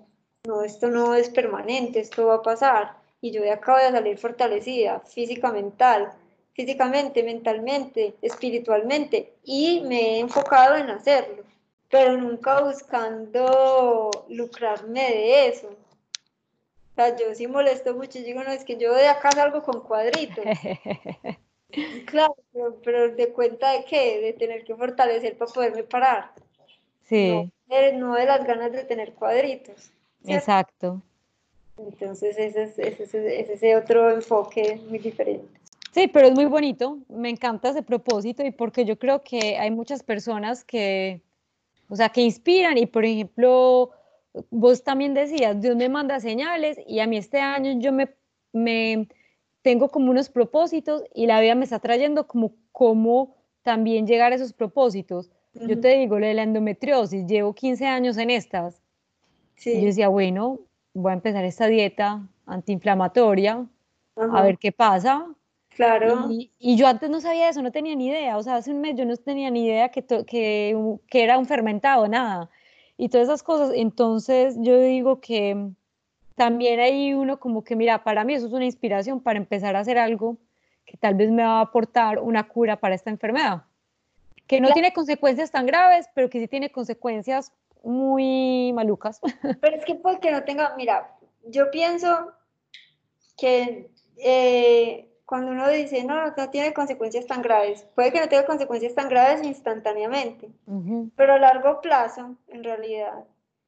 no, 0.48 0.64
esto 0.64 0.90
no 0.90 1.16
es 1.16 1.30
permanente, 1.30 2.00
esto 2.00 2.28
va 2.28 2.36
a 2.36 2.42
pasar. 2.42 2.98
Y 3.22 3.32
yo 3.32 3.42
acabo 3.52 3.78
de 3.80 3.92
salir 3.92 4.18
fortalecida, 4.18 5.02
física, 5.02 5.52
mental, 5.52 6.12
físicamente, 6.54 7.24
mentalmente, 7.24 8.16
espiritualmente, 8.22 9.34
y 9.44 9.82
me 9.82 10.16
he 10.16 10.20
enfocado 10.20 10.76
en 10.78 10.90
hacerlo, 10.90 11.44
pero 11.90 12.18
nunca 12.18 12.62
buscando 12.62 14.10
lucrarme 14.30 15.02
de 15.02 15.48
eso 15.48 15.70
sea, 17.00 17.16
yo 17.16 17.34
sí 17.34 17.48
molesto 17.48 17.96
mucho, 17.96 18.20
digo, 18.20 18.44
no, 18.44 18.52
es 18.52 18.66
que 18.66 18.78
yo 18.78 18.94
de 18.94 19.08
acá 19.08 19.32
salgo 19.32 19.64
con 19.64 19.82
cuadritos. 19.82 20.44
claro, 22.06 22.36
pero, 22.84 23.16
de 23.16 23.32
cuenta 23.32 23.72
de 23.72 23.86
qué, 23.86 24.20
de 24.20 24.34
tener 24.34 24.64
que 24.66 24.76
fortalecer 24.76 25.38
para 25.38 25.52
poderme 25.52 25.84
parar. 25.84 26.32
Sí. 27.04 27.52
No, 27.94 28.16
de 28.16 28.26
las 28.26 28.46
ganas 28.46 28.72
de 28.72 28.84
tener 28.84 29.14
cuadritos. 29.14 29.92
Exacto. 30.26 31.02
Entonces 31.78 32.38
ese 32.38 32.64
es, 32.64 32.80
ese, 32.80 33.40
es 33.40 33.50
ese 33.50 33.76
otro 33.76 34.12
enfoque 34.12 34.80
muy 34.90 35.00
diferente. 35.00 35.48
Sí, 35.92 36.08
pero 36.08 36.28
es 36.28 36.34
muy 36.34 36.46
bonito, 36.46 37.00
me 37.08 37.30
encanta 37.30 37.70
ese 37.70 37.82
propósito 37.82 38.46
y 38.46 38.52
porque 38.52 38.86
yo 38.86 39.00
creo 39.00 39.24
que 39.24 39.58
hay 39.58 39.72
muchas 39.72 40.04
personas 40.04 40.64
que, 40.64 41.22
o 41.88 41.96
sea, 41.96 42.10
que 42.10 42.22
inspiran 42.22 42.78
y 42.78 42.86
por 42.86 43.06
ejemplo, 43.06 43.92
vos 44.52 44.84
también 44.84 45.14
decías, 45.14 45.60
Dios 45.60 45.76
me 45.76 45.90
manda 45.90 46.20
señales 46.20 46.80
y 46.86 47.00
a 47.00 47.08
mí 47.08 47.18
este 47.18 47.40
año 47.40 47.80
yo 47.80 47.92
me, 47.92 48.14
me 48.54 49.08
tengo 49.64 49.90
como 49.90 50.12
unos 50.12 50.30
propósitos 50.30 51.04
y 51.14 51.26
la 51.26 51.42
vida 51.42 51.56
me 51.56 51.64
está 51.64 51.80
trayendo 51.80 52.28
como 52.28 52.54
cómo 52.72 53.36
también 53.64 54.06
llegar 54.06 54.32
a 54.32 54.36
esos 54.36 54.54
propósitos. 54.54 55.30
Yo 55.54 55.80
te 55.80 55.98
digo, 55.98 56.20
lo 56.20 56.28
de 56.28 56.36
la 56.36 56.44
endometriosis, 56.44 57.26
llevo 57.26 57.54
15 57.54 57.86
años 57.88 58.18
en 58.18 58.30
estas. 58.30 58.82
Sí. 59.60 59.72
Y 59.72 59.82
yo 59.82 59.86
decía, 59.86 60.08
bueno, 60.08 60.60
voy 60.94 61.12
a 61.12 61.14
empezar 61.14 61.46
esta 61.46 61.68
dieta 61.68 62.28
antiinflamatoria, 62.48 63.66
a 64.16 64.42
ver 64.42 64.58
qué 64.58 64.72
pasa. 64.72 65.28
Claro. 65.70 66.28
Y, 66.32 66.52
y, 66.60 66.76
yo 66.76 66.88
antes 66.88 67.10
no 67.10 67.22
sabía 67.22 67.48
eso, 67.48 67.62
no 67.62 67.72
tenía 67.72 67.96
ni 67.96 68.08
idea. 68.08 68.38
O 68.38 68.44
sea, 68.44 68.56
hace 68.56 68.72
un 68.72 68.82
mes 68.82 68.96
yo 68.96 69.06
no 69.06 69.16
tenía 69.16 69.52
ni 69.52 69.66
idea 69.66 69.90
que, 69.90 70.04
que, 70.04 70.76
que 71.08 71.24
era 71.24 71.38
un 71.38 71.46
fermentado, 71.46 72.08
nada 72.08 72.50
y 73.00 73.08
todas 73.08 73.30
esas 73.30 73.42
cosas. 73.42 73.72
Entonces 73.74 74.58
yo 74.60 74.78
digo 74.80 75.22
que 75.22 75.72
también 76.36 76.80
hay 76.82 77.14
uno 77.14 77.40
como 77.40 77.64
que, 77.64 77.76
mira, 77.76 78.04
para 78.04 78.26
mí 78.26 78.34
eso 78.34 78.48
es 78.48 78.52
una 78.52 78.66
inspiración 78.66 79.22
para 79.22 79.40
empezar 79.40 79.76
a 79.76 79.80
hacer 79.80 79.98
algo 79.98 80.38
que 80.86 80.98
tal 80.98 81.16
vez 81.16 81.32
me 81.32 81.44
va 81.44 81.60
a 81.60 81.62
aportar 81.62 82.20
una 82.20 82.48
cura 82.48 82.76
para 82.76 82.96
esta 82.96 83.10
enfermedad, 83.10 83.64
que 84.48 84.60
no 84.60 84.72
tiene 84.72 84.92
consecuencias 84.92 85.52
tan 85.52 85.66
graves, 85.66 86.08
pero 86.14 86.30
que 86.30 86.40
sí 86.40 86.48
tiene 86.48 86.72
consecuencias 86.72 87.54
muy 87.84 88.74
malucas. 88.74 89.22
Pero 89.62 89.76
es 89.76 89.86
que 89.86 89.96
puede 89.96 90.20
que 90.20 90.32
no 90.32 90.44
tenga, 90.44 90.74
mira, 90.76 91.16
yo 91.46 91.72
pienso 91.72 92.34
que 93.38 93.90
eh, 94.18 95.10
cuando 95.26 95.52
uno 95.52 95.70
dice, 95.70 96.04
no, 96.04 96.34
no, 96.36 96.50
tiene 96.50 96.74
consecuencias 96.74 97.28
tan 97.28 97.42
graves, 97.42 97.86
puede 97.96 98.12
que 98.12 98.20
no 98.20 98.28
tenga 98.28 98.46
consecuencias 98.46 98.96
tan 98.96 99.10
graves 99.10 99.46
instantáneamente, 99.46 100.50
pero 101.16 101.34
a 101.34 101.40
largo 101.40 101.82
plazo, 101.82 102.36
en 102.48 102.64
realidad, 102.64 103.26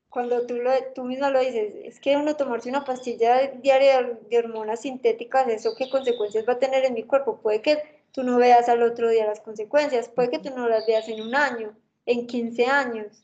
cuando 0.10 0.46
tú, 0.46 0.56
lo, 0.56 0.72
tú 0.96 1.04
misma 1.04 1.30
lo 1.30 1.40
dices, 1.40 1.76
es 1.84 2.00
que 2.00 2.18
uno 2.18 2.36
tomarse 2.36 2.68
una 2.68 2.84
pastilla 2.84 3.48
diaria 3.62 4.18
de, 4.28 4.40
hormonas 4.40 4.82
sintéticas, 4.82 5.48
¿eso 5.48 5.76
qué 5.78 5.90
consecuencias 5.90 6.46
va 6.50 6.54
a 6.54 6.60
tener 6.60 6.84
en 6.84 6.96
mi 6.96 7.04
cuerpo? 7.04 7.38
Puede 7.38 7.62
que 7.62 7.78
tú 8.12 8.24
no 8.24 8.38
veas 8.38 8.68
al 8.68 8.82
otro 8.82 9.10
día 9.10 9.28
las 9.28 9.40
consecuencias, 9.40 10.10
puede 10.10 10.32
que 10.32 10.40
tú 10.40 10.50
no 10.56 10.68
las 10.68 10.86
veas 10.88 11.08
en 11.08 11.22
un 11.22 11.36
año, 11.36 11.74
en 12.06 12.28
15 12.28 12.66
años, 12.66 13.24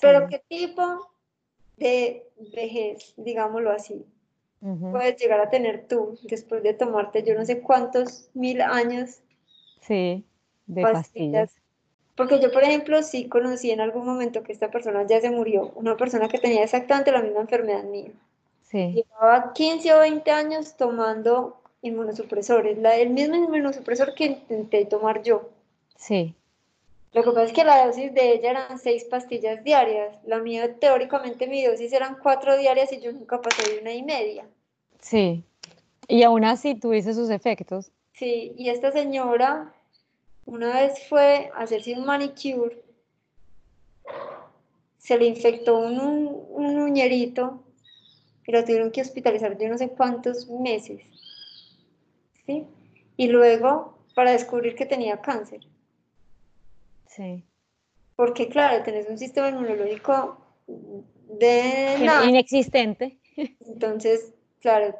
pero 0.00 0.28
¿qué 0.28 0.42
tipo 0.48 1.10
de 1.76 2.26
vejez, 2.52 3.14
digámoslo 3.16 3.70
así? 3.70 4.04
puedes 4.92 5.16
llegar 5.16 5.40
a 5.40 5.48
tener 5.48 5.88
tú 5.88 6.18
después 6.24 6.62
de 6.62 6.74
tomarte 6.74 7.22
yo 7.22 7.34
no 7.34 7.46
sé 7.46 7.62
cuántos 7.62 8.28
mil 8.34 8.60
años 8.60 9.20
sí, 9.80 10.24
de 10.66 10.82
pastillas. 10.82 11.56
Porque 12.20 12.38
yo, 12.38 12.52
por 12.52 12.62
ejemplo, 12.62 13.02
sí 13.02 13.28
conocí 13.28 13.70
en 13.70 13.80
algún 13.80 14.04
momento 14.04 14.42
que 14.42 14.52
esta 14.52 14.70
persona 14.70 15.06
ya 15.06 15.22
se 15.22 15.30
murió, 15.30 15.72
una 15.74 15.96
persona 15.96 16.28
que 16.28 16.38
tenía 16.38 16.62
exactamente 16.62 17.12
la 17.12 17.22
misma 17.22 17.40
enfermedad 17.40 17.82
mía. 17.84 18.10
Sí. 18.62 18.92
Llevaba 18.92 19.54
15 19.54 19.94
o 19.94 20.00
20 20.00 20.30
años 20.30 20.76
tomando 20.76 21.56
inmunosupresores, 21.80 22.76
la, 22.76 22.96
el 22.96 23.08
mismo 23.08 23.36
inmunosupresor 23.36 24.14
que 24.14 24.26
intenté 24.26 24.84
tomar 24.84 25.22
yo. 25.22 25.48
Sí. 25.96 26.34
Lo 27.12 27.24
que 27.24 27.30
pasa 27.30 27.44
es 27.44 27.52
que 27.52 27.64
la 27.64 27.86
dosis 27.86 28.14
de 28.14 28.34
ella 28.34 28.50
eran 28.50 28.78
seis 28.78 29.04
pastillas 29.04 29.64
diarias. 29.64 30.16
La 30.24 30.38
mía, 30.38 30.76
teóricamente, 30.78 31.48
mi 31.48 31.64
dosis 31.64 31.92
eran 31.92 32.18
cuatro 32.22 32.56
diarias 32.56 32.92
y 32.92 33.00
yo 33.00 33.12
nunca 33.12 33.40
pasé 33.40 33.74
de 33.74 33.80
una 33.80 33.92
y 33.92 34.02
media. 34.02 34.46
Sí. 35.00 35.44
Y 36.06 36.22
aún 36.22 36.44
así 36.44 36.76
tuviste 36.76 37.14
sus 37.14 37.30
efectos. 37.30 37.90
Sí, 38.12 38.52
y 38.56 38.68
esta 38.68 38.92
señora 38.92 39.72
una 40.50 40.80
vez 40.80 41.06
fue 41.08 41.50
a 41.54 41.62
hacerse 41.62 41.94
un 41.94 42.04
manicure, 42.04 42.82
se 44.98 45.16
le 45.16 45.26
infectó 45.26 45.78
un, 45.78 45.98
un, 46.50 46.78
uñerito 46.80 47.62
y 48.46 48.52
la 48.52 48.64
tuvieron 48.64 48.90
que 48.90 49.00
hospitalizar 49.00 49.56
de 49.56 49.68
no 49.68 49.78
sé 49.78 49.90
cuántos 49.90 50.48
meses. 50.48 51.02
¿Sí? 52.46 52.66
Y 53.16 53.28
luego 53.28 53.98
para 54.14 54.32
descubrir 54.32 54.74
que 54.74 54.86
tenía 54.86 55.20
cáncer. 55.20 55.60
Sí. 57.10 57.44
Porque 58.16 58.48
claro, 58.48 58.82
tenés 58.84 59.08
un 59.08 59.18
sistema 59.18 59.48
inmunológico 59.48 60.46
de 60.66 61.96
inexistente. 62.28 63.18
Entonces, 63.66 64.34
claro, 64.60 64.96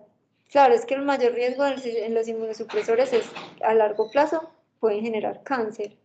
claro, 0.50 0.74
es 0.74 0.84
que 0.84 0.94
el 0.94 1.02
mayor 1.02 1.34
riesgo 1.34 1.64
en 1.66 2.14
los 2.14 2.28
inmunosupresores 2.28 3.12
es 3.12 3.30
a 3.62 3.74
largo 3.74 4.10
plazo 4.10 4.50
pueden 4.80 5.02
generar 5.02 5.42
cáncer. 5.42 5.96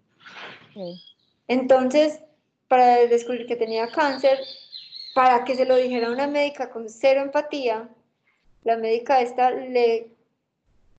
Entonces, 1.48 2.20
para 2.68 2.98
descubrir 3.08 3.48
que 3.48 3.56
tenía 3.56 3.88
cáncer, 3.88 4.40
para 5.16 5.46
que 5.46 5.56
se 5.56 5.66
lo 5.66 5.78
dijera 5.78 6.12
una 6.12 6.28
médica 6.28 6.70
con 6.70 6.90
cero 6.90 7.22
empatía, 7.22 7.90
la 8.64 8.78
médica 8.78 9.22
esta 9.22 9.52
le 9.52 10.15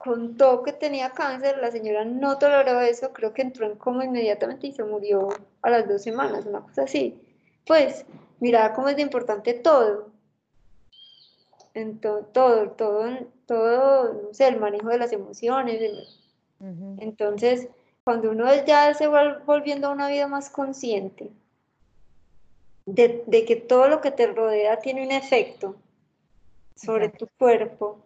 contó 0.07 0.63
que 0.63 0.73
tenía 0.73 1.11
cáncer, 1.11 1.59
la 1.59 1.73
señora 1.73 2.05
no 2.05 2.39
toleró 2.39 2.81
eso, 2.81 3.13
creo 3.13 3.35
que 3.35 3.43
entró 3.43 3.67
en 3.67 3.77
coma 3.77 4.05
inmediatamente 4.05 4.69
y 4.69 4.73
se 4.73 4.85
murió 4.85 5.29
a 5.63 5.71
las 5.71 5.89
dos 5.89 6.03
semanas, 6.03 6.47
una 6.47 6.61
cosa 6.61 6.85
así. 6.85 7.21
Pues, 7.67 8.07
mira 8.39 8.73
cómo 8.73 8.89
es 8.89 8.97
de 8.97 9.03
importante 9.03 9.53
todo. 9.55 10.11
entonces, 11.75 12.33
todo, 12.33 12.71
todo, 12.71 13.05
todo, 13.47 14.13
no 14.23 14.33
sé, 14.33 14.47
el 14.47 14.61
manejo 14.61 14.89
de 14.89 14.99
las 14.99 15.13
emociones. 15.13 15.81
Entonces, 16.99 17.69
cuando 18.05 18.31
uno 18.31 18.47
ya 18.65 18.95
se 18.95 19.09
va 19.09 19.43
volviendo 19.45 19.89
a 19.89 19.91
una 19.91 20.09
vida 20.09 20.29
más 20.29 20.49
consciente 20.51 21.33
de, 22.87 23.25
de, 23.27 23.45
que 23.45 23.57
todo 23.57 23.89
lo 23.89 24.01
que 24.01 24.13
te 24.13 24.29
rodea 24.29 24.79
tiene 24.79 25.05
un 25.05 25.11
efecto 25.11 25.75
sobre 26.77 27.09
tu 27.09 27.27
cuerpo, 27.37 28.06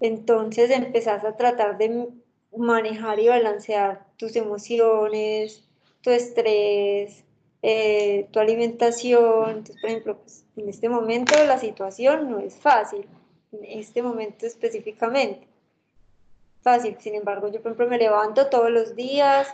entonces 0.00 0.70
empezás 0.70 1.24
a 1.24 1.36
tratar 1.36 1.78
de 1.78 2.08
manejar 2.56 3.18
y 3.20 3.28
balancear 3.28 4.06
tus 4.16 4.36
emociones, 4.36 5.64
tu 6.00 6.10
estrés, 6.10 7.24
eh, 7.62 8.28
tu 8.30 8.38
alimentación. 8.38 9.50
Entonces, 9.50 9.80
por 9.80 9.90
ejemplo, 9.90 10.18
pues, 10.18 10.44
en 10.56 10.68
este 10.68 10.88
momento 10.88 11.34
la 11.44 11.58
situación 11.58 12.30
no 12.30 12.38
es 12.38 12.56
fácil, 12.56 13.06
en 13.52 13.64
este 13.64 14.02
momento 14.02 14.46
específicamente. 14.46 15.46
Fácil, 16.62 16.96
sin 16.98 17.14
embargo, 17.14 17.48
yo 17.48 17.62
por 17.62 17.72
ejemplo 17.72 17.88
me 17.88 17.98
levanto 17.98 18.48
todos 18.48 18.70
los 18.70 18.96
días, 18.96 19.48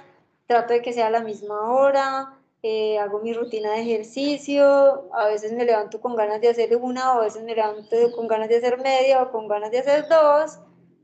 trato 0.46 0.72
de 0.72 0.82
que 0.82 0.92
sea 0.92 1.08
a 1.08 1.10
la 1.10 1.22
misma 1.22 1.72
hora, 1.72 2.38
eh, 2.62 2.98
hago 2.98 3.18
mi 3.18 3.32
rutina 3.32 3.72
de 3.72 3.82
ejercicio, 3.82 5.08
a 5.12 5.26
veces 5.26 5.52
me 5.52 5.64
levanto 5.64 6.00
con 6.00 6.14
ganas 6.14 6.40
de 6.40 6.48
hacer 6.48 6.76
una, 6.76 7.14
o 7.14 7.20
a 7.20 7.24
veces 7.24 7.42
me 7.42 7.54
levanto 7.54 7.96
con 8.14 8.28
ganas 8.28 8.48
de 8.48 8.56
hacer 8.56 8.78
media, 8.78 9.22
o 9.22 9.32
con 9.32 9.48
ganas 9.48 9.72
de 9.72 9.80
hacer 9.80 10.06
dos, 10.08 10.60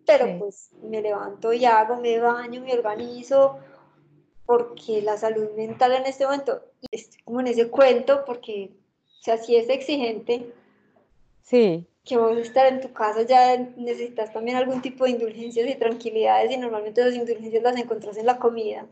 pero 0.06 0.39
pues 0.39 0.70
me 0.82 1.02
levanto 1.02 1.52
y 1.52 1.64
hago, 1.64 1.97
me 1.97 2.18
baño, 2.20 2.62
me 2.62 2.74
organizo, 2.74 3.59
porque 4.47 5.02
la 5.02 5.18
salud 5.18 5.51
mental 5.56 5.93
en 5.93 6.06
este 6.06 6.24
momento, 6.24 6.62
estoy 6.93 7.20
como 7.22 7.40
en 7.40 7.48
ese 7.48 7.68
cuento, 7.68 8.24
porque, 8.24 8.70
o 9.20 9.22
sea, 9.22 9.36
si 9.36 9.56
es 9.56 9.68
exigente, 9.68 10.55
sí. 11.43 11.86
que 12.05 12.16
vos 12.16 12.39
estar 12.39 12.66
en 12.72 12.80
tu 12.80 12.93
casa 12.93 13.22
ya 13.22 13.56
necesitas 13.76 14.32
también 14.32 14.56
algún 14.56 14.80
tipo 14.80 15.05
de 15.05 15.10
indulgencias 15.10 15.68
y 15.68 15.74
tranquilidades, 15.74 16.52
y 16.52 16.56
normalmente 16.56 17.01
esas 17.01 17.16
indulgencias 17.16 17.64
las 17.64 17.76
encontrás 17.76 18.16
en 18.16 18.26
la 18.26 18.39
comida. 18.39 18.86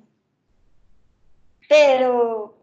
Pero, 1.68 2.55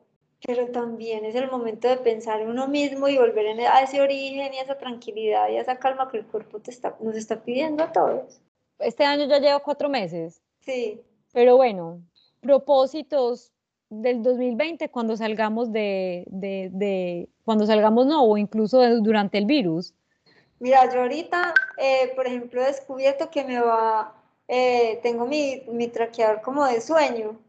pero 0.46 0.68
también 0.68 1.26
es 1.26 1.36
el 1.36 1.50
momento 1.50 1.88
de 1.88 1.98
pensar 1.98 2.42
en 2.42 2.50
uno 2.50 2.68
mismo 2.68 3.08
y 3.08 3.18
volver 3.18 3.60
a 3.62 3.82
ese 3.82 4.02
origen 4.02 4.54
y 4.54 4.58
a 4.58 4.64
esa 4.64 4.78
tranquilidad 4.78 5.50
y 5.50 5.58
a 5.58 5.62
esa 5.62 5.78
calma 5.78 6.10
que 6.10 6.18
el 6.18 6.26
cuerpo 6.26 6.60
te 6.60 6.72
está, 6.72 6.96
nos 7.00 7.16
está 7.16 7.42
pidiendo 7.42 7.84
a 7.84 7.92
todos. 7.92 8.42
Este 8.80 9.06
año 9.06 9.26
ya 9.26 9.40
llevo 9.40 9.62
cuatro 9.62 9.90
meses. 9.90 10.42
Sí. 10.60 11.02
Pero 11.32 11.56
bueno, 11.56 12.02
propósitos 12.42 13.54
del 13.90 14.24
2020 14.24 14.90
cuando 14.90 15.16
salgamos 15.16 15.72
de, 15.72 16.26
de, 16.28 16.70
de, 16.72 17.30
cuando 17.46 17.66
salgamos 17.66 18.06
no, 18.06 18.24
o 18.24 18.38
incluso 18.38 18.82
durante 19.02 19.38
el 19.38 19.46
virus? 19.46 19.94
Mira, 20.60 20.92
yo 20.92 21.02
ahorita, 21.02 21.54
eh, 21.78 22.12
por 22.16 22.28
ejemplo, 22.28 22.62
he 22.62 22.68
descubierto 22.68 23.30
que 23.30 23.44
me 23.44 23.60
va, 23.60 24.16
eh, 24.48 25.00
tengo 25.04 25.26
mi, 25.26 25.64
mi 25.68 25.88
traqueador 25.88 26.42
como 26.42 26.66
de 26.66 26.82
sueño. 26.82 27.40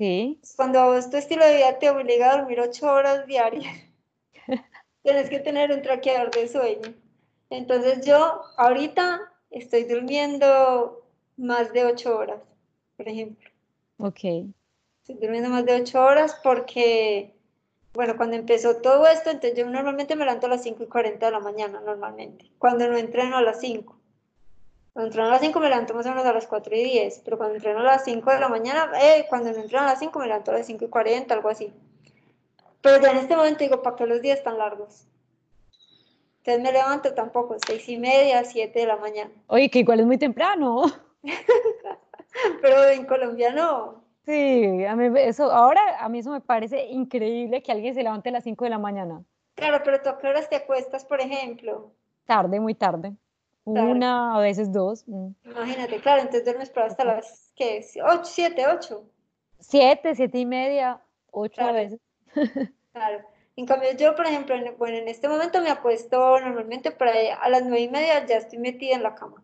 Sí. 0.00 0.40
Cuando 0.56 0.98
tu 1.10 1.18
estilo 1.18 1.44
de 1.44 1.56
vida 1.56 1.78
te 1.78 1.90
obliga 1.90 2.32
a 2.32 2.38
dormir 2.38 2.58
ocho 2.58 2.90
horas 2.90 3.26
diarias, 3.26 3.84
tienes 5.02 5.28
que 5.28 5.40
tener 5.40 5.70
un 5.72 5.82
traqueador 5.82 6.30
de 6.30 6.48
sueño. 6.48 6.94
Entonces 7.50 8.06
yo 8.06 8.40
ahorita 8.56 9.20
estoy 9.50 9.84
durmiendo 9.84 11.06
más 11.36 11.74
de 11.74 11.84
ocho 11.84 12.16
horas, 12.16 12.40
por 12.96 13.08
ejemplo. 13.08 13.50
Ok. 13.98 14.24
Estoy 15.02 15.16
durmiendo 15.20 15.50
más 15.50 15.66
de 15.66 15.82
ocho 15.82 16.02
horas 16.02 16.40
porque, 16.42 17.34
bueno, 17.92 18.16
cuando 18.16 18.36
empezó 18.36 18.76
todo 18.76 19.06
esto, 19.06 19.28
entonces 19.28 19.58
yo 19.58 19.68
normalmente 19.68 20.16
me 20.16 20.24
levanto 20.24 20.46
a 20.46 20.50
las 20.50 20.62
5 20.62 20.82
y 20.82 20.86
40 20.86 21.26
de 21.26 21.32
la 21.32 21.40
mañana, 21.40 21.78
normalmente. 21.82 22.50
Cuando 22.56 22.88
no 22.88 22.96
entreno 22.96 23.36
a 23.36 23.42
las 23.42 23.60
5. 23.60 23.99
Cuando 24.92 25.08
entreno 25.08 25.28
a 25.28 25.32
las 25.32 25.40
5 25.40 25.60
me 25.60 25.68
levanto 25.68 25.94
más 25.94 26.06
o 26.06 26.08
menos 26.10 26.24
a 26.24 26.32
las 26.32 26.46
4 26.46 26.74
y 26.74 26.82
10, 26.82 27.22
pero 27.24 27.38
cuando 27.38 27.54
entreno 27.54 27.80
a 27.80 27.84
las 27.84 28.04
5 28.04 28.30
de 28.30 28.40
la 28.40 28.48
mañana, 28.48 28.90
eh, 29.00 29.26
cuando 29.28 29.52
no 29.52 29.58
entreno 29.58 29.84
a 29.84 29.90
las 29.90 29.98
5 30.00 30.18
me 30.18 30.26
levanto 30.26 30.50
a 30.50 30.54
las 30.54 30.66
5 30.66 30.84
y 30.84 30.88
40, 30.88 31.32
algo 31.32 31.48
así. 31.48 31.72
Pero 32.80 33.00
ya 33.00 33.12
en 33.12 33.18
este 33.18 33.36
momento 33.36 33.62
digo, 33.62 33.82
¿para 33.82 33.94
qué 33.96 34.06
los 34.06 34.20
días 34.20 34.42
tan 34.42 34.58
largos? 34.58 35.06
Entonces 36.38 36.62
me 36.62 36.72
levanto 36.72 37.14
tampoco, 37.14 37.56
6 37.64 37.88
y 37.88 37.98
media, 37.98 38.44
7 38.44 38.80
de 38.80 38.86
la 38.86 38.96
mañana. 38.96 39.30
Oye, 39.46 39.70
que 39.70 39.80
igual 39.80 40.00
es 40.00 40.06
muy 40.06 40.18
temprano. 40.18 40.82
pero 42.62 42.88
en 42.88 43.04
Colombia 43.04 43.52
no. 43.52 44.02
Sí, 44.24 44.84
a 44.84 44.96
mí 44.96 45.08
eso, 45.20 45.50
ahora 45.52 45.80
a 45.98 46.08
mí 46.08 46.18
eso 46.18 46.30
me 46.30 46.40
parece 46.40 46.86
increíble 46.86 47.62
que 47.62 47.72
alguien 47.72 47.94
se 47.94 48.02
levante 48.02 48.30
a 48.30 48.32
las 48.32 48.44
5 48.44 48.64
de 48.64 48.70
la 48.70 48.78
mañana. 48.78 49.22
Claro, 49.54 49.82
pero 49.84 50.00
tú 50.00 50.08
a 50.08 50.18
qué 50.18 50.26
horas 50.26 50.48
te 50.48 50.56
acuestas, 50.56 51.04
por 51.04 51.20
ejemplo? 51.20 51.92
Tarde, 52.24 52.58
muy 52.60 52.74
tarde. 52.74 53.12
Una, 53.64 54.36
a 54.36 54.40
veces 54.40 54.72
dos. 54.72 55.04
Mm. 55.06 55.30
Imagínate, 55.44 56.00
claro, 56.00 56.22
entonces 56.22 56.44
duermes 56.44 56.70
para 56.70 56.86
hasta 56.86 57.04
las, 57.04 57.52
¿qué? 57.56 57.84
8, 58.02 58.20
7, 58.24 58.66
8. 58.66 59.04
7, 59.58 60.14
7 60.14 60.38
y 60.38 60.46
media, 60.46 61.00
8 61.30 61.60
a 61.62 61.72
veces. 61.72 62.00
claro. 62.92 63.20
En 63.56 63.66
cambio, 63.66 63.90
yo, 63.92 64.16
por 64.16 64.26
ejemplo, 64.26 64.54
en, 64.54 64.76
bueno, 64.78 64.96
en 64.96 65.08
este 65.08 65.28
momento 65.28 65.60
me 65.60 65.70
apuesto 65.70 66.40
normalmente 66.40 66.90
para 66.90 67.12
a 67.34 67.48
las 67.48 67.62
9 67.62 67.80
y 67.80 67.88
media 67.88 68.26
ya 68.26 68.36
estoy 68.36 68.58
metida 68.58 68.94
en 68.94 69.02
la 69.02 69.14
cama. 69.14 69.42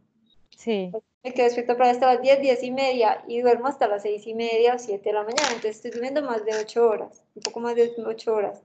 Sí 0.56 0.90
me 1.26 1.34
quedo 1.34 1.46
despierta 1.46 1.76
para 1.76 1.90
hasta 1.90 2.06
las 2.06 2.22
10, 2.22 2.40
10 2.40 2.62
y 2.62 2.70
media 2.70 3.24
y 3.26 3.40
duermo 3.40 3.66
hasta 3.66 3.88
las 3.88 4.02
6 4.02 4.28
y 4.28 4.34
media 4.34 4.76
o 4.76 4.78
7 4.78 5.02
de 5.02 5.12
la 5.12 5.24
mañana. 5.24 5.48
Entonces 5.48 5.74
estoy 5.74 5.90
durmiendo 5.90 6.22
más 6.22 6.44
de 6.44 6.56
8 6.56 6.88
horas, 6.88 7.24
un 7.34 7.42
poco 7.42 7.58
más 7.58 7.74
de 7.74 7.92
8 8.06 8.32
horas. 8.32 8.62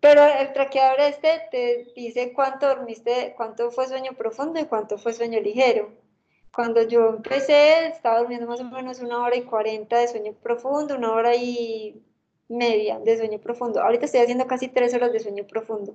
Pero 0.00 0.24
el 0.24 0.52
traqueador 0.52 1.00
este 1.00 1.48
te 1.50 1.92
dice 1.96 2.32
cuánto 2.32 2.68
dormiste, 2.68 3.34
cuánto 3.36 3.70
fue 3.70 3.88
sueño 3.88 4.12
profundo 4.12 4.60
y 4.60 4.66
cuánto 4.66 4.96
fue 4.96 5.12
sueño 5.12 5.40
ligero. 5.40 5.90
Cuando 6.54 6.82
yo 6.82 7.08
empecé, 7.08 7.86
estaba 7.88 8.20
durmiendo 8.20 8.46
más 8.46 8.60
o 8.60 8.64
menos 8.64 9.00
una 9.00 9.22
hora 9.22 9.36
y 9.36 9.42
40 9.42 9.98
de 9.98 10.08
sueño 10.08 10.32
profundo, 10.32 10.96
una 10.96 11.12
hora 11.12 11.34
y 11.34 12.02
media 12.48 12.98
de 13.00 13.16
sueño 13.16 13.38
profundo. 13.38 13.80
Ahorita 13.80 14.06
estoy 14.06 14.20
haciendo 14.20 14.46
casi 14.46 14.68
3 14.68 14.94
horas 14.94 15.12
de 15.12 15.20
sueño 15.20 15.46
profundo. 15.46 15.94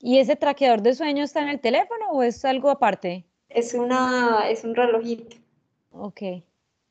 ¿Y 0.00 0.18
ese 0.18 0.36
traqueador 0.36 0.82
de 0.82 0.94
sueño 0.94 1.24
está 1.24 1.42
en 1.42 1.48
el 1.48 1.60
teléfono 1.60 2.10
o 2.10 2.22
es 2.22 2.44
algo 2.44 2.70
aparte? 2.70 3.24
Es, 3.48 3.74
una, 3.74 4.48
es 4.50 4.64
un 4.64 4.74
relojito. 4.74 5.36
Ok. 5.92 6.22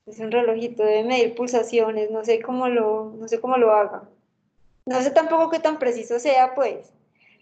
Es 0.08 0.20
un 0.20 0.32
relojito, 0.32 0.84
debe 0.84 1.04
medir 1.04 1.36
pulsaciones, 1.36 2.12
no 2.12 2.24
sé 2.24 2.42
cómo 2.42 2.68
lo, 2.68 3.14
no 3.18 3.28
sé 3.28 3.40
cómo 3.40 3.58
lo 3.58 3.72
haga. 3.72 4.10
No 4.86 5.02
sé 5.02 5.12
tampoco 5.12 5.50
qué 5.50 5.60
tan 5.60 5.80
preciso 5.80 6.20
sea, 6.20 6.54
pues, 6.54 6.94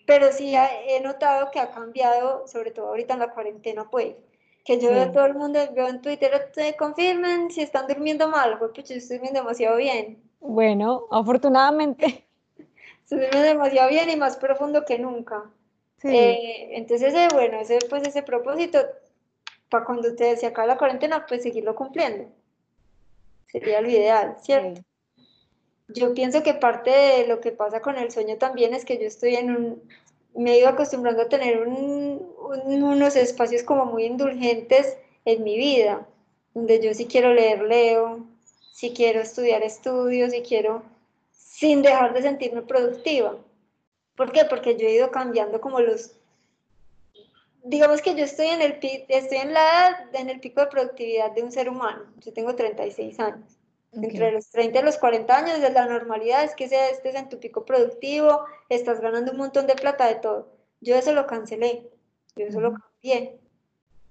pero 0.06 0.32
sí 0.32 0.54
he 0.56 1.00
notado 1.02 1.52
que 1.52 1.60
ha 1.60 1.72
cambiado, 1.72 2.48
sobre 2.48 2.72
todo 2.72 2.88
ahorita 2.88 3.14
en 3.14 3.20
la 3.20 3.34
cuarentena, 3.34 3.90
pues, 3.90 4.16
que 4.64 4.80
yo 4.80 4.90
veo 4.90 5.04
a 5.04 5.12
todo 5.12 5.26
el 5.26 5.34
mundo, 5.34 5.60
veo 5.74 5.90
en 5.90 6.02
Twitter, 6.02 6.52
te 6.54 6.76
confirmen 6.78 7.52
si 7.52 7.62
están 7.62 7.88
durmiendo 7.88 8.30
mal, 8.30 8.58
pues 8.60 8.72
yo 8.74 8.96
estoy 8.96 9.18
durmiendo 9.18 9.42
demasiado 9.42 9.76
bien. 9.76 10.22
Bueno, 10.40 11.06
afortunadamente. 11.12 12.26
Estoy 13.04 13.20
durmiendo 13.20 13.50
demasiado 13.50 13.90
bien 13.90 14.10
y 14.10 14.16
más 14.16 14.38
profundo 14.38 14.86
que 14.86 14.98
nunca. 14.98 15.44
Sí. 15.98 16.16
Eh, 16.16 16.78
entonces, 16.78 17.14
bueno, 17.34 17.60
ese, 17.60 17.80
pues 17.90 18.08
ese 18.08 18.24
propósito 18.24 18.80
para 19.70 19.86
cuando 19.86 20.16
te, 20.16 20.38
se 20.38 20.46
acaba 20.46 20.68
la 20.68 20.78
cuarentena, 20.78 21.26
pues 21.26 21.44
seguirlo 21.44 21.76
cumpliendo. 21.76 22.30
Sería 23.48 23.82
lo 23.82 23.90
ideal, 23.90 24.38
¿cierto? 24.42 24.82
Yo 25.94 26.14
pienso 26.14 26.44
que 26.44 26.54
parte 26.54 26.90
de 26.90 27.28
lo 27.28 27.40
que 27.40 27.52
pasa 27.52 27.82
con 27.82 27.98
el 27.98 28.12
sueño 28.12 28.38
también 28.38 28.74
es 28.74 28.86
que 28.86 28.98
yo 28.98 29.06
estoy 29.06 29.36
en 29.36 29.56
un, 29.56 29.84
me 30.36 30.54
he 30.54 30.60
ido 30.60 30.70
acostumbrando 30.70 31.24
a 31.24 31.30
tener 31.30 31.68
unos 31.68 33.16
espacios 33.16 33.64
como 33.64 33.86
muy 33.86 34.06
indulgentes 34.06 34.98
en 35.26 35.44
mi 35.44 35.58
vida, 35.58 36.08
donde 36.54 36.82
yo 36.82 36.94
si 36.94 37.06
quiero 37.06 37.34
leer, 37.34 37.64
leo, 37.64 38.26
si 38.72 38.92
quiero 38.92 39.22
estudiar, 39.22 39.64
estudio, 39.64 40.30
si 40.30 40.42
quiero, 40.42 40.84
sin 41.32 41.82
dejar 41.82 42.14
de 42.14 42.24
sentirme 42.24 42.64
productiva. 42.64 43.38
¿Por 44.16 44.32
qué? 44.32 44.46
Porque 44.46 44.78
yo 44.78 44.88
he 44.88 44.94
ido 44.94 45.12
cambiando 45.12 45.62
como 45.62 45.80
los, 45.80 46.12
digamos 47.64 48.02
que 48.02 48.16
yo 48.16 48.26
estoy 48.26 48.48
en 48.48 48.62
el 48.62 48.80
estoy 49.08 49.38
en 49.38 49.54
la 49.54 50.10
en 50.14 50.30
el 50.30 50.40
pico 50.40 50.62
de 50.62 50.68
productividad 50.68 51.32
de 51.32 51.44
un 51.44 51.52
ser 51.52 51.70
humano. 51.70 52.04
Yo 52.20 52.34
tengo 52.34 52.56
36 52.56 53.20
años. 53.20 53.58
Entre 53.96 54.32
los 54.32 54.50
30 54.50 54.80
y 54.80 54.84
los 54.84 54.98
40 54.98 55.38
años, 55.38 55.62
de 55.62 55.70
la 55.70 55.86
normalidad 55.86 56.44
es 56.44 56.56
que 56.56 56.66
estés 56.66 57.16
en 57.16 57.30
tu 57.30 57.40
pico 57.40 57.64
productivo, 57.64 58.44
estás 58.70 59.00
ganando 59.00 59.32
un 59.32 59.38
montón 59.38 59.68
de 59.68 59.76
plata 59.76 60.08
de 60.08 60.16
todo. 60.16 60.52
Yo 60.82 60.96
eso 60.96 61.14
lo 61.14 61.28
cancelé, 61.28 61.90
yo 62.36 62.46
eso 62.48 62.60
lo 62.60 62.74
cambié. 62.74 63.40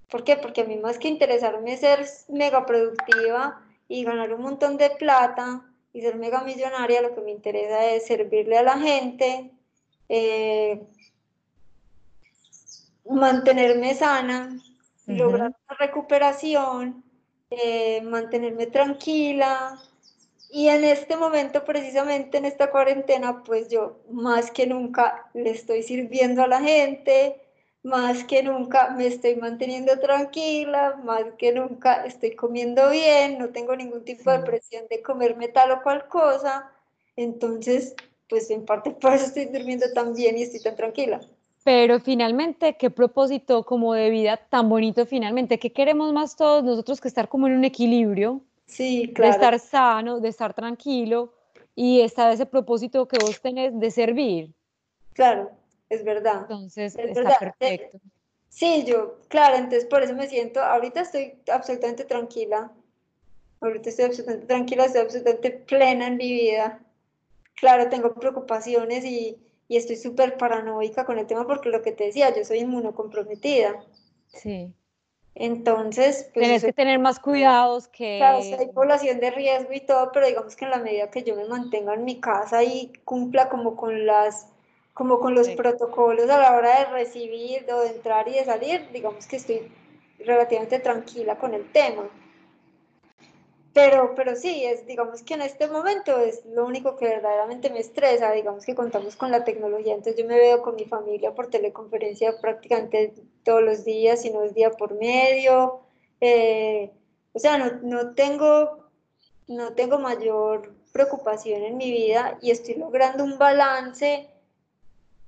¿Por 0.09 0.23
qué? 0.23 0.37
Porque 0.37 0.61
a 0.61 0.65
mí 0.65 0.77
más 0.77 0.97
que 0.99 1.07
interesarme 1.07 1.75
ser 1.77 2.05
mega 2.29 2.65
productiva 2.65 3.61
y 3.87 4.03
ganar 4.03 4.33
un 4.33 4.41
montón 4.41 4.77
de 4.77 4.89
plata 4.91 5.65
y 5.91 6.01
ser 6.01 6.15
mega 6.15 6.43
millonaria, 6.43 7.01
lo 7.01 7.13
que 7.13 7.21
me 7.21 7.31
interesa 7.31 7.85
es 7.85 8.05
servirle 8.05 8.57
a 8.57 8.63
la 8.63 8.79
gente, 8.79 9.51
eh, 10.07 10.81
mantenerme 13.09 13.93
sana, 13.93 14.57
lograr 15.07 15.47
una 15.67 15.77
recuperación, 15.77 17.03
eh, 17.63 18.01
mantenerme 18.01 18.67
tranquila. 18.67 19.79
Y 20.49 20.67
en 20.67 20.83
este 20.83 21.17
momento, 21.17 21.65
precisamente 21.65 22.37
en 22.37 22.45
esta 22.45 22.69
cuarentena, 22.71 23.43
pues 23.43 23.69
yo 23.69 23.99
más 24.11 24.51
que 24.51 24.67
nunca 24.67 25.29
le 25.33 25.49
estoy 25.49 25.83
sirviendo 25.83 26.43
a 26.43 26.47
la 26.47 26.61
gente, 26.61 27.41
más 27.83 28.23
que 28.23 28.43
nunca 28.43 28.91
me 28.91 29.07
estoy 29.07 29.35
manteniendo 29.35 29.99
tranquila, 29.99 30.99
más 31.03 31.23
que 31.37 31.51
nunca 31.53 32.05
estoy 32.05 32.35
comiendo 32.35 32.89
bien, 32.89 33.37
no 33.39 33.49
tengo 33.49 33.75
ningún 33.75 34.05
tipo 34.05 34.31
de 34.31 34.39
presión 34.39 34.85
de 34.89 35.01
comerme 35.01 35.49
tal 35.49 35.71
o 35.71 35.83
cual 35.83 36.07
cosa, 36.07 36.71
entonces, 37.15 37.95
pues 38.29 38.49
en 38.49 38.65
parte 38.65 38.91
por 38.91 39.13
eso 39.13 39.25
estoy 39.25 39.45
durmiendo 39.45 39.91
tan 39.93 40.13
bien 40.13 40.37
y 40.37 40.43
estoy 40.43 40.61
tan 40.61 40.75
tranquila. 40.75 41.19
Pero 41.63 41.99
finalmente, 41.99 42.75
qué 42.77 42.89
propósito 42.89 43.63
como 43.63 43.93
de 43.93 44.09
vida 44.09 44.37
tan 44.37 44.67
bonito 44.67 45.05
finalmente, 45.05 45.59
¿qué 45.59 45.71
queremos 45.71 46.11
más 46.11 46.35
todos 46.35 46.63
nosotros 46.63 46.99
que 46.99 47.07
estar 47.07 47.29
como 47.29 47.47
en 47.47 47.53
un 47.53 47.63
equilibrio? 47.63 48.41
Sí, 48.65 49.11
claro. 49.13 49.31
De 49.31 49.35
estar 49.35 49.59
sano, 49.59 50.19
de 50.19 50.29
estar 50.29 50.53
tranquilo 50.53 51.33
y 51.75 52.01
estar 52.01 52.31
ese 52.31 52.45
propósito 52.45 53.07
que 53.07 53.17
vos 53.17 53.39
tenés 53.41 53.79
de 53.79 53.91
servir. 53.91 54.53
Claro, 55.13 55.51
es 55.89 56.03
verdad. 56.03 56.41
Entonces, 56.41 56.95
está 56.97 57.39
perfecto. 57.39 57.99
Sí, 58.49 58.83
yo, 58.85 59.19
claro, 59.29 59.55
entonces 59.55 59.85
por 59.85 60.03
eso 60.03 60.13
me 60.13 60.27
siento, 60.27 60.61
ahorita 60.61 61.01
estoy 61.01 61.33
absolutamente 61.51 62.05
tranquila, 62.05 62.71
ahorita 63.61 63.89
estoy 63.89 64.05
absolutamente 64.05 64.45
tranquila, 64.45 64.85
estoy 64.85 65.01
absolutamente 65.01 65.51
plena 65.51 66.07
en 66.07 66.17
mi 66.17 66.31
vida. 66.31 66.79
Claro, 67.55 67.89
tengo 67.89 68.13
preocupaciones 68.13 69.05
y, 69.05 69.37
y 69.73 69.77
estoy 69.77 69.95
súper 69.95 70.37
paranoica 70.37 71.03
con 71.03 71.17
el 71.17 71.25
tema 71.25 71.47
porque 71.47 71.69
lo 71.69 71.81
que 71.81 71.91
te 71.91 72.03
decía, 72.03 72.31
yo 72.35 72.45
soy 72.45 72.59
inmunocomprometida. 72.59 73.83
Sí. 74.27 74.71
Entonces, 75.33 76.29
pues... 76.31 76.45
Tienes 76.45 76.63
que 76.63 76.73
tener 76.73 76.99
más 76.99 77.19
cuidados 77.19 77.87
que... 77.87 78.17
Claro, 78.19 78.37
hay 78.37 78.67
población 78.67 79.19
de 79.19 79.31
riesgo 79.31 79.73
y 79.73 79.79
todo, 79.79 80.11
pero 80.13 80.27
digamos 80.27 80.55
que 80.55 80.65
en 80.65 80.71
la 80.71 80.77
medida 80.77 81.09
que 81.09 81.23
yo 81.23 81.35
me 81.35 81.45
mantenga 81.45 81.95
en 81.95 82.05
mi 82.05 82.19
casa 82.19 82.63
y 82.63 82.93
cumpla 83.03 83.49
como 83.49 83.75
con 83.75 84.05
las 84.05 84.47
como 84.93 85.19
con 85.19 85.33
los 85.33 85.49
protocolos 85.49 86.29
a 86.29 86.37
la 86.37 86.55
hora 86.55 86.77
de 86.77 86.85
recibir 86.85 87.65
o 87.73 87.79
de 87.79 87.95
entrar 87.95 88.27
y 88.27 88.33
de 88.33 88.45
salir, 88.45 88.87
digamos 88.93 89.25
que 89.25 89.37
estoy 89.37 89.71
relativamente 90.19 90.77
tranquila 90.77 91.39
con 91.39 91.55
el 91.55 91.71
tema. 91.71 92.07
Pero, 93.73 94.13
pero 94.15 94.35
sí, 94.35 94.63
es, 94.65 94.85
digamos 94.85 95.23
que 95.23 95.33
en 95.33 95.41
este 95.41 95.67
momento 95.67 96.19
es 96.19 96.45
lo 96.45 96.65
único 96.65 96.95
que 96.95 97.07
verdaderamente 97.07 97.71
me 97.71 97.79
estresa, 97.79 98.31
digamos 98.31 98.65
que 98.65 98.75
contamos 98.75 99.15
con 99.15 99.31
la 99.31 99.43
tecnología, 99.43 99.95
entonces 99.95 100.21
yo 100.21 100.27
me 100.27 100.37
veo 100.37 100.61
con 100.61 100.75
mi 100.75 100.85
familia 100.85 101.33
por 101.33 101.49
teleconferencia 101.49 102.39
prácticamente 102.39 103.15
todos 103.43 103.63
los 103.63 103.83
días, 103.83 104.25
y 104.25 104.29
no 104.29 104.43
es 104.43 104.53
día 104.53 104.69
por 104.71 104.93
medio, 104.93 105.81
eh, 106.21 106.91
o 107.33 107.39
sea, 107.39 107.57
no, 107.57 107.79
no, 107.81 108.13
tengo, 108.13 108.89
no 109.47 109.73
tengo 109.73 109.97
mayor 109.97 110.75
preocupación 110.91 111.63
en 111.63 111.77
mi 111.77 111.91
vida 111.91 112.37
y 112.41 112.51
estoy 112.51 112.75
logrando 112.75 113.23
un 113.23 113.39
balance 113.39 114.29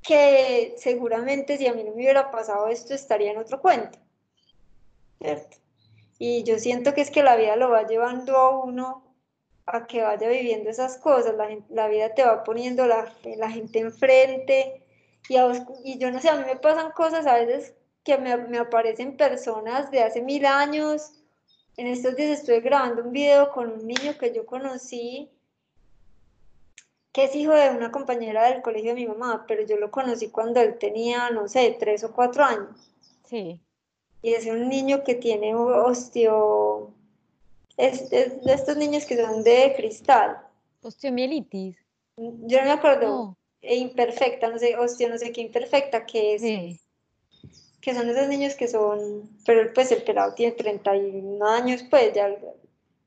que 0.04 0.76
seguramente 0.78 1.58
si 1.58 1.66
a 1.66 1.74
mí 1.74 1.84
no 1.84 1.92
me 1.92 1.98
hubiera 1.98 2.30
pasado 2.30 2.68
esto 2.68 2.94
estaría 2.94 3.32
en 3.32 3.40
otro 3.40 3.60
cuento, 3.60 3.98
¿cierto? 5.20 5.58
Y 6.18 6.44
yo 6.44 6.58
siento 6.60 6.94
que 6.94 7.02
es 7.02 7.12
que 7.12 7.24
la 7.24 7.36
vida 7.36 7.56
lo 7.56 7.70
va 7.70 7.86
llevando 7.86 8.38
a 8.38 8.64
uno 8.64 9.04
a 9.66 9.88
que 9.88 10.04
vaya 10.04 10.30
viviendo 10.30 10.70
esas 10.70 10.98
cosas, 10.98 11.36
la, 11.36 11.50
la 11.70 11.88
vida 11.88 12.14
te 12.14 12.24
va 12.24 12.44
poniendo 12.44 12.86
la, 12.86 13.12
la 13.38 13.50
gente 13.50 13.80
enfrente 13.80 14.84
y, 15.28 15.38
y 15.84 15.98
yo 15.98 16.12
no 16.12 16.22
sé, 16.22 16.30
a 16.30 16.36
mí 16.36 16.44
me 16.46 16.56
pasan 16.56 16.92
cosas 16.92 17.26
a 17.26 17.36
veces 17.36 17.74
que 18.04 18.18
me, 18.20 18.38
me 18.38 18.60
aparecen 18.60 19.18
personas 19.18 19.90
de 19.90 20.04
hace 20.04 20.22
mil 20.22 20.46
años. 20.46 21.14
En 21.78 21.88
estos 21.88 22.16
días 22.16 22.40
estoy 22.40 22.62
grabando 22.62 23.02
un 23.02 23.12
video 23.12 23.52
con 23.52 23.72
un 23.72 23.88
niño 23.88 24.18
que 24.20 24.32
yo 24.32 24.46
conocí 24.46 25.32
que 27.12 27.24
es 27.24 27.36
hijo 27.36 27.54
de 27.54 27.70
una 27.70 27.92
compañera 27.92 28.50
del 28.50 28.62
colegio 28.62 28.90
de 28.90 28.96
mi 28.96 29.08
mamá, 29.08 29.46
pero 29.48 29.64
yo 29.64 29.78
lo 29.78 29.90
conocí 29.90 30.30
cuando 30.30 30.60
él 30.60 30.78
tenía, 30.78 31.30
no 31.30 31.48
sé, 31.48 31.78
tres 31.80 32.04
o 32.04 32.12
cuatro 32.12 32.44
años. 32.44 32.92
Sí. 33.24 33.65
Y 34.26 34.34
es 34.34 34.48
un 34.48 34.70
niño 34.70 35.04
que 35.04 35.14
tiene 35.14 35.54
osteo... 35.54 36.92
Es, 37.78 38.10
de 38.10 38.42
estos 38.44 38.76
niños 38.76 39.06
que 39.06 39.24
son 39.24 39.44
de 39.44 39.76
cristal. 39.78 40.40
Osteomielitis. 40.82 41.78
Yo 42.18 42.58
no 42.60 42.66
me 42.66 42.72
acuerdo. 42.72 43.38
E 43.62 43.76
imperfecta, 43.76 44.50
no 44.50 44.58
sé, 44.58 44.76
osteo, 44.78 45.10
no 45.10 45.20
sé 45.20 45.32
qué 45.32 45.42
imperfecta, 45.42 46.08
que 46.08 46.34
es... 46.34 46.42
Sí. 46.42 46.80
Que 47.82 47.94
son 47.94 48.10
esos 48.10 48.28
niños 48.28 48.56
que 48.56 48.68
son... 48.68 49.30
Pero 49.46 49.72
pues 49.76 49.92
el 49.92 50.02
pelado 50.02 50.34
tiene 50.34 50.54
31 50.54 51.48
años, 51.48 51.84
pues 51.88 52.12
ya... 52.16 52.28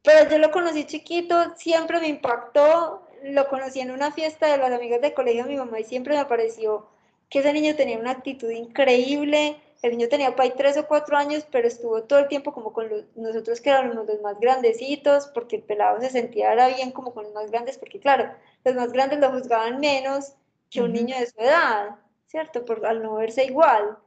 Pero 0.04 0.30
yo 0.30 0.38
lo 0.38 0.52
conocí 0.52 0.84
chiquito, 0.84 1.34
siempre 1.56 1.98
me 1.98 2.06
impactó 2.06 3.02
lo 3.24 3.48
conocí 3.48 3.80
en 3.80 3.90
una 3.90 4.12
fiesta 4.12 4.46
de 4.46 4.58
las 4.58 4.70
amigas 4.70 5.00
de 5.00 5.14
colegio 5.14 5.42
de 5.42 5.50
mi 5.50 5.56
mamá 5.56 5.80
y 5.80 5.84
siempre 5.84 6.16
me 6.16 6.24
pareció 6.26 6.86
que 7.28 7.40
ese 7.40 7.52
niño 7.52 7.74
tenía 7.74 7.98
una 7.98 8.12
actitud 8.12 8.50
increíble. 8.50 9.56
El 9.82 9.92
niño 9.92 10.08
tenía 10.08 10.34
por 10.34 10.42
ahí 10.42 10.52
tres 10.56 10.76
o 10.76 10.86
cuatro 10.86 11.16
años, 11.16 11.46
pero 11.50 11.68
estuvo 11.68 12.02
todo 12.02 12.18
el 12.18 12.28
tiempo 12.28 12.52
como 12.52 12.72
con 12.72 12.88
nosotros 13.14 13.60
que 13.60 13.70
éramos 13.70 14.06
los 14.06 14.20
más 14.20 14.38
grandecitos, 14.40 15.28
porque 15.28 15.56
el 15.56 15.62
pelado 15.62 16.00
se 16.00 16.10
sentía 16.10 16.50
ahora 16.50 16.68
bien 16.68 16.90
como 16.90 17.14
con 17.14 17.24
los 17.24 17.32
más 17.32 17.50
grandes, 17.50 17.78
porque 17.78 18.00
claro, 18.00 18.32
los 18.64 18.74
más 18.74 18.92
grandes 18.92 19.20
lo 19.20 19.30
juzgaban 19.30 19.78
menos 19.78 20.34
que 20.70 20.82
un 20.82 20.92
niño 20.92 21.16
de 21.18 21.26
su 21.26 21.40
edad, 21.40 21.96
¿cierto? 22.26 22.64
Por, 22.64 22.84
al 22.84 23.02
no 23.02 23.14
verse 23.14 23.44
igual. 23.44 23.98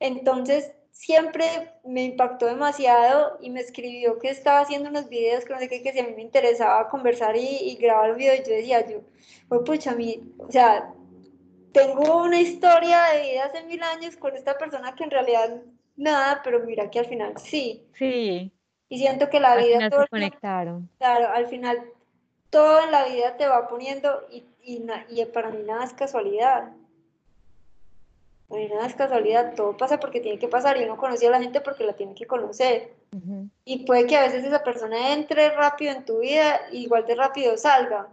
Entonces, 0.00 0.72
siempre 0.90 1.72
me 1.84 2.04
impactó 2.04 2.46
demasiado 2.46 3.38
y 3.40 3.50
me 3.50 3.60
escribió 3.60 4.18
que 4.18 4.30
estaba 4.30 4.60
haciendo 4.60 4.90
unos 4.90 5.08
videos 5.08 5.44
que 5.44 5.52
no 5.52 5.58
sé 5.58 5.68
qué, 5.68 5.82
que 5.82 5.92
si 5.92 6.00
a 6.00 6.04
mí 6.04 6.12
me 6.14 6.22
interesaba 6.22 6.88
conversar 6.88 7.36
y, 7.36 7.76
grabar 7.80 8.12
un 8.12 8.16
video, 8.16 8.34
y 8.34 8.38
yo 8.38 8.54
decía, 8.54 8.86
yo, 8.86 9.00
pues 9.48 9.62
pucha, 9.64 9.92
a 9.92 9.94
mí, 9.94 10.34
o 10.38 10.50
sea, 10.50 10.94
tengo 11.72 12.22
una 12.22 12.40
historia 12.40 13.04
de 13.12 13.22
vida 13.22 13.44
hace 13.44 13.64
mil 13.64 13.82
años 13.82 14.16
con 14.16 14.36
esta 14.36 14.58
persona 14.58 14.94
que 14.94 15.04
en 15.04 15.10
realidad 15.10 15.62
nada, 15.96 16.40
pero 16.42 16.60
mira 16.60 16.90
que 16.90 16.98
al 16.98 17.06
final 17.06 17.34
sí. 17.38 17.86
Sí. 17.94 18.52
Y 18.88 18.98
siento 18.98 19.30
que 19.30 19.40
la 19.40 19.56
vida... 19.56 19.76
Final 19.76 19.92
se 19.92 20.08
conectaron. 20.08 20.90
Claro, 20.98 21.28
al 21.28 21.46
final 21.46 21.78
todo 22.50 22.82
en 22.82 22.90
la 22.90 23.04
vida 23.06 23.36
te 23.36 23.46
va 23.46 23.68
poniendo 23.68 24.26
y, 24.30 24.44
y, 24.62 24.84
y 25.08 25.24
para 25.26 25.50
mí 25.50 25.62
nada 25.62 25.84
es 25.84 25.92
casualidad 25.92 26.72
no 28.50 28.56
hay 28.56 28.68
nada 28.68 28.86
es 28.86 28.94
casualidad, 28.94 29.54
todo 29.54 29.76
pasa 29.76 30.00
porque 30.00 30.20
tiene 30.20 30.38
que 30.38 30.48
pasar 30.48 30.76
y 30.76 30.82
uno 30.82 30.96
conoce 30.96 31.28
a 31.28 31.30
la 31.30 31.40
gente 31.40 31.60
porque 31.60 31.84
la 31.84 31.92
tiene 31.92 32.14
que 32.14 32.26
conocer. 32.26 32.92
Y 33.64 33.84
puede 33.84 34.06
que 34.06 34.16
a 34.16 34.22
veces 34.22 34.44
esa 34.44 34.64
persona 34.64 35.12
entre 35.12 35.50
rápido 35.50 35.92
en 35.92 36.04
tu 36.04 36.18
vida, 36.18 36.60
igual 36.72 37.06
de 37.06 37.14
rápido 37.14 37.56
salga, 37.56 38.08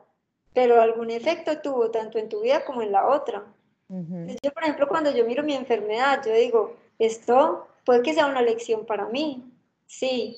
pero 0.57 0.81
algún 0.81 1.11
efecto 1.11 1.59
tuvo 1.59 1.91
tanto 1.91 2.17
en 2.17 2.29
tu 2.29 2.41
vida 2.41 2.65
como 2.65 2.81
en 2.81 2.91
la 2.91 3.09
otra. 3.09 3.45
Yo, 3.89 4.51
por 4.51 4.63
ejemplo, 4.63 4.87
cuando 4.87 5.11
yo 5.11 5.23
miro 5.23 5.43
mi 5.43 5.53
enfermedad, 5.53 6.23
yo 6.25 6.33
digo, 6.33 6.75
esto 6.97 7.67
puede 7.85 8.01
que 8.01 8.15
sea 8.15 8.25
una 8.25 8.41
lección 8.41 8.83
para 8.83 9.05
mí, 9.05 9.43
sí, 9.85 10.35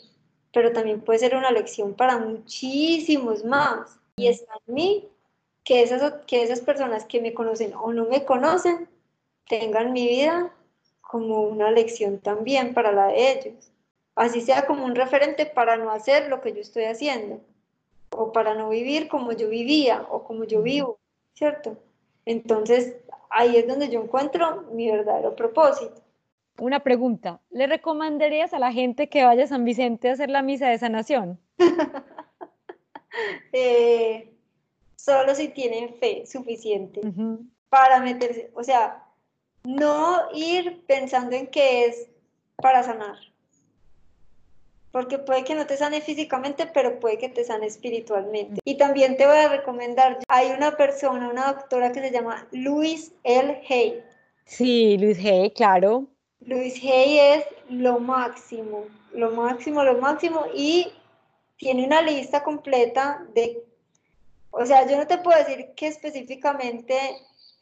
pero 0.52 0.74
también 0.74 1.00
puede 1.00 1.20
ser 1.20 1.38
una 1.38 1.52
lección 1.52 1.94
para 1.94 2.18
muchísimos 2.18 3.46
más. 3.46 3.98
Y 4.18 4.28
está 4.28 4.52
en 4.68 4.74
mí 4.74 5.08
que 5.64 5.84
esas, 5.84 6.12
que 6.28 6.44
esas 6.44 6.60
personas 6.60 7.06
que 7.06 7.22
me 7.22 7.34
conocen 7.34 7.74
o 7.74 7.94
no 7.94 8.04
me 8.04 8.26
conocen, 8.26 8.90
tengan 9.48 9.94
mi 9.94 10.06
vida 10.06 10.54
como 11.00 11.44
una 11.44 11.72
lección 11.72 12.20
también 12.20 12.74
para 12.74 12.92
la 12.92 13.08
de 13.08 13.32
ellos. 13.32 13.72
Así 14.16 14.42
sea 14.42 14.66
como 14.66 14.84
un 14.84 14.96
referente 14.96 15.46
para 15.46 15.78
no 15.78 15.92
hacer 15.92 16.28
lo 16.28 16.42
que 16.42 16.52
yo 16.52 16.60
estoy 16.60 16.84
haciendo, 16.84 17.40
o 18.12 18.32
para 18.32 18.56
no 18.56 18.70
vivir 18.70 19.08
como 19.08 19.32
yo 19.32 19.50
vivía 19.50 20.06
o 20.10 20.24
como 20.24 20.44
yo 20.44 20.62
vivo, 20.62 21.00
¿cierto? 21.34 21.78
Entonces, 22.26 22.98
ahí 23.30 23.56
es 23.58 23.68
donde 23.68 23.90
yo 23.90 24.02
encuentro 24.02 24.64
mi 24.74 24.90
verdadero 24.90 25.36
propósito. 25.36 26.02
Una 26.60 26.82
pregunta, 26.82 27.40
¿le 27.52 27.68
recomendarías 27.68 28.54
a 28.54 28.60
la 28.60 28.74
gente 28.74 29.08
que 29.08 29.24
vaya 29.24 29.46
a 29.46 29.48
San 29.48 29.64
Vicente 29.64 30.10
a 30.10 30.14
hacer 30.14 30.30
la 30.30 30.42
misa 30.42 30.68
de 30.68 30.78
sanación? 30.78 31.40
Eh, 33.52 34.32
solo 34.96 35.34
si 35.34 35.50
tienen 35.50 35.96
fe 35.96 36.26
suficiente 36.26 37.02
para 37.68 38.00
meterse, 38.00 38.52
o 38.54 38.64
sea, 38.64 39.04
no 39.64 40.30
ir 40.34 40.86
pensando 40.86 41.36
en 41.36 41.48
que 41.48 41.86
es 41.86 42.10
para 42.56 42.84
sanar. 42.84 43.18
Porque 44.92 45.20
puede 45.20 45.44
que 45.44 45.56
no 45.56 45.68
te 45.68 45.78
sane 45.78 46.02
físicamente, 46.02 46.66
pero 46.66 47.00
puede 47.00 47.18
que 47.18 47.30
te 47.30 47.44
sane 47.44 47.68
espiritualmente. 47.68 48.60
Y 48.66 48.78
también 48.78 49.18
te 49.18 49.28
voy 49.28 49.38
a 49.38 49.50
recomendar, 49.50 50.20
hay 50.28 50.52
una 50.52 50.76
persona, 50.76 51.30
una 51.30 51.54
doctora 51.54 51.92
que 51.92 52.02
se 52.02 52.12
llama 52.12 52.48
Louise 52.52 53.12
L. 53.24 53.62
Hay. 53.70 54.04
Sí, 54.46 54.98
Louise 54.98 55.30
Hay, 55.30 55.52
claro. 55.52 56.08
Louise 56.40 56.92
Hay 56.92 57.20
es 57.20 57.46
lo 57.70 58.00
máximo, 58.00 58.86
lo 59.14 59.32
máximo, 59.32 59.84
lo 59.84 60.00
máximo. 60.00 60.46
Y 60.56 60.92
tiene 61.58 61.86
una 61.86 62.02
lista 62.02 62.42
completa 62.44 63.24
de, 63.36 63.62
o 64.50 64.66
sea, 64.66 64.88
yo 64.90 64.98
no 64.98 65.06
te 65.06 65.20
puedo 65.20 65.38
decir 65.38 65.70
que 65.76 65.88
específicamente 65.88 66.98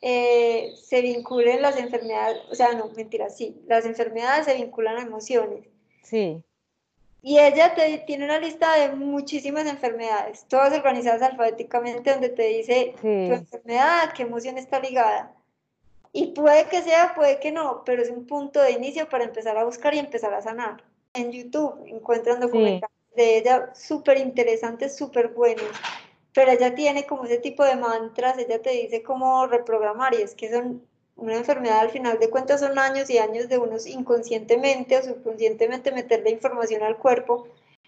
eh, 0.02 0.74
se 0.82 1.02
vinculen 1.02 1.62
las 1.62 1.78
enfermedades, 1.78 2.40
o 2.52 2.56
sea, 2.56 2.74
no, 2.74 2.88
mentira, 2.96 3.30
sí, 3.30 3.60
las 3.68 3.86
enfermedades 3.86 4.46
se 4.46 4.56
vinculan 4.56 4.98
a 4.98 5.02
emociones. 5.02 5.68
Sí. 6.04 6.44
Y 7.28 7.38
ella 7.40 7.76
te, 7.76 7.98
tiene 8.08 8.24
una 8.24 8.40
lista 8.40 8.74
de 8.80 8.96
muchísimas 8.96 9.66
enfermedades, 9.66 10.46
todas 10.48 10.72
organizadas 10.72 11.22
alfabéticamente, 11.22 12.12
donde 12.12 12.30
te 12.30 12.44
dice 12.44 12.96
tu 13.02 13.06
enfermedad, 13.06 14.14
qué 14.16 14.24
emoción 14.24 14.58
está 14.58 14.80
ligada. 14.80 15.34
Y 16.14 16.28
puede 16.28 16.68
que 16.68 16.82
sea, 16.84 17.14
puede 17.16 17.42
que 17.42 17.52
no, 17.52 17.84
pero 17.86 18.02
es 18.02 18.10
un 18.10 18.26
punto 18.26 18.62
de 18.62 18.72
inicio 18.72 19.10
para 19.10 19.26
empezar 19.26 19.58
a 19.58 19.66
buscar 19.66 19.94
y 19.94 20.00
empezar 20.00 20.34
a 20.34 20.42
sanar. 20.42 20.82
En 21.14 21.34
YouTube 21.34 21.84
encuentran 21.88 22.40
documentales 22.40 22.96
de 23.14 23.40
ella 23.40 23.72
súper 23.76 24.20
interesantes, 24.20 24.96
súper 24.96 25.28
buenos, 25.28 25.68
pero 26.34 26.52
ella 26.52 26.76
tiene 26.76 27.06
como 27.06 27.26
ese 27.26 27.40
tipo 27.40 27.66
de 27.66 27.76
mantras, 27.76 28.38
ella 28.38 28.62
te 28.62 28.70
dice 28.70 29.04
cómo 29.04 29.48
reprogramar 29.48 30.14
y 30.14 30.22
es 30.22 30.34
que 30.34 30.50
son 30.50 30.82
una 31.18 31.36
enfermedad 31.36 31.80
al 31.80 31.90
final 31.90 32.20
de 32.20 32.30
cuentas 32.30 32.62
son 32.62 32.80
años 32.80 33.10
y 33.10 33.18
años 33.18 33.50
de 33.50 33.58
unos 33.58 33.86
inconscientemente 33.86 34.98
o 34.98 35.04
subconscientemente 35.04 35.92
meterle 35.92 36.30
información 36.30 36.84
al 36.84 36.98
cuerpo 36.98 37.48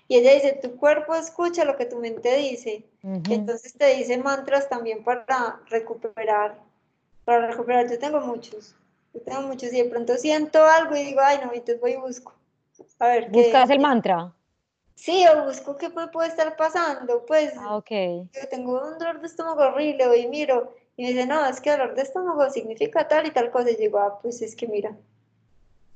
y 0.10 0.18
ella 0.18 0.34
dice, 0.34 0.54
tu 0.54 0.76
cuerpo 0.76 1.14
escucha 1.14 1.64
lo 1.64 1.78
que 1.78 1.86
tu 1.86 1.98
mente 2.00 2.36
dice. 2.36 2.84
Entonces 3.04 3.76
te 3.76 3.96
dice 3.96 4.18
mantras 4.18 4.68
también 4.68 5.04
para 5.04 5.62
recuperar, 5.70 6.58
para 7.26 7.46
recuperar. 7.46 7.88
Yo 7.88 8.00
tengo 8.00 8.20
muchos, 8.20 8.76
yo 9.14 9.22
tengo 9.22 9.44
muchos 9.44 9.72
y 9.72 9.84
de 9.84 9.86
pronto 9.88 10.18
siento 10.18 10.66
algo 10.66 10.96
y 10.96 11.04
digo, 11.04 11.22
ay 11.24 11.38
no, 11.46 11.54
entonces 11.54 11.80
voy 11.80 11.92
y 11.92 11.98
busco. 11.98 12.34
A 12.98 13.08
ver, 13.08 13.30
¿Buscas 13.30 13.70
el 13.70 13.80
mantra? 13.80 14.34
Sí, 14.96 15.26
o 15.28 15.46
busco 15.46 15.78
qué 15.78 15.92
puede 15.92 16.28
estar 16.28 16.58
pasando. 16.58 17.24
Pues 17.28 17.54
ah, 17.58 17.76
okay. 17.76 18.28
yo 18.34 18.50
tengo 18.50 18.82
un 18.82 18.98
dolor 18.98 19.22
de 19.22 19.28
estómago 19.28 19.62
horrible, 19.62 20.08
voy 20.08 20.22
y 20.22 20.28
miro. 20.28 20.76
Y 21.00 21.04
me 21.04 21.10
dice, 21.12 21.26
no, 21.26 21.46
es 21.46 21.62
que 21.62 21.72
dolor 21.72 21.96
de 21.96 22.02
estómago 22.02 22.50
significa 22.50 23.08
tal 23.08 23.26
y 23.26 23.32
tal 23.32 23.52
cosa. 23.52 23.72
Y 23.72 23.78
digo, 23.78 24.00
ah, 24.00 24.20
pues 24.22 24.42
es 24.42 24.54
que 24.54 24.68
mira, 24.68 24.98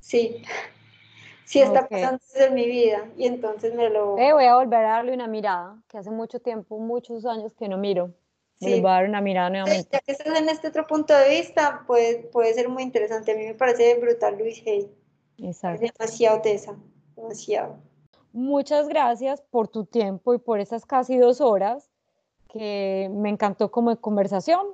sí, 0.00 0.42
sí 1.44 1.60
está 1.60 1.86
pasando 1.86 2.22
en 2.36 2.54
mi 2.54 2.64
vida. 2.64 3.04
Y 3.18 3.26
entonces 3.26 3.74
me 3.74 3.90
lo... 3.90 4.16
Eh, 4.16 4.32
voy 4.32 4.46
a 4.46 4.56
volver 4.56 4.82
a 4.86 4.92
darle 4.92 5.12
una 5.12 5.26
mirada, 5.26 5.78
que 5.88 5.98
hace 5.98 6.10
mucho 6.10 6.40
tiempo, 6.40 6.78
muchos 6.78 7.26
años 7.26 7.52
que 7.52 7.68
no 7.68 7.76
miro. 7.76 8.14
Sí. 8.58 8.80
voy 8.80 8.90
a 8.90 8.94
dar 8.94 9.04
una 9.06 9.20
mirada 9.20 9.50
nuevamente. 9.50 9.90
Ya 9.92 10.00
que 10.00 10.12
estás 10.12 10.40
en 10.40 10.48
este 10.48 10.68
otro 10.68 10.86
punto 10.86 11.14
de 11.14 11.28
vista, 11.28 11.84
puede, 11.86 12.20
puede 12.32 12.54
ser 12.54 12.70
muy 12.70 12.82
interesante. 12.82 13.32
A 13.32 13.36
mí 13.36 13.44
me 13.44 13.54
parece 13.54 13.98
brutal 14.00 14.38
Luis 14.38 14.62
Hay. 14.66 14.90
Exacto. 15.36 15.84
Es 15.84 15.92
demasiado 15.92 16.40
tesa, 16.40 16.76
demasiado. 17.14 17.76
Muchas 18.32 18.88
gracias 18.88 19.42
por 19.42 19.68
tu 19.68 19.84
tiempo 19.84 20.32
y 20.32 20.38
por 20.38 20.60
esas 20.60 20.86
casi 20.86 21.18
dos 21.18 21.42
horas 21.42 21.90
que 22.48 23.10
me 23.12 23.28
encantó 23.28 23.70
como 23.70 23.94
conversación. 24.00 24.64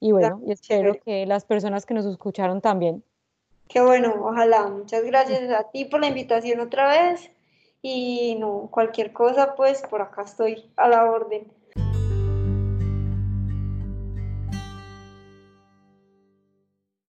Y 0.00 0.12
bueno, 0.12 0.40
y 0.46 0.52
espero 0.52 0.94
que 1.04 1.26
las 1.26 1.44
personas 1.44 1.84
que 1.84 1.94
nos 1.94 2.06
escucharon 2.06 2.60
también. 2.60 3.04
Qué 3.68 3.80
bueno, 3.80 4.14
ojalá. 4.18 4.66
Muchas 4.66 5.04
gracias 5.04 5.50
a 5.50 5.70
ti 5.70 5.84
por 5.84 6.00
la 6.00 6.08
invitación 6.08 6.60
otra 6.60 6.88
vez. 6.88 7.30
Y 7.82 8.36
no, 8.40 8.68
cualquier 8.70 9.12
cosa, 9.12 9.54
pues 9.54 9.82
por 9.82 10.02
acá 10.02 10.22
estoy 10.22 10.70
a 10.76 10.88
la 10.88 11.04
orden. 11.04 11.52